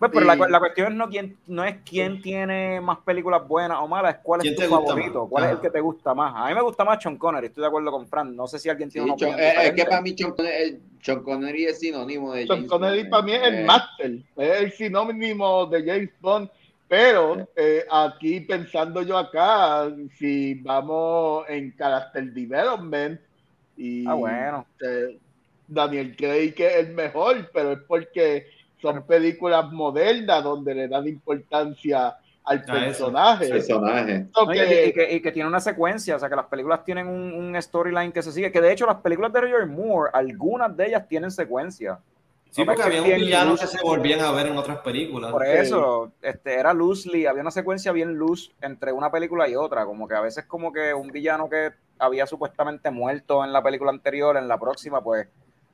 Pues, 0.02 0.12
pero 0.16 0.26
la, 0.26 0.34
Sí. 0.34 0.42
la 0.50 0.58
cuestión 0.60 0.98
no, 0.98 1.08
quién, 1.10 1.38
no 1.46 1.64
es 1.64 1.76
quién 1.86 2.24
tiene 2.24 2.82
más 2.82 2.98
películas 3.06 3.48
buenas 3.48 3.78
o 3.82 3.88
malas, 3.88 4.16
es 4.16 4.22
cuál 4.24 4.42
es 4.42 4.46
¿Quién 4.46 4.56
tu 4.56 4.76
favorito, 4.76 5.28
cuál 5.30 5.44
es 5.44 5.50
el 5.52 5.56
Ajá. 5.58 5.62
que 5.62 5.70
te 5.70 5.80
gusta 5.80 6.16
más. 6.16 6.34
A 6.36 6.50
mí 6.50 6.56
me 6.56 6.62
gusta 6.64 6.84
más 6.84 7.04
Sean 7.04 7.18
Connery, 7.18 7.46
estoy 7.46 7.62
de 7.62 7.68
acuerdo 7.68 7.92
con 7.92 8.08
Fran. 8.08 8.36
No 8.36 8.48
sé 8.48 8.58
si 8.58 8.68
alguien 8.68 8.90
Sí, 8.90 8.94
tiene 8.94 9.12
una 9.12 9.18
Sean- 9.20 9.34
opinión 9.34 9.48
eh, 9.48 9.52
es 9.52 9.54
que 9.54 9.62
diferente. 9.76 9.90
para 9.92 10.02
mí 10.02 10.16
Sean 10.18 10.32
Connery, 10.32 10.80
Sean 11.04 11.24
Connery 11.24 11.66
es 11.66 11.80
sinónimo 11.80 12.34
de 12.34 12.48
Sean 12.48 12.58
James 12.58 12.70
Connery 12.72 12.98
Bond, 13.02 13.10
para 13.12 13.24
mí 13.24 13.32
es 13.34 13.44
el 13.44 13.56
eh, 13.60 13.64
máster, 13.64 14.12
es 14.38 14.62
el 14.64 14.72
sinónimo 14.72 15.66
de 15.68 15.86
James 15.86 16.10
Bond, 16.20 16.50
pero 16.88 17.48
eh, 17.56 17.86
aquí 17.92 18.40
pensando 18.40 19.04
yo 19.04 19.20
acá, 19.20 19.88
si 20.18 20.56
vamos 20.56 21.46
en 21.48 21.76
character 21.78 22.24
development 22.34 23.22
y 23.78 24.08
Ah, 24.08 24.16
bueno. 24.16 24.66
eh, 24.84 25.20
Daniel 25.68 26.16
Craig 26.18 26.54
que 26.56 26.66
es 26.66 26.88
el 26.88 26.94
mejor, 26.96 27.50
pero 27.54 27.74
es 27.74 27.80
porque 27.88 28.48
son 28.82 29.04
películas 29.04 29.72
modernas 29.72 30.44
donde 30.44 30.74
le 30.76 30.88
dan 30.88 31.08
importancia 31.08 32.18
al 32.44 32.58
A 32.58 32.62
eso. 32.62 32.74
personaje. 33.06 33.50
personaje. 33.50 34.26
No, 34.36 34.52
y, 34.54 34.58
que- 34.58 34.86
y 34.88 34.94
que, 34.94 35.14
y 35.16 35.22
que 35.22 35.32
tiene 35.32 35.48
una 35.48 35.60
secuencia, 35.60 36.16
o 36.16 36.20
sea, 36.20 36.28
que 36.30 36.36
las 36.36 36.48
películas 36.48 36.84
tienen 36.84 37.08
un, 37.08 37.32
un 37.34 37.62
storyline 37.62 38.12
que 38.12 38.22
se 38.24 38.32
sigue, 38.32 38.52
que 38.52 38.62
de 38.62 38.72
hecho 38.72 38.86
las 38.88 38.98
películas 38.98 39.32
de 39.32 39.42
Roger 39.42 39.68
Moore, 39.68 40.10
algunas 40.14 40.76
de 40.76 40.88
ellas 40.88 41.08
tienen 41.08 41.30
secuencia. 41.32 42.00
Sí, 42.50 42.66
porque 42.66 42.82
había 42.84 43.02
un 43.02 43.08
villano 43.16 43.56
que 43.56 43.66
se 43.66 43.82
volvían 43.82 44.20
a 44.20 44.32
ver 44.32 44.48
en 44.48 44.58
otras 44.58 44.80
películas. 44.80 45.32
Por 45.32 45.46
eso, 45.46 46.12
este, 46.22 46.56
era 46.56 46.74
loosely, 46.74 47.26
había 47.26 47.42
una 47.44 47.52
secuencia 47.52 47.94
bien 47.94 48.18
loose 48.18 48.52
entre 48.62 48.92
una 48.92 49.10
película 49.10 49.48
y 49.48 49.56
otra, 49.56 49.86
como 49.86 50.06
que 50.06 50.16
a 50.16 50.20
veces 50.20 50.44
como 50.46 50.74
que 50.74 50.94
un 50.94 51.08
villano 51.08 51.48
que 51.50 51.70
había 51.98 52.28
supuestamente 52.28 52.92
muerto 52.92 53.46
en 53.46 53.54
la 53.54 53.64
película 53.64 53.92
anterior, 53.92 54.36
en 54.36 54.50
la 54.50 54.60
próxima, 54.60 55.02
pues 55.02 55.30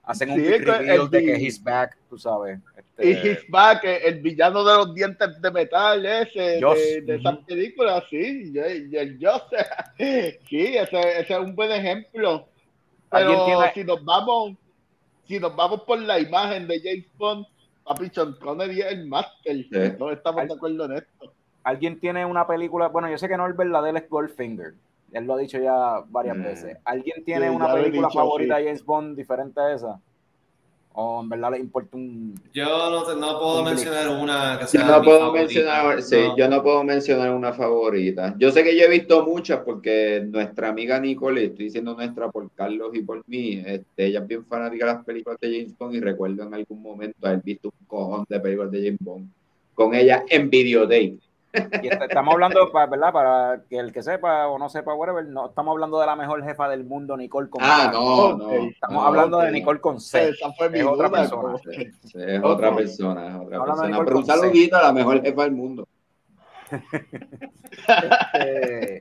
hacen 0.08 0.32
un 0.32 0.38
Sí, 0.38 0.42
big 0.44 0.66
reveal 0.66 1.10
de 1.10 1.24
que 1.24 1.36
he's 1.36 1.62
back, 1.62 1.96
tú 2.10 2.18
sabes. 2.18 2.60
Este, 2.76 3.10
Y 3.10 3.12
His 3.32 3.40
Back, 3.50 3.84
el 3.84 4.22
villano 4.22 4.64
de 4.64 4.74
los 4.78 4.96
dientes 4.96 5.40
de 5.42 5.52
metal 5.52 6.04
ese 6.06 6.60
Joss. 6.62 6.78
de, 6.80 7.02
de 7.02 7.16
esas 7.18 7.38
películas, 7.46 8.04
sí, 8.10 8.52
y 8.54 8.58
el- 8.96 9.20
Joss. 9.22 9.44
sí, 9.98 10.78
ese, 10.78 11.20
ese 11.20 11.34
es 11.34 11.40
un 11.40 11.56
buen 11.56 11.72
ejemplo. 11.72 12.48
¿Alguien 13.12 13.36
Pero 13.38 13.46
tiene- 13.46 13.74
si 13.74 13.84
nos 13.84 14.04
vamos, 14.04 14.54
si 15.28 15.40
nos 15.40 15.56
vamos 15.56 15.82
por 15.84 16.00
la 16.00 16.20
imagen 16.20 16.68
de 16.68 16.80
James 16.80 17.06
Bond, 17.18 17.46
papi 17.84 18.10
Sean 18.10 18.34
Connery 18.34 18.82
es 18.82 18.92
el 18.94 19.06
máster. 19.08 19.66
No 20.00 20.12
estamos 20.12 20.42
Al- 20.42 20.48
de 20.48 20.54
acuerdo 20.56 20.86
en 20.86 20.94
esto. 20.94 21.34
Alguien 21.64 22.00
tiene 22.00 22.26
una 22.26 22.48
película, 22.48 22.88
bueno, 22.88 23.10
yo 23.10 23.18
sé 23.18 23.28
que 23.28 23.36
no 23.38 23.46
el 23.46 23.54
verdadero 23.54 23.98
es 23.98 24.10
Goldfinger, 24.10 24.74
él 25.12 25.26
lo 25.26 25.36
ha 25.36 25.38
dicho 25.38 25.60
ya 25.60 26.04
varias 26.10 26.38
Mm. 26.38 26.44
veces. 26.44 26.78
¿Alguien 26.86 27.24
tiene 27.24 27.50
Sí, 27.50 27.56
una 27.56 27.74
película 27.74 28.08
dicho, 28.08 28.20
favorita 28.20 28.56
sí. 28.58 28.62
de 28.62 28.68
James 28.68 28.86
Bond 28.86 29.18
diferente 29.18 29.60
a 29.60 29.74
esa? 29.74 30.00
¿O 31.00 31.22
en 31.22 31.30
verdad 31.30 31.52
le 31.52 31.60
importa 31.60 31.96
un... 31.96 32.34
Yo 32.52 32.90
no, 32.90 33.04
te- 33.04 33.16
no 33.20 33.38
puedo 33.38 33.60
Un 33.60 33.66
mencionar 33.66 34.10
una 34.10 34.58
que 34.60 34.78
Yo 34.78 34.84
no 34.84 35.00
mi 35.00 35.06
puedo 35.06 35.20
favorita. 35.20 35.44
mencionar, 35.44 36.02
sí, 36.02 36.16
No. 36.16 36.36
yo 36.38 36.50
no 36.50 36.64
puedo 36.64 36.84
mencionar 36.84 37.32
una 37.36 37.54
favorita. 37.54 38.34
Yo 38.40 38.50
sé 38.52 38.64
que 38.64 38.76
yo 38.76 38.86
he 38.86 38.90
visto 38.90 39.24
muchas 39.24 39.60
porque 39.60 40.26
nuestra 40.28 40.70
amiga 40.70 41.00
Nicole, 41.00 41.46
estoy 41.46 41.66
diciendo 41.66 41.94
nuestra 41.94 42.32
por 42.32 42.50
Carlos 42.50 42.90
y 42.96 43.04
por 43.04 43.22
mí, 43.28 43.62
este, 43.64 44.08
ella 44.08 44.22
es 44.22 44.28
bien 44.28 44.44
fanática 44.48 44.88
de 44.88 44.94
las 44.94 45.06
películas 45.06 45.38
de 45.40 45.52
James 45.60 45.78
Bond 45.78 45.94
y 45.96 46.00
recuerdo 46.00 46.42
en 46.42 46.54
algún 46.56 46.82
momento 46.82 47.28
haber 47.28 47.44
visto 47.44 47.68
un 47.80 47.86
cojón 47.86 48.26
de 48.28 48.40
películas 48.40 48.72
de 48.72 48.80
James 48.84 49.00
Bond 49.00 49.30
con 49.76 49.94
ella 49.94 50.24
en 50.28 50.50
videotape. 50.50 51.20
Y 51.82 51.88
estamos 51.88 52.34
hablando, 52.34 52.72
¿verdad? 52.72 53.14
Para 53.14 53.62
que 53.70 53.78
el 53.78 53.92
que 53.92 54.04
sepa 54.04 54.48
o 54.48 54.58
no 54.58 54.70
sepa, 54.70 54.94
whatever, 54.94 55.26
no 55.26 55.48
estamos 55.48 55.74
hablando 55.74 56.00
de 56.00 56.06
la 56.06 56.16
mejor 56.16 56.44
jefa 56.44 56.70
del 56.70 56.84
mundo, 56.84 57.16
Nicole 57.18 57.50
con 57.50 57.62
Ah, 57.64 57.90
no, 57.92 58.38
no. 58.38 58.52
Estamos 58.52 59.02
no, 59.02 59.08
hablando 59.08 59.40
de. 59.40 59.52
Nicole 59.52 59.80
con 59.80 60.00
C. 60.00 60.30
Esa 60.30 60.52
fue 60.54 60.70
mi 60.70 60.80
es 60.80 60.86
otra 60.86 61.08
duda, 61.08 61.20
persona. 61.20 61.58
Sí, 62.04 62.18
es 62.18 62.44
otra 62.44 62.76
persona, 62.76 63.28
es 63.28 63.36
otra 63.36 63.58
Hablando 63.58 63.82
persona. 63.84 63.88
Nicole 63.88 64.06
Pero 64.06 64.18
un 64.18 64.26
con 64.26 64.36
C. 64.36 64.42
saludito 64.42 64.78
a 64.78 64.84
la 64.84 64.94
mejor 64.94 65.22
jefa 65.22 65.44
del 65.44 65.52
mundo. 65.52 65.88
Este, 67.88 69.00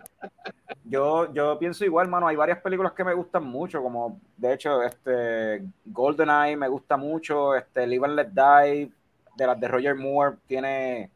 yo, 0.84 1.32
yo 1.32 1.58
pienso 1.58 1.84
igual, 1.84 2.08
mano. 2.08 2.28
Hay 2.28 2.36
varias 2.36 2.60
películas 2.60 2.92
que 2.92 3.04
me 3.04 3.14
gustan 3.14 3.44
mucho, 3.44 3.82
como 3.82 4.20
de 4.36 4.54
hecho, 4.54 4.82
este 4.82 5.64
GoldenEye 5.84 6.56
me 6.56 6.68
gusta 6.68 6.96
mucho, 6.96 7.54
este 7.54 7.86
Live 7.86 8.06
and 8.06 8.14
Let 8.14 8.28
Die, 8.28 8.92
de 9.36 9.46
las 9.46 9.58
de 9.58 9.68
Roger 9.68 9.94
Moore, 9.94 10.36
tiene, 10.46 11.10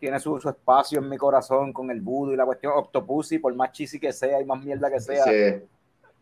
tiene 0.00 0.18
su, 0.18 0.40
su 0.40 0.48
espacio 0.48 0.98
en 0.98 1.08
mi 1.08 1.16
corazón 1.18 1.72
con 1.72 1.90
el 1.90 2.00
voodoo 2.00 2.32
y 2.32 2.36
la 2.36 2.46
cuestión 2.46 2.72
Octopussy, 2.74 3.38
por 3.38 3.54
más 3.54 3.70
cheesy 3.70 4.00
que 4.00 4.12
sea 4.12 4.40
y 4.40 4.44
más 4.44 4.60
mierda 4.64 4.90
que 4.90 4.98
sea, 4.98 5.24
Sí. 5.24 5.62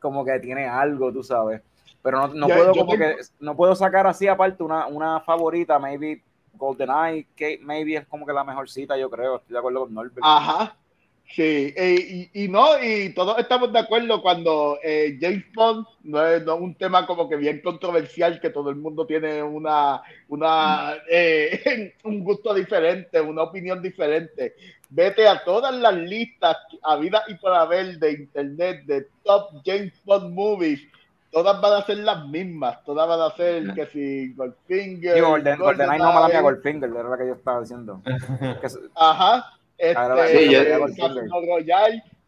como 0.01 0.25
que 0.25 0.39
tiene 0.41 0.67
algo, 0.67 1.11
tú 1.13 1.23
sabes. 1.23 1.63
Pero 2.03 2.19
no, 2.19 2.35
no 2.35 2.49
Yo- 2.49 2.55
puedo 2.57 2.75
yo 2.75 2.81
como 2.83 2.93
tengo- 2.99 3.17
que 3.17 3.23
no 3.41 3.57
puedo 3.57 3.75
sacar 3.75 4.07
así 4.07 4.27
aparte 4.29 4.63
una, 4.63 4.87
una 4.89 5.21
favorita, 5.21 5.79
maybe 5.79 6.23
GoldenEye, 6.55 7.29
que 7.37 7.59
maybe 7.63 7.97
es 7.97 8.07
como 8.07 8.27
que 8.27 8.33
la 8.33 8.45
mejor 8.45 8.69
cita, 8.69 8.97
yo 8.97 9.09
creo. 9.09 9.37
Estoy 9.37 9.53
de 9.53 9.59
acuerdo 9.59 9.81
con 9.81 9.95
Norbert. 9.95 10.19
Ajá. 10.23 10.77
Sí, 11.35 11.75
eh, 11.77 12.31
y, 12.33 12.45
y 12.45 12.49
no, 12.49 12.83
y 12.83 13.11
todos 13.11 13.39
estamos 13.39 13.71
de 13.71 13.79
acuerdo 13.79 14.23
cuando 14.23 14.79
eh, 14.83 15.19
James 15.21 15.45
Bond 15.55 15.87
no 16.05 16.27
es, 16.27 16.43
no 16.45 16.55
es 16.55 16.61
un 16.61 16.75
tema 16.75 17.07
como 17.07 17.29
que 17.29 17.37
bien 17.37 17.61
controversial, 17.61 18.41
que 18.41 18.49
todo 18.49 18.71
el 18.71 18.77
mundo 18.77 19.07
tiene 19.07 19.43
una, 19.43 20.03
una 20.29 20.95
eh, 21.09 21.95
un 22.05 22.25
gusto 22.25 22.55
diferente, 22.55 23.21
una 23.21 23.43
opinión 23.43 23.83
diferente. 23.83 24.55
Vete 24.89 25.29
a 25.29 25.45
todas 25.45 25.75
las 25.75 25.95
listas 25.95 26.57
a 26.83 26.97
vida 26.97 27.23
y 27.29 27.35
por 27.35 27.53
haber 27.53 27.99
de 27.99 28.13
internet 28.13 28.85
de 28.87 29.07
top 29.23 29.51
James 29.67 29.93
Bond 30.07 30.35
movies, 30.35 30.81
todas 31.31 31.61
van 31.61 31.75
a 31.75 31.85
ser 31.85 31.99
las 31.99 32.27
mismas, 32.27 32.83
todas 32.85 33.07
van 33.07 33.21
a 33.21 33.37
ser 33.37 33.75
que 33.75 33.85
si 33.87 34.33
Goldfinger, 34.33 35.15
Digo, 35.15 35.29
Golden, 35.29 35.59
GoldenEye 35.59 35.99
no 35.99 36.13
mala 36.15 36.29
mía, 36.29 36.41
Goldfinger, 36.41 36.89
era 36.89 37.09
la 37.11 37.19
que 37.19 37.27
yo 37.27 37.35
estaba 37.35 37.61
diciendo. 37.61 38.01
Ajá. 38.95 39.58
Este, 39.79 39.95
Sí, 40.29 40.51
yo- 40.53 40.61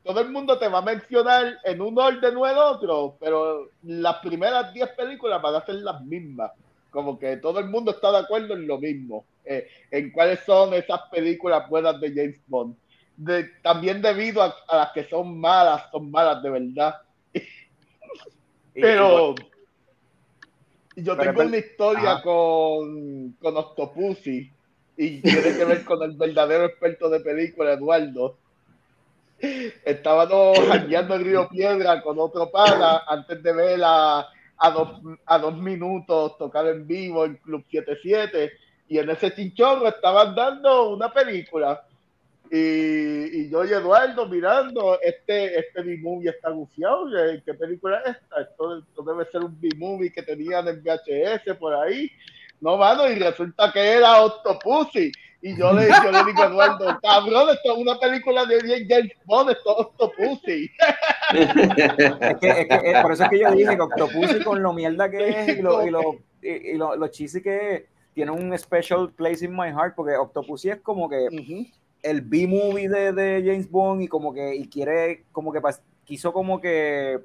todo 0.02 0.20
el 0.20 0.30
mundo 0.30 0.58
te 0.58 0.68
va 0.68 0.78
a 0.78 0.82
mencionar 0.82 1.58
en 1.64 1.80
un 1.82 1.98
orden 1.98 2.36
o 2.36 2.46
el 2.46 2.56
otro, 2.56 3.16
pero 3.20 3.68
las 3.82 4.16
primeras 4.18 4.72
10 4.72 4.88
películas 4.90 5.42
van 5.42 5.56
a 5.56 5.66
ser 5.66 5.74
las 5.76 6.00
mismas. 6.02 6.52
Como 6.90 7.18
que 7.18 7.36
todo 7.36 7.58
el 7.60 7.66
mundo 7.68 7.90
está 7.90 8.10
de 8.12 8.18
acuerdo 8.18 8.54
en 8.54 8.66
lo 8.66 8.78
mismo, 8.78 9.24
eh, 9.44 9.68
en 9.90 10.10
cuáles 10.10 10.40
son 10.40 10.72
esas 10.74 11.02
películas 11.10 11.68
buenas 11.68 12.00
de 12.00 12.08
James 12.08 12.40
Bond. 12.46 12.76
De- 13.16 13.44
también 13.62 14.00
debido 14.00 14.42
a, 14.42 14.54
a 14.68 14.76
las 14.76 14.92
que 14.92 15.04
son 15.04 15.38
malas, 15.38 15.90
son 15.90 16.10
malas 16.10 16.42
de 16.42 16.50
verdad. 16.50 16.94
Pero 18.74 19.34
yo 20.96 21.16
tengo 21.26 21.42
una 21.48 21.56
historia 21.58 22.14
con, 22.22 23.32
con 23.40 23.56
Octopussy 23.56 24.50
y 25.02 25.22
tiene 25.22 25.56
que 25.56 25.64
ver 25.64 25.82
con 25.82 26.02
el 26.02 26.12
verdadero 26.12 26.66
experto 26.66 27.08
de 27.08 27.20
película, 27.20 27.72
Eduardo. 27.72 28.36
Estábamos 29.82 30.58
jangueando 30.68 31.14
en 31.14 31.24
Río 31.24 31.48
Piedra 31.48 32.02
con 32.02 32.18
otro 32.18 32.50
pana 32.50 33.04
antes 33.08 33.42
de 33.42 33.52
ver 33.54 33.80
a, 33.82 34.28
a, 34.58 34.70
dos, 34.70 35.00
a 35.24 35.38
dos 35.38 35.56
minutos 35.56 36.36
tocar 36.36 36.66
en 36.66 36.86
vivo 36.86 37.24
en 37.24 37.36
Club 37.36 37.64
77 37.70 38.52
y 38.88 38.98
en 38.98 39.08
ese 39.08 39.34
chinchorro 39.34 39.88
estaban 39.88 40.34
dando 40.34 40.90
una 40.90 41.10
película 41.10 41.82
y, 42.50 43.48
yo 43.48 43.64
y 43.64 43.72
Eduardo 43.72 44.26
mirando, 44.26 45.00
este, 45.00 45.60
este 45.60 45.82
B-movie 45.82 46.30
está 46.30 46.50
gufiado. 46.50 47.06
¿Qué 47.46 47.54
película 47.54 48.02
es 48.04 48.16
esta? 48.16 48.42
Esto, 48.42 48.82
debe 49.04 49.24
ser 49.30 49.42
un 49.44 49.58
B-movie 49.60 50.12
que 50.12 50.22
tenían 50.22 50.66
en 50.66 50.82
VHS 50.82 51.56
por 51.58 51.74
ahí. 51.74 52.10
No, 52.60 52.76
mano, 52.76 53.08
y 53.08 53.14
resulta 53.14 53.72
que 53.72 53.80
era 53.80 54.22
Octopussy. 54.22 55.10
Y 55.42 55.56
yo 55.56 55.72
le, 55.72 55.88
yo 55.88 56.12
le 56.12 56.24
digo 56.24 56.42
a 56.42 56.46
Eduardo, 56.46 56.98
cabrón, 57.02 57.48
esto 57.50 57.72
es 57.72 57.78
una 57.78 57.98
película 57.98 58.44
de 58.44 58.86
James 58.86 59.12
Bond, 59.24 59.50
esto 59.50 59.70
es 59.70 59.86
Octopussy. 59.86 60.70
es 61.32 62.36
que, 62.38 62.50
es 62.50 62.68
que, 62.68 62.98
por 63.00 63.12
eso 63.12 63.24
es 63.24 63.30
que 63.30 63.38
yo 63.38 63.50
dije 63.52 63.74
que 63.74 63.82
Octopussy 63.82 64.44
con 64.44 64.62
lo 64.62 64.74
mierda 64.74 65.10
que 65.10 65.28
es 65.28 65.58
y 65.58 65.62
lo, 65.62 65.86
y 65.86 65.90
lo, 65.90 66.16
y, 66.42 66.76
lo, 66.76 66.94
lo 66.94 67.08
cheesy 67.08 67.42
que 67.42 67.74
es, 67.74 67.82
tiene 68.12 68.32
un 68.32 68.56
special 68.58 69.10
place 69.10 69.42
in 69.42 69.52
my 69.52 69.68
heart, 69.68 69.94
porque 69.94 70.16
Octopussy 70.16 70.70
es 70.70 70.80
como 70.80 71.08
que 71.08 71.28
el 72.02 72.20
B-movie 72.20 72.88
de, 72.88 73.12
de, 73.12 73.42
James 73.44 73.70
Bond 73.70 74.02
y 74.02 74.08
como 74.08 74.34
que 74.34 74.54
y 74.54 74.68
quiere, 74.68 75.24
como 75.32 75.52
que 75.52 75.60
quiso 76.04 76.32
como 76.34 76.60
que 76.60 77.18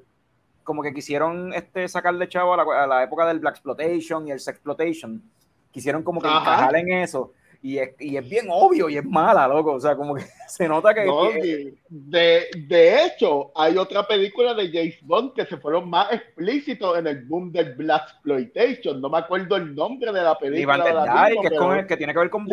como 0.66 0.82
que 0.82 0.92
quisieron 0.92 1.54
este 1.54 1.86
sacarle 1.86 2.28
chavo 2.28 2.52
a 2.52 2.56
la, 2.56 2.82
a 2.82 2.86
la 2.88 3.04
época 3.04 3.24
del 3.26 3.38
Black 3.38 3.54
Exploitation 3.54 4.26
y 4.26 4.32
el 4.32 4.40
Sexploitation. 4.40 5.22
Quisieron 5.70 6.02
como 6.02 6.20
que 6.20 6.26
encajar 6.26 6.74
en 6.76 6.92
eso. 6.92 7.32
Y 7.62 7.78
es, 7.78 7.90
y 8.00 8.16
es, 8.16 8.28
bien 8.28 8.46
obvio 8.50 8.88
y 8.88 8.96
es 8.96 9.04
mala, 9.04 9.46
loco. 9.46 9.74
O 9.74 9.80
sea, 9.80 9.94
como 9.96 10.16
que 10.16 10.24
se 10.48 10.68
nota 10.68 10.92
que. 10.92 11.06
de, 11.88 12.46
de, 12.68 13.04
hecho, 13.04 13.52
hay 13.54 13.78
otra 13.78 14.06
película 14.06 14.54
de 14.54 14.70
James 14.70 14.98
Bond 15.02 15.34
que 15.34 15.46
se 15.46 15.56
fueron 15.56 15.88
más 15.88 16.12
explícitos 16.12 16.98
en 16.98 17.06
el 17.06 17.24
boom 17.24 17.52
del 17.52 17.74
Black 17.76 18.02
Exploitation. 18.10 19.00
No 19.00 19.08
me 19.08 19.18
acuerdo 19.18 19.56
el 19.56 19.72
nombre 19.72 20.12
de 20.12 20.22
la 20.22 20.36
película. 20.36 20.84
que, 20.84 21.46
es 21.46 21.58
con 21.58 21.78
el, 21.78 21.86
que 21.86 21.96
tiene 21.96 22.12
que 22.12 22.18
ver 22.18 22.30
con 22.30 22.44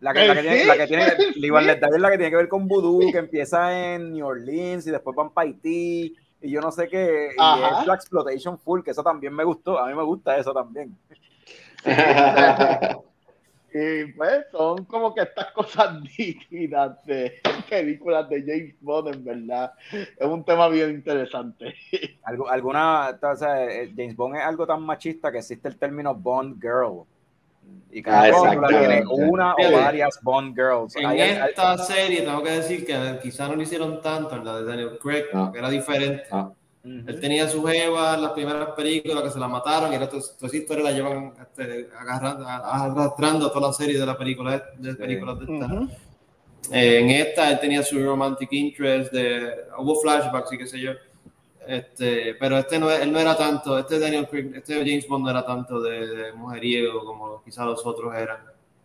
la 0.00 0.12
que, 0.12 0.26
la 0.26 0.34
que 0.34 0.42
tiene, 0.42 0.64
la 0.66 0.76
que 0.76 0.86
tiene, 0.86 1.04
es 1.04 2.00
la 2.00 2.10
que 2.10 2.18
tiene 2.18 2.30
que 2.30 2.36
ver 2.36 2.48
con 2.48 2.68
Voodoo, 2.68 3.10
que 3.10 3.16
empieza 3.16 3.94
en 3.94 4.12
New 4.12 4.26
Orleans 4.26 4.86
y 4.86 4.90
después 4.90 5.16
van 5.16 5.30
para 5.30 5.48
Haití 5.48 6.14
y 6.44 6.50
yo 6.50 6.60
no 6.60 6.70
sé 6.70 6.88
qué, 6.88 7.30
y 7.30 7.80
es 7.80 7.86
la 7.86 7.94
Exploitation 7.94 8.58
Full, 8.58 8.82
que 8.82 8.90
eso 8.90 9.02
también 9.02 9.32
me 9.34 9.44
gustó, 9.44 9.78
a 9.78 9.86
mí 9.86 9.94
me 9.94 10.02
gusta 10.02 10.36
eso 10.36 10.52
también. 10.52 10.94
y 13.72 14.12
pues 14.12 14.44
son 14.52 14.84
como 14.84 15.14
que 15.14 15.22
estas 15.22 15.52
cosas 15.52 16.02
nítidas 16.18 17.02
de 17.06 17.40
películas 17.68 18.28
de 18.28 18.42
James 18.42 18.76
Bond, 18.80 19.14
en 19.14 19.24
verdad. 19.24 19.72
Es 19.90 20.26
un 20.26 20.44
tema 20.44 20.68
bien 20.68 20.90
interesante. 20.90 21.74
alguna, 22.24 23.18
o 23.20 23.36
sea, 23.36 23.64
eh, 23.64 23.90
James 23.96 24.14
Bond 24.14 24.36
es 24.36 24.42
algo 24.42 24.66
tan 24.66 24.82
machista 24.82 25.32
que 25.32 25.38
existe 25.38 25.68
el 25.68 25.78
término 25.78 26.14
Bond 26.14 26.60
Girl. 26.60 27.06
Y 27.90 28.02
cada 28.02 28.24
ah, 28.24 28.66
tiene 28.68 29.04
una 29.06 29.54
o 29.54 29.72
varias 29.72 30.18
Bond 30.20 30.56
Girls. 30.56 30.96
En 30.96 31.12
esta 31.12 31.78
serie 31.78 32.22
tengo 32.22 32.42
que 32.42 32.50
decir 32.50 32.84
que 32.84 33.20
quizás 33.22 33.48
no 33.48 33.54
lo 33.54 33.62
hicieron 33.62 34.02
tanto 34.02 34.34
en 34.34 34.44
la 34.44 34.56
de 34.56 34.64
Daniel 34.64 34.98
Craig, 35.00 35.26
ah. 35.32 35.50
que 35.52 35.58
era 35.60 35.70
diferente. 35.70 36.24
Ah. 36.32 36.50
Él 36.84 37.18
tenía 37.18 37.48
su 37.48 37.64
jeva 37.64 38.14
en 38.14 38.22
las 38.22 38.32
primeras 38.32 38.70
películas 38.72 39.22
que 39.22 39.30
se 39.30 39.38
la 39.38 39.48
mataron 39.48 39.94
y 39.94 39.96
toda 40.06 40.18
esa 40.18 40.56
historia 40.56 40.84
la 40.84 40.90
llevan 40.90 41.32
este, 41.40 41.88
agarrando, 41.98 42.46
arrastrando 42.46 43.50
toda 43.50 43.68
la 43.68 43.72
serie 43.72 43.98
de 43.98 44.04
la 44.04 44.18
película 44.18 44.62
de 44.76 44.94
películas 44.94 45.38
de 45.38 45.54
esta. 45.54 45.88
Eh, 46.72 46.98
en 46.98 47.10
esta 47.10 47.50
él 47.50 47.60
tenía 47.60 47.82
su 47.82 48.02
romantic 48.02 48.52
interest 48.52 49.12
de 49.12 49.50
hubo 49.78 50.00
flashbacks 50.00 50.52
y 50.52 50.58
qué 50.58 50.66
sé 50.66 50.80
yo 50.80 50.92
este, 51.66 52.34
pero 52.34 52.58
este 52.58 52.78
no, 52.78 52.90
él 52.90 53.12
no 53.12 53.18
era 53.18 53.36
tanto, 53.36 53.78
este 53.78 53.98
Daniel 53.98 54.28
Craig, 54.28 54.52
este 54.54 54.74
James 54.76 55.06
Bond 55.08 55.24
no 55.24 55.30
era 55.30 55.44
tanto 55.44 55.80
de, 55.80 56.32
mujeriego 56.34 57.04
como 57.04 57.42
quizás 57.42 57.66
los 57.66 57.84
otros 57.84 58.14
eran. 58.14 58.38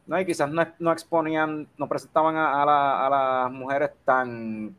No, 0.07 0.19
y 0.19 0.25
quizás 0.25 0.49
no, 0.49 0.65
no 0.79 0.91
exponían, 0.91 1.67
no 1.77 1.87
presentaban 1.87 2.35
a, 2.35 2.63
a, 2.63 3.05
a, 3.05 3.09
las 3.09 3.51
mujeres 3.51 3.91
tan 4.03 4.75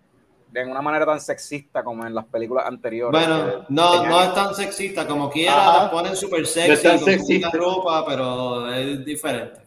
de 0.52 0.64
una 0.64 0.82
manera 0.82 1.06
tan 1.06 1.20
sexista 1.20 1.84
como 1.84 2.04
en 2.04 2.14
las 2.14 2.24
películas 2.26 2.66
anteriores. 2.66 3.12
Bueno, 3.12 3.64
no, 3.68 4.06
no 4.06 4.22
es 4.22 4.34
tan 4.34 4.54
sexista 4.54 5.06
como 5.06 5.30
quiera, 5.30 5.54
las 5.56 5.90
ponen 5.90 6.16
súper 6.16 6.46
sexy, 6.46 7.40
con 7.40 7.52
ropa, 7.52 8.04
pero 8.06 8.72
es 8.72 9.04
diferente. 9.04 9.60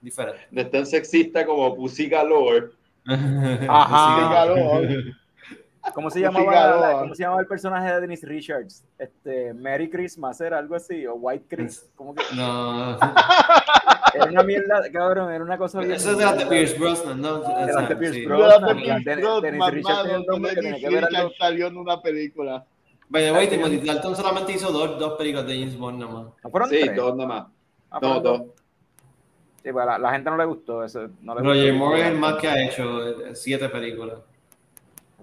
diferente. 0.00 0.40
No 0.50 0.60
es 0.62 0.70
tan 0.70 0.86
sexista 0.86 1.46
como 1.46 1.74
Pussy 1.76 2.08
Galore. 2.08 2.70
Ajá. 3.06 4.16
Pussy 4.16 4.34
Galore. 4.34 5.23
¿Cómo 5.92 6.10
se, 6.10 6.20
llamaba 6.20 7.00
¿Cómo 7.00 7.14
se 7.14 7.22
llamaba 7.22 7.40
el 7.42 7.46
personaje 7.46 7.92
de 7.92 8.00
Dennis 8.00 8.22
Richards? 8.22 8.84
Este, 8.98 9.52
Merry 9.52 9.90
Christmas, 9.90 10.40
¿era 10.40 10.58
algo 10.58 10.74
así? 10.74 11.06
¿O 11.06 11.14
White 11.14 11.44
Christmas? 11.48 11.90
¿Cómo 11.94 12.14
que? 12.14 12.22
No. 12.34 12.98
Era 14.14 14.26
una 14.26 14.42
mierda, 14.44 14.92
cabrón, 14.92 15.32
era 15.32 15.42
una 15.42 15.58
cosa 15.58 15.80
bien. 15.80 15.92
Eso 15.92 16.12
es 16.12 16.18
de 16.18 16.24
la 16.24 16.34
de 16.34 16.46
Pierce 16.46 16.78
Brosnan, 16.78 17.20
¿no? 17.20 17.42
Era 17.58 17.82
de 17.82 17.96
Pierce 17.96 18.24
Brosnan. 18.24 18.76
Dennis 19.04 19.70
Richards 19.70 20.02
tiene 20.04 20.18
un 20.18 20.26
nombre 20.26 20.54
que 20.54 20.60
tiene 20.60 20.80
que 20.80 20.88
ver 20.88 21.04
algo. 21.04 21.32
salió 21.36 21.66
en 21.66 21.76
una 21.76 22.00
película. 22.00 22.64
Vaya, 23.08 23.32
güey, 23.32 23.48
Timothy 23.48 23.78
Dalton 23.78 24.16
solamente 24.16 24.52
hizo 24.52 24.70
dos, 24.70 24.98
dos 24.98 25.14
películas 25.14 25.46
de 25.46 25.58
James 25.58 25.76
Bond 25.76 26.00
nomás. 26.00 26.26
¿No 26.42 26.66
sí, 26.66 26.88
dos 26.90 27.16
nomás. 27.16 27.46
Ah, 27.90 27.98
dos, 28.00 28.22
dos. 28.22 28.42
Sí, 29.62 29.72
pues 29.72 29.88
a 29.88 29.98
la, 29.98 30.12
gente 30.12 30.30
no 30.30 30.36
le 30.36 30.44
gustó 30.44 30.84
eso. 30.84 31.08
No 31.22 31.34
le 31.34 31.40
Roger 31.42 31.72
Moore 31.72 32.00
es 32.00 32.06
el 32.08 32.18
más 32.18 32.34
que 32.34 32.48
ha 32.48 32.64
hecho 32.64 33.08
eh, 33.08 33.34
siete 33.34 33.68
películas. 33.68 34.18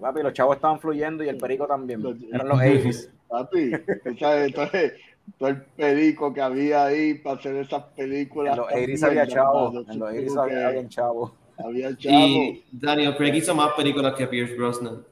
Papi, 0.02 0.24
los 0.24 0.34
chavos 0.34 0.56
estaban 0.56 0.80
fluyendo 0.80 1.24
y 1.24 1.30
el 1.30 1.38
perico 1.38 1.68
también. 1.68 2.04
Eran 2.34 2.48
los 2.48 2.60
Aces. 2.60 3.12
Papi, 3.28 3.72
entonces, 4.06 4.94
todo 5.38 5.50
el 5.50 5.62
perico 5.62 6.34
que 6.34 6.42
había 6.42 6.86
ahí 6.86 7.14
para 7.14 7.38
hacer 7.38 7.56
esas 7.58 7.84
películas. 7.96 8.54
En 8.54 8.60
los 8.60 8.72
Aces 8.72 9.04
había 9.04 9.28
chavos. 9.28 9.88
En 9.88 10.00
los 10.00 10.10
Aces 10.10 10.38
había 10.38 10.90
chavos. 10.90 11.32
Había 11.64 11.96
chavos. 11.96 12.20
Y 12.20 12.64
Daniel 12.72 13.16
Craig 13.16 13.36
hizo 13.36 13.54
más 13.54 13.74
películas 13.74 14.16
que 14.16 14.26
Pierce 14.26 14.56
Brosnan. 14.56 15.06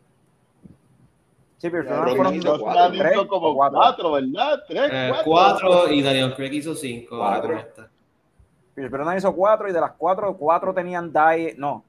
Sí, 1.59 1.69
Pierce 1.69 1.89
Brosnan 1.89 2.35
hizo 2.35 2.59
cuatro, 2.59 3.27
como 3.27 3.53
cuatro, 3.53 4.11
¿verdad? 4.13 4.63
Tres, 4.67 4.89
eh, 4.91 5.11
cuatro. 5.23 5.91
y 5.91 6.01
Daniel 6.01 6.33
Craig 6.35 6.53
hizo 6.53 6.73
cinco. 6.73 7.19
Cuatro. 7.19 7.63
Pierce 8.73 8.91
Brosnan 8.91 9.17
hizo 9.17 9.35
cuatro 9.35 9.69
y 9.69 9.71
de 9.71 9.81
las 9.81 9.91
cuatro, 9.91 10.35
cuatro 10.35 10.73
tenían 10.73 11.13
die, 11.13 11.53
no, 11.57 11.83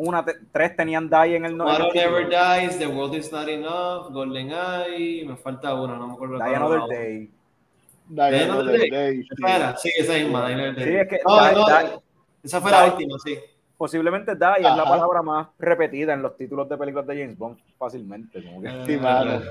una, 0.00 0.24
tres 0.52 0.76
tenían 0.76 1.08
Die 1.08 1.36
en 1.36 1.44
el 1.44 1.56
nombre. 1.56 1.90
Never 1.94 2.28
Dies, 2.28 2.78
The 2.78 2.86
World 2.86 3.14
Is 3.14 3.30
Not 3.30 3.48
Enough, 3.48 4.12
Golden 4.12 4.50
Eye, 4.50 5.24
me 5.26 5.36
falta 5.36 5.74
una, 5.74 5.96
no 5.96 6.08
me 6.08 6.14
acuerdo. 6.14 6.36
Die 6.38 6.54
Another 6.54 6.82
Day. 6.88 7.30
Die 8.08 8.42
Another 8.42 8.78
Day. 8.78 8.90
Day. 8.90 9.28
Sí. 9.76 9.90
esa 9.98 10.14
misma, 10.14 10.46
Die 10.46 10.54
Another 10.54 10.74
Day. 10.74 10.84
Sí, 10.84 10.96
es 10.96 11.08
que 11.08 11.20
no, 11.26 12.02
esa 12.42 12.60
fue 12.60 12.70
la 12.70 12.86
última, 12.86 13.18
sí. 13.18 13.38
Posiblemente 13.76 14.34
Die 14.34 14.58
es 14.58 14.76
la 14.76 14.84
palabra 14.84 15.22
más 15.22 15.48
repetida 15.58 16.14
en 16.14 16.22
los 16.22 16.36
títulos 16.36 16.68
de 16.68 16.76
películas 16.76 17.06
de 17.06 17.20
James 17.20 17.38
Bond, 17.38 17.58
fácilmente. 17.78 18.42
Como 18.42 18.62
que... 18.62 18.86
Sí, 18.86 18.96
mano. 18.96 19.42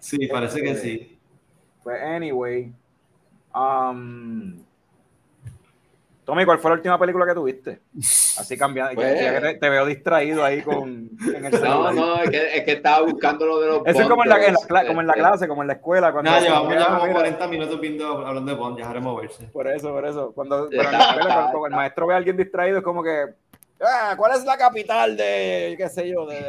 sí, 0.00 0.26
parece 0.26 0.62
que 0.62 0.74
sí. 0.76 1.16
Pues, 1.82 2.02
anyway. 2.02 2.70
Um, 3.54 4.62
Tommy, 6.30 6.44
¿cuál 6.44 6.60
fue 6.60 6.70
la 6.70 6.76
última 6.76 6.96
película 6.96 7.26
que 7.26 7.34
tuviste? 7.34 7.80
Así 8.38 8.56
cambiando, 8.56 8.94
pues, 8.94 9.58
te, 9.58 9.68
veo 9.68 9.84
distraído 9.84 10.44
ahí 10.44 10.62
con 10.62 11.10
en 11.34 11.44
el 11.44 11.50
No, 11.60 11.90
no, 11.90 12.22
es 12.22 12.30
que, 12.30 12.56
es 12.56 12.64
que, 12.64 12.72
estaba 12.74 13.04
buscando 13.04 13.46
lo 13.46 13.60
de 13.60 13.66
los 13.66 13.82
Eso 13.84 14.02
es 14.02 14.08
como 14.08 14.22
en, 14.22 14.28
la, 14.28 14.38
como 14.86 15.00
en 15.00 15.08
la 15.08 15.14
clase, 15.14 15.48
como 15.48 15.62
en 15.62 15.66
la 15.66 15.74
escuela. 15.74 16.12
Cuando 16.12 16.30
no, 16.30 16.40
llevamos 16.40 16.72
ya 16.72 16.98
como 17.00 17.12
40 17.12 17.48
minutos 17.48 17.80
viendo, 17.80 18.24
hablando 18.24 18.48
de 18.48 18.56
Bond, 18.56 18.78
ya 18.78 18.88
haré 18.88 19.00
moverse. 19.00 19.46
Por 19.46 19.66
eso, 19.66 19.90
por 19.90 20.06
eso. 20.06 20.30
Cuando, 20.32 20.68
cuando, 20.68 21.66
el 21.66 21.72
maestro 21.72 22.06
ve 22.06 22.14
a 22.14 22.18
alguien 22.18 22.36
distraído, 22.36 22.78
es 22.78 22.84
como 22.84 23.02
que, 23.02 23.24
ah, 23.80 24.14
¿cuál 24.16 24.36
es 24.36 24.44
la 24.44 24.56
capital 24.56 25.16
de, 25.16 25.74
qué 25.76 25.88
sé 25.88 26.08
yo, 26.08 26.26
de... 26.26 26.44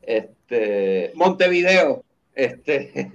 Este, 0.00 1.12
Montevideo. 1.16 2.02
Este... 2.34 3.10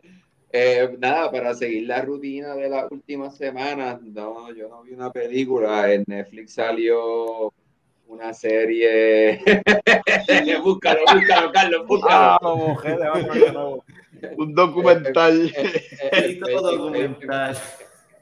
Eh, 0.52 0.96
nada, 0.98 1.30
para 1.30 1.54
seguir 1.54 1.86
la 1.86 2.02
rutina 2.02 2.54
de 2.56 2.68
las 2.68 2.90
últimas 2.90 3.36
semanas, 3.36 4.02
no, 4.02 4.52
yo 4.52 4.68
no 4.68 4.82
vi 4.82 4.92
una 4.92 5.12
película, 5.12 5.92
en 5.92 6.02
Netflix 6.08 6.54
salió 6.54 7.52
una 8.08 8.34
serie. 8.34 9.40
búscalo, 10.64 11.00
búscalo, 11.12 11.52
Carlos, 11.52 11.86
búscalo. 11.86 12.38
Ah, 12.40 13.76
Un 14.36 14.54
documental. 14.54 15.50
documental. 16.62 17.56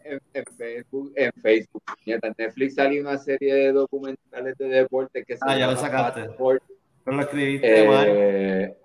en, 0.04 0.44
Facebook, 0.56 1.12
en 1.16 1.32
Facebook. 1.42 1.82
En 2.06 2.20
Netflix 2.36 2.74
salió 2.74 3.00
una 3.00 3.18
serie 3.18 3.54
de 3.54 3.72
documentales 3.72 4.56
de 4.58 4.68
deporte 4.68 5.24
que 5.24 5.36
se 5.36 5.40
Ah, 5.46 5.58
ya 5.58 5.66
lo 5.70 5.76
sacaste. 5.76 6.28
Pero 6.36 7.16
lo 7.16 7.22
escribiste 7.22 7.88
mal. 7.88 8.06
Eh, 8.06 8.76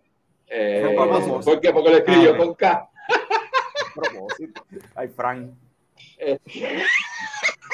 eh, 0.48 0.86
a 0.86 0.96
propósito. 0.96 1.40
¿Por 1.42 1.60
qué? 1.60 1.72
Porque 1.74 1.90
lo 1.90 1.98
escribió 1.98 2.34
Ah, 2.34 2.38
con 2.38 2.54
K. 2.56 2.90
propósito. 3.96 4.66
Ay, 4.96 5.08
Frank. 5.16 5.52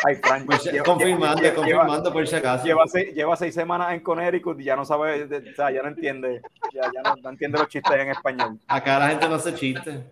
Ay, 0.06 0.16
Frank. 0.24 0.46
Pues, 0.46 0.64
Lleva- 0.64 0.86
confirmando, 0.86 1.42
lleva- 1.42 1.56
confirmando 1.56 2.14
por 2.14 2.26
si 2.28 2.36
acaso. 2.36 2.64
Lleva 2.66 2.86
seis, 2.88 3.14
lleva 3.14 3.36
seis 3.36 3.54
semanas 3.54 3.94
en 3.94 4.00
Connecticut 4.02 4.60
y 4.60 4.64
ya 4.64 4.76
no 4.76 4.86
sabe, 4.86 5.28
de- 5.28 5.52
o 5.52 5.56
sea, 5.56 5.72
ya 5.72 5.82
no 5.82 5.90
entiende, 5.90 6.42
ya, 6.74 6.84
ya 6.94 7.02
no, 7.02 7.16
no 7.22 7.30
entiende 7.30 7.58
los 7.58 7.68
chistes 7.68 7.92
en 7.94 8.10
español. 8.10 8.60
Acá 8.68 9.00
la 9.00 9.10
gente 9.10 9.28
no 9.28 9.38
se 9.40 9.54
chiste. 9.56 10.04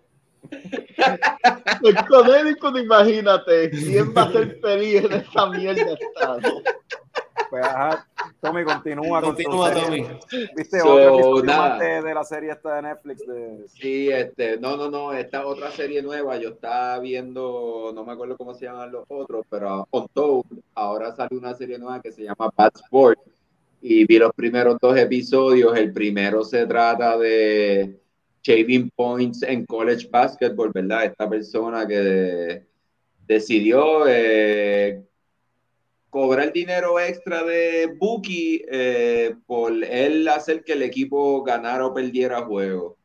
El 1.83 1.95
Connecticut, 2.07 2.77
imagínate, 2.77 3.69
¿quién 3.69 4.13
va 4.15 4.23
a 4.23 4.31
ser 4.31 4.59
feliz 4.61 5.03
en 5.05 5.13
esa 5.13 5.45
mierda 5.47 5.83
de 5.85 5.93
estado? 5.93 6.39
Pues, 7.49 7.65
ajá, 7.65 8.05
Tommy, 8.41 8.63
continúa. 8.65 9.21
con 9.21 9.35
tu 9.35 9.43
Continúa, 9.43 9.73
serie. 9.73 10.03
Tommy. 10.03 10.47
¿Viste 10.55 10.79
So, 10.79 10.93
otro 10.93 11.13
episodio 11.15 11.43
nada. 11.45 11.69
más 11.69 11.79
de, 11.79 12.01
de 12.01 12.13
la 12.13 12.23
serie 12.23 12.51
esta 12.51 12.75
de 12.75 12.81
Netflix? 12.81 13.25
De... 13.25 13.67
Sí, 13.69 14.09
este, 14.09 14.59
no, 14.59 14.75
no, 14.75 14.89
no, 14.89 15.13
esta 15.13 15.45
otra 15.45 15.71
serie 15.71 16.01
nueva, 16.01 16.37
yo 16.37 16.49
estaba 16.49 16.99
viendo, 16.99 17.91
no 17.95 18.03
me 18.03 18.11
acuerdo 18.13 18.35
cómo 18.37 18.53
se 18.53 18.65
llaman 18.65 18.91
los 18.91 19.05
otros, 19.07 19.45
pero 19.49 19.87
On 19.91 20.07
Toad, 20.13 20.43
ahora 20.75 21.15
sale 21.15 21.37
una 21.37 21.53
serie 21.53 21.77
nueva 21.79 22.01
que 22.01 22.11
se 22.11 22.23
llama 22.23 22.49
Bad 22.55 22.71
Sport, 22.75 23.19
y 23.81 24.05
vi 24.05 24.17
los 24.19 24.33
primeros 24.33 24.77
dos 24.81 24.97
episodios, 24.97 25.77
el 25.77 25.93
primero 25.93 26.43
se 26.43 26.65
trata 26.65 27.17
de 27.17 27.97
shaving 28.43 28.89
points 28.95 29.43
en 29.43 29.65
college 29.65 30.07
basketball, 30.11 30.71
¿verdad? 30.73 31.05
Esta 31.05 31.29
persona 31.29 31.87
que 31.87 32.63
decidió 33.27 34.05
eh, 34.07 35.03
cobrar 36.09 36.53
dinero 36.53 36.99
extra 36.99 37.43
de 37.43 37.87
Buki 37.97 38.63
eh, 38.69 39.35
por 39.45 39.71
él 39.83 40.27
hacer 40.27 40.63
que 40.63 40.73
el 40.73 40.83
equipo 40.83 41.43
ganara 41.43 41.85
o 41.85 41.93
perdiera 41.93 42.41
juegos. 42.41 42.95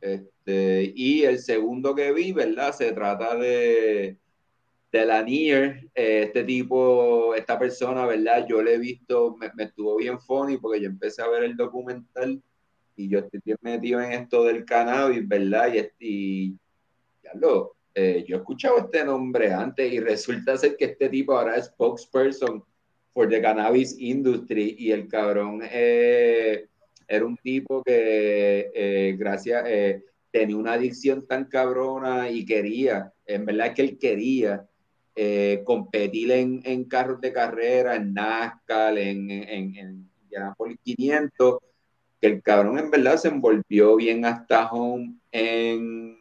Este, 0.00 0.92
y 0.94 1.24
el 1.24 1.38
segundo 1.38 1.94
que 1.94 2.12
vi, 2.12 2.32
¿verdad? 2.32 2.72
Se 2.72 2.92
trata 2.92 3.36
de, 3.36 4.18
de 4.92 5.06
Lanier, 5.06 5.88
eh, 5.94 6.24
este 6.26 6.44
tipo, 6.44 7.34
esta 7.34 7.58
persona, 7.58 8.06
¿verdad? 8.06 8.46
Yo 8.48 8.62
le 8.62 8.74
he 8.74 8.78
visto, 8.78 9.36
me, 9.36 9.50
me 9.54 9.64
estuvo 9.64 9.96
bien 9.96 10.20
funny 10.20 10.56
porque 10.58 10.80
yo 10.80 10.88
empecé 10.88 11.22
a 11.22 11.28
ver 11.28 11.44
el 11.44 11.56
documental 11.56 12.42
y 12.96 13.08
yo 13.08 13.20
estoy 13.20 13.40
metido 13.60 14.00
en 14.00 14.12
esto 14.12 14.44
del 14.44 14.64
cannabis, 14.64 15.26
¿verdad? 15.26 15.72
Y, 15.98 16.06
y 16.06 16.58
ya 17.22 17.32
lo, 17.34 17.74
eh, 17.94 18.24
yo 18.26 18.36
he 18.36 18.38
escuchado 18.38 18.78
este 18.78 19.04
nombre 19.04 19.52
antes 19.52 19.92
y 19.92 20.00
resulta 20.00 20.56
ser 20.56 20.76
que 20.76 20.86
este 20.86 21.08
tipo 21.08 21.36
ahora 21.36 21.56
es 21.56 21.66
spokesperson 21.66 22.62
for 23.12 23.28
the 23.28 23.40
cannabis 23.40 23.96
industry 23.98 24.74
y 24.78 24.90
el 24.90 25.06
cabrón 25.06 25.60
eh, 25.62 26.66
era 27.06 27.24
un 27.24 27.36
tipo 27.36 27.82
que 27.82 28.70
eh, 28.74 29.16
gracias 29.18 29.64
eh, 29.66 30.02
tenía 30.30 30.56
una 30.56 30.72
adicción 30.72 31.26
tan 31.26 31.44
cabrona 31.44 32.28
y 32.28 32.44
quería, 32.44 33.12
en 33.24 33.44
verdad 33.46 33.72
que 33.72 33.82
él 33.82 33.98
quería 33.98 34.66
eh, 35.14 35.62
competir 35.64 36.32
en, 36.32 36.60
en 36.64 36.84
carros 36.84 37.20
de 37.20 37.32
carrera, 37.32 37.94
en 37.94 38.12
NASCAR, 38.14 38.98
en, 38.98 39.30
en, 39.30 39.76
en 39.76 40.10
Indianapolis 40.22 40.78
500, 40.82 41.58
que 42.20 42.26
el 42.26 42.42
cabrón 42.42 42.80
en 42.80 42.90
verdad 42.90 43.16
se 43.16 43.28
envolvió 43.28 43.94
bien 43.94 44.24
hasta 44.24 44.72
home 44.72 45.14
en 45.30 46.18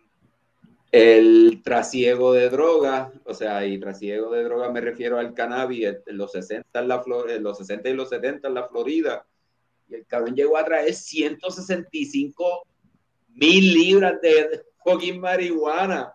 el 0.93 1.63
trasiego 1.63 2.33
de 2.33 2.51
drogas, 2.51 3.11
o 3.25 3.33
sea, 3.33 3.65
y 3.65 3.79
trasiego 3.79 4.31
de 4.31 4.43
drogas 4.43 4.71
me 4.71 4.79
refiero 4.79 5.17
al 5.17 5.33
cannabis 5.33 5.87
en 6.05 6.17
los 6.17 6.31
60 6.31 6.79
en 6.79 6.87
la 6.87 7.03
en 7.29 7.41
los 7.41 7.57
60 7.57 7.89
y 7.89 7.93
los 7.95 8.09
70 8.09 8.47
en 8.47 8.53
la 8.53 8.67
Florida. 8.67 9.25
Y 9.89 9.95
el 9.95 10.05
cabrón 10.05 10.35
llegó 10.35 10.55
a 10.55 10.63
traer 10.63 10.93
165 10.93 12.67
mil 13.29 13.73
libras 13.73 14.21
de 14.21 14.61
fucking 14.83 15.19
marihuana 15.19 16.13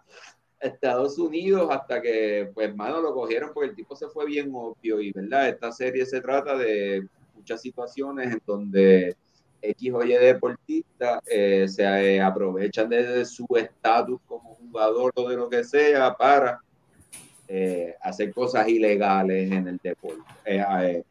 a 0.62 0.66
Estados 0.68 1.18
Unidos 1.18 1.68
hasta 1.72 2.00
que, 2.00 2.48
pues, 2.54 2.72
mano, 2.76 3.02
lo 3.02 3.12
cogieron 3.12 3.50
porque 3.52 3.70
el 3.70 3.74
tipo 3.74 3.96
se 3.96 4.06
fue 4.06 4.26
bien 4.26 4.52
obvio. 4.54 5.00
Y, 5.00 5.10
¿verdad? 5.10 5.48
Esta 5.48 5.72
serie 5.72 6.06
se 6.06 6.20
trata 6.20 6.56
de 6.56 7.04
muchas 7.34 7.60
situaciones 7.60 8.32
en 8.32 8.42
donde 8.46 9.16
X 9.60 9.92
o 9.92 10.04
Y 10.04 10.12
deportistas 10.14 11.20
eh, 11.30 11.66
se 11.68 11.82
eh, 11.84 12.20
aprovechan 12.20 12.88
de 12.88 13.24
su 13.24 13.46
estatus 13.56 14.20
como 14.26 14.54
jugador 14.54 15.12
o 15.14 15.28
de 15.28 15.36
lo 15.36 15.48
que 15.48 15.64
sea 15.64 16.14
para 16.16 16.60
eh, 17.48 17.94
hacer 18.02 18.32
cosas 18.32 18.68
ilegales 18.68 19.50
en 19.50 19.66
el 19.68 19.78
deporte, 19.82 20.20
eh, 20.44 20.60
a, 20.60 20.88
eh, 20.88 21.04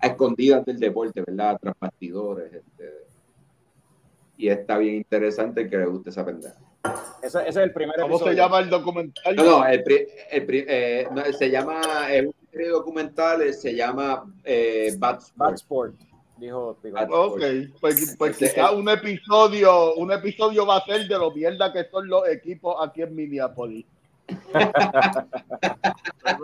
a 0.00 0.06
escondidas 0.08 0.64
del 0.64 0.78
deporte, 0.78 1.22
¿verdad? 1.26 1.58
Tras 1.60 1.74
bastidores. 1.80 2.52
Este, 2.52 2.92
y 4.36 4.48
está 4.48 4.78
bien 4.78 4.94
interesante 4.96 5.68
que 5.68 5.76
le 5.76 5.86
guste 5.86 6.10
esa 6.10 6.24
pendeja. 6.24 6.54
Ese, 7.22 7.38
ese 7.40 7.48
es 7.48 7.56
el 7.56 7.72
primer 7.72 7.96
¿Cómo 7.96 8.14
episodio. 8.16 8.32
se 8.32 8.38
llama 8.38 8.60
el 8.60 8.70
documental? 8.70 9.34
No, 9.34 9.44
no, 9.44 9.66
el, 9.66 9.82
pri- 9.82 10.06
el 10.30 10.46
pri- 10.46 10.64
eh, 10.68 11.08
no, 11.12 11.24
se 11.32 11.50
llama, 11.50 11.80
es 12.12 12.26
un 12.26 12.34
serie 12.52 12.68
documental, 12.68 13.52
se 13.52 13.74
llama 13.74 14.32
eh, 14.44 14.94
Bad 14.96 15.20
Bad 15.34 15.54
Sport. 15.54 15.94
Dijo 16.38 16.76
Pico. 16.82 16.94
Bad- 16.94 17.08
Ok, 17.10 17.40
pues, 17.80 18.14
pues 18.18 18.36
quizá 18.36 18.70
un 18.72 18.88
episodio, 18.88 19.94
un 19.94 20.12
episodio 20.12 20.64
va 20.66 20.76
a 20.78 20.84
ser 20.84 21.06
de 21.08 21.18
lo 21.18 21.30
mierda 21.32 21.72
que 21.72 21.84
son 21.90 22.08
los 22.08 22.28
equipos 22.28 22.76
aquí 22.80 23.02
en 23.02 23.14
Minneapolis. 23.14 23.84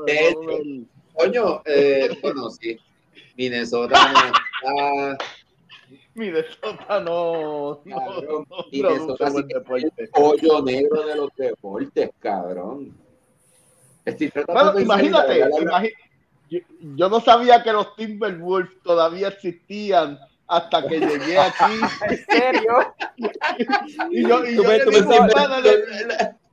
De 0.07 0.29
hecho. 0.29 0.87
Coño, 1.15 1.63
eh, 1.65 2.19
bueno, 2.23 2.51
sí. 2.51 2.77
Minnesota 3.37 4.13
no 4.13 4.19
está- 5.15 5.25
Minnesota 6.15 7.01
no, 7.01 7.81
Cabrón, 7.89 8.47
no 8.49 8.57
Minnesota 8.71 9.31
sí 9.31 9.37
es 9.49 9.93
el 9.99 10.11
hoyo 10.15 10.63
negro 10.63 11.07
de 11.07 11.17
los 11.17 11.29
deportes, 11.37 12.11
cabrón. 12.21 12.97
Estoy 14.05 14.29
tratando 14.31 14.61
Bueno, 14.73 14.77
de 14.77 14.83
imagínate, 14.83 15.41
imagi- 15.45 15.93
yo, 16.51 16.59
yo 16.97 17.09
no 17.09 17.21
sabía 17.21 17.63
que 17.63 17.73
los 17.73 17.95
Timberwolves 17.97 18.81
todavía 18.83 19.29
existían 19.29 20.19
hasta 20.47 20.87
que 20.87 21.01
llegué 21.01 21.39
aquí. 21.39 21.81
¿En 22.09 22.27
serio? 22.27 22.95
Y 24.11 24.29
yo, 24.29 24.45
y 24.45 24.51
digo, 24.51 24.65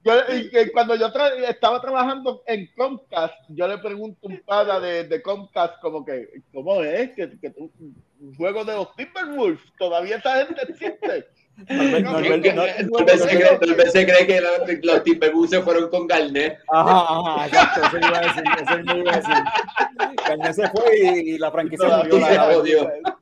y 0.03 0.72
cuando 0.72 0.95
yo 0.95 1.11
tra- 1.13 1.34
estaba 1.47 1.80
trabajando 1.80 2.41
en 2.47 2.68
Comcast, 2.76 3.35
yo 3.49 3.68
le 3.68 3.77
pregunto 3.77 4.27
a 4.27 4.31
un 4.31 4.39
pana 4.39 4.80
de, 4.80 5.03
de 5.03 5.22
Comcast 5.22 5.80
como 5.80 6.03
que, 6.03 6.41
¿cómo 6.53 6.81
es? 6.84 7.11
Que, 7.11 7.38
que 7.39 7.49
tú- 7.51 7.72
un 8.19 8.35
juego 8.35 8.63
de 8.65 8.76
los 8.76 8.95
Timberwolves, 8.95 9.59
todavía 9.77 10.18
esa 10.18 10.45
gente 10.45 10.61
existe. 10.69 11.27
Tal 11.68 13.06
vez 13.06 13.22
se 13.22 13.30
cree, 13.30 13.57
tal 13.60 13.76
vez 13.76 13.91
se 13.91 14.06
cree 14.06 14.28
que 14.28 14.41
los, 14.41 15.49
se 15.49 15.61
fueron 15.61 15.90
con 15.90 16.07
Garnett. 16.07 16.57
Ajá, 16.69 17.06
ajá, 17.10 17.45
exacto, 17.48 17.82
eso 17.88 17.98
iba 17.98 18.18
a 18.18 18.22
decir, 18.22 18.44
eso 18.64 18.78
mismo 18.78 18.95
iba 18.98 19.11
a 19.11 19.15
decir. 19.18 20.15
Cañé 20.26 20.53
se 20.53 20.69
fue 20.69 20.99
y, 20.99 21.19
y 21.32 21.38
la 21.38 21.52
franquicia 21.52 21.88
No, 21.88 21.98
murió. 21.99 22.19
la- 22.19 22.28
se 22.28 23.02
la-. 23.02 23.19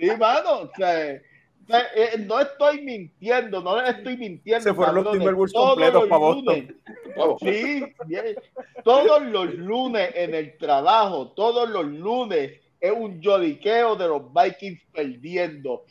Sí, 0.00 0.10
mano, 0.18 0.50
o 0.62 0.70
sea, 0.76 1.20
o 1.64 1.66
sea, 1.70 1.80
eh, 1.94 2.24
no 2.26 2.40
estoy 2.40 2.80
mintiendo, 2.82 3.60
no 3.62 3.80
les 3.80 3.90
estoy 3.96 4.16
mintiendo. 4.16 4.62
Se 4.64 4.74
fueron 4.74 4.94
los 4.96 5.04
cabrones. 5.04 5.20
Timberwolves 5.20 5.52
Todos 5.52 5.68
completos 5.70 6.00
los 6.00 6.08
pa' 6.08 6.16
Boston. 6.18 6.54
lunes, 6.56 6.74
Sí, 7.40 7.84
bien. 8.06 8.24
todos 8.84 9.22
los 9.22 9.54
lunes 9.54 10.10
en 10.14 10.34
el 10.34 10.56
trabajo, 10.56 11.28
todos 11.36 11.68
los 11.68 11.84
lunes 11.86 12.52
es 12.80 12.92
un 12.92 13.20
lloriqueo 13.20 13.96
de 13.96 14.06
los 14.08 14.22
Vikings 14.32 14.80
perdiendo. 14.92 15.84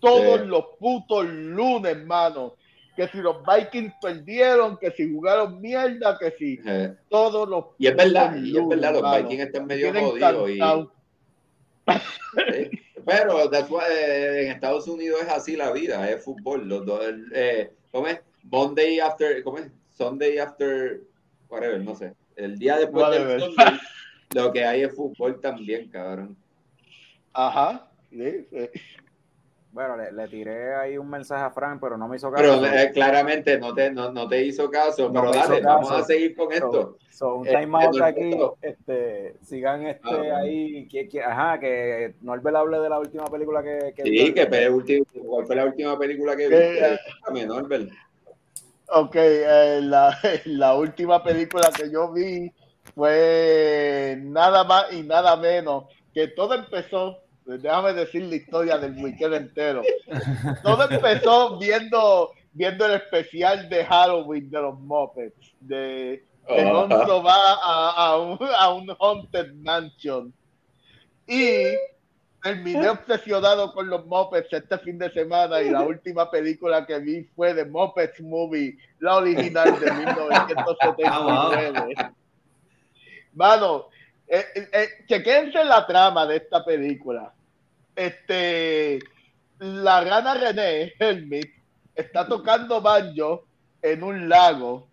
Todos 0.00 0.40
Sí. 0.40 0.46
los 0.46 0.64
putos 0.78 1.26
lunes, 1.26 2.04
mano. 2.04 2.54
Que 2.96 3.06
si 3.08 3.18
los 3.18 3.36
Vikings 3.44 3.92
perdieron, 4.00 4.78
que 4.78 4.90
si 4.92 5.12
jugaron 5.12 5.60
mierda, 5.60 6.16
que 6.18 6.30
si 6.38 6.58
Eh, 6.66 6.94
todos 7.10 7.46
los 7.48 7.64
y 7.78 7.86
es 7.88 7.96
verdad, 7.96 8.30
putos 8.32 8.46
y 8.46 8.58
es 8.58 8.68
verdad, 8.68 8.92
los 8.94 9.02
mano. 9.02 9.16
Vikings 9.22 9.42
están 9.46 9.66
medio 9.66 9.92
jodidos. 9.92 10.50
Y. 10.50 10.60
Sí, 11.92 12.70
Pero 13.04 13.52
eh, 13.52 14.42
en 14.46 14.52
Estados 14.52 14.88
Unidos 14.88 15.20
es 15.22 15.28
así 15.28 15.56
la 15.56 15.70
vida, 15.72 16.10
es 16.10 16.24
fútbol. 16.24 16.68
Los 16.68 16.84
dos, 16.84 17.00
eh, 17.32 17.70
¿Cómo 17.92 18.08
es? 18.08 18.20
Monday 18.42 18.98
after, 19.00 19.42
¿cómo 19.44 19.58
es? 19.58 19.70
Sunday 19.90 20.38
after, 20.38 21.00
whatever, 21.48 21.80
no 21.82 21.94
sé. 21.94 22.14
El 22.34 22.58
día 22.58 22.76
después 22.78 23.04
Whatever. 23.04 23.40
del 23.40 23.50
Sunday, 23.54 23.78
lo 24.32 24.52
que 24.52 24.64
hay 24.64 24.82
es 24.82 24.94
fútbol 24.94 25.40
también, 25.40 25.88
cabrón. 25.88 26.36
Ajá. 27.32 27.88
sí, 28.10 28.46
sí. 28.50 28.70
Bueno, 29.72 29.96
le, 29.96 30.10
le 30.10 30.26
tiré 30.28 30.74
ahí 30.74 30.96
un 30.96 31.10
mensaje 31.10 31.44
a 31.44 31.50
Frank, 31.50 31.78
pero 31.82 31.98
no 31.98 32.08
me 32.08 32.16
hizo 32.16 32.32
Pero 32.32 32.62
caso. 32.62 32.66
eh, 32.66 32.90
claramente 32.94 33.58
no 33.58 33.74
te, 33.74 33.90
no, 33.90 34.10
no 34.10 34.26
te 34.26 34.42
hizo 34.42 34.70
caso, 34.70 35.10
No 35.10 35.20
pero 35.20 35.32
dale, 35.34 35.60
vamos 35.60 35.90
caso. 35.90 36.02
a 36.02 36.04
seguir 36.04 36.34
con 36.34 36.50
esto. 36.50 36.96
So, 37.10 37.34
un 37.36 37.46
Eh, 37.46 37.52
time 37.60 37.76
out 37.84 37.94
eh, 37.96 38.04
aquí, 38.04 38.20
Norberto. 38.30 38.58
este, 38.62 39.36
sigan 39.42 39.86
este 39.86 40.08
Ah, 40.08 40.16
bueno. 40.16 40.36
ahí, 40.36 40.88
que, 40.88 41.08
que- 41.08 41.22
ajá, 41.22 41.60
que 41.60 42.14
Norbert 42.22 42.56
hable 42.56 42.78
de 42.78 42.88
la 42.88 42.98
última 42.98 43.24
película 43.26 43.62
que, 43.62 43.92
que 43.94 44.02
Sí, 44.02 44.32
que 44.34 45.04
¿cuál 45.26 45.46
fue 45.46 45.56
la 45.56 45.64
última 45.66 45.98
película 45.98 46.36
que 46.36 46.46
Eh, 46.46 46.50
viste? 46.50 46.98
Dame, 47.26 47.46
Norbert. 47.46 47.90
Ok, 48.88 49.16
eh, 49.16 49.80
la, 49.82 50.16
la 50.46 50.74
última 50.74 51.22
película 51.22 51.68
que 51.76 51.90
yo 51.90 52.12
vi 52.12 52.50
fue 52.96 54.18
nada 54.22 54.64
más 54.64 54.90
y 54.90 55.02
nada 55.02 55.36
menos 55.36 55.84
que 56.14 56.28
todo 56.28 56.54
empezó, 56.54 57.18
déjame 57.44 57.92
decir 57.92 58.22
la 58.22 58.36
historia 58.36 58.78
del 58.78 58.96
weekend 58.96 59.34
entero. 59.34 59.82
Todo 60.62 60.88
empezó 60.90 61.58
viendo, 61.58 62.32
viendo 62.54 62.86
el 62.86 62.92
especial 62.92 63.68
de 63.68 63.84
Halloween 63.84 64.50
de 64.50 64.62
los 64.62 64.80
Muppets, 64.80 65.54
de, 65.60 66.24
de 66.48 66.70
Gonzo 66.72 67.22
va 67.22 67.34
a, 67.62 67.90
a, 67.96 68.16
un, 68.16 68.38
a 68.58 68.72
un 68.72 68.96
Haunted 68.98 69.52
Mansion. 69.56 70.32
Y 71.26 71.64
terminé 72.42 72.88
obsesionado 72.88 73.74
con 73.74 73.90
los 73.90 74.06
Muppets 74.06 74.50
este 74.54 74.78
fin 74.78 74.96
de 74.96 75.12
semana 75.12 75.60
y 75.60 75.68
la 75.68 75.82
última 75.82 76.30
película 76.30 76.86
que 76.86 76.98
vi 77.00 77.24
fue 77.36 77.52
de 77.52 77.66
Muppets 77.66 78.22
Movie, 78.22 78.78
la 79.00 79.16
original 79.16 79.78
de 79.78 79.92
1979. 80.06 81.94
Mano, 83.36 83.86
eh, 84.26 84.44
eh, 84.54 84.68
eh, 84.72 84.88
chequense 85.06 85.62
la 85.64 85.86
trama 85.86 86.26
de 86.26 86.36
esta 86.36 86.64
película. 86.64 87.32
Este, 87.94 88.98
la 89.58 90.00
rana 90.00 90.34
René 90.34 90.94
Helmut 90.98 91.46
está 91.94 92.26
tocando 92.26 92.80
banjo 92.80 93.44
en 93.80 94.02
un 94.02 94.28
lago 94.28 94.88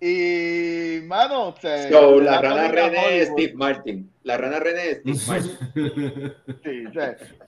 y, 0.00 1.00
mano, 1.04 1.54
se, 1.60 1.90
so, 1.90 2.20
la 2.20 2.40
rana 2.40 2.68
René 2.68 3.18
es 3.18 3.28
Steve 3.30 3.54
Martin. 3.54 4.10
La 4.22 4.36
rana 4.36 4.60
René 4.60 4.90
es 4.90 4.98
Steve 4.98 5.20
Martin. 5.26 6.34
sí, 6.62 6.84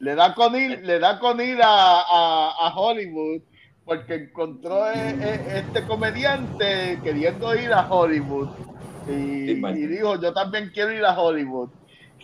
le 0.00 0.14
da 0.14 0.34
con 0.34 0.56
ir, 0.56 0.84
le 0.84 0.98
da 0.98 1.18
con 1.20 1.40
ir 1.40 1.60
a, 1.62 2.00
a, 2.00 2.66
a 2.66 2.74
Hollywood 2.76 3.42
porque 3.84 4.14
encontró 4.14 4.90
e, 4.90 5.58
este 5.58 5.82
comediante 5.84 6.98
queriendo 7.04 7.54
ir 7.54 7.72
a 7.72 7.88
Hollywood 7.88 8.48
y, 9.08 9.52
y, 9.52 9.86
dijo, 9.86 10.20
yo 10.20 10.32
también 10.32 10.70
quiero 10.72 10.92
ir 10.92 11.04
a 11.04 11.18
Hollywood. 11.18 11.70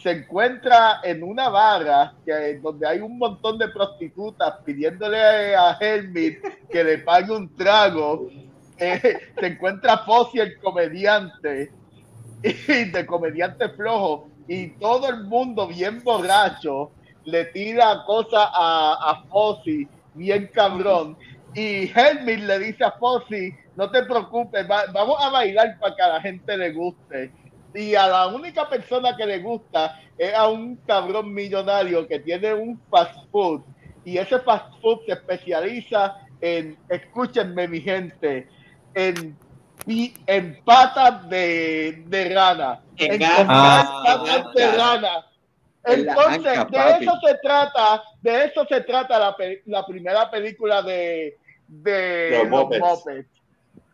Se 0.03 0.11
encuentra 0.11 1.01
en 1.05 1.23
una 1.23 1.49
barra 1.49 2.15
que, 2.25 2.59
donde 2.61 2.87
hay 2.89 3.01
un 3.01 3.19
montón 3.19 3.59
de 3.59 3.69
prostitutas 3.69 4.55
pidiéndole 4.65 5.55
a 5.55 5.77
Helmut 5.81 6.39
que 6.71 6.85
le 6.85 6.99
pague 6.99 7.33
un 7.33 7.55
trago. 7.55 8.29
Eh, 8.79 9.19
se 9.39 9.47
encuentra 9.47 9.99
Fossi, 9.99 10.41
el 10.41 10.59
comediante, 10.59 11.71
y 12.43 12.85
de 12.85 13.07
comediante 13.07 13.69
flojo, 13.69 14.29
y 14.49 14.71
todo 14.71 15.09
el 15.09 15.25
mundo 15.25 15.69
bien 15.69 16.03
borracho 16.03 16.91
le 17.25 17.45
tira 17.47 18.03
cosas 18.05 18.49
a, 18.53 19.11
a 19.11 19.23
Fossi, 19.29 19.87
bien 20.15 20.51
cabrón. 20.53 21.17
Y 21.55 21.91
Helmut 21.95 22.45
le 22.45 22.59
dice 22.59 22.85
a 22.85 22.93
Fossi, 22.93 23.55
no 23.77 23.91
te 23.91 24.03
preocupes, 24.05 24.66
vamos 24.66 25.16
a 25.20 25.31
bailar 25.31 25.79
para 25.79 25.95
que 25.95 26.03
a 26.03 26.09
la 26.09 26.20
gente 26.20 26.57
le 26.57 26.73
guste. 26.73 27.31
Y 27.74 27.95
a 27.95 28.07
la 28.07 28.27
única 28.29 28.69
persona 28.69 29.16
que 29.16 29.27
le 29.27 29.39
gusta 29.39 30.01
es 30.19 30.35
a 30.35 30.49
un 30.49 30.77
cabrón 30.87 31.33
millonario 31.33 32.07
que 32.07 32.19
tiene 32.19 32.53
un 32.55 32.81
fast 32.91 33.16
food. 33.31 33.62
Y 34.05 34.19
ese 34.19 34.39
fast 34.41 34.66
food 34.81 35.01
se 35.07 35.12
especializa 35.12 36.19
en, 36.41 36.77
escúchenme 36.89 37.69
mi 37.69 37.81
gente, 37.81 38.49
en, 38.95 39.37
en 39.87 40.65
patas 40.65 41.29
de, 41.29 42.05
de 42.07 42.35
rana. 42.35 42.83
En, 42.97 43.19
patas 43.19 44.55
de 44.55 44.73
rana. 44.73 45.27
Entonces, 45.85 46.70
de 46.70 46.91
eso 47.01 47.19
se 47.27 47.35
trata, 47.43 48.03
de 48.20 48.45
eso 48.45 48.65
se 48.69 48.81
trata 48.83 49.19
la, 49.19 49.37
la 49.66 49.87
primera 49.87 50.31
película 50.31 50.83
de, 50.83 51.39
de 51.81 52.44
los, 52.44 52.49
Muppets. 52.49 53.27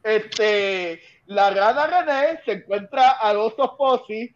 Este, 0.02 1.00
la 1.26 1.50
rana 1.50 1.86
René 1.86 2.40
se 2.44 2.52
encuentra 2.52 3.10
a 3.10 3.32
los 3.32 3.54
Fossi 3.54 4.34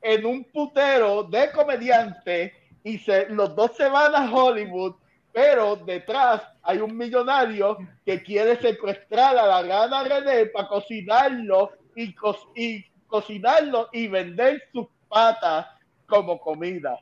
en 0.00 0.26
un 0.26 0.44
putero 0.44 1.22
de 1.22 1.50
comediante 1.52 2.52
y 2.84 2.98
se, 2.98 3.28
los 3.28 3.54
dos 3.54 3.76
se 3.76 3.88
van 3.88 4.14
a 4.14 4.30
Hollywood, 4.30 4.96
pero 5.32 5.76
detrás 5.76 6.42
hay 6.62 6.78
un 6.78 6.96
millonario 6.96 7.78
que 8.04 8.22
quiere 8.22 8.60
secuestrar 8.60 9.36
a 9.38 9.46
la 9.46 9.62
rana 9.62 10.02
René 10.02 10.46
para 10.46 10.68
cocinarlo 10.68 11.70
y, 11.96 12.14
y 12.56 12.84
cocinarlo 13.06 13.88
y 13.92 14.08
vender 14.08 14.62
sus 14.72 14.86
patas 15.08 15.66
como 16.06 16.38
comida. 16.38 16.98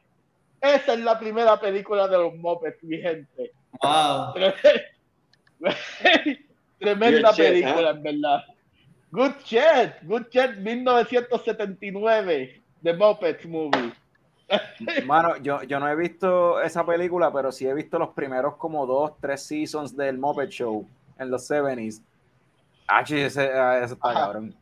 Esa 0.60 0.92
es 0.92 1.00
la 1.00 1.18
primera 1.18 1.58
película 1.58 2.06
de 2.06 2.18
los 2.18 2.34
Muppets, 2.34 2.82
mi 2.82 2.98
gente. 2.98 3.52
Wow. 3.82 4.34
Tremenda 6.78 7.32
película, 7.32 7.90
en 7.90 8.02
verdad. 8.02 8.44
Good 9.10 9.32
Chat, 9.44 10.02
Good 10.04 10.28
Chat 10.30 10.56
1979, 10.56 12.62
The 12.82 12.94
Muppets 12.94 13.46
Movie. 13.46 13.92
Mano, 15.06 15.36
yo, 15.36 15.62
yo 15.62 15.78
no 15.78 15.88
he 15.88 15.94
visto 15.96 16.60
esa 16.60 16.84
película, 16.84 17.32
pero 17.32 17.52
sí 17.52 17.66
he 17.66 17.74
visto 17.74 17.98
los 17.98 18.10
primeros 18.10 18.56
como 18.56 18.86
dos, 18.86 19.12
tres 19.20 19.42
seasons 19.42 19.96
del 19.96 20.18
Muppet 20.18 20.50
Show 20.50 20.86
en 21.18 21.30
los 21.30 21.50
70s. 21.50 22.02
Ah, 22.86 23.00
ese, 23.02 23.26
ese 23.26 23.94
está 23.94 24.12
cabrón. 24.12 24.54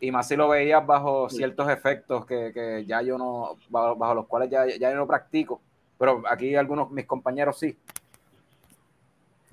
Y 0.00 0.10
más 0.10 0.26
si 0.26 0.34
lo 0.34 0.48
veías 0.48 0.84
bajo 0.84 1.30
ciertos 1.30 1.68
efectos 1.68 2.26
que, 2.26 2.50
que 2.52 2.84
ya 2.84 3.02
yo 3.02 3.16
no, 3.16 3.56
bajo, 3.68 4.14
los 4.14 4.26
cuales 4.26 4.50
ya, 4.50 4.66
ya 4.66 4.90
yo 4.90 4.96
no 4.96 5.06
practico. 5.06 5.60
Pero 5.96 6.24
aquí 6.28 6.56
algunos 6.56 6.90
mis 6.90 7.06
compañeros 7.06 7.60
sí. 7.60 7.78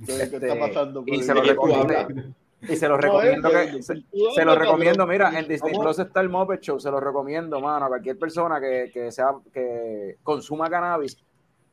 Este, 0.08 0.38
está 0.38 0.60
pasando 0.60 1.04
y, 1.06 1.22
se 1.22 1.34
lo 1.34 1.42
recomiendo, 1.42 1.94
y 2.62 2.76
se 2.76 2.88
lo 2.88 2.98
recomiendo. 2.98 3.50
que, 3.50 3.84
se, 3.84 4.46
lo 4.46 4.56
recomiendo, 4.56 5.06
mira, 5.06 5.38
en 5.38 5.48
Disney 5.48 5.74
Plus 5.78 6.00
está 6.00 6.22
el 6.22 6.30
Muppet 6.30 6.62
Show, 6.62 6.80
se 6.80 6.90
lo 6.90 7.00
recomiendo, 7.00 7.60
mano, 7.60 7.86
a 7.86 7.90
cualquier 7.90 8.18
persona 8.18 8.62
que, 8.62 8.90
que, 8.94 9.12
sea, 9.12 9.34
que 9.54 10.18
consuma 10.24 10.70
cannabis, 10.70 11.18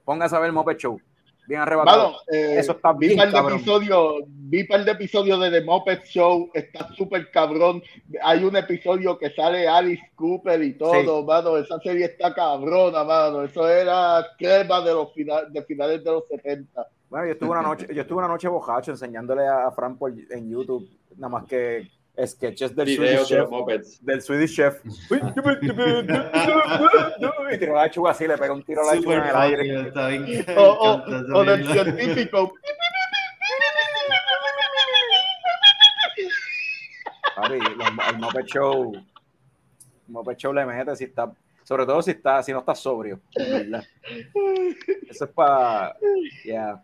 póngase 0.04 0.34
a 0.34 0.40
ver 0.40 0.48
el 0.48 0.54
Muppet 0.54 0.78
Show. 0.78 1.00
Bien 1.46 1.60
arrebatado. 1.60 2.16
Eh, 2.32 2.56
Eso 2.58 2.72
está 2.72 2.92
bien. 2.92 3.16
Vi 3.16 3.22
el 3.22 3.34
episodio, 3.34 4.16
vi 4.26 4.64
par 4.64 4.84
de 4.84 4.90
episodio 4.90 5.38
de 5.38 5.50
The 5.50 5.64
Muppet 5.64 6.04
Show, 6.04 6.50
está 6.52 6.92
súper 6.94 7.30
cabrón. 7.30 7.82
Hay 8.22 8.42
un 8.42 8.56
episodio 8.56 9.16
que 9.16 9.30
sale 9.30 9.68
Alice 9.68 10.02
Cooper 10.16 10.60
y 10.62 10.74
todo, 10.74 11.22
mano. 11.22 11.56
Esa 11.56 11.78
serie 11.80 12.06
está 12.06 12.34
cabrona, 12.34 13.04
mano. 13.04 13.44
Eso 13.44 13.68
era 13.68 14.26
crema 14.36 14.80
de 14.80 14.92
los 14.92 15.12
final, 15.14 15.52
de 15.52 15.62
finales 15.62 16.02
de 16.02 16.10
los 16.10 16.26
70. 16.28 16.88
Bueno, 17.08 17.26
yo 17.26 17.32
estuve 17.32 17.50
una 17.50 17.62
noche, 17.62 17.86
yo 17.92 18.02
estuve 18.02 18.18
una 18.18 18.28
noche 18.28 18.48
bojacho 18.48 18.90
enseñándole 18.90 19.46
a, 19.46 19.70
Fran 19.70 19.96
por, 19.96 20.12
en 20.12 20.50
YouTube, 20.50 20.88
nada 21.16 21.28
más 21.28 21.44
que 21.44 21.88
sketches 22.24 22.74
del 22.74 22.88
Swedish 22.96 23.26
Chef. 23.26 23.48
Del 24.00 24.22
Swedish 24.22 24.56
Chef. 24.56 24.80
y 27.52 27.58
tiró 27.58 27.74
la 27.74 27.84
lechuga 27.84 28.10
así, 28.10 28.26
le 28.26 28.36
pegó 28.36 28.54
un 28.54 28.64
tiro 28.64 28.82
a 28.82 28.86
la 28.86 28.94
lechuga 28.94 29.16
en 29.16 29.24
el 29.24 29.98
aire. 29.98 30.44
o, 30.56 30.62
o, 30.62 31.04
o 31.38 31.44
del 31.44 31.66
científico. 31.66 32.54
Papi, 37.36 37.54
el 37.54 38.18
Muppet 38.18 38.46
Show, 38.46 38.94
el 38.94 39.04
Muppet 40.08 40.38
Show 40.38 40.52
le 40.52 40.64
mete 40.66 40.96
si 40.96 41.04
está 41.04 41.30
sobre 41.62 41.84
todo 41.84 42.00
si 42.00 42.12
está 42.12 42.42
si 42.42 42.52
no 42.52 42.60
está 42.60 42.74
sobrio 42.74 43.20
eso 43.34 45.24
es 45.24 45.30
para 45.34 45.96
yeah. 46.44 46.82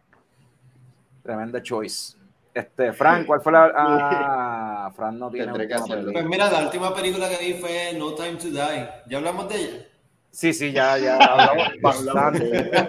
Tremenda 1.22 1.62
choice. 1.62 2.16
Este, 2.54 2.92
Frank, 2.92 3.26
¿cuál 3.26 3.40
fue 3.40 3.52
la. 3.52 3.72
Ah, 3.74 4.92
Frank 4.96 5.14
no 5.14 5.30
tiene. 5.30 5.52
Pues 5.52 6.26
mira, 6.26 6.50
la 6.50 6.64
última 6.64 6.94
película 6.94 7.28
que 7.28 7.38
vi 7.38 7.54
fue 7.54 7.94
No 7.96 8.14
Time 8.14 8.34
to 8.34 8.48
Die. 8.48 8.88
¿Ya 9.08 9.18
hablamos 9.18 9.48
de 9.48 9.56
ella? 9.56 9.86
Sí, 10.30 10.52
sí, 10.52 10.72
ya, 10.72 10.98
ya 10.98 11.16
hablamos 11.16 11.80
bastante. 11.80 12.70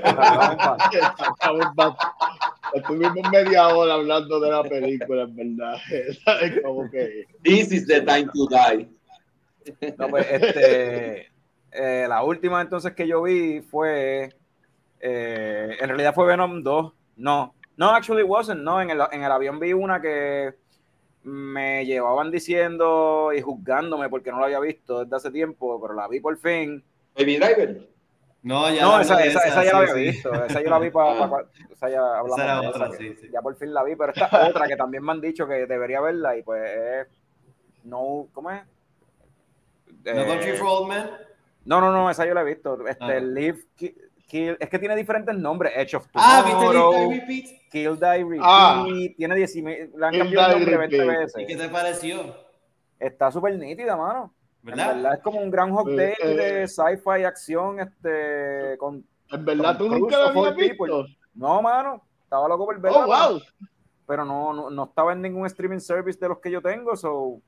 Estuvimos 2.73 3.30
media 3.31 3.68
hora 3.68 3.93
hablando 3.95 4.39
de 4.39 4.49
la 4.49 4.64
película, 4.64 5.23
en 5.23 5.57
verdad. 5.57 5.77
Como 6.64 6.89
que... 6.89 7.27
This 7.43 7.72
is 7.72 7.85
the 7.85 8.01
time 8.01 8.27
to 8.34 8.47
die. 8.47 8.89
No, 9.97 10.10
pues, 10.10 10.26
este, 10.30 11.31
eh, 11.72 12.05
la 12.07 12.23
última 12.23 12.61
entonces 12.61 12.93
que 12.93 13.07
yo 13.07 13.22
vi 13.22 13.61
fue, 13.61 14.34
eh, 14.99 15.77
en 15.80 15.88
realidad 15.88 16.15
fue 16.15 16.26
Venom 16.26 16.64
2. 16.64 16.93
No, 17.18 17.53
no, 17.78 17.90
actually 17.90 18.24
wasn't. 18.24 18.62
No, 18.62 18.82
en 18.82 18.90
el, 18.90 19.02
en 19.12 19.24
el 19.24 19.32
avión 19.32 19.60
vi 19.60 19.74
una 19.74 20.02
que 20.02 20.56
me 21.24 21.86
llevaban 21.86 22.32
diciendo 22.32 23.32
y 23.36 23.41
juzgándome 23.41 24.10
porque 24.10 24.32
no 24.32 24.40
la 24.40 24.45
había 24.45 24.60
visto 24.60 25.04
desde 25.04 25.16
hace 25.16 25.32
tiempo, 25.32 25.82
pero 25.82 25.94
la 25.94 26.08
vi 26.08 26.20
por 26.20 26.38
fin. 26.38 26.84
Baby 27.16 27.38
Driver. 27.38 27.90
No, 28.44 28.70
ya 28.70 28.82
no, 28.82 29.00
esa, 29.00 29.24
esa, 29.24 29.40
esa, 29.40 29.64
ya 29.64 29.72
la 29.72 29.78
había 29.80 29.94
visto. 29.94 30.34
Esa 30.45 30.62
ya 30.62 30.70
la 30.70 30.80
vi 30.80 30.90
para. 30.90 31.30
Pa, 31.30 31.45
esa 31.72 31.90
ya 31.90 32.18
hablamos 32.18 32.40
esa 32.40 32.62
de 32.62 32.68
otra, 32.68 32.91
sí, 32.91 33.16
sí. 33.16 33.30
Ya 33.32 33.41
por 33.41 33.56
fin 33.56 33.74
la 33.74 33.84
vi, 33.84 33.95
pero 33.95 34.12
esta 34.12 34.30
otra 34.50 34.68
que 34.68 34.76
también 34.76 35.04
me 35.04 35.14
han 35.14 35.22
dicho 35.22 35.48
que 35.48 35.66
debería 35.66 36.02
verla 36.02 36.36
y 36.38 36.44
pues 36.44 37.08
No, 37.86 38.28
¿cómo 38.34 38.52
es? 38.52 38.62
No 40.04 40.26
Country 40.26 40.58
for 40.58 40.68
Old 40.68 40.90
Men. 40.90 41.10
No, 41.64 41.80
no, 41.80 41.94
no, 41.94 42.10
esa 42.10 42.26
yo 42.26 42.34
la 42.34 42.41
he 42.41 42.45
visto. 42.45 42.86
Este, 42.86 43.04
ah. 43.06 43.20
Live, 43.22 43.60
Kill- 44.34 44.57
es 44.60 44.68
que 44.69 44.80
tiene 44.80 44.95
diferentes 44.95 45.35
nombres. 45.35 45.73
Edge 45.76 45.95
of 45.95 46.07
Ah, 46.15 46.41
¿viste 46.43 46.60
Tomorrow, 46.60 47.11
repeat? 47.11 47.45
Kill 47.72 47.99
Die 47.99 48.23
Repeat. 48.23 48.41
Ah. 48.43 48.85
Tiene 49.15 49.35
10 49.35 49.55
y 49.57 49.61
me- 49.61 49.89
le 49.95 50.05
han 50.07 50.18
cambiado 50.18 50.53
el 50.53 50.60
nombre 50.60 50.77
20 50.77 50.97
Repeat. 50.97 51.19
veces. 51.19 51.41
¿Y 51.43 51.45
qué 51.45 51.55
te 51.55 51.69
pareció? 51.69 52.35
Está 52.99 53.31
súper 53.31 53.55
nítida, 53.60 53.95
mano. 53.95 54.34
En 54.64 54.69
¿Verdad? 54.72 54.95
verdad 54.95 55.14
es 55.15 55.19
como 55.22 55.39
un 55.41 55.51
Eh, 55.89 55.95
Day 55.95 56.14
eh. 56.22 56.35
de 56.35 56.68
sci-fi 56.68 57.23
acción, 57.26 57.80
este, 57.80 58.76
con... 58.80 59.05
En 59.30 59.45
verdad, 59.45 59.77
tú 59.77 59.88
Tom 59.89 59.99
nunca 59.99 60.18
lo 60.19 60.39
habías 60.39 60.55
visto. 60.55 61.05
No, 61.35 61.61
mano, 61.61 62.01
estaba 62.23 62.47
loco 62.47 62.65
por 62.65 62.80
verla. 62.80 62.99
Oh, 62.99 63.05
wow. 63.05 63.41
Pero 64.07 64.26
no, 64.26 64.53
no, 64.53 64.69
no 64.69 64.84
estaba 64.85 65.14
en 65.14 65.22
ningún 65.22 65.45
streaming 65.47 65.80
service 65.80 66.18
de 66.19 66.27
los 66.30 66.39
que 66.39 66.49
yo 66.49 66.61
tengo, 66.61 66.95
so 66.95 67.39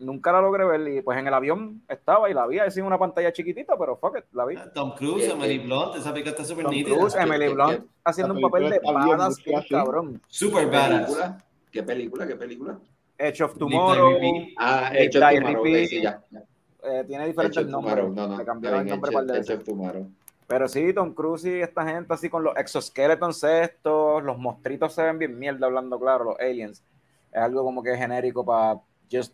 nunca 0.00 0.32
la 0.32 0.40
logré 0.40 0.64
ver. 0.64 0.88
Y 0.88 1.02
pues 1.02 1.16
en 1.18 1.26
el 1.28 1.34
avión 1.34 1.82
estaba 1.88 2.28
y 2.28 2.34
la 2.34 2.46
vi 2.46 2.58
así 2.58 2.80
en 2.80 2.86
una 2.86 2.98
pantalla 2.98 3.32
chiquitita, 3.32 3.76
pero 3.78 3.96
fuck 3.96 4.18
it, 4.18 4.24
la 4.32 4.44
vi. 4.44 4.56
Tom 4.74 4.94
Cruise, 4.96 5.26
Bien, 5.26 5.30
Emily. 5.32 5.58
Blunt, 5.60 5.94
esa 5.96 6.12
pica 6.12 6.30
está 6.30 6.44
súper 6.44 6.64
Tom 6.64 6.74
nítida. 6.74 6.96
Cruise, 6.96 7.14
Emily 7.14 7.48
Blunt 7.48 7.86
haciendo 8.04 8.34
un 8.34 8.40
papel 8.40 8.64
de 8.70 8.80
película 8.80 9.16
badass, 9.16 9.36
cabrón. 9.70 10.20
Super 10.26 10.68
¿Qué 10.68 10.76
badass. 10.76 11.00
película? 11.04 11.44
¿Qué 11.70 11.82
película? 11.84 12.26
¿Qué 12.26 12.36
película? 12.36 12.78
Edge 13.18 13.42
of 13.42 13.56
Tomorrow. 13.58 14.18
Ah, 14.58 14.90
Edge 14.94 15.16
of 15.18 15.22
Tomorrow, 15.22 15.64
Repeat. 15.64 15.82
ok, 15.84 15.88
sí, 15.88 16.02
ya. 16.02 16.22
ya. 16.30 16.42
eh, 16.84 17.04
tiene 17.06 17.26
diferentes 17.26 17.66
nombres. 17.66 17.94
Tomorrow, 17.96 18.14
no, 18.14 18.22
no. 18.22 18.28
Le 18.28 18.32
está 18.34 18.44
cambiaron 18.44 18.80
el 18.80 18.86
nombre 18.88 19.10
Edge- 19.10 19.14
par 19.14 19.24
de 19.26 19.32
Edge 19.32 19.38
veces. 19.40 19.56
of 19.58 19.64
Tomorrow. 19.64 20.10
Pero 20.46 20.66
sí, 20.68 20.92
Tom 20.92 21.14
Cruise 21.14 21.44
y 21.44 21.60
esta 21.60 21.86
gente 21.86 22.12
así 22.12 22.28
con 22.28 22.42
los 22.42 22.56
exoskeletons 22.56 23.44
estos, 23.44 24.24
los 24.24 24.36
monstruitos 24.36 24.92
se 24.92 25.02
ven 25.04 25.18
bien 25.18 25.38
mierda 25.38 25.66
hablando 25.66 26.00
claro, 26.00 26.24
los 26.24 26.40
aliens. 26.40 26.82
Es 27.30 27.40
algo 27.40 27.62
como 27.62 27.82
que 27.84 27.96
genérico 27.96 28.44
para 28.44 28.80
just... 29.12 29.32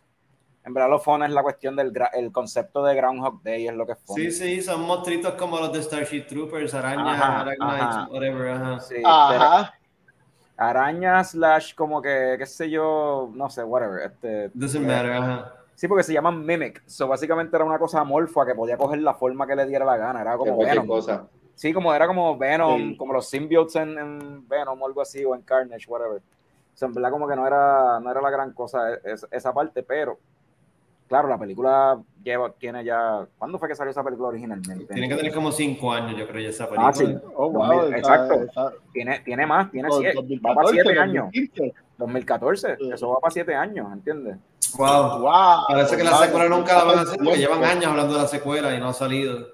En 0.67 0.73
verdad 0.73 0.89
lo 0.89 0.99
fun 0.99 1.23
es 1.23 1.31
la 1.31 1.41
cuestión 1.43 1.77
del 1.77 1.93
el 2.11 2.29
concepto 2.33 2.83
de 2.83 2.93
Groundhog 2.93 3.41
Day, 3.41 3.69
es 3.69 3.73
lo 3.73 3.85
que 3.85 3.93
es 3.93 3.99
fun. 3.99 4.17
Sí, 4.17 4.31
sí, 4.31 4.61
son 4.61 4.81
monstruitos 4.81 5.33
como 5.35 5.57
los 5.59 5.71
de 5.71 5.81
Starship 5.81 6.23
Troopers, 6.27 6.73
arañas, 6.73 7.21
ajá. 7.21 8.07
whatever, 8.11 8.49
ajá. 8.51 8.79
Sí, 8.81 8.95
pero 8.97 9.07
Ajá. 9.07 9.73
arañas 10.57 11.31
slash 11.31 11.73
como 11.73 12.01
que, 12.01 12.35
qué 12.37 12.45
sé 12.45 12.69
yo, 12.69 13.29
no 13.33 13.49
sé, 13.49 13.63
whatever. 13.63 14.01
Este, 14.11 14.49
Doesn't 14.53 14.83
eh, 14.83 14.87
matter, 14.87 15.11
ajá. 15.13 15.53
Sí, 15.73 15.87
porque 15.87 16.03
se 16.03 16.11
llaman 16.11 16.45
Mimic. 16.45 16.83
So, 16.85 17.07
básicamente 17.07 17.55
era 17.55 17.63
una 17.63 17.79
cosa 17.79 18.01
amorfa 18.01 18.45
que 18.45 18.53
podía 18.53 18.75
coger 18.77 18.99
la 18.99 19.13
forma 19.13 19.47
que 19.47 19.55
le 19.55 19.65
diera 19.67 19.85
la 19.85 19.95
gana. 19.95 20.19
Era 20.21 20.35
como 20.35 20.57
Venom. 20.57 20.85
cosa. 20.87 21.27
Sí, 21.55 21.71
como 21.71 21.93
era 21.93 22.07
como 22.07 22.37
Venom, 22.37 22.77
Sí. 22.91 22.97
como 22.97 23.13
los 23.13 23.29
symbiotes 23.29 23.75
en, 23.77 23.97
en 23.97 24.47
Venom 24.49 24.81
o 24.81 24.85
algo 24.85 25.01
así, 25.01 25.23
o 25.23 25.33
en 25.33 25.43
Carnage, 25.43 25.85
whatever. 25.87 26.17
O 26.17 26.77
sea, 26.77 26.87
en 26.89 26.93
verdad 26.93 27.09
como 27.11 27.25
que 27.25 27.35
no 27.37 27.47
era, 27.47 27.99
no 28.01 28.11
era 28.11 28.21
la 28.21 28.29
gran 28.31 28.51
cosa 28.53 28.93
es- 29.03 29.25
esa 29.31 29.53
parte, 29.53 29.81
pero 29.83 30.17
claro, 31.07 31.27
la 31.27 31.37
película 31.37 31.99
lleva, 32.23 32.51
tiene 32.53 32.83
ya... 32.83 33.25
¿Cuándo 33.37 33.57
fue 33.57 33.67
que 33.69 33.75
salió 33.75 33.91
esa 33.91 34.03
película 34.03 34.29
originalmente? 34.29 34.85
Tiene 34.93 35.07
que 35.09 35.15
tener 35.15 35.33
como 35.33 35.51
cinco 35.51 35.91
años, 35.91 36.17
yo 36.17 36.27
creo, 36.27 36.41
ya 36.43 36.49
esa 36.49 36.65
película. 36.65 36.89
Ah, 36.89 36.93
sí. 36.93 37.17
Oh, 37.35 37.51
2000, 37.51 37.79
wow. 37.79 37.91
exacto. 37.93 38.33
esa- 38.43 38.73
Tiene, 38.93 39.19
tiene 39.19 39.45
más, 39.45 39.71
tiene 39.71 39.87
oh, 39.91 39.97
siete, 39.99 40.15
2014, 40.15 40.47
va 40.49 40.55
para 40.55 40.69
siete 40.69 40.99
años. 40.99 41.25
2015. 41.25 41.73
2014, 41.97 42.77
Sí. 42.77 42.91
eso 42.93 43.09
va 43.09 43.19
para 43.19 43.31
siete 43.31 43.55
años, 43.55 43.87
¿entiendes? 43.91 44.37
Wow. 44.77 45.19
Wow. 45.21 45.31
Parece 45.67 45.97
que 45.97 46.03
la 46.03 46.11
Wow. 46.11 46.19
secuela 46.23 46.49
nunca 46.49 46.75
la 46.77 46.83
van 46.83 46.99
a 46.99 47.01
hacer 47.01 47.17
porque 47.17 47.37
llevan 47.39 47.63
años 47.63 47.85
hablando 47.87 48.13
de 48.13 48.21
la 48.21 48.27
secuela 48.27 48.75
y 48.75 48.79
no 48.79 48.89
ha 48.89 48.93
salido. 48.93 49.47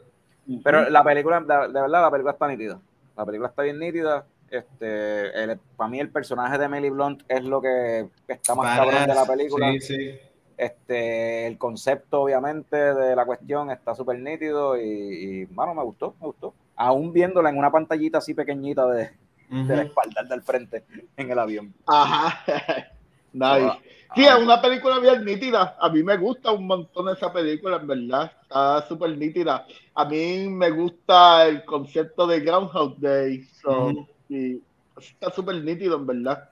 Pero 0.64 0.90
la 0.90 1.04
película, 1.04 1.40
de, 1.40 1.46
de 1.72 1.82
verdad, 1.82 2.02
la 2.02 2.12
película 2.12 2.34
está 2.34 2.48
nítida. 2.48 2.80
La 3.16 3.26
película 3.26 3.50
está 3.50 3.62
bien 3.62 3.80
nítida. 3.80 4.26
Este, 4.50 5.44
el- 5.44 5.58
para 5.78 5.90
mí 5.90 6.00
el 6.00 6.10
personaje 6.10 6.58
de 6.58 6.66
Emily 6.66 6.90
Blunt 6.90 7.24
es 7.28 7.44
lo 7.44 7.62
que 7.62 8.08
está 8.28 8.54
más 8.56 8.78
cabrón 8.78 8.94
de 9.02 9.08
la 9.08 9.14
Badass. 9.16 9.28
película. 9.30 9.72
Sí, 9.74 9.80
sí. 9.80 10.20
Este, 10.58 11.48
el 11.48 11.58
concepto, 11.58 12.22
obviamente, 12.22 12.76
de 12.76 13.16
la 13.16 13.26
cuestión 13.26 13.72
está 13.72 13.96
súper 13.96 14.20
nítido 14.20 14.78
y, 14.78 15.44
y, 15.44 15.48
mano, 15.54 15.74
me 15.74 15.84
gustó, 15.84 16.16
me 16.20 16.28
gustó. 16.28 16.54
Aún 16.76 17.12
viéndola 17.14 17.50
en 17.50 17.58
una 17.58 17.72
pantallita 17.72 18.20
así 18.20 18.34
pequeñita 18.34 18.88
de, 18.88 19.12
de 19.50 19.76
la 19.76 19.84
espalda 19.84 20.24
del 20.24 20.42
frente 20.42 20.84
en 21.18 21.32
el 21.32 21.40
avión. 21.40 21.74
Ajá. 21.88 22.44
nice. 23.34 23.80
Sí, 24.16 24.24
es 24.24 24.36
una 24.36 24.62
película 24.62 25.00
bien 25.00 25.26
nítida. 25.26 25.76
A 25.80 25.90
mí 25.90 26.04
me 26.04 26.18
gusta 26.18 26.52
un 26.52 26.68
montón 26.68 27.10
esa 27.10 27.34
película, 27.34 27.78
en 27.78 27.88
verdad. 27.88 28.32
Está 28.44 28.88
súper 28.88 29.18
nítida. 29.18 29.66
A 29.96 30.06
mí 30.06 30.48
me 30.50 30.70
gusta 30.70 31.48
el 31.48 31.66
concepto 31.66 32.28
de 32.28 32.42
Groundhog 32.42 32.98
Day. 33.00 33.44
So, 33.62 33.92
y 34.30 34.62
está 34.98 35.32
súper 35.32 35.64
nítido, 35.64 35.98
en 35.98 36.06
verdad. 36.06 36.50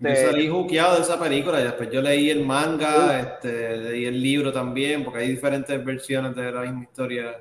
Yo 0.00 0.08
Este, 0.10 0.16
salí 0.30 0.48
juqueado 0.48 0.96
de 0.96 1.02
esa 1.02 1.18
película 1.18 1.60
y 1.60 1.64
después 1.64 1.90
yo 1.90 2.00
leí 2.02 2.30
el 2.30 2.44
manga, 2.44 3.18
este, 3.20 3.76
leí 3.76 4.04
el 4.06 4.20
libro 4.20 4.52
también, 4.52 5.04
porque 5.04 5.20
hay 5.20 5.28
diferentes 5.28 5.84
versiones 5.84 6.34
de 6.36 6.50
la 6.52 6.62
misma 6.62 6.82
historia. 6.84 7.36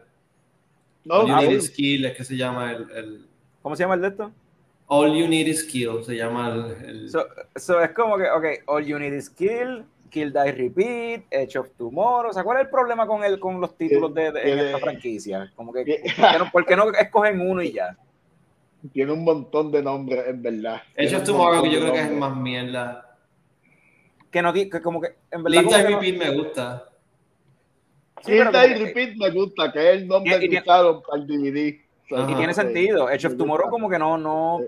No, 1.06 1.16
All 1.16 1.28
You 1.28 1.34
ah, 1.34 1.42
Need 1.42 1.52
Is 1.52 1.70
Kill 1.72 2.06
es 2.06 2.16
que 2.16 2.24
se 2.24 2.36
llama 2.38 2.72
el, 2.72 2.92
el- 2.92 3.26
¿Cómo 3.62 3.76
se 3.76 3.84
llama 3.84 3.96
el 3.96 4.02
de 4.02 4.08
esto? 4.10 4.32
All 4.88 5.14
You 5.16 5.28
Need 5.28 5.48
Is 5.48 5.64
Kill, 5.64 6.04
se 6.04 6.16
llama 6.16 6.50
el... 6.50 6.86
el- 6.88 7.10
So, 7.10 7.26
so 7.56 7.82
es 7.82 7.92
como 7.92 8.18
que, 8.18 8.30
ok, 8.30 8.46
All 8.68 8.86
You 8.86 9.00
Need 9.00 9.14
Is 9.14 9.30
Kill, 9.30 9.84
Kill 10.10 10.34
Die 10.34 10.52
Repeat, 10.52 11.24
Edge 11.32 11.58
of 11.58 11.70
Tomorrow. 11.78 12.30
O 12.30 12.34
sea, 12.34 12.44
¿cuál 12.44 12.58
es 12.60 12.66
el 12.66 12.70
problema 12.70 13.08
con, 13.08 13.24
el, 13.24 13.40
con 13.40 13.60
los 13.62 13.78
títulos 13.78 14.14
de, 14.14 14.32
de- 14.32 14.42
en 14.52 14.60
Eh, 14.60 14.66
esta 14.68 14.80
franquicia? 14.80 15.52
Como 15.56 15.72
que, 15.74 16.04
¿por 16.18 16.30
qué, 16.32 16.38
no, 16.40 16.52
por 16.52 16.66
qué 16.66 16.76
no 16.76 16.92
escogen 16.92 17.40
uno 17.42 17.62
y 17.62 17.72
ya? 17.72 17.96
Tiene 18.94 19.12
un 19.12 19.24
montón 19.24 19.72
de 19.72 19.82
nombres, 19.84 20.24
en 20.28 20.42
verdad. 20.42 20.82
Edge 20.96 21.14
of 21.16 21.20
un 21.22 21.26
Tomorrow, 21.26 21.64
que 21.64 21.72
yo 21.72 21.80
creo 21.82 21.94
que 21.94 22.00
es 22.00 22.08
el 22.08 22.18
más 22.18 22.36
mierda. 22.36 23.18
Que 24.32 24.42
no, 24.42 24.54
que 24.54 24.70
como 24.70 25.02
que, 25.02 25.16
en 25.32 25.44
verdad, 25.44 25.64
como 25.64 25.76
que 25.76 25.84
no- 25.84 26.00
Repeat 26.00 26.18
me 26.18 26.38
gusta. 26.38 26.86
Sí, 28.24 28.38
como 28.38 28.52
Die 28.52 28.68
que- 28.74 28.86
Repeat 28.86 29.16
me 29.18 29.30
gusta, 29.32 29.72
que 29.72 29.80
es 29.90 29.96
el 30.02 30.08
nombre 30.08 30.38
Y- 30.42 30.46
y 30.46 30.50
que 30.50 30.60
usaron 30.60 31.02
para 31.02 31.22
el 31.22 31.28
DVD. 31.28 31.82
Ajá. 32.14 32.30
y 32.30 32.36
tiene 32.36 32.54
sentido. 32.54 33.10
Edge 33.10 33.26
of 33.28 33.38
Tomorrow 33.38 33.70
como 33.70 33.90
que 33.90 33.98
no, 33.98 34.18
no, 34.18 34.60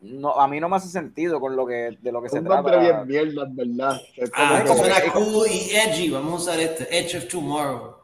no, 0.00 0.40
a 0.40 0.48
mí 0.48 0.58
no 0.58 0.70
me 0.70 0.76
hace 0.76 0.88
sentido 0.88 1.38
con 1.38 1.54
lo 1.54 1.66
que, 1.66 1.98
de 2.00 2.12
lo 2.12 2.20
que 2.22 2.26
Es 2.28 2.32
se 2.32 2.38
un 2.38 2.46
trata. 2.46 2.62
nombre 2.62 2.78
bien 2.80 3.06
mierda, 3.06 3.42
en 3.44 3.56
verdad. 3.56 4.00
Es 4.16 4.30
como 4.30 4.46
Ah, 4.46 4.62
que- 4.64 4.70
que 4.70 4.76
suena 4.78 5.12
cool 5.12 5.46
y 5.50 5.70
edgy. 5.76 6.08
Vamos 6.10 6.32
a 6.32 6.36
usar 6.52 6.60
este, 6.60 6.98
Edge 6.98 7.18
of 7.18 7.28
Tomorrow. 7.28 7.97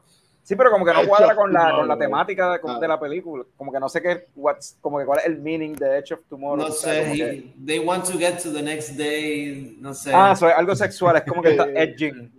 Sí, 0.44 0.56
pero 0.56 0.70
como 0.70 0.84
que 0.84 0.92
no 0.92 1.06
cuadra 1.08 1.34
con 1.34 1.50
la, 1.50 1.70
con 1.74 1.88
la 1.88 1.96
temática 1.96 2.52
de, 2.58 2.78
de 2.78 2.86
la 2.88 3.00
película. 3.00 3.44
Como 3.56 3.72
que 3.72 3.80
no 3.80 3.88
sé 3.88 4.02
qué, 4.02 4.26
what's, 4.36 4.76
como 4.78 4.98
que 4.98 5.06
cuál 5.06 5.20
es 5.20 5.24
el 5.24 5.38
meaning 5.38 5.72
de 5.74 5.96
Edge 5.98 6.12
of 6.12 6.20
Tomorrow. 6.28 6.66
No 6.66 6.70
sé, 6.70 7.12
que- 7.14 7.54
they 7.64 7.78
want 7.78 8.04
to 8.04 8.18
get 8.18 8.42
to 8.42 8.52
the 8.52 8.62
next 8.62 8.90
day, 8.90 9.78
no 9.80 9.94
sé. 9.94 10.12
Ah, 10.14 10.32
eso 10.34 10.46
es 10.46 10.54
algo 10.54 10.76
sexual, 10.76 11.16
es 11.16 11.22
como 11.22 11.40
que 11.40 11.52
está 11.52 11.64
edging 11.74 12.30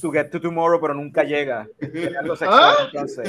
to 0.00 0.12
get 0.12 0.30
to 0.30 0.40
tomorrow, 0.40 0.80
pero 0.80 0.94
nunca 0.94 1.24
llega. 1.24 1.66
Es 1.80 2.16
algo 2.16 2.36
sexual, 2.36 2.74
¿Ah? 2.78 2.84
entonces. 2.92 3.28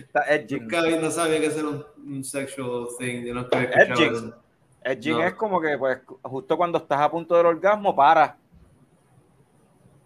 Está 0.00 0.22
edging. 0.34 0.62
Nunca 0.62 0.82
no 1.00 1.10
sabía 1.12 1.38
que 1.38 1.46
era 1.46 1.68
un, 1.68 1.84
un 2.04 2.24
sexual 2.24 2.88
thing. 2.98 3.22
Yo 3.24 3.34
no 3.34 3.48
creo 3.48 3.70
que 3.70 3.80
Edging. 3.82 4.34
Edging 4.82 5.12
No. 5.18 5.24
es 5.26 5.34
como 5.34 5.60
que, 5.60 5.78
pues, 5.78 5.98
justo 6.22 6.56
cuando 6.56 6.78
estás 6.78 6.98
a 7.00 7.08
punto 7.08 7.36
del 7.36 7.46
orgasmo, 7.46 7.94
para. 7.94 8.36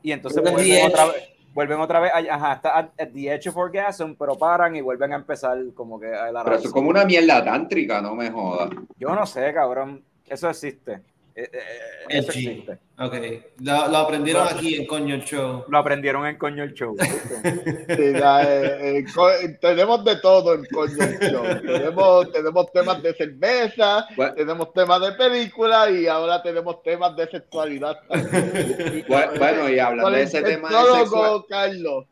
Y 0.03 0.13
entonces 0.13 0.43
edge. 0.45 0.87
otra 0.87 1.07
vez. 1.07 1.38
Vuelven 1.55 1.81
otra 1.81 1.99
vez, 2.01 2.13
a- 2.15 2.35
ajá, 2.35 2.53
está 2.55 2.79
at, 2.79 2.89
at 3.01 3.09
the 3.13 3.33
edge 3.33 3.49
of 3.49 3.57
orgasm, 3.57 4.13
pero 4.19 4.37
paran 4.37 4.77
y 4.77 4.81
vuelven 4.81 5.13
a 5.13 5.17
empezar 5.17 5.59
como 5.75 5.99
que 5.99 6.15
a 6.15 6.31
la 6.31 6.45
Pero 6.45 6.57
eso 6.57 6.69
es 6.69 6.73
como 6.73 6.91
una 6.91 7.05
mierda 7.05 7.45
tántrica, 7.45 8.01
no 8.01 8.15
me 8.15 8.31
jodas. 8.31 8.71
Yo 8.99 9.15
no 9.15 9.27
sé, 9.27 9.53
cabrón. 9.53 10.05
Eso 10.27 10.49
existe. 10.51 11.01
Eh, 11.41 11.49
eh, 11.53 11.59
eso 12.09 12.33
Edgy. 12.33 12.47
existe. 12.49 12.79
Ok, 12.99 13.15
lo, 13.61 13.89
lo 13.89 13.97
aprendieron 13.99 14.49
aquí 14.49 14.75
en 14.75 14.87
Coño 14.87 15.15
el 15.15 15.23
Show. 15.23 15.65
Lo 15.69 15.79
aprendieron 15.79 16.27
en 16.27 16.37
Coño 16.37 16.65
el 16.65 16.75
Show. 16.75 16.97
Sí, 17.89 18.13
ya, 18.13 18.43
eh, 18.43 18.99
eh, 18.99 19.05
co- 19.15 19.31
tenemos 19.61 20.05
de 20.05 20.17
todo 20.17 20.55
en 20.55 20.65
Coño 20.65 20.97
el 21.05 21.19
Show. 21.31 21.45
Tenemos, 21.65 22.33
tenemos 22.33 22.73
temas 22.73 23.01
de 23.05 23.15
cerveza, 23.15 24.05
Bueno, 24.17 24.35
tenemos 24.35 24.73
temas 24.73 25.01
de 25.01 25.13
película 25.13 25.89
y 25.91 26.09
ahora 26.09 26.43
tenemos 26.43 26.83
temas 26.83 27.15
de 27.15 27.29
sexualidad. 27.31 27.97
también. 28.09 29.05
bueno, 29.09 29.69
y 29.71 29.79
hablando 29.79 30.11
de 30.11 30.23
ese 30.23 30.43
tema 30.43 30.69
de 30.69 30.99
sexualidad. 30.99 31.43
Carlos. 31.49 32.05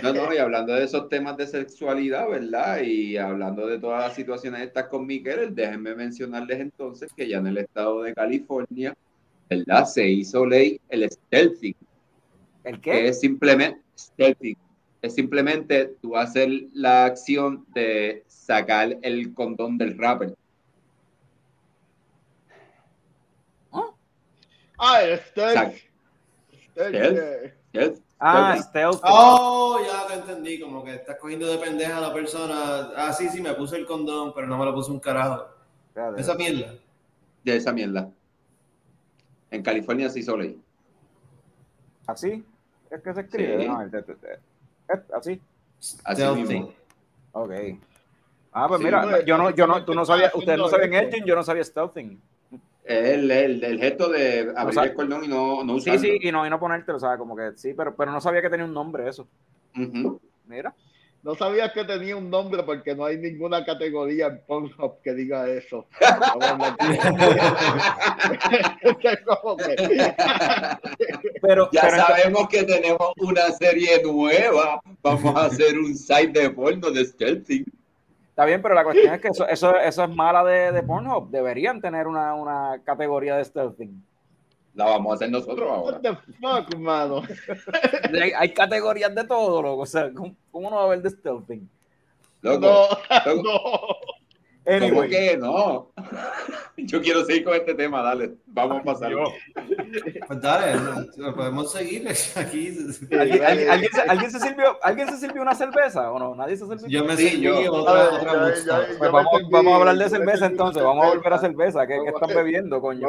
No, 0.00 0.12
no, 0.12 0.32
y 0.32 0.38
hablando 0.38 0.72
de 0.74 0.84
esos 0.84 1.08
temas 1.10 1.36
de 1.36 1.46
sexualidad, 1.46 2.28
¿verdad? 2.28 2.80
Y 2.82 3.16
hablando 3.16 3.66
de 3.66 3.78
todas 3.78 4.04
las 4.06 4.14
situaciones 4.14 4.62
estas 4.62 4.86
con 4.86 5.06
Miguel, 5.06 5.54
déjenme 5.54 5.94
mencionarles 5.94 6.60
entonces 6.60 7.10
que 7.14 7.28
ya 7.28 7.38
en 7.38 7.48
el 7.48 7.58
estado 7.58 8.02
de 8.02 8.14
California, 8.14 8.94
¿verdad? 9.50 9.84
Se 9.84 10.06
hizo 10.08 10.46
ley 10.46 10.80
el 10.88 11.10
stealthing, 11.10 11.74
¿El 12.64 12.80
que 12.80 12.90
qué? 12.90 13.08
es 13.08 13.20
simplemente 13.20 13.80
stealthing. 13.98 14.56
Es 15.02 15.14
simplemente 15.16 15.96
tú 16.00 16.16
hacer 16.16 16.48
la 16.74 17.06
acción 17.06 17.66
de 17.74 18.22
sacar 18.28 18.96
el 19.02 19.34
condón 19.34 19.76
del 19.76 19.98
rapper. 19.98 20.32
Ah, 24.78 25.02
el 25.04 25.18
stealth. 25.20 25.54
Sac- 25.56 25.82
Stealth, 26.72 26.94
Stealth. 26.96 27.18
eh, 27.18 27.54
¿Stealth? 27.68 28.00
Ah, 28.24 28.54
Stealthing. 28.56 28.62
stealth. 28.68 29.00
Oh, 29.04 29.78
ya 29.84 30.06
te 30.06 30.14
entendí. 30.14 30.60
Como 30.60 30.84
que 30.84 30.94
estás 30.94 31.16
cogiendo 31.18 31.46
de 31.46 31.58
pendeja 31.58 31.98
a 31.98 32.00
la 32.00 32.12
persona. 32.14 32.90
Ah, 32.96 33.12
sí, 33.12 33.28
sí, 33.28 33.40
me 33.40 33.52
puse 33.54 33.76
el 33.76 33.84
condón, 33.86 34.32
pero 34.32 34.46
no 34.46 34.56
me 34.56 34.64
lo 34.64 34.72
puse 34.74 34.90
un 34.92 35.00
carajo. 35.00 35.46
Espérate. 35.88 36.20
Esa 36.20 36.34
mierda. 36.34 36.74
De 37.42 37.56
esa 37.56 37.72
mierda. 37.72 38.08
En 39.50 39.62
California 39.62 40.08
se 40.08 40.20
hizo 40.20 40.36
ley. 40.36 40.60
¿Así? 42.06 42.44
Es 42.90 43.02
que 43.02 43.12
se 43.14 43.20
escribe. 43.22 43.62
Sí. 43.62 43.68
No, 43.68 43.82
el 43.82 43.90
de- 43.90 44.02
de- 44.02 44.14
de- 44.14 44.38
es 44.88 45.00
así. 45.14 45.40
Así 46.04 46.22
Stealthing. 46.22 46.46
mismo. 46.48 46.72
Ok. 47.32 47.50
Ah, 48.52 48.66
pues 48.68 48.78
Sí, 48.80 48.84
mira, 48.84 49.02
pues, 49.02 49.24
yo 49.24 49.36
no, 49.38 49.50
yo 49.50 49.66
no, 49.66 49.84
tú 49.84 49.94
no 49.94 50.04
sabías, 50.04 50.32
ustedes 50.34 50.58
no 50.58 50.68
sabían 50.68 50.94
esto. 50.94 51.08
Edging, 51.16 51.24
yo 51.24 51.34
no 51.34 51.42
sabía 51.42 51.64
Stealthing. 51.64 52.20
El, 52.84 53.30
el, 53.30 53.62
el 53.62 53.78
gesto 53.78 54.08
de 54.08 54.52
abrir 54.56 54.74
sabe. 54.74 54.88
el 54.88 54.94
cordón 54.94 55.24
y 55.24 55.28
no, 55.28 55.62
no 55.64 55.74
Sí, 55.78 55.90
usarlo. 55.90 56.00
sí, 56.00 56.18
y 56.20 56.32
no, 56.32 56.46
y 56.46 56.50
no 56.50 56.58
ponértelo, 56.58 56.96
o 56.96 57.00
sea, 57.00 57.16
como 57.16 57.36
que 57.36 57.52
sí, 57.56 57.74
pero, 57.74 57.94
pero 57.94 58.10
no 58.10 58.20
sabía 58.20 58.42
que 58.42 58.50
tenía 58.50 58.66
un 58.66 58.74
nombre 58.74 59.08
eso. 59.08 59.28
Mira. 60.46 60.74
No 61.24 61.36
sabías 61.36 61.70
que 61.72 61.84
tenía 61.84 62.16
un 62.16 62.28
nombre 62.28 62.64
porque 62.64 62.96
no 62.96 63.04
hay 63.04 63.16
ninguna 63.16 63.64
categoría 63.64 64.26
en 64.26 64.40
Pornhub 64.44 65.00
que 65.04 65.14
diga 65.14 65.48
eso. 65.48 65.86
Pero, 71.40 71.68
Ya 71.72 71.82
pero 71.82 71.96
sabemos 71.96 72.48
que 72.48 72.64
tenemos 72.64 73.12
una 73.18 73.50
serie 73.52 74.02
nueva. 74.02 74.80
Vamos 75.02 75.36
a 75.36 75.46
hacer 75.46 75.78
un 75.78 75.94
site 75.94 76.40
de 76.40 76.50
porno 76.50 76.90
de 76.90 77.04
stealthing. 77.04 77.64
Está 78.32 78.46
bien, 78.46 78.62
pero 78.62 78.74
la 78.74 78.82
cuestión 78.82 79.12
es 79.12 79.20
que 79.20 79.28
eso, 79.28 79.46
eso, 79.46 79.76
eso 79.76 80.04
es 80.04 80.10
mala 80.10 80.42
de, 80.42 80.72
de 80.72 80.82
Pornhub. 80.82 81.30
Deberían 81.30 81.82
tener 81.82 82.06
una, 82.06 82.34
una 82.34 82.80
categoría 82.82 83.36
de 83.36 83.44
Stealthing. 83.44 84.02
La 84.74 84.86
vamos 84.86 85.12
a 85.12 85.14
hacer 85.16 85.30
nosotros 85.30 85.68
ahora. 85.70 85.98
What 85.98 86.00
the 86.00 86.16
fuck, 86.40 86.74
mano? 86.78 87.22
Hay, 88.22 88.32
hay 88.34 88.54
categorías 88.54 89.14
de 89.14 89.24
todo, 89.24 89.60
loco. 89.60 89.82
O 89.82 89.86
sea, 89.86 90.10
¿cómo, 90.14 90.34
cómo 90.50 90.70
no 90.70 90.76
va 90.76 90.82
a 90.82 90.86
haber 90.86 91.02
de 91.02 91.10
Stealthing? 91.10 91.68
Loco, 92.40 92.60
No, 92.60 92.88
loco, 93.34 93.42
no. 93.42 94.21
¿Cómo 94.64 94.76
Anyway, 94.76 95.10
que 95.10 95.36
no? 95.36 95.92
Yo 96.76 97.00
quiero 97.02 97.24
seguir 97.24 97.44
con 97.44 97.54
este 97.54 97.74
tema, 97.74 98.02
dale. 98.02 98.34
Vamos 98.46 98.80
a 98.80 98.82
pasarlo. 98.84 99.24
Pues 100.26 100.40
dale, 100.40 100.74
no, 101.16 101.34
podemos 101.34 101.70
seguir 101.72 102.08
aquí. 102.36 102.68
¿Alguien, 103.18 103.44
alguien- 103.44 103.70
alguien 103.70 103.90
se, 103.92 104.00
alguien 104.02 104.30
se 104.30 104.40
sirvió, 104.40 104.78
¿Alguien 104.82 105.08
se 105.08 105.18
sirvió 105.18 105.42
una 105.42 105.54
cerveza 105.54 106.10
o 106.10 106.18
no? 106.18 106.34
¿Nadie 106.34 106.56
se 106.56 106.64
sirvió? 106.66 106.88
Yo 106.88 107.04
me 107.04 107.16
Sí, 107.16 107.40
yo. 107.40 107.72
otra, 107.72 108.10
ya, 108.22 108.54
ya, 108.64 108.98
Pues 108.98 109.10
vamos, 109.50 109.72
a 109.72 109.76
hablar 109.76 109.96
de 109.96 110.08
cerveza 110.08 110.46
entonces. 110.46 110.82
Vamos 110.82 111.04
a 111.06 111.08
volver 111.10 111.32
a 111.32 111.38
cerveza. 111.38 111.86
¿Qué, 111.86 111.96
están 111.96 112.34
bebiendo, 112.34 112.80
coño? 112.80 113.08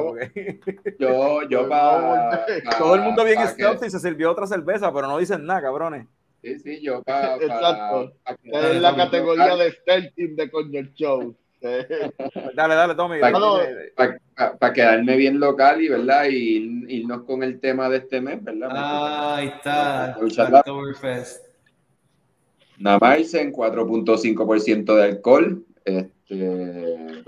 Yo, 1.00 1.42
yo 1.50 1.70
para. 1.70 2.46
todo 2.78 2.96
el 2.96 3.02
mundo 3.02 3.24
bien 3.24 3.38
stealthy. 3.40 3.54
stealthy 3.54 3.90
se 3.90 4.00
sirvió 4.00 4.32
otra 4.32 4.48
cerveza, 4.48 4.92
pero 4.94 5.08
no 5.08 5.18
dicen 5.18 5.46
nada, 5.46 5.62
cabrones. 5.62 6.08
Sí, 6.42 6.60
sí, 6.60 6.82
yo 6.82 7.02
para. 7.04 7.36
Exacto. 7.36 8.14
Pa, 8.24 8.36
Es 8.44 8.82
la 8.82 8.96
categoría 8.96 9.56
de 9.56 9.72
Stealthing 9.72 10.36
de 10.36 10.52
Coño 10.52 10.80
el 10.80 10.94
Show. 10.94 11.36
Dale, 11.64 12.76
dale, 12.76 12.96
Tommy. 12.96 13.20
Para- 13.20 13.40
Mano, 13.40 13.58
quedarme 14.74 15.16
bien 15.16 15.40
local 15.40 15.82
y, 15.82 15.88
¿verdad? 15.88 16.26
Y 16.30 16.86
irnos 17.00 17.24
con 17.24 17.42
el 17.44 17.60
tema 17.60 17.90
de 17.90 17.98
este 17.98 18.20
mes, 18.20 18.44
¿verdad? 18.44 18.70
Ah, 18.72 19.36
ahí 19.38 19.48
está. 19.48 20.18
Oktoberfest. 20.20 21.46
Namaizen, 22.78 23.52
4.5% 23.54 24.96
de 24.96 25.04
alcohol. 25.04 25.64
Este, 25.86 27.24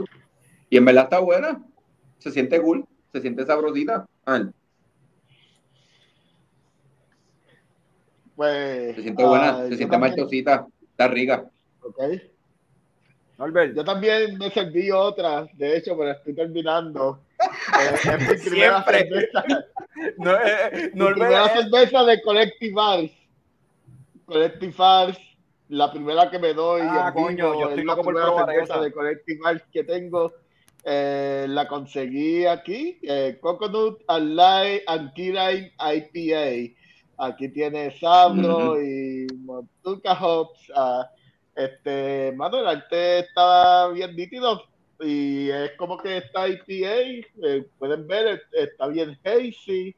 y 0.69 0.77
en 0.77 0.85
verdad 0.85 1.03
está 1.05 1.19
buena. 1.19 1.63
Se 2.17 2.31
siente 2.31 2.61
cool, 2.61 2.85
se 3.13 3.21
siente 3.21 3.45
sabrosita. 3.45 4.05
Pues, 8.35 8.95
se 8.95 9.01
siente 9.03 9.23
buena, 9.23 9.49
ah, 9.59 9.67
se 9.69 9.77
siente 9.77 9.97
maltosita, 9.97 10.67
está 10.81 11.07
rica. 11.07 11.45
ok. 11.81 12.01
Norbert, 13.37 13.75
Yo 13.75 13.83
también 13.83 14.37
me 14.37 14.49
serví 14.49 14.91
otra, 14.91 15.45
de 15.53 15.77
hecho, 15.77 15.97
pero 15.97 16.11
estoy 16.11 16.33
terminando. 16.35 17.19
Eh, 17.79 17.95
es 17.95 18.29
mi 18.29 18.49
primera 18.49 18.83
Siempre. 18.83 18.99
cerveza, 19.09 19.43
no, 20.17 20.31
eh, 20.35 20.91
mi 20.93 20.99
Norbert, 20.99 21.19
primera 21.19 21.45
eh, 21.47 21.49
cerveza 21.63 22.03
de 22.05 22.21
Collective 22.21 22.81
Arts. 22.81 23.13
Collective 24.25 24.73
Arts, 24.77 25.19
la 25.69 25.91
primera 25.91 26.29
que 26.31 26.39
me 26.39 26.53
doy. 26.53 26.81
Ah, 26.83 27.11
coño, 27.13 27.53
yo 27.59 27.69
estoy 27.69 27.79
es 27.81 27.85
la 27.85 27.93
loco 27.93 28.03
por 28.03 28.13
primera 28.13 28.27
probar 28.27 28.45
cerveza 28.49 28.73
esa. 28.75 28.83
de 28.83 28.91
Collective 28.93 29.39
Arts 29.43 29.63
que 29.71 29.83
tengo. 29.83 30.33
Eh, 30.85 31.45
la 31.49 31.67
conseguí 31.67 32.45
aquí, 32.45 32.99
eh, 33.01 33.37
Coconut 33.41 34.01
and 34.07 34.29
Lime 34.29 34.83
and 34.87 35.11
IPA. 35.17 36.75
Aquí 37.17 37.49
tiene 37.49 37.91
Sabro 37.99 38.81
y 38.81 39.25
Montuca 39.39 40.13
Hops. 40.13 40.71
ah, 40.75 41.09
este, 41.55 42.33
mano, 42.35 42.59
el 42.59 42.67
arte 42.67 43.19
está 43.19 43.87
bien 43.89 44.15
nítido 44.15 44.61
y 44.99 45.49
es 45.49 45.71
como 45.77 45.97
que 45.97 46.17
está 46.17 46.47
IPA, 46.47 47.27
eh, 47.47 47.67
pueden 47.77 48.07
ver, 48.07 48.27
es- 48.27 48.41
está 48.69 48.87
bien 48.87 49.17
hazy 49.23 49.95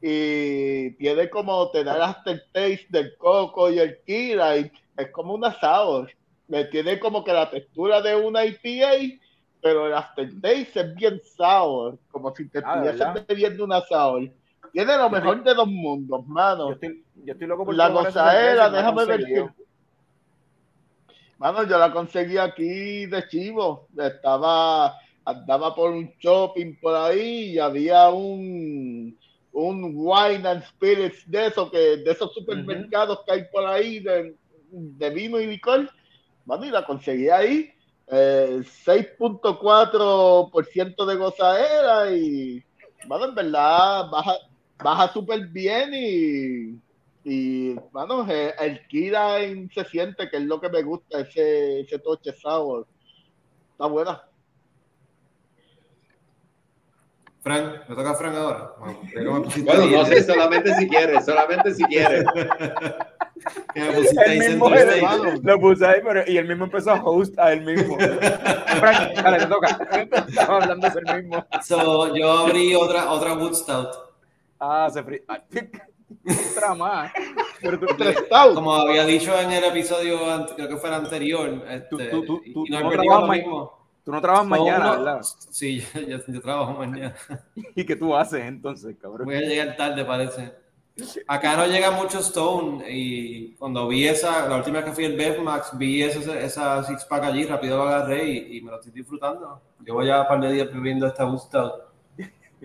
y 0.00 0.96
tiene 0.96 1.30
como 1.30 1.70
te 1.70 1.84
da 1.84 1.96
el 1.96 2.02
aftertaste 2.02 2.86
del 2.90 3.16
coco 3.16 3.70
y 3.70 3.78
el 3.78 3.98
key 4.06 4.32
lime, 4.34 4.72
es 4.96 5.10
como 5.12 5.34
una 5.34 5.52
sour, 5.58 6.10
Eh, 6.48 6.66
tiene 6.70 7.00
como 7.00 7.24
que 7.24 7.32
la 7.32 7.50
textura 7.50 8.02
de 8.02 8.14
una 8.16 8.44
IPA, 8.44 9.18
pero 9.62 9.86
el 9.86 9.94
aftertaste 9.94 10.80
es 10.80 10.94
bien 10.94 11.20
sour, 11.36 11.98
como 12.10 12.34
si 12.34 12.50
te 12.50 12.58
Ah, 12.62 12.80
¿de 12.82 12.90
estuvieses 12.90 12.98
verdad? 13.08 13.26
bebiendo 13.28 13.64
una 13.64 13.80
sour. 13.80 14.30
Tiene 14.72 14.96
lo 14.98 15.08
mejor 15.08 15.42
de 15.42 15.54
dos 15.54 15.68
mundos, 15.68 16.26
mano. 16.26 16.68
yo 16.68 16.74
estoy, 16.74 17.04
yo 17.14 17.32
estoy 17.32 17.46
loco 17.48 17.64
por 17.64 17.74
La 17.74 17.88
gozadera, 17.88 18.68
y 18.68 18.72
déjame 18.72 19.04
ver 19.06 19.20
Mano, 21.38 21.64
yo 21.64 21.78
la 21.78 21.92
conseguí 21.92 22.38
aquí 22.38 23.06
de 23.06 23.28
chivo. 23.28 23.88
Estaba, 23.98 24.96
andaba 25.24 25.74
por 25.74 25.90
un 25.90 26.12
shopping 26.18 26.76
por 26.80 26.94
ahí 26.94 27.52
y 27.52 27.58
había 27.58 28.08
un, 28.08 29.18
un 29.52 29.92
wine 29.94 30.48
and 30.48 30.64
spirits 30.64 31.28
de 31.30 31.46
esos 31.46 31.70
que, 31.70 31.78
de 31.78 32.10
esos 32.10 32.32
supermercados 32.32 33.20
que 33.26 33.32
hay 33.32 33.44
por 33.52 33.66
ahí 33.66 34.00
de, 34.00 34.36
de 34.70 35.10
vino 35.10 35.40
y 35.40 35.46
licor. 35.46 35.90
Mano, 36.44 36.64
y 36.64 36.70
la 36.70 36.84
conseguí 36.84 37.28
ahí. 37.28 37.70
Eh, 38.06 38.60
6.4% 38.86 41.06
de 41.06 41.16
gozadera 41.16 42.14
y, 42.14 42.62
mano, 43.08 43.24
en 43.24 43.34
verdad, 43.34 44.10
baja, 44.10 44.34
baja 44.78 45.10
súper 45.12 45.48
bien 45.48 45.90
y, 45.94 46.78
y, 47.24 47.74
mano, 47.92 48.30
eh, 48.30 48.54
el 48.60 48.86
Kira 48.86 49.38
se 49.72 49.84
siente 49.86 50.28
que 50.28 50.36
es 50.36 50.42
lo 50.42 50.60
que 50.60 50.68
me 50.68 50.82
gusta, 50.82 51.20
ese, 51.20 51.80
ese 51.80 51.98
toche 51.98 52.32
sour. 52.32 52.86
Está 53.72 53.86
buena. 53.86 54.22
Frank, 57.44 57.88
me 57.88 57.94
toca 57.94 58.10
a 58.10 58.14
Frank 58.14 58.34
ahora. 58.36 58.72
Bueno, 58.78 59.44
Bueno, 59.64 59.86
no 59.86 60.04
sé, 60.06 60.22
solamente 60.22 60.74
si 60.76 60.88
quieres, 60.88 61.26
solamente 61.26 61.74
si 61.74 61.84
quieres. 61.84 62.24
que 63.74 63.80
me 63.80 63.92
pusiste 63.92 64.30
ahí 64.30 64.38
El 64.38 64.48
mismo 64.50 64.70
lo 65.42 65.60
puse 65.60 65.86
ahí, 65.86 66.00
pero, 66.02 66.22
y 66.26 66.38
el 66.38 66.48
mismo 66.48 66.64
empezó 66.64 66.92
a 66.92 67.02
host 67.04 67.38
a 67.38 67.52
él 67.52 67.60
mismo. 67.62 67.98
Frank, 68.78 69.14
dale, 69.14 69.38
te 69.40 69.46
toca. 69.46 69.78
Estaba 70.26 70.62
hablando 70.62 70.88
de 70.88 71.00
él 71.00 71.22
mismo. 71.22 71.46
So, 71.62 72.16
yo 72.16 72.32
abrí 72.32 72.74
otra, 72.74 73.10
otra 73.10 73.34
Woodstock. 73.34 73.94
Ah, 74.58 74.88
se 74.90 75.02
fri... 75.02 75.22
Otra 76.52 76.74
más. 76.74 77.12
Pero 77.60 77.78
tú. 77.80 77.86
Como 78.54 78.74
había 78.74 79.04
dicho 79.04 79.38
en 79.38 79.52
el 79.52 79.64
episodio, 79.64 80.18
creo 80.56 80.68
que 80.68 80.76
fue 80.76 80.88
el 80.88 80.94
anterior, 80.96 81.50
Tú- 81.90 81.98
este, 81.98 82.10
tú- 82.10 82.24
tú- 82.24 82.42
tú- 82.52 82.64
no 82.68 82.90
trabajas 82.90 83.28
mismo. 83.30 83.78
tú 84.04 84.12
no 84.12 84.20
trabajas 84.20 84.46
mañana, 84.46 84.92
uno- 84.92 85.04
¿verdad? 85.04 85.20
Sí, 85.50 85.80
yo, 85.94 86.00
yo- 86.00 86.18
yo 86.26 86.40
trabajo 86.40 86.72
mañana. 86.74 87.14
¿Y 87.74 87.84
qué 87.84 87.96
tú 87.96 88.14
haces 88.16 88.42
entonces, 88.44 88.96
cabrón? 89.00 89.26
Voy 89.26 89.36
a 89.36 89.40
llegar 89.40 89.76
tarde, 89.76 90.04
parece. 90.04 90.52
Acá 91.26 91.56
no 91.56 91.66
llega 91.66 91.90
mucho 91.90 92.20
Stone 92.20 92.84
y 92.88 93.54
cuando 93.54 93.88
vi 93.88 94.06
esa, 94.06 94.48
la 94.48 94.58
última 94.58 94.76
vez 94.78 94.84
que 94.84 94.92
fui 94.92 95.04
al 95.06 95.42
Max 95.42 95.70
vi 95.76 96.02
esa, 96.04 96.38
esa 96.38 96.84
six 96.84 97.04
pack 97.06 97.24
allí, 97.24 97.44
rápido 97.46 97.78
lo 97.78 97.82
agarré 97.88 98.24
y, 98.28 98.58
y 98.58 98.60
me 98.60 98.70
lo 98.70 98.76
estoy 98.76 98.92
disfrutando. 98.92 99.60
Llevo 99.84 100.04
ya 100.04 100.20
un 100.20 100.28
par 100.28 100.40
de 100.40 100.52
días 100.52 100.72
bebiendo 100.72 101.08
esta 101.08 101.24
Woodstock. 101.26 101.83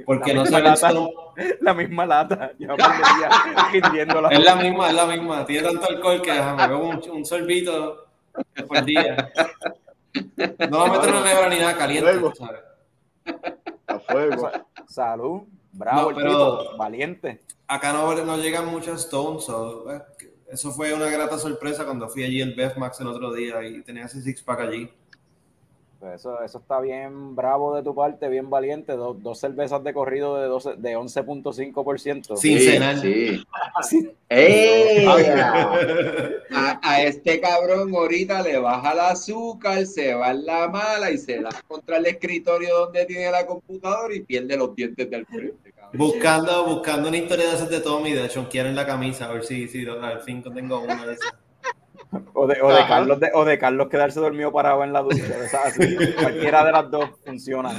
Porque 0.06 0.34
La 0.34 0.44
no 0.44 0.58
el 0.58 0.64
lata. 0.64 0.90
Stone. 0.90 1.14
La 1.62 1.74
misma 1.74 2.06
lata. 2.06 2.52
Es 2.60 4.40
la 4.44 4.56
misma, 4.56 4.90
es 4.90 4.94
la 4.96 5.06
misma. 5.06 5.46
Tiene 5.46 5.68
tanto 5.70 5.88
alcohol 5.88 6.22
que 6.22 6.32
déjame 6.34 6.68
bebo 6.68 6.90
un, 6.90 7.10
un 7.12 7.26
sorbito 7.26 8.08
por 8.68 8.84
día. 8.86 9.32
No 10.70 10.80
va 10.80 10.86
a 10.88 10.92
meter 10.92 11.10
una 11.10 11.24
nevera 11.24 11.50
ni 11.50 11.60
nada 11.60 11.78
caliente. 11.78 12.12
A 13.88 14.00
fuego. 14.00 14.52
Salud. 14.88 15.42
Bravo, 15.72 16.02
No, 16.02 16.10
el 16.10 16.16
pero-. 16.16 16.78
Valiente. 16.78 17.42
Acá 17.68 17.94
no, 17.94 18.14
no 18.26 18.38
llegan 18.38 18.66
muchas 18.68 19.02
Stones. 19.06 19.44
so, 19.46 19.92
eh, 19.92 20.02
eso 20.52 20.72
fue 20.72 20.94
una 20.94 21.06
grata 21.06 21.38
sorpresa 21.38 21.86
cuando 21.86 22.10
fui 22.10 22.24
allí 22.24 22.42
al 22.42 22.56
Max 22.78 23.00
el 23.00 23.08
otro 23.08 23.32
día 23.32 23.62
y 23.64 23.82
tenía 23.82 24.06
ese 24.06 24.22
six 24.22 24.42
pack 24.42 24.62
allí. 24.62 24.90
Pues 26.00 26.22
eso, 26.22 26.42
eso 26.42 26.60
está 26.60 26.80
bien 26.80 27.36
bravo 27.36 27.76
de 27.76 27.84
tu 27.84 27.94
parte, 27.94 28.30
bien 28.30 28.50
valiente. 28.50 28.94
Dos, 28.94 29.22
dos 29.22 29.38
cervezas 29.38 29.84
de 29.84 29.94
corrido 29.94 30.38
de, 30.38 30.48
12 30.48 30.76
de 30.78 30.96
11.5%. 30.98 32.38
Sin 32.38 32.58
Sí, 32.58 32.66
cenar. 32.66 32.98
sí. 33.00 33.44
Sí. 33.82 34.10
¡Ey! 34.30 35.06
A, 36.52 36.80
a 36.82 37.02
este 37.04 37.42
cabrón 37.42 37.94
ahorita 37.94 38.42
le 38.44 38.58
baja 38.60 38.94
el 38.94 39.00
azúcar, 39.02 39.86
se 39.86 40.14
va 40.14 40.32
en 40.32 40.46
la 40.46 40.68
mala 40.70 41.12
y 41.12 41.18
se 41.18 41.42
da 41.42 41.50
contra 41.68 41.98
el 41.98 42.06
escritorio 42.06 42.78
donde 42.80 43.06
tiene 43.06 43.30
la 43.32 43.46
computadora 43.46 44.14
y 44.16 44.22
pierde 44.22 44.56
los 44.56 44.74
dientes 44.76 45.10
del 45.10 45.26
frente, 45.26 45.72
cabrón. 45.74 45.92
Buscando, 45.98 46.66
buscando 46.66 47.10
una 47.10 47.18
historia 47.18 47.50
de 47.50 47.56
esas 47.56 47.70
de 47.70 47.80
Tommy, 47.82 48.14
de 48.14 48.30
chonquear 48.30 48.68
en 48.68 48.76
la 48.76 48.86
camisa, 48.86 49.26
a 49.26 49.34
ver 49.34 49.44
si, 49.44 49.68
si 49.68 49.86
al 49.86 50.22
fin 50.22 50.42
tengo 50.44 50.80
una 50.80 51.06
de 51.06 51.14
esas. 51.16 51.34
O 52.34 52.48
de, 52.48 52.60
o, 52.62 52.70
de 52.70 52.88
Carlos 52.88 53.20
de, 53.20 53.30
o 53.36 53.46
de 53.46 53.60
Carlos 53.60 53.88
quedarse 53.88 54.20
dormido 54.20 54.52
parado 54.52 54.84
en 54.84 54.94
la 54.94 55.02
ducha. 55.02 55.24
Así, 55.66 55.98
cualquiera 56.22 56.66
de 56.66 56.72
las 56.72 56.90
dos 56.90 57.10
funciona. 57.24 57.72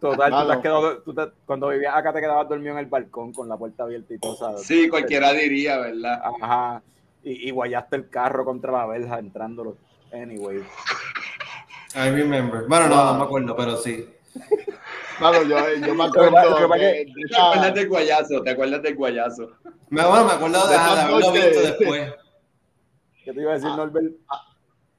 Total, 0.00 0.32
tú 0.32 0.46
te 0.46 0.52
has 0.52 0.58
quedado, 0.58 1.02
tú 1.02 1.14
te, 1.14 1.22
cuando 1.46 1.68
vivías 1.68 1.94
acá 1.94 2.12
te 2.12 2.20
quedabas 2.20 2.48
dormido 2.48 2.72
en 2.72 2.78
el 2.78 2.86
balcón 2.86 3.32
con 3.32 3.48
la 3.48 3.56
puerta 3.56 3.84
abierta 3.84 4.14
y 4.14 4.18
todo, 4.18 4.34
¿sabes? 4.34 4.62
Sí, 4.62 4.88
cualquiera 4.88 5.32
diría, 5.32 5.78
¿verdad? 5.78 6.20
Ajá. 6.24 6.82
Y, 7.22 7.48
y 7.48 7.50
guayaste 7.52 7.94
el 7.94 8.10
carro 8.10 8.44
contra 8.44 8.72
la 8.72 8.86
verja 8.86 9.20
entrándolo. 9.20 9.76
Anyway. 10.12 10.64
I 11.94 12.10
remember. 12.10 12.66
Bueno, 12.66 12.88
no, 12.88 13.12
no 13.12 13.14
me 13.18 13.24
acuerdo, 13.24 13.54
pero 13.54 13.76
sí. 13.76 14.08
Claro, 15.18 15.42
yo, 15.44 15.56
yo 15.86 15.94
me 15.94 16.04
acuerdo. 16.04 16.68
de, 16.78 16.84
de 17.04 17.06
¿Te 17.28 17.36
acuerdas 17.40 17.74
del 17.74 17.88
guayazo? 17.88 18.42
¿Te 18.42 18.50
acuerdas 18.50 18.82
del 18.82 18.96
guayazo? 18.96 19.50
Me, 19.90 20.04
bueno, 20.06 20.24
me 20.24 20.32
acuerdo 20.32 20.66
de, 20.66 20.74
de 20.74 20.78
haberlo 20.80 21.32
visto 21.32 21.60
después. 21.62 22.12
¿Qué 23.24 23.32
te 23.32 23.40
iba 23.40 23.50
a 23.52 23.54
decir, 23.54 23.70
Ah, 23.72 23.76
Norbert? 23.76 24.14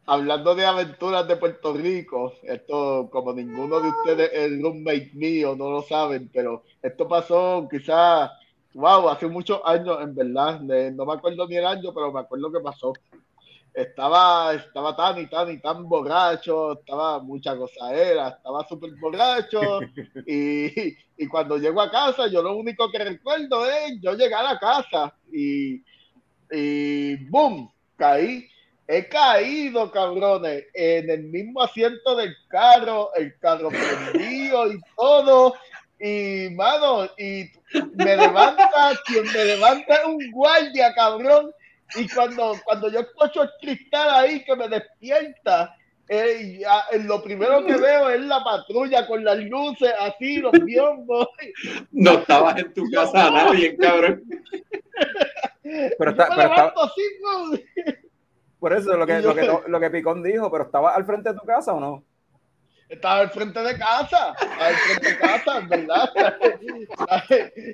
Hablando 0.06 0.54
de 0.54 0.66
aventuras 0.66 1.28
de 1.28 1.38
Puerto 1.38 1.74
Rico, 1.74 2.34
esto 2.44 3.10
como 3.12 3.32
ninguno 3.34 3.80
de 3.80 3.90
ustedes 3.90 4.30
es 4.34 4.62
roommate 4.62 5.12
mío, 5.14 5.56
no 5.58 5.72
lo 5.72 5.82
saben, 5.82 6.30
pero 6.34 6.64
esto 6.82 7.08
pasó 7.08 7.68
quizás, 7.72 8.30
wow, 8.74 9.08
hace 9.10 9.28
muchos 9.28 9.62
años 9.64 9.98
en 10.02 10.14
verdad, 10.14 10.60
de- 10.60 10.92
no 10.92 11.06
me 11.06 11.14
acuerdo 11.14 11.48
ni 11.48 11.56
el 11.56 11.66
año, 11.66 11.94
pero 11.94 12.12
me 12.12 12.20
acuerdo 12.20 12.52
que 12.52 12.60
pasó. 12.60 12.92
Estaba, 13.74 14.54
estaba 14.54 14.96
tan 14.96 15.20
y 15.20 15.28
tan 15.28 15.52
y 15.52 15.60
tan 15.60 15.90
borracho, 15.90 16.74
estaba 16.74 17.20
mucha 17.24 17.58
cosa 17.58 17.94
era, 17.94 18.30
estaba 18.30 18.68
súper 18.68 18.92
borracho 19.02 19.80
y, 20.28 20.96
y 21.18 21.28
cuando 21.28 21.58
llego 21.58 21.82
a 21.82 21.90
casa 21.90 22.28
yo 22.28 22.44
lo 22.44 22.56
único 22.56 22.92
que 22.92 23.00
recuerdo 23.00 23.66
es 23.66 24.00
yo 24.00 24.14
llegar 24.14 24.46
a 24.46 24.60
casa 24.60 25.16
y, 25.32 25.84
y 26.52 27.16
boom, 27.30 27.74
caí 27.96 28.48
He 28.86 29.08
caído, 29.08 29.90
cabrones, 29.92 30.66
en 30.74 31.10
el 31.10 31.24
mismo 31.24 31.62
asiento 31.62 32.18
del 32.18 32.36
carro, 32.50 33.14
el 33.16 33.38
carro 33.40 33.70
prendido 33.70 34.74
y 34.74 34.80
todo. 34.98 35.54
Y, 36.00 36.50
mano, 36.54 37.06
y 37.18 37.50
me 37.96 38.18
levanta, 38.18 38.92
quien 39.06 39.24
me 39.32 39.46
levanta 39.46 39.96
es 39.96 40.06
un 40.06 40.32
guardia, 40.32 40.94
cabrón. 40.94 41.52
Y 41.96 42.08
cuando, 42.10 42.56
cuando 42.64 42.90
yo 42.90 43.02
escucho 43.02 43.44
el 43.44 43.50
cristal 43.62 44.10
ahí 44.10 44.44
que 44.44 44.56
me 44.56 44.68
despierta, 44.68 45.76
eh, 46.10 46.58
ya, 46.60 46.84
eh, 46.92 47.00
lo 47.00 47.24
primero 47.24 47.66
que 47.66 47.78
veo 47.78 48.10
es 48.10 48.22
la 48.22 48.44
patrulla 48.44 49.08
con 49.08 49.24
las 49.24 49.38
luces 49.38 49.94
así, 50.00 50.38
los 50.38 50.52
biombos. 50.66 51.28
No 51.92 52.14
estabas 52.14 52.58
en 52.60 52.74
tu 52.74 52.90
casa 52.92 53.32
nadie, 53.32 53.76
cabrón. 53.78 54.24
Pero, 55.64 55.98
Yo 55.98 56.10
está, 56.10 56.30
me 56.30 56.36
pero 56.36 56.50
está, 56.50 56.74
¿no? 56.76 57.58
por 58.60 58.74
eso 58.74 58.96
lo 58.96 59.06
que, 59.06 59.20
lo, 59.22 59.36
que, 59.36 59.50
lo 59.68 59.80
que 59.80 59.90
Picón 59.90 60.24
dijo, 60.24 60.52
pero 60.52 60.66
estaba 60.66 60.94
al 60.94 61.06
frente 61.06 61.30
de 61.30 61.40
tu 61.40 61.46
casa 61.46 61.74
o 61.74 61.80
no? 61.80 62.04
Estaba 62.88 63.22
al 63.22 63.32
frente 63.32 63.60
de 63.62 63.78
casa, 63.78 64.36
estaba 64.40 64.68
al 64.68 64.76
frente 64.76 65.10
de 65.10 65.18
casa, 65.18 65.58
en 65.58 65.70
verdad. 65.70 66.10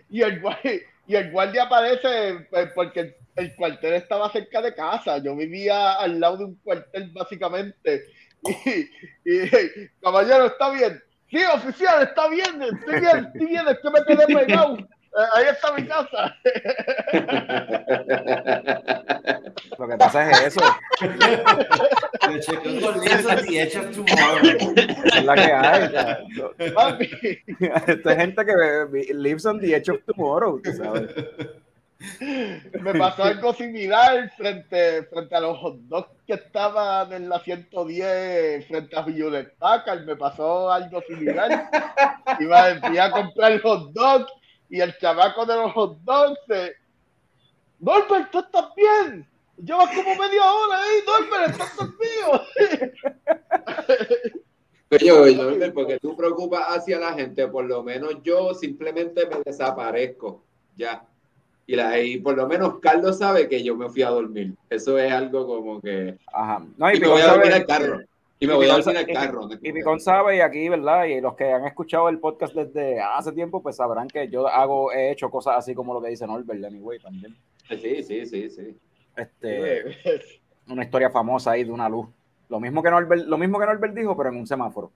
y, 0.10 0.22
el, 0.22 0.40
guardia, 0.40 0.80
y 1.08 1.16
el 1.16 1.32
guardia 1.32 1.64
aparece 1.64 2.48
pues, 2.50 2.70
porque 2.74 3.18
el, 3.36 3.46
el 3.46 3.56
cuartel 3.56 3.94
estaba 3.94 4.30
cerca 4.32 4.62
de 4.62 4.74
casa. 4.74 5.18
Yo 5.20 5.36
vivía 5.36 5.94
al 5.94 6.20
lado 6.20 6.38
de 6.38 6.46
un 6.46 6.56
cuartel, 6.56 7.12
básicamente. 7.12 8.06
Y, 8.44 8.88
y 9.26 9.90
caballero, 10.02 10.46
¿está 10.46 10.70
bien? 10.72 11.02
Sí, 11.30 11.38
oficial, 11.54 12.02
está 12.04 12.28
bien, 12.30 12.62
estoy 12.62 13.00
bien, 13.02 13.26
estoy 13.34 13.48
bien, 13.48 13.68
es 13.68 13.78
que 13.80 13.90
me 13.92 14.04
quedé 14.06 14.26
pegado. 14.26 14.78
Eh, 14.78 15.28
ahí 15.36 15.46
está 15.52 15.74
mi 15.74 15.86
casa. 15.88 16.36
Lo 19.78 19.88
que 19.88 19.98
pasa 19.98 20.32
es 20.32 20.42
eso. 20.48 20.62
The 21.00 22.40
chicken 22.40 22.82
con 22.82 23.00
leaves 23.00 23.26
on 23.26 23.46
the 23.46 23.60
edge 23.60 23.76
of 23.76 23.92
tomorrow. 23.92 24.42
Esa 25.06 25.18
es 25.18 25.26
la 25.26 25.36
que 25.36 25.52
hay. 25.52 25.82
Esta 27.88 28.12
es 28.12 28.18
gente 28.18 28.46
que 28.46 28.54
lives 29.14 29.46
on 29.46 29.60
the 29.60 29.76
edge 29.76 29.90
of 29.90 30.00
tomorrow, 30.06 30.62
tú 30.62 30.72
sabes. 30.74 31.10
me 32.82 32.94
pasó 32.94 33.24
algo 33.24 33.54
similar 33.54 34.32
frente, 34.38 35.04
frente 35.04 35.36
a 35.36 35.42
los 35.42 35.58
hot 35.58 35.76
dogs 35.82 36.08
que 36.26 36.36
estaban 36.36 37.12
en 37.12 37.28
la 37.28 37.42
110 37.42 38.68
frente 38.68 38.98
a 38.98 39.04
Hewlett 39.06 39.58
Packard. 39.58 40.06
Me 40.06 40.16
pasó 40.16 40.72
algo 40.72 41.02
similar. 41.02 41.70
Iba 42.40 42.80
fui 42.80 42.98
a 42.98 43.12
comprar 43.12 43.62
hot 43.62 43.92
dogs 43.92 44.32
y 44.70 44.80
el 44.80 44.98
chamaco 44.98 45.46
de 45.46 45.56
los 45.56 45.74
hot 45.74 45.98
dogs 46.04 46.40
se... 46.48 46.74
Norbert, 47.80 48.32
¿tú 48.32 48.40
estás 48.40 48.74
bien? 48.76 49.28
Llevas 49.58 49.94
como 49.94 50.16
media 50.16 50.54
hora 50.54 50.82
ahí, 50.82 51.00
Norbert, 51.06 51.52
¿estás 51.52 51.76
oye, 55.20 55.36
Norbert, 55.36 55.74
porque 55.74 56.00
tú 56.00 56.16
preocupas 56.16 56.78
hacia 56.78 56.98
la 56.98 57.14
gente, 57.14 57.48
por 57.48 57.66
lo 57.66 57.84
menos 57.84 58.16
yo 58.24 58.54
simplemente 58.54 59.26
me 59.28 59.42
desaparezco, 59.46 60.44
ya. 60.76 61.09
Y, 61.70 61.76
la, 61.76 62.00
y 62.02 62.18
por 62.18 62.36
lo 62.36 62.48
menos 62.48 62.80
Carlos 62.80 63.20
sabe 63.20 63.48
que 63.48 63.64
yo 63.64 63.76
me 63.76 63.88
fui 63.90 64.02
a 64.02 64.10
dormir. 64.10 64.56
Eso 64.72 64.98
es 64.98 65.12
algo 65.12 65.46
como 65.46 65.80
que... 65.80 66.18
Ajá. 66.34 66.66
No, 66.76 66.92
y 66.92 66.98
Y 66.98 67.00
me 67.00 67.08
voy 67.08 67.22
a 67.22 67.28
dormir 67.28 67.54
al 67.54 67.66
carro. 67.68 68.00
Y 68.40 68.48
me 68.48 68.54
y 68.54 68.56
voy 68.56 68.70
a 68.70 68.78
dormir 68.78 68.98
al 68.98 69.06
carro. 69.06 69.50
y 69.62 69.72
Picón 69.72 70.00
sabe, 70.00 70.38
y 70.38 70.40
aquí, 70.40 70.68
¿verdad? 70.68 71.06
Y 71.06 71.22
los 71.22 71.36
que 71.36 71.54
han 71.54 71.68
escuchado 71.68 72.10
el 72.10 72.18
podcast 72.18 72.56
desde 72.56 73.00
hace 73.00 73.34
tiempo, 73.34 73.62
pues 73.62 73.76
sabrán 73.76 74.08
que 74.08 74.28
yo 74.30 74.48
hago, 74.48 74.92
he 74.92 75.12
hecho 75.12 75.30
cosas 75.30 75.58
así 75.60 75.76
como 75.76 75.94
lo 75.94 76.02
que 76.02 76.10
dice 76.10 76.26
Norbert, 76.26 76.66
anyway, 76.66 76.98
también. 76.98 77.36
Sí, 77.70 78.02
sí, 78.02 78.26
sí, 78.26 78.50
sí. 78.50 78.76
Este, 79.16 79.96
una 80.70 80.84
historia 80.84 81.12
famosa 81.12 81.52
ahí 81.52 81.66
de 81.66 81.72
una 81.72 81.88
luz. 81.88 82.08
Lo 82.50 82.60
mismo 82.60 82.82
que 82.82 82.90
Norbert, 82.90 83.28
lo 83.28 83.38
mismo 83.38 83.60
que 83.60 83.68
Norbert 83.68 83.94
dijo, 83.94 84.18
pero 84.18 84.30
en 84.30 84.38
un 84.38 84.48
semáforo. 84.48 84.92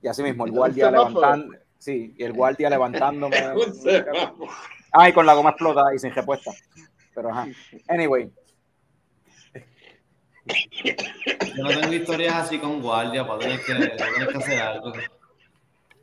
Y 0.00 0.06
así 0.06 0.22
mismo, 0.22 0.44
el 0.44 0.50
¿Un 0.52 0.58
guardia 0.58 0.92
levantando, 0.92 1.56
sí, 1.76 2.14
y 2.16 2.22
el 2.22 2.34
guardia 2.34 2.70
levantándome. 2.70 3.36
Un 3.56 3.74
semáforo. 3.74 4.52
Ah, 4.92 5.08
y 5.08 5.12
con 5.12 5.24
la 5.26 5.34
goma 5.34 5.50
explotada 5.50 5.94
y 5.94 5.98
sin 5.98 6.12
respuesta. 6.14 6.50
Pero 7.14 7.30
ajá. 7.30 7.46
Anyway, 7.88 8.30
Yo 11.56 11.62
no 11.64 11.68
tengo 11.70 11.92
historias 11.92 12.34
así 12.34 12.58
con 12.58 12.80
guardia 12.82 13.26
para 13.26 13.38
tener 13.40 13.60
que, 13.64 13.74
tener 13.74 14.28
que 14.28 14.38
hacer 14.38 14.60
algo. 14.60 14.92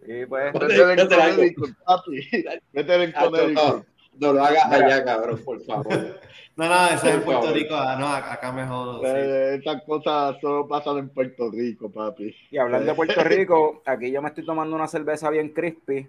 sí, 0.06 0.26
pues. 0.28 0.54
Métele 0.54 0.94
en 1.02 1.08
Connecticut, 1.08 1.78
papi. 1.86 2.30
Métele 2.74 3.04
en 3.06 3.14
Tacho, 3.14 3.32
Connecticut. 3.32 3.58
No, 3.58 3.86
no 4.28 4.34
lo 4.34 4.44
hagas 4.44 4.72
allá, 4.72 5.04
cabrón, 5.06 5.42
por 5.44 5.64
favor. 5.66 6.20
No, 6.56 6.68
no, 6.68 6.88
eso 6.88 7.08
es 7.08 7.16
en 7.16 7.22
Puerto. 7.24 7.54
Rico. 7.54 7.76
Ah, 7.76 7.96
no, 7.98 8.08
acá 8.08 8.52
me 8.52 8.66
jodo. 8.66 9.00
sí. 9.02 9.06
Eh, 9.08 9.56
Estas 9.56 9.82
cosas 9.84 10.36
solo 10.42 10.68
pasan 10.68 10.98
en 10.98 11.10
Puerto 11.10 11.50
Rico, 11.52 11.90
papi. 11.92 12.36
Y 12.52 12.58
hablando 12.58 12.86
de 12.88 12.94
Puerto 12.96 13.24
Rico, 13.24 13.82
aquí 13.86 14.12
yo 14.12 14.22
me 14.22 14.30
estoy 14.30 14.46
tomando 14.46 14.76
una 14.76 14.88
cerveza 14.88 15.30
bien 15.30 15.50
crispy, 15.50 16.08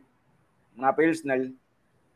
una 0.77 0.95
Pilsner, 0.97 1.51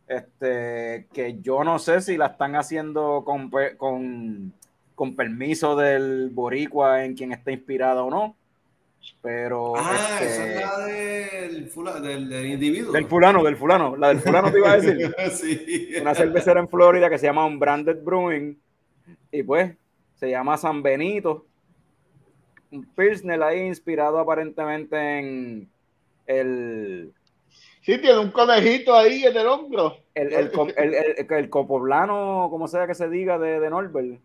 este, 0.06 1.06
que 1.12 1.38
yo 1.40 1.64
no 1.64 1.78
sé 1.78 2.00
si 2.00 2.16
la 2.16 2.26
están 2.26 2.56
haciendo 2.56 3.22
con, 3.24 3.50
con, 3.76 4.52
con 4.94 5.16
permiso 5.16 5.76
del 5.76 6.30
boricua 6.30 7.04
en 7.04 7.14
quien 7.14 7.32
está 7.32 7.50
inspirada 7.52 8.02
o 8.04 8.10
no, 8.10 8.36
pero 9.22 9.74
Ah, 9.76 10.18
este, 10.20 10.26
esa 10.26 10.46
es 10.46 10.60
la 10.60 10.86
del, 10.86 11.70
fula- 11.70 12.00
del, 12.00 12.28
del 12.28 12.46
individuo. 12.46 12.92
del 12.92 13.06
fulano, 13.06 13.42
del 13.42 13.56
fulano, 13.56 13.96
la 13.96 14.08
del 14.08 14.20
fulano 14.20 14.50
te 14.52 14.58
iba 14.58 14.72
a 14.72 14.76
decir, 14.78 15.14
sí. 15.32 15.88
una 16.00 16.14
cervecera 16.14 16.60
en 16.60 16.68
Florida 16.68 17.08
que 17.10 17.18
se 17.18 17.26
llama 17.26 17.44
Unbranded 17.46 18.02
Brewing, 18.02 18.58
y 19.32 19.42
pues 19.42 19.74
se 20.16 20.30
llama 20.30 20.56
San 20.56 20.82
Benito, 20.82 21.44
un 22.70 22.84
Pilsner 22.94 23.42
ahí 23.42 23.60
inspirado 23.60 24.18
aparentemente 24.18 24.96
en 25.18 25.68
el 26.26 27.12
Sí, 27.84 27.98
tiene 27.98 28.18
un 28.18 28.30
conejito 28.30 28.94
ahí 28.94 29.24
en 29.24 29.36
el 29.36 29.46
hombro. 29.46 29.96
el, 30.14 30.32
el, 30.32 30.50
el, 30.76 30.94
el- 30.94 31.26
el 31.32 31.50
copoblano, 31.50 32.48
como 32.50 32.66
sea 32.66 32.86
que 32.86 32.94
se 32.94 33.08
diga, 33.08 33.38
de, 33.38 33.60
de 33.60 33.68
Norbert, 33.70 34.20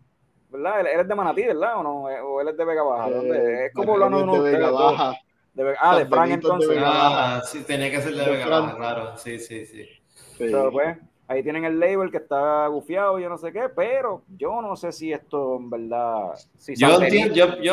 ¿verdad? 0.50 0.80
Él, 0.80 0.86
él 0.86 1.00
es 1.00 1.08
de 1.08 1.14
Manatí, 1.14 1.42
¿verdad? 1.44 1.76
¿O 1.78 1.82
no? 1.82 2.02
O 2.04 2.40
él 2.40 2.48
es 2.48 2.56
de 2.56 2.64
Vega 2.64 2.82
Baja. 2.82 3.10
¿Dónde? 3.10 3.36
Eh, 3.38 3.66
es 3.66 3.74
copoblano 3.74 4.18
de 4.18 4.38
de 4.42 4.50
de 4.50 4.56
Vega. 4.56 4.70
Baja. 4.70 5.12
De 5.52 5.64
Vega- 5.64 5.78
ah, 5.80 5.98
de 5.98 6.06
Frank 6.06 6.28
de 6.28 6.34
entonces. 6.34 6.68
Vega 6.70 6.82
Baja. 6.88 7.36
Ah, 7.36 7.40
sí, 7.42 7.62
tenía 7.64 7.90
que 7.90 8.00
ser 8.00 8.14
de 8.14 8.24
De 8.24 8.30
Vega. 8.30 8.46
Baja, 8.48 8.76
claro. 8.76 9.16
Sí, 9.18 9.38
sí, 9.38 9.66
sí. 9.66 9.84
Sí. 9.84 10.34
Pero 10.38 10.70
pues, 10.72 10.96
ahí 11.30 11.44
tienen 11.44 11.64
el 11.64 11.78
label 11.78 12.10
que 12.10 12.16
está 12.16 12.66
gufiado, 12.66 13.20
yo 13.20 13.28
no 13.28 13.38
sé 13.38 13.52
qué, 13.52 13.68
pero 13.68 14.24
yo 14.36 14.60
no 14.60 14.74
sé 14.74 14.90
si 14.90 15.12
esto 15.12 15.58
en 15.58 15.70
verdad. 15.70 16.32
Si 16.58 16.74
Yo, 16.74 16.98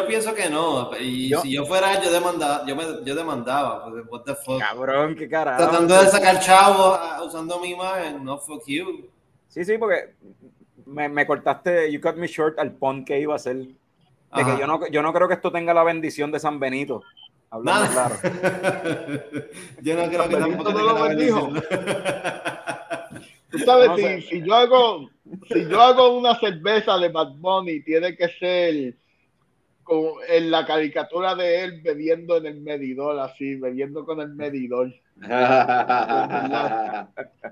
pienso 0.08 0.36
que 0.36 0.48
no. 0.48 0.92
Y 1.00 1.30
Yo- 1.30 1.42
si 1.42 1.54
yo 1.54 1.66
fuera, 1.66 2.00
yo 2.00 2.12
demandaba. 2.12 2.64
Yo, 2.68 2.76
me, 2.76 2.84
yo 3.04 3.16
demandaba. 3.16 3.90
pues, 3.90 4.06
What 4.10 4.22
the 4.26 4.36
fuck. 4.36 4.60
Cabrón, 4.60 5.16
qué 5.16 5.28
carajo. 5.28 5.58
Tratando 5.58 6.00
de 6.00 6.08
sacar 6.08 6.40
chavo 6.40 6.94
ah, 6.94 7.24
usando 7.26 7.60
mi 7.60 7.72
imagen. 7.72 8.24
No, 8.24 8.38
fuck 8.38 8.62
you. 8.68 9.10
Sí, 9.48 9.66
sí, 9.66 9.76
porque 9.80 10.14
me, 10.86 11.10
me 11.10 11.26
cortaste, 11.26 11.92
you 11.92 12.00
cut 12.00 12.16
me 12.16 12.28
short 12.28 12.60
al 12.60 12.74
pon 12.74 13.04
que 13.04 13.20
iba 13.20 13.34
a 13.34 13.38
hacer. 13.38 13.56
De 13.56 13.74
Ajá. 14.30 14.54
que 14.54 14.62
yo 14.62 14.68
no, 14.68 14.88
yo 14.88 15.02
no 15.02 15.12
creo 15.12 15.28
que 15.28 15.34
esto 15.34 15.52
tenga 15.52 15.74
la 15.74 15.84
bendición 15.84 16.32
de 16.32 16.40
San 16.40 16.60
Benito. 16.60 17.02
Hablando 17.50 17.92
claro. 17.92 18.16
yo 19.82 19.96
no 19.96 20.10
creo 20.10 20.30
que 20.30 20.36
tampoco 20.36 20.74
tenga 20.76 20.94
la 20.94 21.02
bendición. 21.08 21.64
Tú 23.50 23.60
sabes, 23.60 23.88
No 23.88 23.96
si, 23.98 24.04
sé. 24.04 24.22
si 24.22 24.42
yo 24.44 24.54
hago, 24.56 25.10
si 25.48 25.68
yo 25.70 25.82
hago 25.82 26.18
una 26.18 26.38
cerveza 26.40 26.98
de 26.98 27.10
Bad 27.10 27.34
Bunny, 27.38 27.82
tiene 27.82 28.16
que 28.16 28.28
ser 28.40 28.96
como 29.84 30.16
en 30.28 30.52
la 30.52 30.66
caricatura 30.66 31.34
de 31.34 31.64
él 31.64 31.82
bebiendo 31.82 32.36
en 32.36 32.46
el 32.46 32.60
medidor, 32.60 33.18
así, 33.20 33.56
bebiendo 33.56 34.06
con 34.06 34.20
el 34.20 34.30
medidor. 34.36 34.94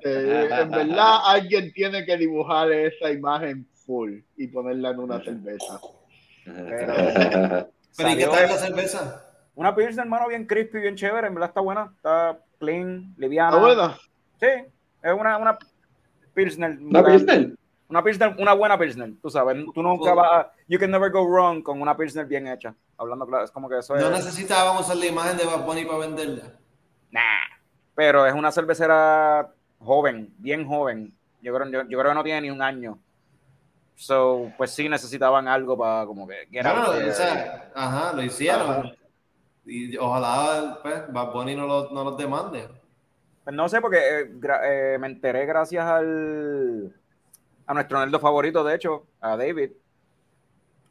Eh, 0.04 0.50
en 0.52 0.70
verdad, 0.70 1.18
alguien 1.26 1.72
tiene 1.74 2.06
que 2.06 2.18
dibujar 2.18 2.72
esa 2.72 3.10
imagen 3.12 3.66
full 3.86 4.20
y 4.36 4.48
ponerla 4.48 4.90
en 4.92 5.00
una 5.00 5.24
cerveza. 5.24 5.80
Pero, 6.44 6.94
¿Pero 7.98 8.10
¿y 8.10 8.18
qué 8.18 8.26
tal 8.28 8.50
la 8.50 8.58
cerveza? 8.58 9.22
Una 9.56 9.74
Pilsner, 9.74 10.06
hermano, 10.06 10.28
bien 10.28 10.46
crispy, 10.46 10.80
bien 10.82 10.96
chévere. 10.96 11.28
En 11.28 11.34
verdad 11.34 11.50
está 11.50 11.62
buena. 11.62 11.92
Está 11.96 12.38
clean, 12.60 13.16
liviana. 13.18 13.50
¿Está 13.50 13.62
buena? 13.62 13.98
Sí, 14.40 14.48
es 15.02 15.14
una, 15.14 15.38
una 15.38 15.58
Pilsner. 16.36 16.78
¿Una 16.80 17.04
Pilsner? 17.04 17.56
Una 17.88 18.04
Pilsner, 18.04 18.36
una 18.38 18.54
buena 18.54 18.78
Pilsner. 18.78 19.14
Tú 19.22 19.30
sabes, 19.30 19.66
tú 19.74 19.82
nunca 19.82 20.14
vas 20.14 20.32
a... 20.32 20.52
You 20.68 20.78
can 20.78 20.92
never 20.92 21.12
go 21.12 21.26
wrong 21.26 21.64
con 21.64 21.82
una 21.82 21.96
Pilsner 21.96 22.26
bien 22.26 22.48
hecha. 22.48 22.76
Hablando 22.98 23.26
claro, 23.26 23.46
es 23.46 23.52
como 23.52 23.70
que 23.70 23.80
eso 23.80 23.96
es... 23.96 24.04
No 24.04 24.12
necesitábamos 24.12 24.84
usar 24.84 24.98
la 24.98 25.06
imagen 25.06 25.38
de 25.38 25.46
Bad 25.46 25.66
Bunny 25.66 25.86
para 25.86 26.00
venderla. 26.00 26.44
Nah. 27.12 27.22
Pero 27.96 28.26
es 28.26 28.34
una 28.34 28.52
cervecera 28.52 29.52
joven, 29.80 30.34
bien 30.38 30.68
joven. 30.68 31.14
Yo 31.42 31.54
creo, 31.54 31.70
yo, 31.70 31.82
yo 31.88 32.00
creo 32.00 32.12
que 32.12 32.16
no 32.16 32.24
tiene 32.24 32.42
ni 32.42 32.50
un 32.50 32.62
año. 32.62 33.00
So, 33.96 34.52
pues 34.58 34.72
sí 34.72 34.90
necesitaban 34.90 35.48
algo 35.48 35.78
para 35.78 36.06
como 36.06 36.28
que... 36.28 36.48
que 36.52 36.62
no, 36.62 36.76
no, 36.76 36.90
o 36.90 37.12
sea, 37.14 37.72
ajá, 37.74 38.14
lo 38.14 38.22
hicieron. 38.24 38.70
Ajá. 38.70 38.96
Y 39.66 39.98
ojalá 39.98 40.80
pues, 40.82 41.12
Bad 41.12 41.32
Bunny 41.32 41.56
no 41.56 41.66
los 41.66 41.92
no 41.92 42.04
lo 42.04 42.12
demande. 42.12 42.68
Pues 43.46 43.56
no 43.56 43.70
sé, 43.70 43.80
porque 43.80 43.98
eh, 44.00 44.32
eh, 44.64 44.98
me 45.00 45.08
enteré 45.08 45.46
gracias 45.46 45.86
al 45.86 46.94
a 47.68 47.74
nuestro 47.74 48.00
nerdo 48.00 48.20
favorito, 48.20 48.64
de 48.64 48.76
hecho, 48.76 49.06
a 49.22 49.38
David, 49.38 49.72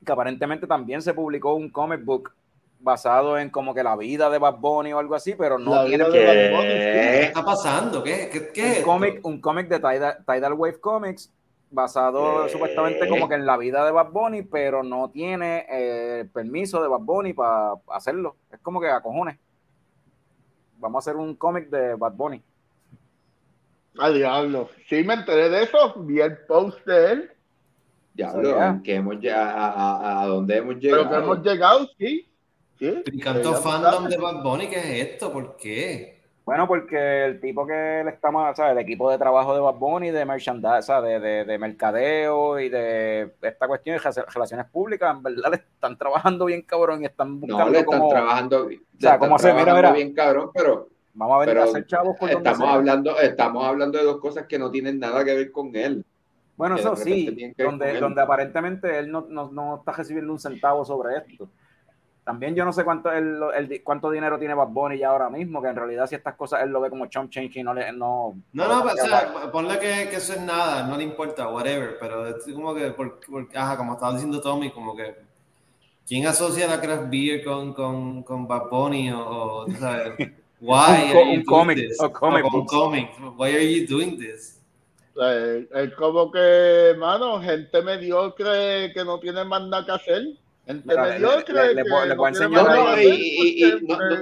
que 0.04 0.12
aparentemente 0.12 0.66
también 0.66 1.02
se 1.02 1.14
publicó 1.14 1.54
un 1.54 1.70
comic 1.70 2.04
book 2.04 2.32
basado 2.80 3.38
en 3.38 3.50
como 3.50 3.74
que 3.74 3.82
la 3.82 3.96
vida 3.96 4.28
de 4.30 4.38
Bad 4.38 4.58
Bunny 4.58 4.92
o 4.92 4.98
algo 4.98 5.14
así, 5.14 5.34
pero 5.36 5.58
no 5.58 5.74
La 5.74 5.86
tiene 5.86 6.04
sí. 6.04 6.12
¿Qué 6.12 7.22
está 7.22 7.44
pasando? 7.44 8.02
¿Qué, 8.02 8.28
qué, 8.30 8.48
qué 8.52 8.72
es 8.72 8.78
un 8.78 8.84
cómic, 8.84 9.20
un 9.24 9.40
cómic 9.40 9.68
de 9.68 9.78
Tidal, 9.78 10.24
Tidal 10.26 10.52
Wave 10.52 10.80
Comics 10.80 11.32
basado 11.70 12.44
¿Qué? 12.44 12.50
supuestamente 12.50 13.08
como 13.08 13.28
que 13.28 13.34
en 13.34 13.46
la 13.46 13.56
vida 13.56 13.84
de 13.84 13.90
Bad 13.90 14.10
Bunny, 14.10 14.42
pero 14.42 14.82
no 14.82 15.10
tiene 15.10 15.66
eh, 15.68 16.28
permiso 16.32 16.82
de 16.82 16.88
Bad 16.88 17.00
Bunny 17.00 17.32
para 17.32 17.74
hacerlo. 17.88 18.36
Es 18.52 18.60
como 18.60 18.80
que 18.80 18.88
a 18.88 19.00
cojones. 19.00 19.38
Vamos 20.84 21.06
a 21.06 21.10
hacer 21.10 21.18
un 21.18 21.34
cómic 21.34 21.70
de 21.70 21.94
Bad 21.94 22.12
Bunny. 22.12 22.42
A 23.98 24.10
diablo. 24.10 24.68
Sí, 24.86 25.02
me 25.02 25.14
enteré 25.14 25.48
de 25.48 25.62
eso. 25.62 25.94
Vi 26.00 26.20
el 26.20 26.36
post 26.44 26.84
de 26.84 27.12
él. 27.12 27.30
Diablo. 28.12 28.62
¿en 28.62 28.82
qué 28.82 28.96
hemos 28.96 29.16
llegado? 29.18 29.48
¿A, 29.58 29.70
a, 29.70 30.22
a 30.22 30.26
dónde 30.26 30.58
hemos 30.58 30.74
Pero 30.74 30.96
llegado? 30.98 31.08
que 31.08 31.16
hemos 31.16 31.42
llegado, 31.42 31.88
sí. 31.98 32.28
sí. 32.78 33.02
Y 33.06 33.18
tanto 33.20 33.52
Ya 33.52 33.56
fandom 33.60 34.08
de 34.08 34.18
Bad 34.18 34.42
Bunny, 34.42 34.68
¿qué 34.68 34.76
es 34.76 35.08
esto? 35.08 35.32
¿Por 35.32 35.56
qué? 35.56 36.13
Bueno, 36.44 36.68
porque 36.68 37.24
el 37.24 37.40
tipo 37.40 37.66
que 37.66 38.02
le 38.04 38.10
está 38.10 38.30
más, 38.30 38.54
¿sabes? 38.56 38.72
El 38.72 38.78
equipo 38.78 39.10
de 39.10 39.16
trabajo 39.16 39.54
de 39.54 39.60
Bad 39.60 39.76
Bunny, 39.76 40.10
de 40.10 40.26
merchandising, 40.26 40.82
¿sabes? 40.82 41.20
De, 41.22 41.26
de, 41.28 41.44
de 41.46 41.58
mercadeo 41.58 42.60
y 42.60 42.68
de 42.68 43.32
esta 43.40 43.66
cuestión 43.66 43.96
de 43.96 44.02
rela- 44.02 44.26
relaciones 44.30 44.66
públicas, 44.66 45.16
en 45.16 45.22
verdad 45.22 45.50
le 45.52 45.56
están 45.56 45.96
trabajando 45.96 46.44
bien 46.44 46.60
cabrón 46.60 47.02
y 47.02 47.06
están 47.06 47.40
buscando 47.40 47.64
No, 47.64 47.70
le 47.70 47.78
están 47.78 47.98
como, 47.98 48.10
trabajando, 48.10 48.68
le 48.68 48.76
sea, 48.76 49.14
están 49.14 49.18
¿cómo 49.20 49.36
hacer? 49.36 49.52
Mira, 49.54 49.64
trabajando 49.64 49.88
mira. 49.92 50.04
bien 50.04 50.14
cabrón, 50.14 50.50
pero 50.52 50.88
vamos 51.14 51.34
a 51.36 51.38
venir 51.40 51.54
pero 51.54 51.60
a 51.62 51.64
hacer 51.64 51.86
chavos 51.86 52.16
por 52.18 52.30
donde 52.30 52.50
estamos 52.50 52.68
sea. 52.68 52.76
hablando, 52.76 53.18
estamos 53.20 53.64
hablando 53.66 53.98
de 53.98 54.04
dos 54.04 54.18
cosas 54.20 54.46
que 54.46 54.58
no 54.58 54.70
tienen 54.70 54.98
nada 54.98 55.24
que 55.24 55.34
ver 55.34 55.50
con 55.50 55.74
él. 55.74 56.04
Bueno, 56.56 56.76
eso 56.76 56.94
sí, 56.94 57.52
donde, 57.56 57.98
donde 57.98 58.20
aparentemente 58.20 58.98
él 58.98 59.10
no, 59.10 59.26
no, 59.30 59.50
no 59.50 59.76
está 59.76 59.92
recibiendo 59.92 60.30
un 60.32 60.38
centavo 60.38 60.84
sobre 60.84 61.16
esto. 61.16 61.48
También 62.24 62.54
yo 62.54 62.64
no 62.64 62.72
sé 62.72 62.84
cuánto, 62.84 63.12
el, 63.12 63.38
el- 63.54 63.82
cuánto 63.84 64.10
dinero 64.10 64.38
tiene 64.38 64.54
Bad 64.54 64.68
Bunny 64.68 64.96
ya 64.98 65.10
ahora 65.10 65.28
mismo, 65.28 65.60
que 65.60 65.68
en 65.68 65.76
realidad 65.76 66.06
si 66.06 66.14
estas 66.14 66.34
cosas 66.36 66.62
él 66.62 66.70
lo 66.70 66.80
ve 66.80 66.88
como 66.88 67.06
chump 67.06 67.30
change 67.30 67.56
y 67.58 67.62
no 67.62 67.74
le... 67.74 67.92
No, 67.92 68.34
No, 68.52 68.66
no, 68.66 68.82
o 68.82 68.96
sea, 68.96 69.50
ponle 69.52 69.78
que, 69.78 70.08
que 70.08 70.16
eso 70.16 70.32
es 70.32 70.40
nada, 70.40 70.86
no 70.86 70.96
le 70.96 71.04
importa, 71.04 71.48
whatever, 71.48 71.98
pero 72.00 72.26
es 72.26 72.44
como 72.54 72.74
que, 72.74 72.90
por, 72.92 73.20
por- 73.20 73.48
ajá, 73.54 73.76
como 73.76 73.92
estaba 73.92 74.12
diciendo 74.12 74.40
Tommy, 74.40 74.70
como 74.70 74.96
que, 74.96 75.14
¿quién 76.06 76.26
asocia 76.26 76.66
la 76.66 76.80
craft 76.80 77.10
beer 77.10 77.44
con, 77.44 77.74
con, 77.74 78.22
con 78.22 78.48
Bad 78.48 78.70
Bunny 78.70 79.10
o, 79.10 79.18
o, 79.66 79.70
sabes, 79.72 80.14
why 80.60 80.70
Un 80.70 80.94
are 80.94 81.12
you 81.12 81.18
un 81.20 81.24
doing 81.26 81.44
cómic, 81.44 81.76
this? 81.76 82.00
o 82.00 82.10
comic 82.10 82.44
O 82.46 82.64
cómic, 82.64 83.10
why 83.36 83.54
are 83.54 83.80
you 83.80 83.86
doing 83.86 84.18
this? 84.18 84.60
Es 85.16 85.94
como 85.94 86.32
que, 86.32 86.94
mano, 86.98 87.40
gente 87.40 87.82
mediocre 87.82 88.92
que 88.92 89.04
no 89.04 89.20
tiene 89.20 89.44
más 89.44 89.62
nada 89.68 89.84
que 89.84 89.92
hacer. 89.92 90.22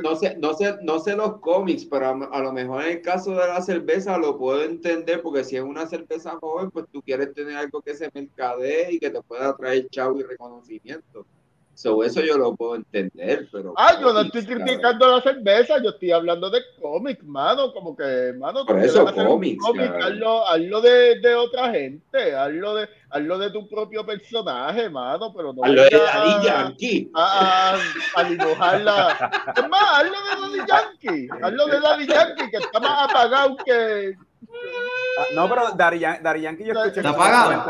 No 0.03 0.17
sé, 0.17 0.37
no, 0.39 0.55
sé, 0.55 0.77
no 0.83 0.99
sé 0.99 1.17
los 1.17 1.39
cómics, 1.39 1.85
pero 1.85 2.07
a, 2.07 2.11
a 2.11 2.41
lo 2.41 2.53
mejor 2.53 2.83
en 2.83 2.93
el 2.93 3.03
caso 3.03 3.31
de 3.33 3.47
la 3.47 3.63
cerveza 3.63 4.19
lo 4.19 4.37
puedo 4.37 4.63
entender, 4.63 5.23
porque 5.23 5.45
si 5.45 5.57
es 5.57 5.63
una 5.63 5.87
cerveza 5.87 6.37
joven, 6.41 6.71
pues 6.71 6.87
tú 6.93 7.01
quieres 7.03 7.33
tener 7.33 7.57
algo 7.57 7.81
que 7.81 7.95
se 7.95 8.11
mercadee 8.13 8.93
y 8.93 8.99
que 8.99 9.11
te 9.11 9.23
pueda 9.23 9.57
traer 9.57 9.89
chavo 9.89 10.19
y 10.19 10.25
reconocimiento. 10.25 11.27
So, 11.75 12.05
eso 12.05 12.21
yo 12.21 12.37
lo 12.37 12.55
puedo 12.55 12.77
entender, 12.77 13.49
pero... 13.51 13.73
Ah, 13.77 13.99
yo 13.99 14.13
no 14.13 14.21
estoy 14.21 14.45
cabrón. 14.45 14.67
criticando 14.67 15.11
la 15.11 15.21
cerveza, 15.23 15.83
yo 15.83 15.91
estoy 15.91 16.13
hablando 16.13 16.51
de 16.51 16.61
cómics, 16.81 17.25
mano, 17.25 17.73
como 17.73 17.97
que, 17.97 18.35
mano, 18.39 18.65
Por 18.67 18.79
eso, 18.79 19.05
cómics, 19.15 19.59
cómic, 19.65 19.91
hazlo, 20.01 20.47
hazlo 20.47 20.81
de, 20.83 21.19
de 21.21 21.35
otra 21.35 21.71
gente, 21.71 22.37
hazlo 22.37 22.75
de, 22.75 22.89
hazlo 23.11 23.39
de 23.39 23.51
tu 23.51 23.67
propio 23.69 24.05
personaje, 24.05 24.91
mano, 24.91 25.33
pero 25.35 25.55
no 25.55 25.65
A 25.65 25.69
lo 25.69 25.83
de 25.83 25.91
Daddy 25.91 26.47
Yankee. 26.47 27.11
a, 27.15 27.75
a, 27.75 28.21
a 28.21 28.25
dibujarla. 28.25 29.31
Es 29.57 29.69
más, 29.69 29.83
hazlo 29.95 30.13
de 30.13 30.59
Daddy 30.59 30.69
Yankee, 30.69 31.29
hazlo 31.43 31.67
de 31.67 31.81
Daddy 31.81 32.07
Yankee, 32.07 32.51
que 32.51 32.57
está 32.59 32.81
más 32.81 33.11
apagado 33.11 33.57
que... 33.65 34.15
Ah, 35.19 35.25
no, 35.35 35.49
pero 35.49 35.71
Daddy 35.75 35.99
Yankee 36.43 36.65
yo 36.65 36.73
escuché, 36.75 37.01
¿Está 37.01 37.11
apagado? 37.11 37.65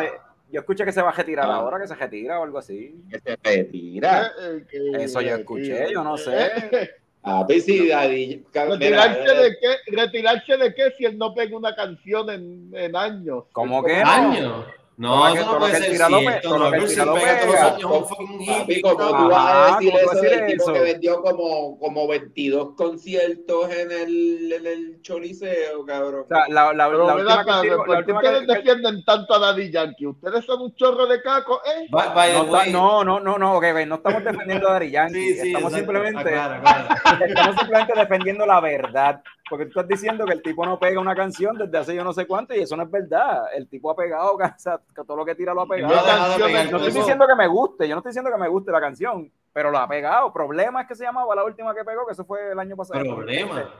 Yo 0.52 0.60
escuché 0.60 0.84
que 0.84 0.92
se 0.92 1.02
va 1.02 1.08
a 1.10 1.12
retirar 1.12 1.46
Ah. 1.50 1.56
ahora, 1.56 1.80
que 1.80 1.88
se 1.88 1.94
retira 1.96 2.38
o 2.38 2.44
algo 2.44 2.58
así. 2.58 2.94
Que 3.10 3.18
se 3.18 3.36
retira. 3.42 4.30
eh, 4.40 4.64
que- 4.70 5.02
Eso 5.04 5.20
yo 5.20 5.34
escuché, 5.36 5.90
yo 5.92 6.04
no 6.04 6.16
sé. 6.16 6.46
Eh, 6.70 6.90
Ah, 7.24 7.44
pues 7.46 7.64
sí, 7.64 7.86
Daddy. 7.86 8.44
Mira, 8.52 8.66
¿Retirarse 8.66 9.20
eh, 9.32 9.42
de 9.44 9.56
qué? 9.60 9.96
¿Retirarse 9.96 10.56
de 10.56 10.74
qué 10.74 10.90
si 10.98 11.04
él 11.04 11.16
no 11.16 11.32
pega 11.32 11.56
una 11.56 11.72
canción 11.72 12.28
en, 12.30 12.68
en 12.74 12.96
años? 12.96 13.44
¿Cómo 13.52 13.86
Es 13.86 13.94
que? 13.94 14.02
¿Años? 14.02 14.64
No, 14.96 15.26
eso 15.26 15.52
no 15.52 15.58
puede 15.58 15.76
ser 15.76 15.96
cierto. 15.96 16.18
tira 16.18 16.26
se 16.26 16.26
pega 16.26 16.40
todos 16.42 16.60
los 16.60 16.72
años 16.72 18.08
un 18.18 18.40
hippie, 18.40 18.82
como 18.82 18.96
tú 18.96 19.28
vas 19.28 19.72
a 19.72 19.78
decir 19.78 19.92
¿cómo 19.92 20.12
eso 20.12 20.22
del 20.22 20.46
tipo 20.46 20.72
que 20.72 20.80
vendió 20.80 21.22
como, 21.22 21.78
como 21.78 22.08
22 22.08 22.74
conciertos 22.76 23.70
en 23.70 23.90
el, 23.90 24.52
en 24.52 24.66
el 24.66 25.02
Choliseo, 25.02 25.84
cabrón. 25.86 26.24
O 26.24 26.28
sea, 26.28 26.46
la, 26.48 26.72
la, 26.72 26.88
Pero 26.88 27.06
la 27.06 27.14
última 27.14 27.44
¿por 27.44 27.88
la 27.88 28.04
qué 28.04 28.12
última 28.12 28.18
ustedes 28.18 28.46
defienden 28.46 29.04
tanto 29.04 29.34
a 29.34 29.38
Daddy 29.38 29.70
Yankee? 29.70 30.06
Ustedes 30.06 30.44
son 30.44 30.60
un 30.60 30.74
chorro 30.74 31.06
de 31.06 31.22
caco, 31.22 31.60
¿eh? 31.64 31.86
By, 31.90 32.14
by 32.14 32.64
the 32.64 32.70
no, 32.72 33.02
no, 33.02 33.18
no, 33.18 33.20
no, 33.20 33.38
no, 33.38 33.56
ok, 33.56 33.64
ok, 33.72 33.86
no 33.86 33.94
estamos 33.96 34.24
defendiendo 34.24 34.68
a 34.68 34.72
Daddy 34.74 34.90
Yankee, 34.92 35.14
sí, 35.14 35.40
sí, 35.40 35.46
estamos 35.48 35.72
exacto. 35.72 35.92
simplemente, 35.92 36.30
claro, 36.32 36.62
claro. 36.62 37.24
estamos 37.26 37.56
simplemente 37.56 37.92
defendiendo 37.96 38.46
la 38.46 38.60
verdad, 38.60 39.22
porque 39.52 39.66
tú 39.66 39.78
estás 39.80 39.86
diciendo 39.86 40.24
que 40.24 40.32
el 40.32 40.40
tipo 40.40 40.64
no 40.64 40.78
pega 40.78 40.98
una 40.98 41.14
canción 41.14 41.58
desde 41.58 41.76
hace 41.76 41.94
yo 41.94 42.02
no 42.02 42.14
sé 42.14 42.26
cuánto 42.26 42.54
y 42.54 42.60
eso 42.60 42.74
no 42.74 42.84
es 42.84 42.90
verdad, 42.90 43.42
el 43.54 43.68
tipo 43.68 43.90
ha 43.90 43.94
pegado, 43.94 44.32
o 44.36 44.38
sea, 44.56 44.80
que 44.94 45.04
todo 45.04 45.14
lo 45.18 45.26
que 45.26 45.34
tira 45.34 45.52
lo 45.52 45.60
ha 45.60 45.64
No 45.64 45.68
pegado. 45.68 45.92
pegar, 45.94 46.64
No 46.70 46.78
por 46.78 46.88
estoy 46.88 47.00
diciendo 47.00 47.26
que 47.26 47.34
me 47.34 47.46
guste, 47.48 47.86
yo 47.86 47.94
no 47.94 47.98
estoy 47.98 48.10
diciendo 48.10 48.30
que 48.32 48.38
me 48.38 48.48
guste 48.48 48.72
la 48.72 48.80
canción, 48.80 49.30
pero 49.52 49.70
lo 49.70 49.76
ha 49.76 49.86
pegado. 49.86 50.32
Problema 50.32 50.80
es 50.80 50.88
que 50.88 50.94
se 50.94 51.04
llamaba 51.04 51.34
la 51.34 51.44
última 51.44 51.74
que 51.74 51.84
pegó, 51.84 52.06
que 52.06 52.12
eso 52.14 52.24
fue 52.24 52.52
el 52.52 52.58
año 52.58 52.76
pasado. 52.76 53.00
Problema. 53.04 53.70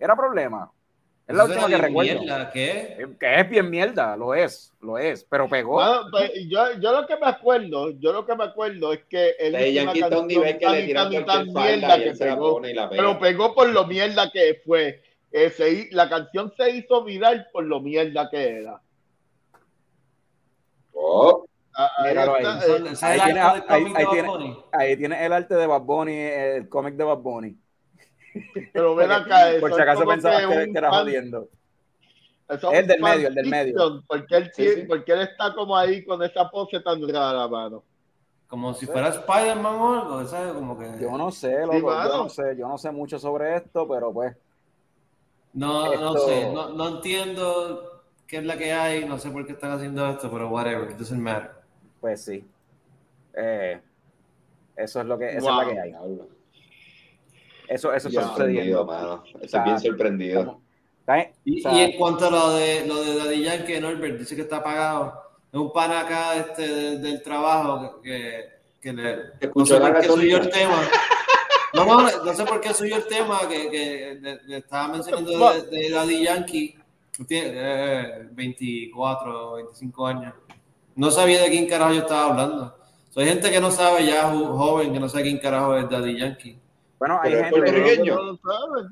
Era 0.00 0.16
problema. 0.16 0.72
Es 1.26 1.36
la 1.36 1.44
última 1.44 1.66
que 1.66 1.76
recuerdo. 1.76 2.20
mierda, 2.22 2.50
¿Qué? 2.50 2.96
Eh, 2.98 3.06
Que 3.20 3.40
es 3.40 3.50
bien 3.50 3.68
mierda, 3.68 4.16
lo 4.16 4.34
es, 4.34 4.72
lo 4.80 4.96
es, 4.96 5.24
pero 5.24 5.46
pegó. 5.46 5.74
Bueno, 5.74 6.04
pues, 6.10 6.32
yo, 6.48 6.72
yo 6.80 6.92
lo 6.98 7.06
que 7.06 7.16
me 7.18 7.26
acuerdo, 7.26 7.90
yo 7.90 8.14
lo 8.14 8.24
que 8.24 8.34
me 8.34 8.44
acuerdo 8.44 8.94
es 8.94 9.00
que 9.04 9.34
él 9.38 9.54
hizo 9.60 9.82
una 9.82 9.92
un 9.92 10.00
canción 10.00 10.26
nivel 10.26 10.58
que 10.58 10.64
tan 11.26 11.46
le 11.46 11.52
falda 11.52 11.68
mierda 11.68 11.98
que 11.98 12.06
la 12.06 12.34
pegó. 12.34 12.52
pone 12.54 12.70
y 12.70 12.74
la 12.74 12.88
Pero 12.88 13.18
pegó 13.18 13.54
por 13.54 13.68
lo 13.68 13.84
mierda 13.86 14.30
que 14.30 14.62
fue. 14.64 15.02
Eh, 15.30 15.50
se 15.50 15.88
la 15.92 16.08
canción 16.08 16.52
se 16.56 16.70
hizo 16.70 17.04
viral 17.04 17.48
por 17.52 17.64
lo 17.64 17.80
mierda 17.80 18.28
que 18.30 18.58
era. 18.60 18.80
Oh, 20.92 21.44
Ah, 21.80 21.90
ahí 21.98 22.08
Míralo 22.10 22.34
ahí. 22.34 22.44
eh, 22.44 22.94
ahí 23.02 24.06
tiene-. 24.10 24.56
Ahí 24.72 25.24
el 25.24 25.32
arte 25.32 25.54
de 25.54 25.64
Bad 25.64 25.82
Bunny, 25.82 26.12
el 26.12 26.68
cómic 26.68 26.94
de 26.94 27.04
Bad 27.04 27.18
Bunny. 27.18 27.56
pero 28.72 28.96
ven 28.96 29.12
acá, 29.12 29.50
eso 29.52 29.60
Por 29.60 29.74
si 29.74 29.80
acaso 29.80 30.04
pensabas 30.04 30.40
que 30.46 30.48
que, 30.66 30.72
que 30.72 30.78
era 30.78 30.90
jodiendo. 30.90 31.48
El 32.72 32.86
del 32.88 33.00
medio, 33.00 33.28
el 33.28 33.34
del 33.34 33.48
fanfiction, 33.48 34.04
Porque 34.08 34.36
él, 34.38 34.44
Sí, 34.46 34.50
tiene- 34.64 34.74
sí. 34.74 34.82
porque 34.88 35.12
él 35.12 35.20
está 35.20 35.54
como 35.54 35.76
ahí 35.76 36.04
con 36.04 36.20
esa 36.24 36.50
pose 36.50 36.80
tan 36.80 37.06
rara, 37.08 37.46
mano. 37.46 37.84
Como 38.48 38.74
si 38.74 38.86
fuera 38.86 39.08
Spider-Man 39.10 39.74
o 39.76 39.94
algo, 40.00 40.24
¿sabes? 40.24 40.54
Como 40.54 40.76
que... 40.76 40.90
Yo 41.00 41.16
no 41.16 41.30
sé, 41.30 41.60
loco, 41.60 41.74
Sí, 41.74 41.80
yo 41.82 42.16
no 42.16 42.28
sé, 42.28 42.42
yo 42.58 42.66
no 42.68 42.78
sé 42.78 42.90
mucho 42.90 43.18
sobre 43.20 43.54
esto, 43.54 43.86
pero 43.86 44.12
pues. 44.12 44.34
No, 45.54 45.94
no 45.94 46.16
sé, 46.18 46.52
no, 46.52 46.70
no 46.70 46.96
entiendo 46.96 48.02
qué 48.26 48.36
es 48.38 48.44
la 48.44 48.56
que 48.56 48.72
hay, 48.72 49.04
no 49.04 49.18
sé 49.18 49.30
por 49.30 49.46
qué 49.46 49.52
están 49.52 49.72
haciendo 49.72 50.08
esto, 50.08 50.30
pero 50.30 50.48
whatever, 50.48 50.90
it 50.90 50.96
doesn't 50.96 51.20
matter. 51.20 51.50
Pues 52.00 52.24
sí. 52.24 52.44
Eh, 53.34 53.80
eso 54.76 55.00
es 55.00 55.06
lo 55.06 55.18
que, 55.18 55.28
esa 55.30 55.38
es 55.38 55.44
la 55.44 55.72
que 55.72 55.80
hay. 55.80 55.94
Eso, 57.68 57.92
eso 57.92 58.08
está 58.08 58.28
sucediendo. 58.28 58.84
Mano. 58.84 59.24
Estoy 59.40 59.60
bien 59.62 59.80
sorprendido. 59.80 60.60
Y, 61.44 61.66
y, 61.66 61.80
en 61.80 61.98
cuanto 61.98 62.26
a 62.26 62.30
lo 62.30 62.52
de, 62.54 62.86
lo 62.86 63.02
de 63.02 63.16
Daddy 63.16 63.42
Yankee, 63.42 63.80
Norbert 63.80 64.18
dice 64.18 64.36
que 64.36 64.42
está 64.42 64.62
pagado. 64.62 65.22
Es 65.50 65.58
un 65.58 65.72
pan 65.72 65.90
acá 65.92 66.36
este, 66.36 66.98
del, 66.98 67.22
trabajo 67.22 68.00
que, 68.02 68.44
que 68.80 68.92
le. 68.92 69.16
No 69.54 69.64
sé 69.64 69.80
por 69.80 70.00
qué 70.00 70.06
subió 70.06 70.36
el 70.36 70.50
tema. 70.50 70.82
No, 71.74 71.84
no, 71.84 72.24
no 72.24 72.34
sé 72.34 72.44
por 72.44 72.60
qué 72.60 72.72
subió 72.72 72.96
el 72.96 73.06
tema 73.06 73.40
que, 73.48 73.70
que 73.70 74.18
le, 74.46 74.56
estaba 74.56 74.88
mencionando 74.88 75.52
de, 75.52 75.62
de, 75.62 75.90
Daddy 75.90 76.24
Yankee. 76.24 76.78
Tiene 77.26 77.50
eh, 77.54 78.28
24, 78.30 79.54
25 79.54 80.06
años. 80.06 80.34
No 80.94 81.10
sabía 81.10 81.42
de 81.42 81.50
quién 81.50 81.66
carajo 81.66 81.92
yo 81.92 82.00
estaba 82.00 82.30
hablando. 82.30 82.76
hay 83.16 83.26
gente 83.26 83.50
que 83.50 83.60
no 83.60 83.70
sabe 83.70 84.06
ya, 84.06 84.30
joven, 84.30 84.92
que 84.92 85.00
no 85.00 85.08
sabe 85.08 85.24
quién 85.24 85.38
carajo 85.38 85.76
es 85.76 85.88
Daddy 85.88 86.18
Yankey. 86.18 86.58
Bueno, 86.98 87.20
hay 87.22 87.32
gente 87.32 87.62
que 87.62 88.10
no 88.10 88.22
lo 88.22 88.36
sabe. 88.36 88.88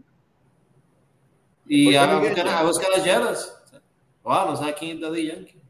Y 1.69 1.94
a 1.97 2.19
buscar, 2.19 2.48
a 2.48 2.62
buscar 2.62 2.93
a 2.97 3.03
Jealous. 3.03 3.53
Wow, 4.23 4.51
no 4.51 4.57
sabe 4.57 4.74
quién 4.74 4.97
es 4.97 5.01
Daddy 5.01 5.27
Yankee. 5.27 5.61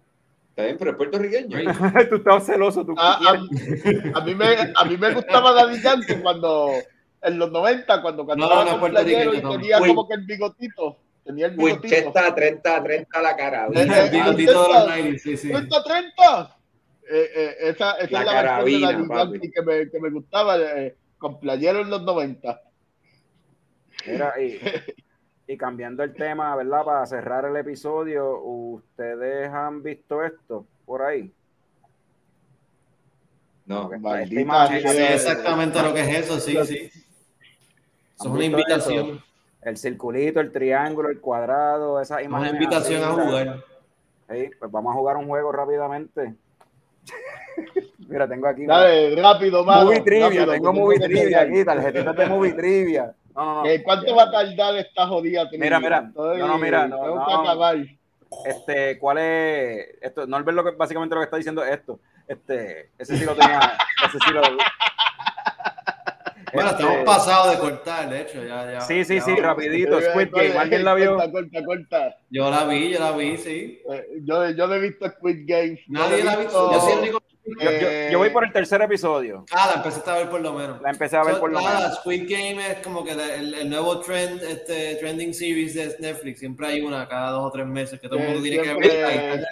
Está 0.51 0.65
bien, 0.65 0.77
pero 0.79 0.91
es 0.93 0.97
puertorriqueño. 0.97 1.59
tú 2.09 2.17
estabas 2.17 2.47
celoso. 2.47 2.85
Tú 2.85 2.95
a, 2.97 3.13
a, 3.13 3.31
a, 4.15 4.25
mí 4.25 4.35
me, 4.35 4.73
a 4.75 4.85
mí 4.87 4.97
me 4.97 5.13
gustaba 5.13 5.53
Daddy 5.53 5.83
Yankee 5.83 6.15
cuando, 6.23 6.71
en 7.27 7.39
los 7.39 7.51
90, 7.51 8.03
cuando 8.03 8.27
cantaba 8.27 8.65
no, 8.65 8.73
no, 8.73 8.81
con 8.81 8.91
playero 8.91 9.35
y 9.35 9.43
tenía 9.43 9.81
Uy. 9.81 9.89
como 9.89 10.09
que 10.09 10.15
el 10.15 10.25
bigotito. 10.25 10.99
Tenía 11.25 11.47
el 11.47 11.57
bigotito. 11.57 11.83
Winchester 11.83 12.35
30, 12.35 12.83
30 12.85 13.23
la 13.23 13.37
cara. 13.37 13.67
El, 13.73 13.93
el 13.93 14.11
bigotito 14.11 14.63
de 14.63 14.75
los 14.75 14.89
90, 14.89 15.19
sí, 15.19 15.37
sí. 15.37 15.51
30, 15.51 15.83
30. 15.83 16.57
Eh, 17.09 17.31
eh, 17.35 17.57
esa 17.61 17.93
esa 17.93 18.11
la 18.11 18.21
es 18.21 18.27
la 18.27 18.33
carabina, 18.33 18.87
versión 18.89 19.09
de 19.09 19.17
Yankee 19.17 19.51
que 19.51 19.63
me, 19.63 19.91
que 19.91 20.01
me 20.01 20.11
gustaba 20.11 20.59
eh, 20.59 20.97
con 21.19 21.39
playero 21.41 21.81
en 21.81 21.91
los 21.91 22.03
90. 22.03 22.61
Mira, 24.07 24.35
y, 24.41 24.61
y 25.53 25.57
cambiando 25.57 26.03
el 26.03 26.15
tema, 26.15 26.55
¿verdad? 26.57 26.85
Para 26.85 27.07
cerrar 27.07 27.45
el 27.45 27.57
episodio, 27.57 28.41
¿ustedes 28.41 29.49
han 29.53 29.83
visto 29.83 30.23
esto 30.23 30.67
por 30.85 31.03
ahí? 31.03 31.33
No, 33.67 33.91
imagen, 33.93 34.89
sí, 34.89 34.99
exactamente 35.03 35.83
lo 35.83 35.93
que 35.93 36.01
es 36.01 36.19
eso, 36.21 36.39
sí, 36.39 36.57
sí. 36.65 36.91
Es 38.19 38.27
una 38.27 38.45
invitación. 38.45 39.09
Eso? 39.09 39.23
El 39.63 39.77
circulito, 39.77 40.41
el 40.41 40.53
triángulo, 40.53 41.09
el 41.09 41.21
cuadrado, 41.21 42.01
esa 42.01 42.23
imagen. 42.23 42.49
Una 42.49 42.57
invitación 42.57 43.03
a 43.03 43.13
jugar. 43.13 43.65
Sí, 44.31 44.51
pues 44.59 44.71
vamos 44.71 44.93
a 44.93 44.99
jugar 44.99 45.17
un 45.17 45.27
juego 45.27 45.53
rápidamente. 45.53 46.35
Mira, 48.09 48.29
tengo 48.29 48.47
aquí. 48.47 48.65
Dale, 48.65 49.21
rápido, 49.21 49.65
mano. 49.65 49.87
Movie 49.87 50.01
trivia, 50.01 50.27
rápido, 50.27 50.53
tengo 50.53 50.73
movie 50.73 51.01
trivia 51.01 51.41
aquí, 51.41 51.65
tarjetitas 51.65 52.17
de 52.17 52.27
movie 52.27 52.53
trivia. 52.53 53.15
No, 53.35 53.45
no, 53.45 53.65
no. 53.65 53.83
¿Cuánto 53.85 54.15
va 54.15 54.23
a 54.25 54.31
tardar 54.31 54.77
esta 54.77 55.07
jodida? 55.07 55.49
Mira, 55.53 55.81
mira. 55.81 56.11
No, 56.15 56.35
no, 56.35 56.59
mira. 56.59 56.87
No, 56.87 57.03
tengo 57.03 57.27
que 57.27 57.33
acabar. 57.33 57.77
Este, 58.45 58.99
¿cuál 58.99 59.19
es? 59.19 59.89
Esto, 60.01 60.27
no 60.27 60.43
ver 60.43 60.55
lo 60.55 60.65
que 60.65 60.71
básicamente 60.73 61.15
lo 61.15 61.21
que 61.21 61.27
está 61.27 61.37
diciendo 61.37 61.65
es 61.65 61.73
esto. 61.73 61.99
Este, 62.27 62.91
ese 62.99 63.17
sí 63.17 63.25
lo 63.25 63.35
tenía. 63.35 63.77
ese 64.07 64.19
sí 64.19 64.33
lo. 64.33 64.43
Bueno, 66.57 66.71
este, 66.71 66.83
estamos 66.83 67.05
pasados 67.05 67.51
de 67.53 67.59
cortar, 67.59 68.09
de 68.09 68.21
hecho. 68.23 68.45
Ya, 68.45 68.73
ya, 68.73 68.81
sí, 68.81 69.05
sí, 69.05 69.17
ya, 69.17 69.23
sí, 69.23 69.37
rapidito. 69.37 70.01
Squid 70.01 70.29
Game, 70.33 70.59
¿alguien 70.59 70.85
la 70.85 70.95
vio? 70.95 71.17
Corta, 71.17 71.31
corta, 71.31 71.65
corta. 71.65 72.17
Yo 72.31 72.51
la 72.51 72.65
vi, 72.65 72.91
yo 72.91 72.99
la 72.99 73.13
vi, 73.13 73.37
sí. 73.37 73.83
Eh, 73.93 74.07
yo, 74.23 74.51
yo 74.51 74.75
he 74.75 74.81
visto 74.81 75.09
Squid 75.09 75.45
Game. 75.47 75.81
Nadie 75.89 76.25
la 76.25 76.33
ha 76.33 76.37
visto. 76.37 76.73
Yo, 76.73 76.81
sí 76.81 76.93
digo, 77.03 77.19
yo, 77.45 77.71
yo, 77.71 78.11
yo, 78.11 78.19
voy 78.19 78.31
por 78.31 78.45
el 78.45 78.53
tercer 78.53 78.81
episodio. 78.83 79.45
Ah, 79.53 79.71
la 79.71 79.83
empecé 79.83 80.11
a 80.11 80.15
ver 80.15 80.31
por 80.31 80.41
lo 80.41 80.53
menos. 80.53 80.81
La 80.81 80.91
empecé 80.91 81.17
a 81.17 81.23
ver 81.23 81.35
so, 81.35 81.41
por 81.41 81.53
lo 81.53 81.61
nada, 81.61 81.81
menos. 81.81 81.99
Squid 81.99 82.23
Game 82.23 82.67
es 82.67 82.79
como 82.79 83.05
que 83.05 83.13
el, 83.13 83.55
el, 83.55 83.71
nuevo 83.71 84.01
trend, 84.01 84.43
este 84.43 84.97
trending 84.97 85.33
series 85.35 85.75
de 85.75 85.95
Netflix. 86.01 86.41
Siempre 86.41 86.67
hay 86.67 86.81
una 86.81 87.07
cada 87.07 87.31
dos 87.31 87.45
o 87.45 87.51
tres 87.51 87.67
meses 87.67 88.01
que 88.01 88.09
todo 88.09 88.19
el 88.19 88.27
mundo 88.27 88.43
tiene 88.43 88.63
que 88.63 88.75
ver. 88.75 89.47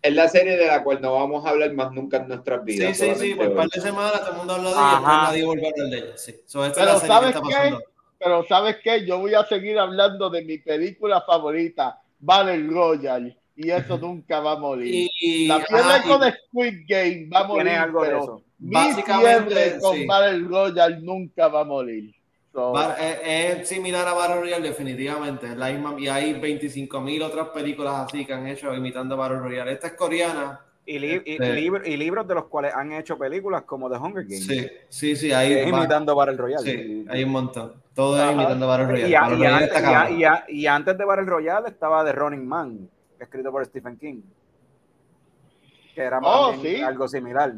Es 0.00 0.14
la 0.14 0.28
serie 0.28 0.56
de 0.56 0.66
la 0.66 0.82
cual 0.82 1.00
no 1.00 1.14
vamos 1.14 1.44
a 1.44 1.50
hablar 1.50 1.72
más 1.74 1.92
nunca 1.92 2.18
en 2.18 2.28
nuestras 2.28 2.64
vidas. 2.64 2.96
Sí, 2.96 3.06
sí, 3.06 3.14
sí, 3.16 3.34
por 3.34 3.48
un 3.48 3.56
par 3.56 3.68
de 3.68 3.80
semanas 3.80 4.20
todo 4.20 4.30
el 4.30 4.36
mundo 4.36 4.54
habla 4.54 4.70
de 4.70 4.76
ella 4.76 4.90
después 4.90 5.22
nadie 5.22 5.44
vuelve 5.44 5.66
a 5.66 5.70
hablar 5.70 5.88
de 5.88 5.98
ella. 5.98 6.16
Sí. 6.16 6.34
So, 6.46 6.64
esta 6.64 6.80
Pero 6.80 6.86
es 6.86 6.94
la 6.94 7.00
serie 7.00 7.14
¿sabes 7.14 7.32
que 7.32 7.48
está 7.48 7.62
qué? 7.62 7.84
Pero 8.18 8.46
¿sabes 8.48 8.76
qué? 8.82 9.06
Yo 9.06 9.18
voy 9.18 9.34
a 9.34 9.44
seguir 9.44 9.78
hablando 9.78 10.30
de 10.30 10.44
mi 10.44 10.58
película 10.58 11.20
favorita, 11.22 12.00
Battle 12.18 12.66
Royale, 12.68 13.36
y 13.56 13.70
eso 13.70 13.98
nunca 13.98 14.40
va 14.40 14.52
a 14.52 14.58
morir. 14.58 15.08
Y, 15.20 15.46
la 15.46 15.56
ah, 15.56 16.02
con 16.06 16.22
Squid 16.22 16.84
Game 16.86 17.28
va 17.32 17.40
a 17.40 17.44
morir, 17.44 17.72
algo 17.72 18.02
de 18.02 18.08
pero 18.08 18.22
eso. 18.22 18.42
mi 18.58 18.74
Básicamente, 18.74 19.54
fiebre 19.54 19.80
con 19.80 19.96
sí. 19.96 20.06
Battle 20.06 20.38
Royale 20.48 20.96
nunca 21.00 21.48
va 21.48 21.60
a 21.60 21.64
morir. 21.64 22.14
So, 22.58 22.72
Bar- 22.72 22.96
es, 23.00 23.60
es 23.60 23.68
similar 23.68 24.08
a 24.08 24.14
Battle 24.14 24.40
Royale, 24.40 24.66
definitivamente. 24.68 25.46
Es 25.46 25.56
la 25.56 25.70
misma, 25.70 25.94
y 25.96 26.08
hay 26.08 26.32
25 26.40 27.00
mil 27.00 27.22
otras 27.22 27.48
películas 27.50 27.94
así 28.06 28.26
que 28.26 28.32
han 28.32 28.48
hecho 28.48 28.74
imitando 28.74 29.14
a 29.14 29.18
Battle 29.18 29.38
Royale. 29.38 29.70
Esta 29.72 29.86
es 29.86 29.92
coreana. 29.92 30.60
Y, 30.84 30.98
li 30.98 31.22
y, 31.24 31.32
Este- 31.34 31.52
libro- 31.52 31.86
y 31.86 31.96
libros 31.96 32.26
de 32.26 32.34
los 32.34 32.46
cuales 32.46 32.74
han 32.74 32.90
hecho 32.92 33.16
películas 33.16 33.62
como 33.62 33.88
The 33.88 33.96
Hunger 33.98 34.24
Games. 34.24 34.44
Sí, 34.46 34.66
sí, 34.88 35.14
sí. 35.14 35.30
Hay, 35.32 35.52
Es 35.52 35.68
imitando 35.68 36.16
Battle 36.16 36.36
Royale. 36.36 36.62
sí, 36.64 37.06
hay 37.08 37.22
un 37.22 37.30
montón. 37.30 37.74
Todo 37.94 38.20
es 38.20 38.32
imitando 38.34 38.66
Battle 38.66 38.86
Royale. 38.86 39.08
Y, 39.10 39.14
a- 39.14 39.20
Battle 39.20 39.36
y 39.36 39.38
Royale 39.38 39.64
antes, 39.64 39.72
y 39.72 39.78
a- 39.78 39.82
cabrón. 39.92 40.18
y 40.20 40.24
a- 40.24 40.44
y 40.48 40.66
antes 40.66 40.98
de 40.98 41.04
Battle 41.04 41.24
Royale 41.26 41.68
estaba 41.68 42.04
The 42.04 42.12
Running 42.12 42.44
Man, 42.48 42.90
escrito 43.20 43.52
por 43.52 43.64
Stephen 43.66 43.96
King. 43.98 44.22
Que 45.94 46.00
era 46.02 46.18
más 46.20 46.30
Oh, 46.34 46.52
bien 46.60 46.76
sí. 46.78 46.82
algo 46.82 47.06
similar. 47.06 47.52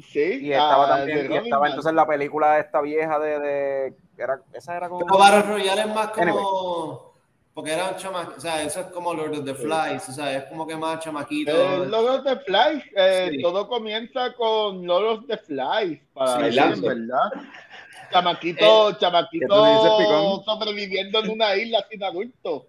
Sí, 0.00 0.38
Y 0.42 0.52
estaba 0.52 0.88
también, 0.88 1.28
de 1.28 1.34
y 1.34 1.38
estaba 1.38 1.68
entonces 1.68 1.92
la 1.92 2.06
película 2.06 2.58
esta 2.58 2.80
vieja 2.80 3.18
de, 3.18 3.38
de 3.40 3.94
era, 4.16 4.40
esa 4.52 4.76
era 4.76 4.88
como 4.88 5.04
Pero 5.04 5.18
Battle 5.18 5.42
Royale 5.42 5.80
es 5.82 5.88
más 5.88 6.08
como. 6.08 6.22
Anyway. 6.22 7.12
Porque 7.54 7.72
era 7.72 7.90
un 7.90 7.96
chama, 7.96 8.32
o 8.34 8.40
sea, 8.40 8.62
eso 8.62 8.80
es 8.80 8.86
como 8.86 9.12
Lord 9.12 9.40
of 9.40 9.44
the 9.44 9.54
Flies, 9.54 10.08
o 10.08 10.12
sea, 10.12 10.34
es 10.34 10.44
como 10.44 10.66
que 10.66 10.74
más 10.74 11.00
chamaquito. 11.00 11.50
Eh, 11.52 11.86
Lord 11.86 12.20
of 12.20 12.24
the 12.24 12.36
Flies, 12.36 12.82
eh, 12.96 13.28
Sí. 13.32 13.42
todo 13.42 13.68
comienza 13.68 14.32
con 14.32 14.86
Lord 14.86 15.06
of 15.18 15.26
the 15.26 15.36
Flies, 15.36 16.00
para 16.14 16.36
Sí, 16.50 16.56
decir. 16.56 16.82
¿verdad? 16.82 17.30
Chamaquito, 18.10 18.88
¿qué 18.88 18.92
tú 18.94 18.98
chamaquito 19.00 19.66
dices, 19.66 20.44
sobreviviendo 20.44 21.18
en 21.20 21.30
una 21.30 21.56
isla 21.56 21.84
sin 21.90 22.02
adultos. 22.04 22.62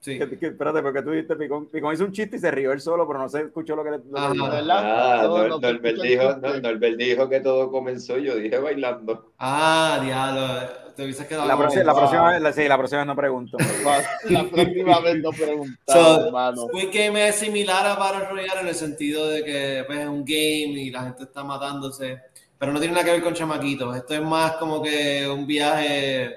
Sí. 0.00 0.18
Que- 0.18 0.38
que- 0.38 0.46
espérate, 0.46 0.80
porque 0.80 1.02
tú 1.02 1.10
dijiste 1.10 1.36
Picón. 1.36 1.66
Picón 1.66 1.92
hizo 1.92 2.04
un 2.04 2.12
chiste 2.12 2.36
y 2.36 2.40
se 2.40 2.50
rió 2.50 2.72
él 2.72 2.80
solo, 2.80 3.06
pero 3.06 3.18
no 3.18 3.28
se 3.28 3.42
escuchó 3.42 3.76
lo 3.76 3.84
que 3.84 3.90
le. 3.90 3.98
lo. 3.98 4.50
¿verdad? 4.50 4.68
Ah, 4.70 5.22
No, 5.24 5.46
no, 5.48 5.58
Norbert 5.60 5.96
no, 5.98 6.02
dijo, 6.02 6.22
no, 6.24 6.36
Nor- 6.38 6.62
Norbert 6.62 6.96
dijo 6.96 7.28
que 7.28 7.40
todo 7.40 7.70
comenzó, 7.70 8.16
yo 8.16 8.34
dije 8.36 8.58
bailando. 8.58 9.32
Ah, 9.38 10.00
diablo. 10.02 10.80
Te 10.96 11.04
hubieses 11.04 11.26
quedado 11.26 11.46
La, 11.46 11.56
próxima, 11.56 11.84
la 11.84 11.94
próxima 11.94 12.30
vez, 12.32 12.40
la- 12.42 12.52
sí, 12.52 12.66
la 12.68 12.76
próxima 12.78 13.00
vez 13.02 13.06
no 13.08 13.16
pregunto. 13.16 13.56
La 14.30 14.44
próxima 14.44 15.00
vez 15.00 15.16
no 15.22 15.30
preguntamos, 15.32 15.76
So, 15.86 16.26
hermano. 16.26 16.62
Squid 16.68 16.88
Game 16.92 17.28
es 17.28 17.36
similar 17.36 17.86
a 17.86 17.94
Battle 17.96 18.28
Royale 18.28 18.60
en 18.62 18.68
el 18.68 18.74
sentido 18.74 19.28
de 19.28 19.44
que 19.44 19.84
pues, 19.86 19.98
es 20.00 20.06
un 20.08 20.24
game 20.24 20.80
y 20.80 20.90
la 20.90 21.02
gente 21.04 21.22
está 21.24 21.44
matándose, 21.44 22.20
pero 22.58 22.72
no 22.72 22.78
tiene 22.80 22.94
nada 22.94 23.04
que 23.04 23.12
ver 23.12 23.22
con 23.22 23.34
chamaquitos. 23.34 23.94
Esto 23.96 24.14
es 24.14 24.22
más 24.22 24.52
como 24.56 24.82
que 24.82 25.28
un 25.28 25.46
viaje 25.46 26.34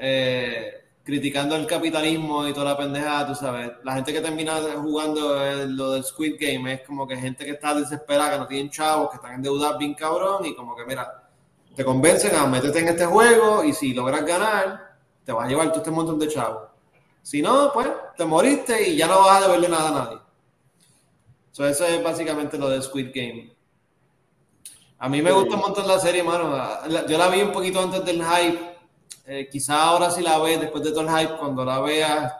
eh, 0.00 0.72
criticando 1.08 1.56
el 1.56 1.66
capitalismo 1.66 2.46
y 2.46 2.52
toda 2.52 2.66
la 2.72 2.76
pendejada, 2.76 3.28
tú 3.28 3.34
sabes. 3.34 3.72
La 3.82 3.94
gente 3.94 4.12
que 4.12 4.20
termina 4.20 4.60
jugando 4.76 5.42
el- 5.42 5.74
lo 5.74 5.92
del 5.92 6.04
Squid 6.04 6.34
Game 6.38 6.70
es 6.70 6.82
como 6.86 7.08
que 7.08 7.16
gente 7.16 7.46
que 7.46 7.52
está 7.52 7.72
desesperada, 7.72 8.32
que 8.32 8.38
no 8.40 8.46
tienen 8.46 8.68
chavos, 8.68 9.08
que 9.08 9.16
están 9.16 9.32
endeudados 9.32 9.78
bien 9.78 9.94
cabrón 9.94 10.44
y 10.44 10.54
como 10.54 10.76
que 10.76 10.84
mira, 10.84 11.30
te 11.74 11.82
convencen 11.82 12.36
a 12.36 12.46
meterte 12.46 12.80
en 12.80 12.88
este 12.88 13.06
juego 13.06 13.64
y 13.64 13.72
si 13.72 13.94
logras 13.94 14.22
ganar, 14.26 14.98
te 15.24 15.32
vas 15.32 15.46
a 15.46 15.48
llevar 15.48 15.68
todo 15.68 15.78
este 15.78 15.90
montón 15.90 16.18
de 16.18 16.28
chavos. 16.28 16.64
Si 17.22 17.40
no, 17.40 17.70
pues 17.72 17.88
te 18.14 18.26
moriste 18.26 18.90
y 18.90 18.96
ya 18.98 19.06
no 19.06 19.20
vas 19.20 19.42
a 19.42 19.46
deberle 19.46 19.70
nada 19.70 19.88
a 19.88 20.04
nadie. 20.04 20.18
So, 21.52 21.66
eso 21.66 21.86
es 21.86 22.04
básicamente 22.04 22.58
lo 22.58 22.68
de 22.68 22.82
Squid 22.82 23.12
Game. 23.14 23.56
A 24.98 25.08
mí 25.08 25.22
me 25.22 25.32
gusta 25.32 25.54
un 25.54 25.62
montón 25.62 25.88
la 25.88 25.98
serie, 25.98 26.22
mano. 26.22 26.54
Yo 27.08 27.16
la 27.16 27.28
vi 27.28 27.40
un 27.40 27.52
poquito 27.52 27.80
antes 27.80 28.04
del 28.04 28.22
hype. 28.22 28.67
Eh, 29.26 29.48
quizá 29.50 29.82
ahora 29.82 30.10
si 30.10 30.22
la 30.22 30.38
ves, 30.38 30.60
después 30.60 30.82
de 30.84 30.90
todo 30.90 31.02
el 31.02 31.08
hype, 31.10 31.36
cuando 31.36 31.64
la 31.64 31.80
veas, 31.80 32.32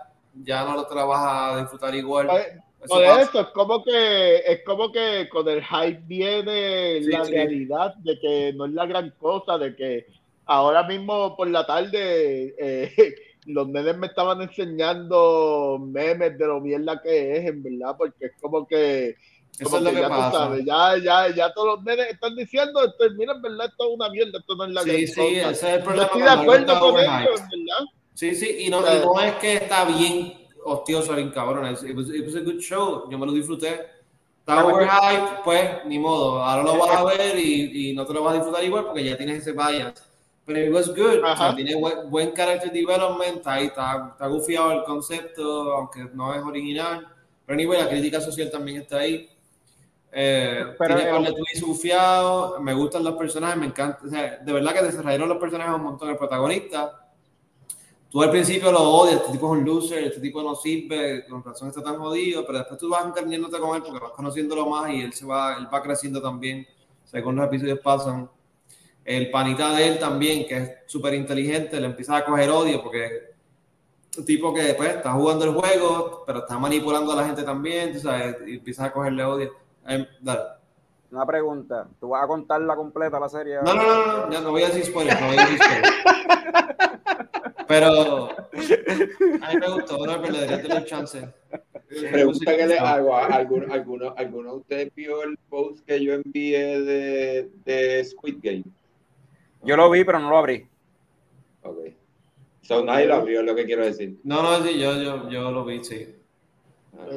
ya 0.43 0.65
no 0.65 0.85
te 0.87 0.95
la 0.95 1.05
vas 1.05 1.21
a 1.55 1.61
disfrutar 1.61 1.95
igual. 1.95 2.27
Por, 2.27 3.03
Eso 3.03 3.19
eso 3.21 3.41
es 3.41 3.47
como 3.49 3.83
que 3.83 4.37
es 4.39 4.63
como 4.65 4.93
que 4.93 5.29
con 5.29 5.49
el 5.49 5.63
hype 5.65 6.01
viene 6.07 7.03
Sí, 7.03 7.11
la 7.11 7.25
sí. 7.25 7.33
realidad 7.33 7.95
de 7.97 8.19
que 8.19 8.53
no 8.55 8.67
es 8.67 8.73
la 8.73 8.87
gran 8.87 9.11
cosa, 9.19 9.59
de 9.59 9.75
que 9.75 10.07
ahora 10.47 10.85
mismo 10.85 11.37
por 11.37 11.49
la 11.49 11.67
tarde 11.67 12.55
eh, 12.59 13.15
los 13.47 13.69
nenes 13.69 13.97
me 13.97 14.07
estaban 14.07 14.41
enseñando 14.43 15.79
memes 15.81 16.39
de 16.39 16.47
lo 16.47 16.61
mierda 16.61 17.03
que 17.03 17.37
es, 17.37 17.47
en 17.47 17.63
verdad, 17.63 17.97
porque 17.99 18.27
es 18.27 18.33
como 18.41 18.67
que 18.67 19.17
Eso 19.59 19.77
es 19.77 19.83
lo 19.83 19.91
que 19.91 19.97
ya 19.97 20.09
tú 20.09 20.09
pasa. 20.09 20.39
sabes, 20.39 20.65
ya, 20.65 20.99
ya, 20.99 21.35
ya 21.35 21.53
todos 21.53 21.77
los 21.77 21.85
nenes 21.85 22.07
están 22.11 22.37
diciendo, 22.37 22.85
esto, 22.85 23.05
mira, 23.17 23.33
en 23.33 23.43
verdad, 23.43 23.67
esto 23.67 23.89
es 23.89 23.95
una 23.95 24.09
mierda, 24.09 24.39
esto 24.39 24.55
no 24.55 24.65
es 24.65 24.71
la 24.71 24.83
Sí, 24.83 25.07
sí, 25.07 25.21
ese 25.37 25.51
es 25.51 25.63
el 25.65 25.79
Yo 25.79 25.85
problema. 25.85 26.07
estoy 26.07 26.23
de 26.23 26.31
acuerdo 26.31 26.61
está 26.61 26.81
con 26.81 26.89
en 26.91 26.95
verdad. 26.95 27.27
Sí, 28.15 28.35
sí, 28.35 28.57
y 28.61 28.69
no, 28.69 28.81
y 28.81 28.99
no 29.05 29.21
es 29.21 29.35
que 29.35 29.55
está 29.55 29.85
bien 29.85 30.35
hostioso, 30.65 31.15
bien 31.15 31.31
cabrón. 31.31 31.67
It 31.67 31.97
was, 31.97 32.11
it 32.11 32.25
was 32.25 32.37
a 32.37 32.41
good 32.41 32.59
show. 32.61 33.09
Yo 33.11 33.19
me 33.19 33.27
lo 33.27 33.33
disfruté. 33.33 33.87
Estaba 34.41 34.65
overhyped, 34.65 35.43
pues 35.45 35.85
ni 35.87 35.99
modo. 35.99 36.43
Ahora 36.43 36.63
lo 36.63 36.79
vas 36.79 36.97
a 36.97 37.05
ver 37.05 37.39
y, 37.39 37.91
y, 37.91 37.95
no 37.95 38.07
te 38.07 38.15
lo 38.15 38.23
vas 38.23 38.33
a 38.33 38.37
disfrutar 38.37 38.65
igual 38.65 38.87
porque 38.87 39.05
ya 39.05 39.17
tienes 39.17 39.43
ese 39.43 39.53
bias. 39.53 39.93
Pero 40.47 40.59
it 40.65 40.73
was 40.73 40.89
good. 40.89 41.23
O 41.23 41.37
sea, 41.37 41.55
tiene 41.55 41.75
buen, 41.75 42.11
buen, 42.11 42.33
character 42.33 42.73
development. 42.73 43.37
Está 43.37 43.55
ahí, 43.55 43.67
está, 43.67 44.09
está 44.13 44.27
gufiado 44.27 44.73
el 44.73 44.85
concepto, 44.85 45.75
aunque 45.75 46.09
no 46.15 46.35
es 46.35 46.43
original. 46.43 47.07
Pero 47.45 47.55
anyway, 47.55 47.81
la 47.81 47.89
crítica 47.89 48.21
social 48.21 48.51
también 48.51 48.81
está 48.81 48.99
ahí. 48.99 49.29
Eh, 50.11 50.75
pero 50.79 50.97
tiene 50.97 51.11
par 51.11 51.23
de 51.23 51.33
tweets 51.33 51.63
gufiados. 51.63 52.61
Me 52.61 52.75
gustan 52.75 53.05
los 53.05 53.15
personajes, 53.15 53.57
me 53.57 53.67
encanta. 53.67 54.01
O 54.05 54.09
sea, 54.09 54.39
de 54.39 54.53
verdad 54.53 54.75
que 54.75 54.83
desarrollaron 54.83 55.29
los 55.29 55.39
personajes 55.39 55.75
un 55.75 55.83
montón. 55.83 56.09
El 56.11 56.17
protagonista 56.17 57.09
tú 58.11 58.23
al 58.23 58.31
principio 58.31 58.73
lo 58.73 58.83
odias, 58.83 59.21
este 59.21 59.33
tipo 59.33 59.47
es 59.55 59.61
un 59.61 59.67
loser, 59.67 60.05
este 60.05 60.21
tipo 60.21 60.43
no 60.43 60.55
sirve, 60.55 61.27
con 61.27 61.43
razón 61.43 61.69
está 61.69 61.83
tan 61.83 61.99
jodido, 61.99 62.45
pero 62.47 62.59
después 62.59 62.81
tú 62.81 62.89
vas 62.89 63.07
encariñándote 63.07 63.59
con 63.59 63.77
él 63.77 63.83
porque 63.83 64.01
vas 64.01 64.13
conociéndolo 64.13 64.67
más 64.67 64.91
y 64.93 65.03
él 65.03 65.13
se 65.13 65.27
va, 65.27 65.57
él 65.59 65.69
va 65.73 65.83
creciendo 65.83 66.21
también, 66.21 66.67
según 67.05 67.37
los 67.37 67.47
episodios 67.47 67.81
pasan. 67.81 68.31
El 69.05 69.31
panita 69.31 69.75
de 69.75 69.89
él 69.89 69.99
también, 69.99 70.47
que 70.47 70.57
es 70.57 70.71
súper 70.87 71.15
inteligente, 71.15 71.81
le 71.81 71.87
empieza 71.87 72.17
a 72.17 72.25
coger 72.25 72.51
odio 72.51 72.83
porque 72.83 73.35
un 74.19 74.25
tipo 74.25 74.53
que 74.53 74.63
después 74.63 74.97
está 74.97 75.13
jugando 75.13 75.47
el 75.47 75.55
juego, 75.55 76.25
pero 76.27 76.41
está 76.41 76.59
manipulando 76.59 77.13
a 77.13 77.17
la 77.17 77.25
gente 77.25 77.43
también, 77.43 77.93
tú 77.93 78.01
sabes, 78.01 78.37
y 78.47 78.57
empieza 78.57 78.87
a 78.87 78.93
cogerle 78.93 79.25
odio. 79.25 79.53
Em, 79.89 80.07
dale. 80.21 80.43
Una 81.11 81.25
pregunta, 81.25 81.89
¿tú 81.99 82.11
vas 82.11 82.25
a 82.25 82.27
contarla 82.27 82.77
completa 82.77 83.19
la 83.19 83.29
serie? 83.31 83.57
No, 83.65 83.73
no, 83.73 83.83
no, 83.83 84.27
no, 84.27 84.31
ya 84.31 84.41
no 84.43 84.51
voy 84.51 84.63
a 84.63 84.67
decir 84.67 84.85
spoilers, 84.85 85.19
no 85.19 85.29
voy 85.29 85.39
a 85.39 85.41
decir 85.47 85.59
spoilers. 85.63 85.95
Pero 87.67 88.31
a 88.31 89.53
mí 89.53 89.57
me 89.61 89.71
gustó, 89.71 90.07
no 90.07 90.23
pero 90.23 90.35
debería 90.35 90.63
tener 90.63 90.85
chance. 90.85 91.33
Pregunta 91.89 92.57
que 92.57 92.67
le 92.67 92.79
hago 92.79 93.15
a 93.17 93.27
alguno, 93.27 93.73
alguno, 93.73 94.15
alguno 94.17 94.51
de 94.53 94.57
ustedes 94.59 94.95
vio 94.95 95.23
el 95.23 95.39
post 95.49 95.85
que 95.87 96.03
yo 96.03 96.13
envié 96.13 96.81
de, 96.83 97.51
de 97.65 98.05
Squid 98.05 98.39
Game. 98.43 98.65
Yo 99.63 99.77
lo 99.77 99.91
vi, 99.91 100.05
pero 100.05 100.19
no 100.19 100.29
lo 100.29 100.39
abrí. 100.39 100.67
Ok. 101.63 101.79
So, 102.63 102.85
nadie 102.85 103.07
lo 103.07 103.15
abrió, 103.15 103.41
es 103.41 103.47
lo 103.47 103.55
que 103.55 103.65
quiero 103.65 103.85
decir. 103.85 104.19
No, 104.25 104.43
no, 104.43 104.63
sí, 104.63 104.79
yo, 104.79 105.01
yo, 105.01 105.31
yo 105.31 105.51
lo 105.51 105.65
vi, 105.65 105.83
sí. 105.83 106.18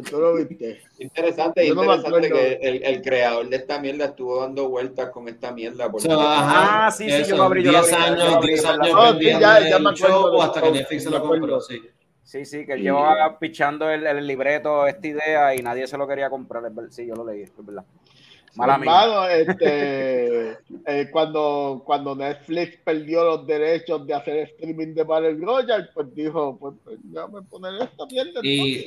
Tú 0.10 0.20
lo 0.20 0.36
viste. 0.36 0.82
Interesante, 1.00 1.68
Yo 1.68 1.74
interesante 1.74 2.30
no 2.30 2.36
que 2.36 2.54
el, 2.62 2.84
el, 2.84 3.02
creador 3.02 3.50
de 3.50 3.58
esta 3.58 3.80
mierda 3.80 4.06
estuvo 4.06 4.40
dando 4.40 4.70
vueltas 4.70 5.10
con 5.10 5.28
esta 5.28 5.52
mierda. 5.52 5.92
Porque... 5.92 6.08
ajá, 6.12 6.88
ah, 6.88 6.92
sí, 6.92 7.10
sí, 7.10 7.24
yo 7.30 7.38
lo 7.38 7.44
abrí. 7.44 7.64
10 7.64 7.94
años, 7.94 8.42
10 8.42 8.66
años. 8.66 8.94
No, 8.94 9.20
sí, 9.20 9.26
ya, 9.26 9.70
ya 9.70 9.80
me 9.80 9.90
acuerdo. 9.90 10.42
hasta 10.42 10.62
que 10.62 10.72
Netflix 10.72 11.04
se 11.04 11.10
lo 11.10 11.22
compró, 11.22 11.60
sí. 11.60 11.82
Sí, 12.24 12.46
sí, 12.46 12.66
que 12.66 12.74
él 12.74 12.84
llevaba 12.84 13.38
pichando 13.38 13.90
el, 13.90 14.06
el, 14.06 14.26
libreto, 14.26 14.88
esta 14.88 15.08
idea, 15.08 15.56
y 15.56 15.62
nadie 15.62 15.86
se 15.88 15.98
lo 15.98 16.08
quería 16.08 16.30
comprar. 16.30 16.64
Sí, 16.90 17.06
yo 17.06 17.16
lo 17.16 17.26
leí, 17.26 17.42
es 17.42 17.52
verdad. 17.58 17.84
Hermano, 18.60 19.26
este, 19.28 20.58
eh, 20.86 21.10
cuando, 21.12 21.82
cuando 21.86 22.16
Netflix 22.16 22.78
perdió 22.84 23.24
los 23.24 23.48
derechos 23.48 24.06
de 24.06 24.14
hacer 24.14 24.38
streaming 24.50 24.94
de 24.94 25.04
Battle 25.04 25.38
Royale, 25.40 25.88
pues 25.94 26.14
dijo, 26.14 26.58
pues, 26.60 26.76
pues 26.84 26.98
ya 27.12 27.28
me 27.28 27.42
poner 27.44 27.82
esta 27.82 28.06
mierda. 28.08 28.40
Y 28.44 28.86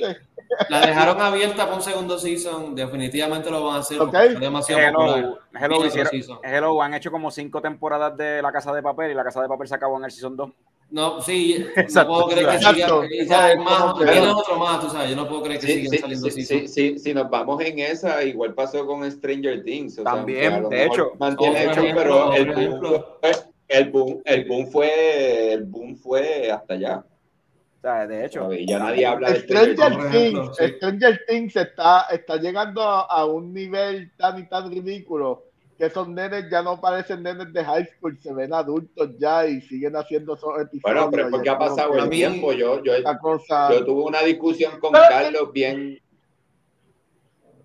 la 0.69 0.85
dejaron 0.85 1.19
abierta 1.19 1.63
para 1.63 1.77
un 1.77 1.81
segundo 1.81 2.19
season, 2.19 2.75
definitivamente 2.75 3.49
lo 3.49 3.65
van 3.65 3.77
a 3.77 3.79
hacer 3.79 3.99
okay. 3.99 4.33
es 4.33 4.39
demasiado 4.39 4.81
Hello, 4.81 4.99
popular. 4.99 5.39
Hello, 5.59 5.85
hicieron, 5.85 6.39
Hello, 6.43 6.81
han 6.81 6.93
hecho 6.93 7.11
como 7.11 7.31
cinco 7.31 7.59
temporadas 7.61 8.15
de 8.15 8.41
La 8.41 8.51
Casa 8.51 8.71
de 8.71 8.83
Papel 8.83 9.11
y 9.11 9.13
La 9.15 9.23
Casa 9.23 9.41
de 9.41 9.47
Papel 9.47 9.67
se 9.67 9.75
acabó 9.75 9.97
en 9.97 10.05
el 10.05 10.11
season 10.11 10.37
2. 10.37 10.51
No, 10.95 11.21
sí, 11.21 11.65
no 11.93 12.07
puedo 12.07 12.27
creer 12.29 12.47
que 12.51 12.59
siga. 12.59 13.55
más, 13.57 13.99
viene 13.99 14.27
otro 14.29 14.57
más, 14.57 14.79
tú 14.79 14.89
sabes. 14.89 15.09
Yo 15.09 15.17
no 15.17 15.27
puedo 15.27 15.43
creer 15.43 15.59
que 15.59 15.67
sí, 15.67 15.73
sigan 15.73 15.91
sí, 15.91 15.97
saliendo 15.97 16.29
sí, 16.29 16.41
sí, 16.45 16.67
sí, 16.69 16.99
Si 16.99 17.13
nos 17.13 17.29
vamos 17.29 17.59
en 17.59 17.79
esa, 17.79 18.23
igual 18.23 18.53
pasó 18.53 18.87
con 18.87 19.11
Stranger 19.11 19.61
Things. 19.65 19.99
O 19.99 20.03
También, 20.03 20.53
sea, 20.53 20.69
de 20.69 20.85
hecho. 20.85 21.11
Mantiene 21.19 21.63
hecho, 21.65 21.81
ejemplo, 21.81 22.01
pero 22.01 22.33
el 22.33 22.45
boom, 22.45 22.79
fue, 23.19 23.31
el, 23.67 23.89
boom, 23.89 24.21
el, 24.23 24.45
boom 24.45 24.67
fue, 24.67 25.51
el 25.51 25.63
boom 25.65 25.97
fue 25.97 26.49
hasta 26.49 26.75
allá. 26.75 26.99
O 26.99 27.81
sea, 27.81 28.07
de 28.07 28.25
hecho. 28.25 28.53
Ya 28.53 28.79
nadie 28.79 29.05
habla 29.05 29.31
de 29.33 29.41
Stranger 29.41 30.11
Things. 30.11 30.55
Stranger 30.77 31.21
Things 31.27 31.57
está, 31.57 32.03
está 32.09 32.37
llegando 32.37 32.81
a 32.81 33.25
un 33.25 33.53
nivel 33.53 34.13
tan 34.15 34.39
y 34.39 34.47
tan 34.47 34.71
ridículo 34.71 35.43
que 35.77 35.85
esos 35.85 36.07
nenes 36.07 36.49
ya 36.49 36.61
no 36.61 36.79
parecen 36.79 37.23
nenes 37.23 37.51
de 37.51 37.63
high 37.63 37.85
school, 37.85 38.17
se 38.21 38.33
ven 38.33 38.53
adultos 38.53 39.17
ya 39.17 39.45
y 39.45 39.61
siguen 39.61 39.95
haciendo 39.95 40.35
esos 40.35 40.61
episodios. 40.61 40.81
Bueno, 40.83 41.11
pero 41.11 41.29
porque 41.29 41.49
ha 41.49 41.57
pasado 41.57 41.97
el 41.97 42.09
tiempo. 42.09 42.53
Yo, 42.53 42.81
yo, 42.83 42.93
cosa... 43.21 43.71
yo 43.71 43.83
tuve 43.83 44.03
una 44.03 44.21
discusión 44.21 44.79
con 44.79 44.93
Carlos 44.93 45.51
bien. 45.51 46.01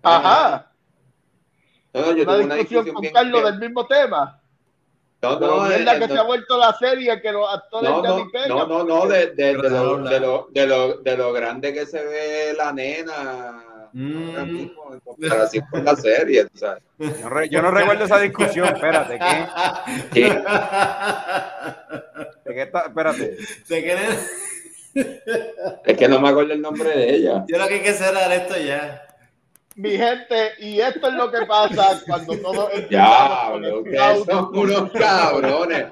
Ajá. 0.03 0.71
No, 1.93 2.01
no, 2.01 2.11
yo 2.15 2.23
una 2.23 2.33
tuve 2.33 2.43
una 2.45 2.55
discusión, 2.55 2.95
con 2.95 3.05
Carlos 3.05 3.43
del 3.43 3.59
mismo 3.59 3.87
tema. 3.87 4.37
No, 5.21 5.39
no, 5.39 5.71
es 5.71 5.85
la 5.85 5.99
que 5.99 6.07
se 6.07 6.17
ha 6.17 6.23
vuelto 6.23 6.57
la 6.57 6.73
serie 6.73 7.21
que 7.21 7.31
los 7.31 7.47
actores 7.53 7.91
no, 7.91 8.01
no. 8.01 8.25
No, 8.47 8.67
no, 8.67 8.83
no, 8.83 9.07
de, 9.07 9.27
de, 9.27 9.55
de, 9.55 9.69
lo, 9.69 9.97
de, 9.99 10.19
lo, 10.19 10.47
de, 10.49 10.67
lo, 10.67 10.97
de 10.97 11.17
lo 11.17 11.31
grande 11.31 11.71
que 11.73 11.85
se 11.85 12.03
ve 12.03 12.53
la 12.57 12.73
nena 12.73 13.70
Mm. 13.93 14.69
Yo, 16.97 17.29
re, 17.29 17.49
yo, 17.49 17.61
no 17.61 17.71
recuerdo 17.71 18.05
esa 18.05 18.19
discusión, 18.19 18.67
espérate, 18.67 19.19
¿qué? 19.19 19.47
¿Qué? 20.13 20.29
¿De 22.45 22.53
qué 22.53 22.61
está? 22.61 22.85
Espérate. 22.87 23.37
¿De 23.67 23.83
qué 23.83 23.97
es 24.93 25.97
que 25.97 26.07
no 26.07 26.19
me 26.19 26.29
acuerdo 26.29 26.53
el 26.53 26.61
nombre 26.61 26.89
de 26.89 27.15
ella. 27.15 27.45
Yo 27.47 27.57
lo 27.57 27.67
que 27.67 27.75
hay 27.75 27.81
que 27.81 27.93
cerrar 27.93 28.31
esto 28.31 28.57
ya. 28.57 29.07
Mi 29.75 29.91
gente, 29.91 30.51
y 30.59 30.81
esto 30.81 31.07
es 31.07 31.13
lo 31.13 31.31
que 31.31 31.45
pasa 31.45 32.01
cuando 32.05 32.37
todos 32.39 32.69
Ya, 32.89 33.53
ustedes 33.53 34.25
son 34.25 34.57
unos 34.57 34.91
cabrones. 34.91 35.85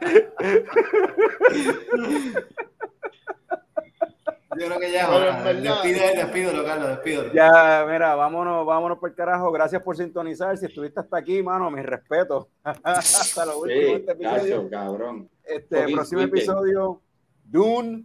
Yo 4.58 4.66
creo 4.66 4.80
que 4.80 4.90
ya, 4.90 5.08
despide, 5.52 6.16
despídelo, 6.16 6.64
Carlos, 6.64 6.88
despídelo. 6.88 7.32
Ya, 7.32 7.86
mira, 7.88 8.16
vámonos, 8.16 8.66
vámonos 8.66 8.98
por 8.98 9.10
el 9.10 9.14
carajo. 9.14 9.52
Gracias 9.52 9.80
por 9.80 9.96
sintonizar. 9.96 10.58
Si 10.58 10.66
estuviste 10.66 10.98
hasta 10.98 11.18
aquí, 11.18 11.40
mano, 11.40 11.70
mis 11.70 11.86
respetos. 11.86 12.48
hasta 12.64 13.46
lo 13.46 13.60
último 13.60 13.80
sí, 13.80 13.92
este 13.92 14.12
episodio. 14.12 14.68
cabrón. 14.68 15.30
Este 15.44 15.92
próximo 15.92 16.22
episodio, 16.22 17.00
Dune, 17.44 18.04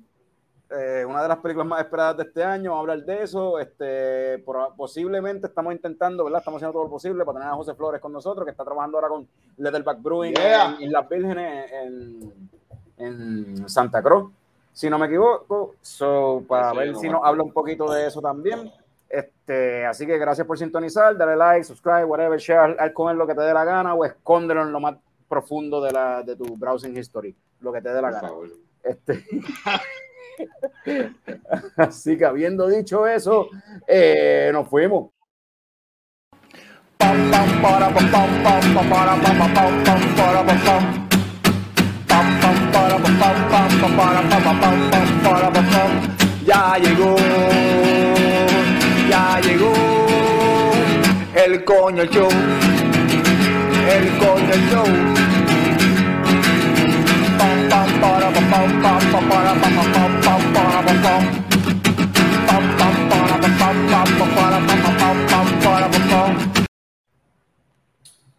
eh, 0.70 1.04
una 1.08 1.24
de 1.24 1.30
las 1.30 1.40
películas 1.40 1.68
más 1.68 1.82
esperadas 1.82 2.18
de 2.18 2.24
este 2.24 2.44
año. 2.44 2.72
Vamos 2.72 2.90
a 2.90 2.92
hablar 2.92 3.06
de 3.08 3.24
eso. 3.24 3.58
Este, 3.58 4.44
posiblemente 4.78 5.48
estamos 5.48 5.74
intentando, 5.74 6.26
¿verdad? 6.26 6.42
Estamos 6.42 6.60
haciendo 6.60 6.74
todo 6.74 6.84
lo 6.84 6.90
posible 6.92 7.26
para 7.26 7.40
tener 7.40 7.54
a 7.54 7.56
José 7.56 7.74
Flores 7.74 8.00
con 8.00 8.14
nosotros, 8.14 8.46
que 8.46 8.52
está 8.52 8.64
trabajando 8.64 9.00
ahora 9.00 9.10
con 9.10 9.28
Leatherback 9.58 10.00
Brewing 10.00 10.36
en, 10.38 10.84
en, 10.84 10.92
Las 10.92 11.10
Vírgenes, 11.10 11.72
en, 11.72 12.50
en 12.98 13.68
Santa 13.68 14.04
Cruz 14.04 14.32
si 14.76 14.90
no 14.90 15.00
me 15.00 15.08
equivoco. 15.08 15.76
So, 15.82 16.44
para 16.48 16.74
ver 16.74 16.96
si 16.98 17.10
nos 17.10 17.22
habla 17.24 17.44
un 17.44 17.54
poquito 17.54 17.92
de 17.92 18.08
eso 18.08 18.22
también. 18.22 18.72
Este, 19.10 19.86
así 19.86 20.06
que 20.06 20.18
gracias 20.18 20.46
por 20.46 20.60
sintonizar, 20.60 21.16
dale 21.18 21.38
like, 21.38 21.64
subscribe, 21.64 22.04
whatever, 22.04 22.38
share 22.38 22.76
al 22.78 22.92
comer 22.92 23.16
lo 23.16 23.26
que 23.26 23.34
te 23.34 23.42
dé 23.42 23.54
la 23.54 23.64
gana 23.64 23.94
o 23.94 24.04
escóndelo 24.04 24.64
en 24.64 24.74
lo 24.74 24.80
más 24.82 24.98
profundo 25.30 25.82
de, 25.82 25.92
la, 25.94 26.22
de 26.22 26.36
tu 26.36 26.58
browsing 26.58 26.98
history, 26.98 27.34
lo 27.62 27.72
que 27.72 27.82
te 27.82 27.90
dé 27.90 28.02
la 28.02 28.12
gana. 28.12 28.32
Este, 28.84 29.24
así 31.78 32.18
que 32.18 32.26
habiendo 32.26 32.68
dicho 32.68 33.08
eso, 33.08 33.48
eh, 33.88 34.50
nos 34.52 34.68
fuimos. 34.68 35.12
Ya 46.46 46.78
llegó, 46.78 47.16
ya 49.10 49.40
llegó 49.42 49.74
el 51.34 51.64
coño 51.64 52.06
show, 52.06 52.30
el 53.90 54.18
coño 54.20 54.56
show. 54.70 55.16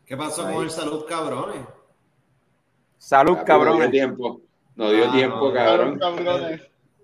¿Qué 0.06 0.16
pasó 0.16 0.44
con 0.44 0.62
el 0.62 0.70
salud, 0.70 1.04
cabrones? 1.08 1.66
Salud, 2.98 3.38
dio 3.44 3.90
tiempo. 3.90 4.45
No 4.76 4.90
dio 4.90 5.08
ah, 5.08 5.12
tiempo, 5.12 5.52
cabrón. 5.52 5.98
Cabrones. 5.98 6.62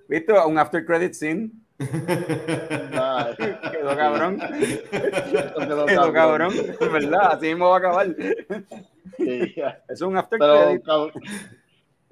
¿Viste? 0.09 0.33
Un 0.33 0.59
after 0.59 0.85
credit 0.85 1.15
scene. 1.15 1.51
quedó 1.79 1.97
cabrón. 3.97 4.39
quedó, 4.91 5.87
quedó 5.87 6.13
cabrón. 6.13 6.53
¿Verdad? 6.81 7.33
Así 7.33 7.47
mismo 7.47 7.71
va 7.71 7.77
a 7.77 7.79
acabar. 7.79 8.15
Sí, 9.17 9.55
es 9.89 10.03
un 10.03 10.17
after 10.17 10.39
credit. 10.39 10.83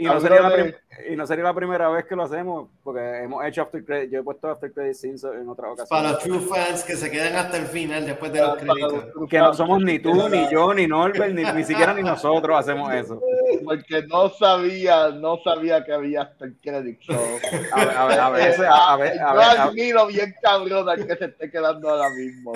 Y 0.01 0.05
no, 0.05 0.19
sería 0.19 0.41
la 0.41 0.75
y 1.11 1.15
no 1.15 1.27
sería 1.27 1.45
la 1.45 1.53
primera 1.53 1.91
vez 1.91 2.07
que 2.07 2.17
lo 2.17 2.23
hacemos, 2.23 2.71
porque 2.83 3.01
hemos 3.19 3.45
hecho 3.45 3.61
After 3.61 3.85
Credit, 3.85 4.11
yo 4.11 4.21
he 4.21 4.23
puesto 4.23 4.49
After 4.49 4.73
Credit 4.73 4.95
Scenes 4.95 5.25
en 5.25 5.47
otra 5.47 5.73
ocasión. 5.73 5.89
Para 5.91 6.13
los 6.13 6.23
true 6.23 6.41
fans 6.41 6.85
que 6.85 6.97
se 6.97 7.11
quedan 7.11 7.37
hasta 7.37 7.59
el 7.59 7.67
final 7.67 8.07
después 8.07 8.33
de 8.33 8.41
los 8.41 8.57
créditos. 8.57 9.29
Que 9.29 9.39
no 9.39 9.53
somos 9.53 9.83
ni 9.83 9.99
tú, 9.99 10.27
ni 10.31 10.51
yo, 10.51 10.73
ni 10.73 10.87
Norbert, 10.87 11.35
ni, 11.35 11.45
ni 11.45 11.65
siquiera 11.65 11.93
ni 11.93 12.03
nosotros 12.03 12.59
hacemos 12.59 12.91
eso. 12.95 13.21
Porque 13.63 14.03
no 14.07 14.31
sabía, 14.31 15.11
no 15.11 15.39
sabía 15.45 15.85
que 15.85 15.93
había 15.93 16.23
After 16.23 16.51
Credit. 16.63 16.99
So. 17.03 17.13
A 17.13 17.85
ver, 17.85 17.97
a 17.99 18.07
ver, 18.07 18.21
a 18.21 18.31
ver, 18.31 18.55
a 18.71 18.97
ver, 18.97 19.21
a 19.21 19.35
ver, 19.35 19.45
Yo 19.45 19.63
admiro 19.63 20.07
bien 20.07 20.35
cabrón 20.41 20.89
al 20.89 21.07
que 21.07 21.15
se 21.15 21.27
esté 21.27 21.51
quedando 21.51 21.91
ahora 21.91 22.09
mismo. 22.15 22.55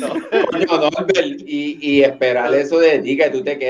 No. 0.00 0.14
Norbert, 0.90 1.40
y, 1.44 1.78
y 1.80 2.04
esperar 2.04 2.54
eso 2.54 2.78
de 2.78 3.00
ti, 3.00 3.16
que 3.16 3.30
tú 3.30 3.42
te 3.42 3.58
quedas 3.58 3.68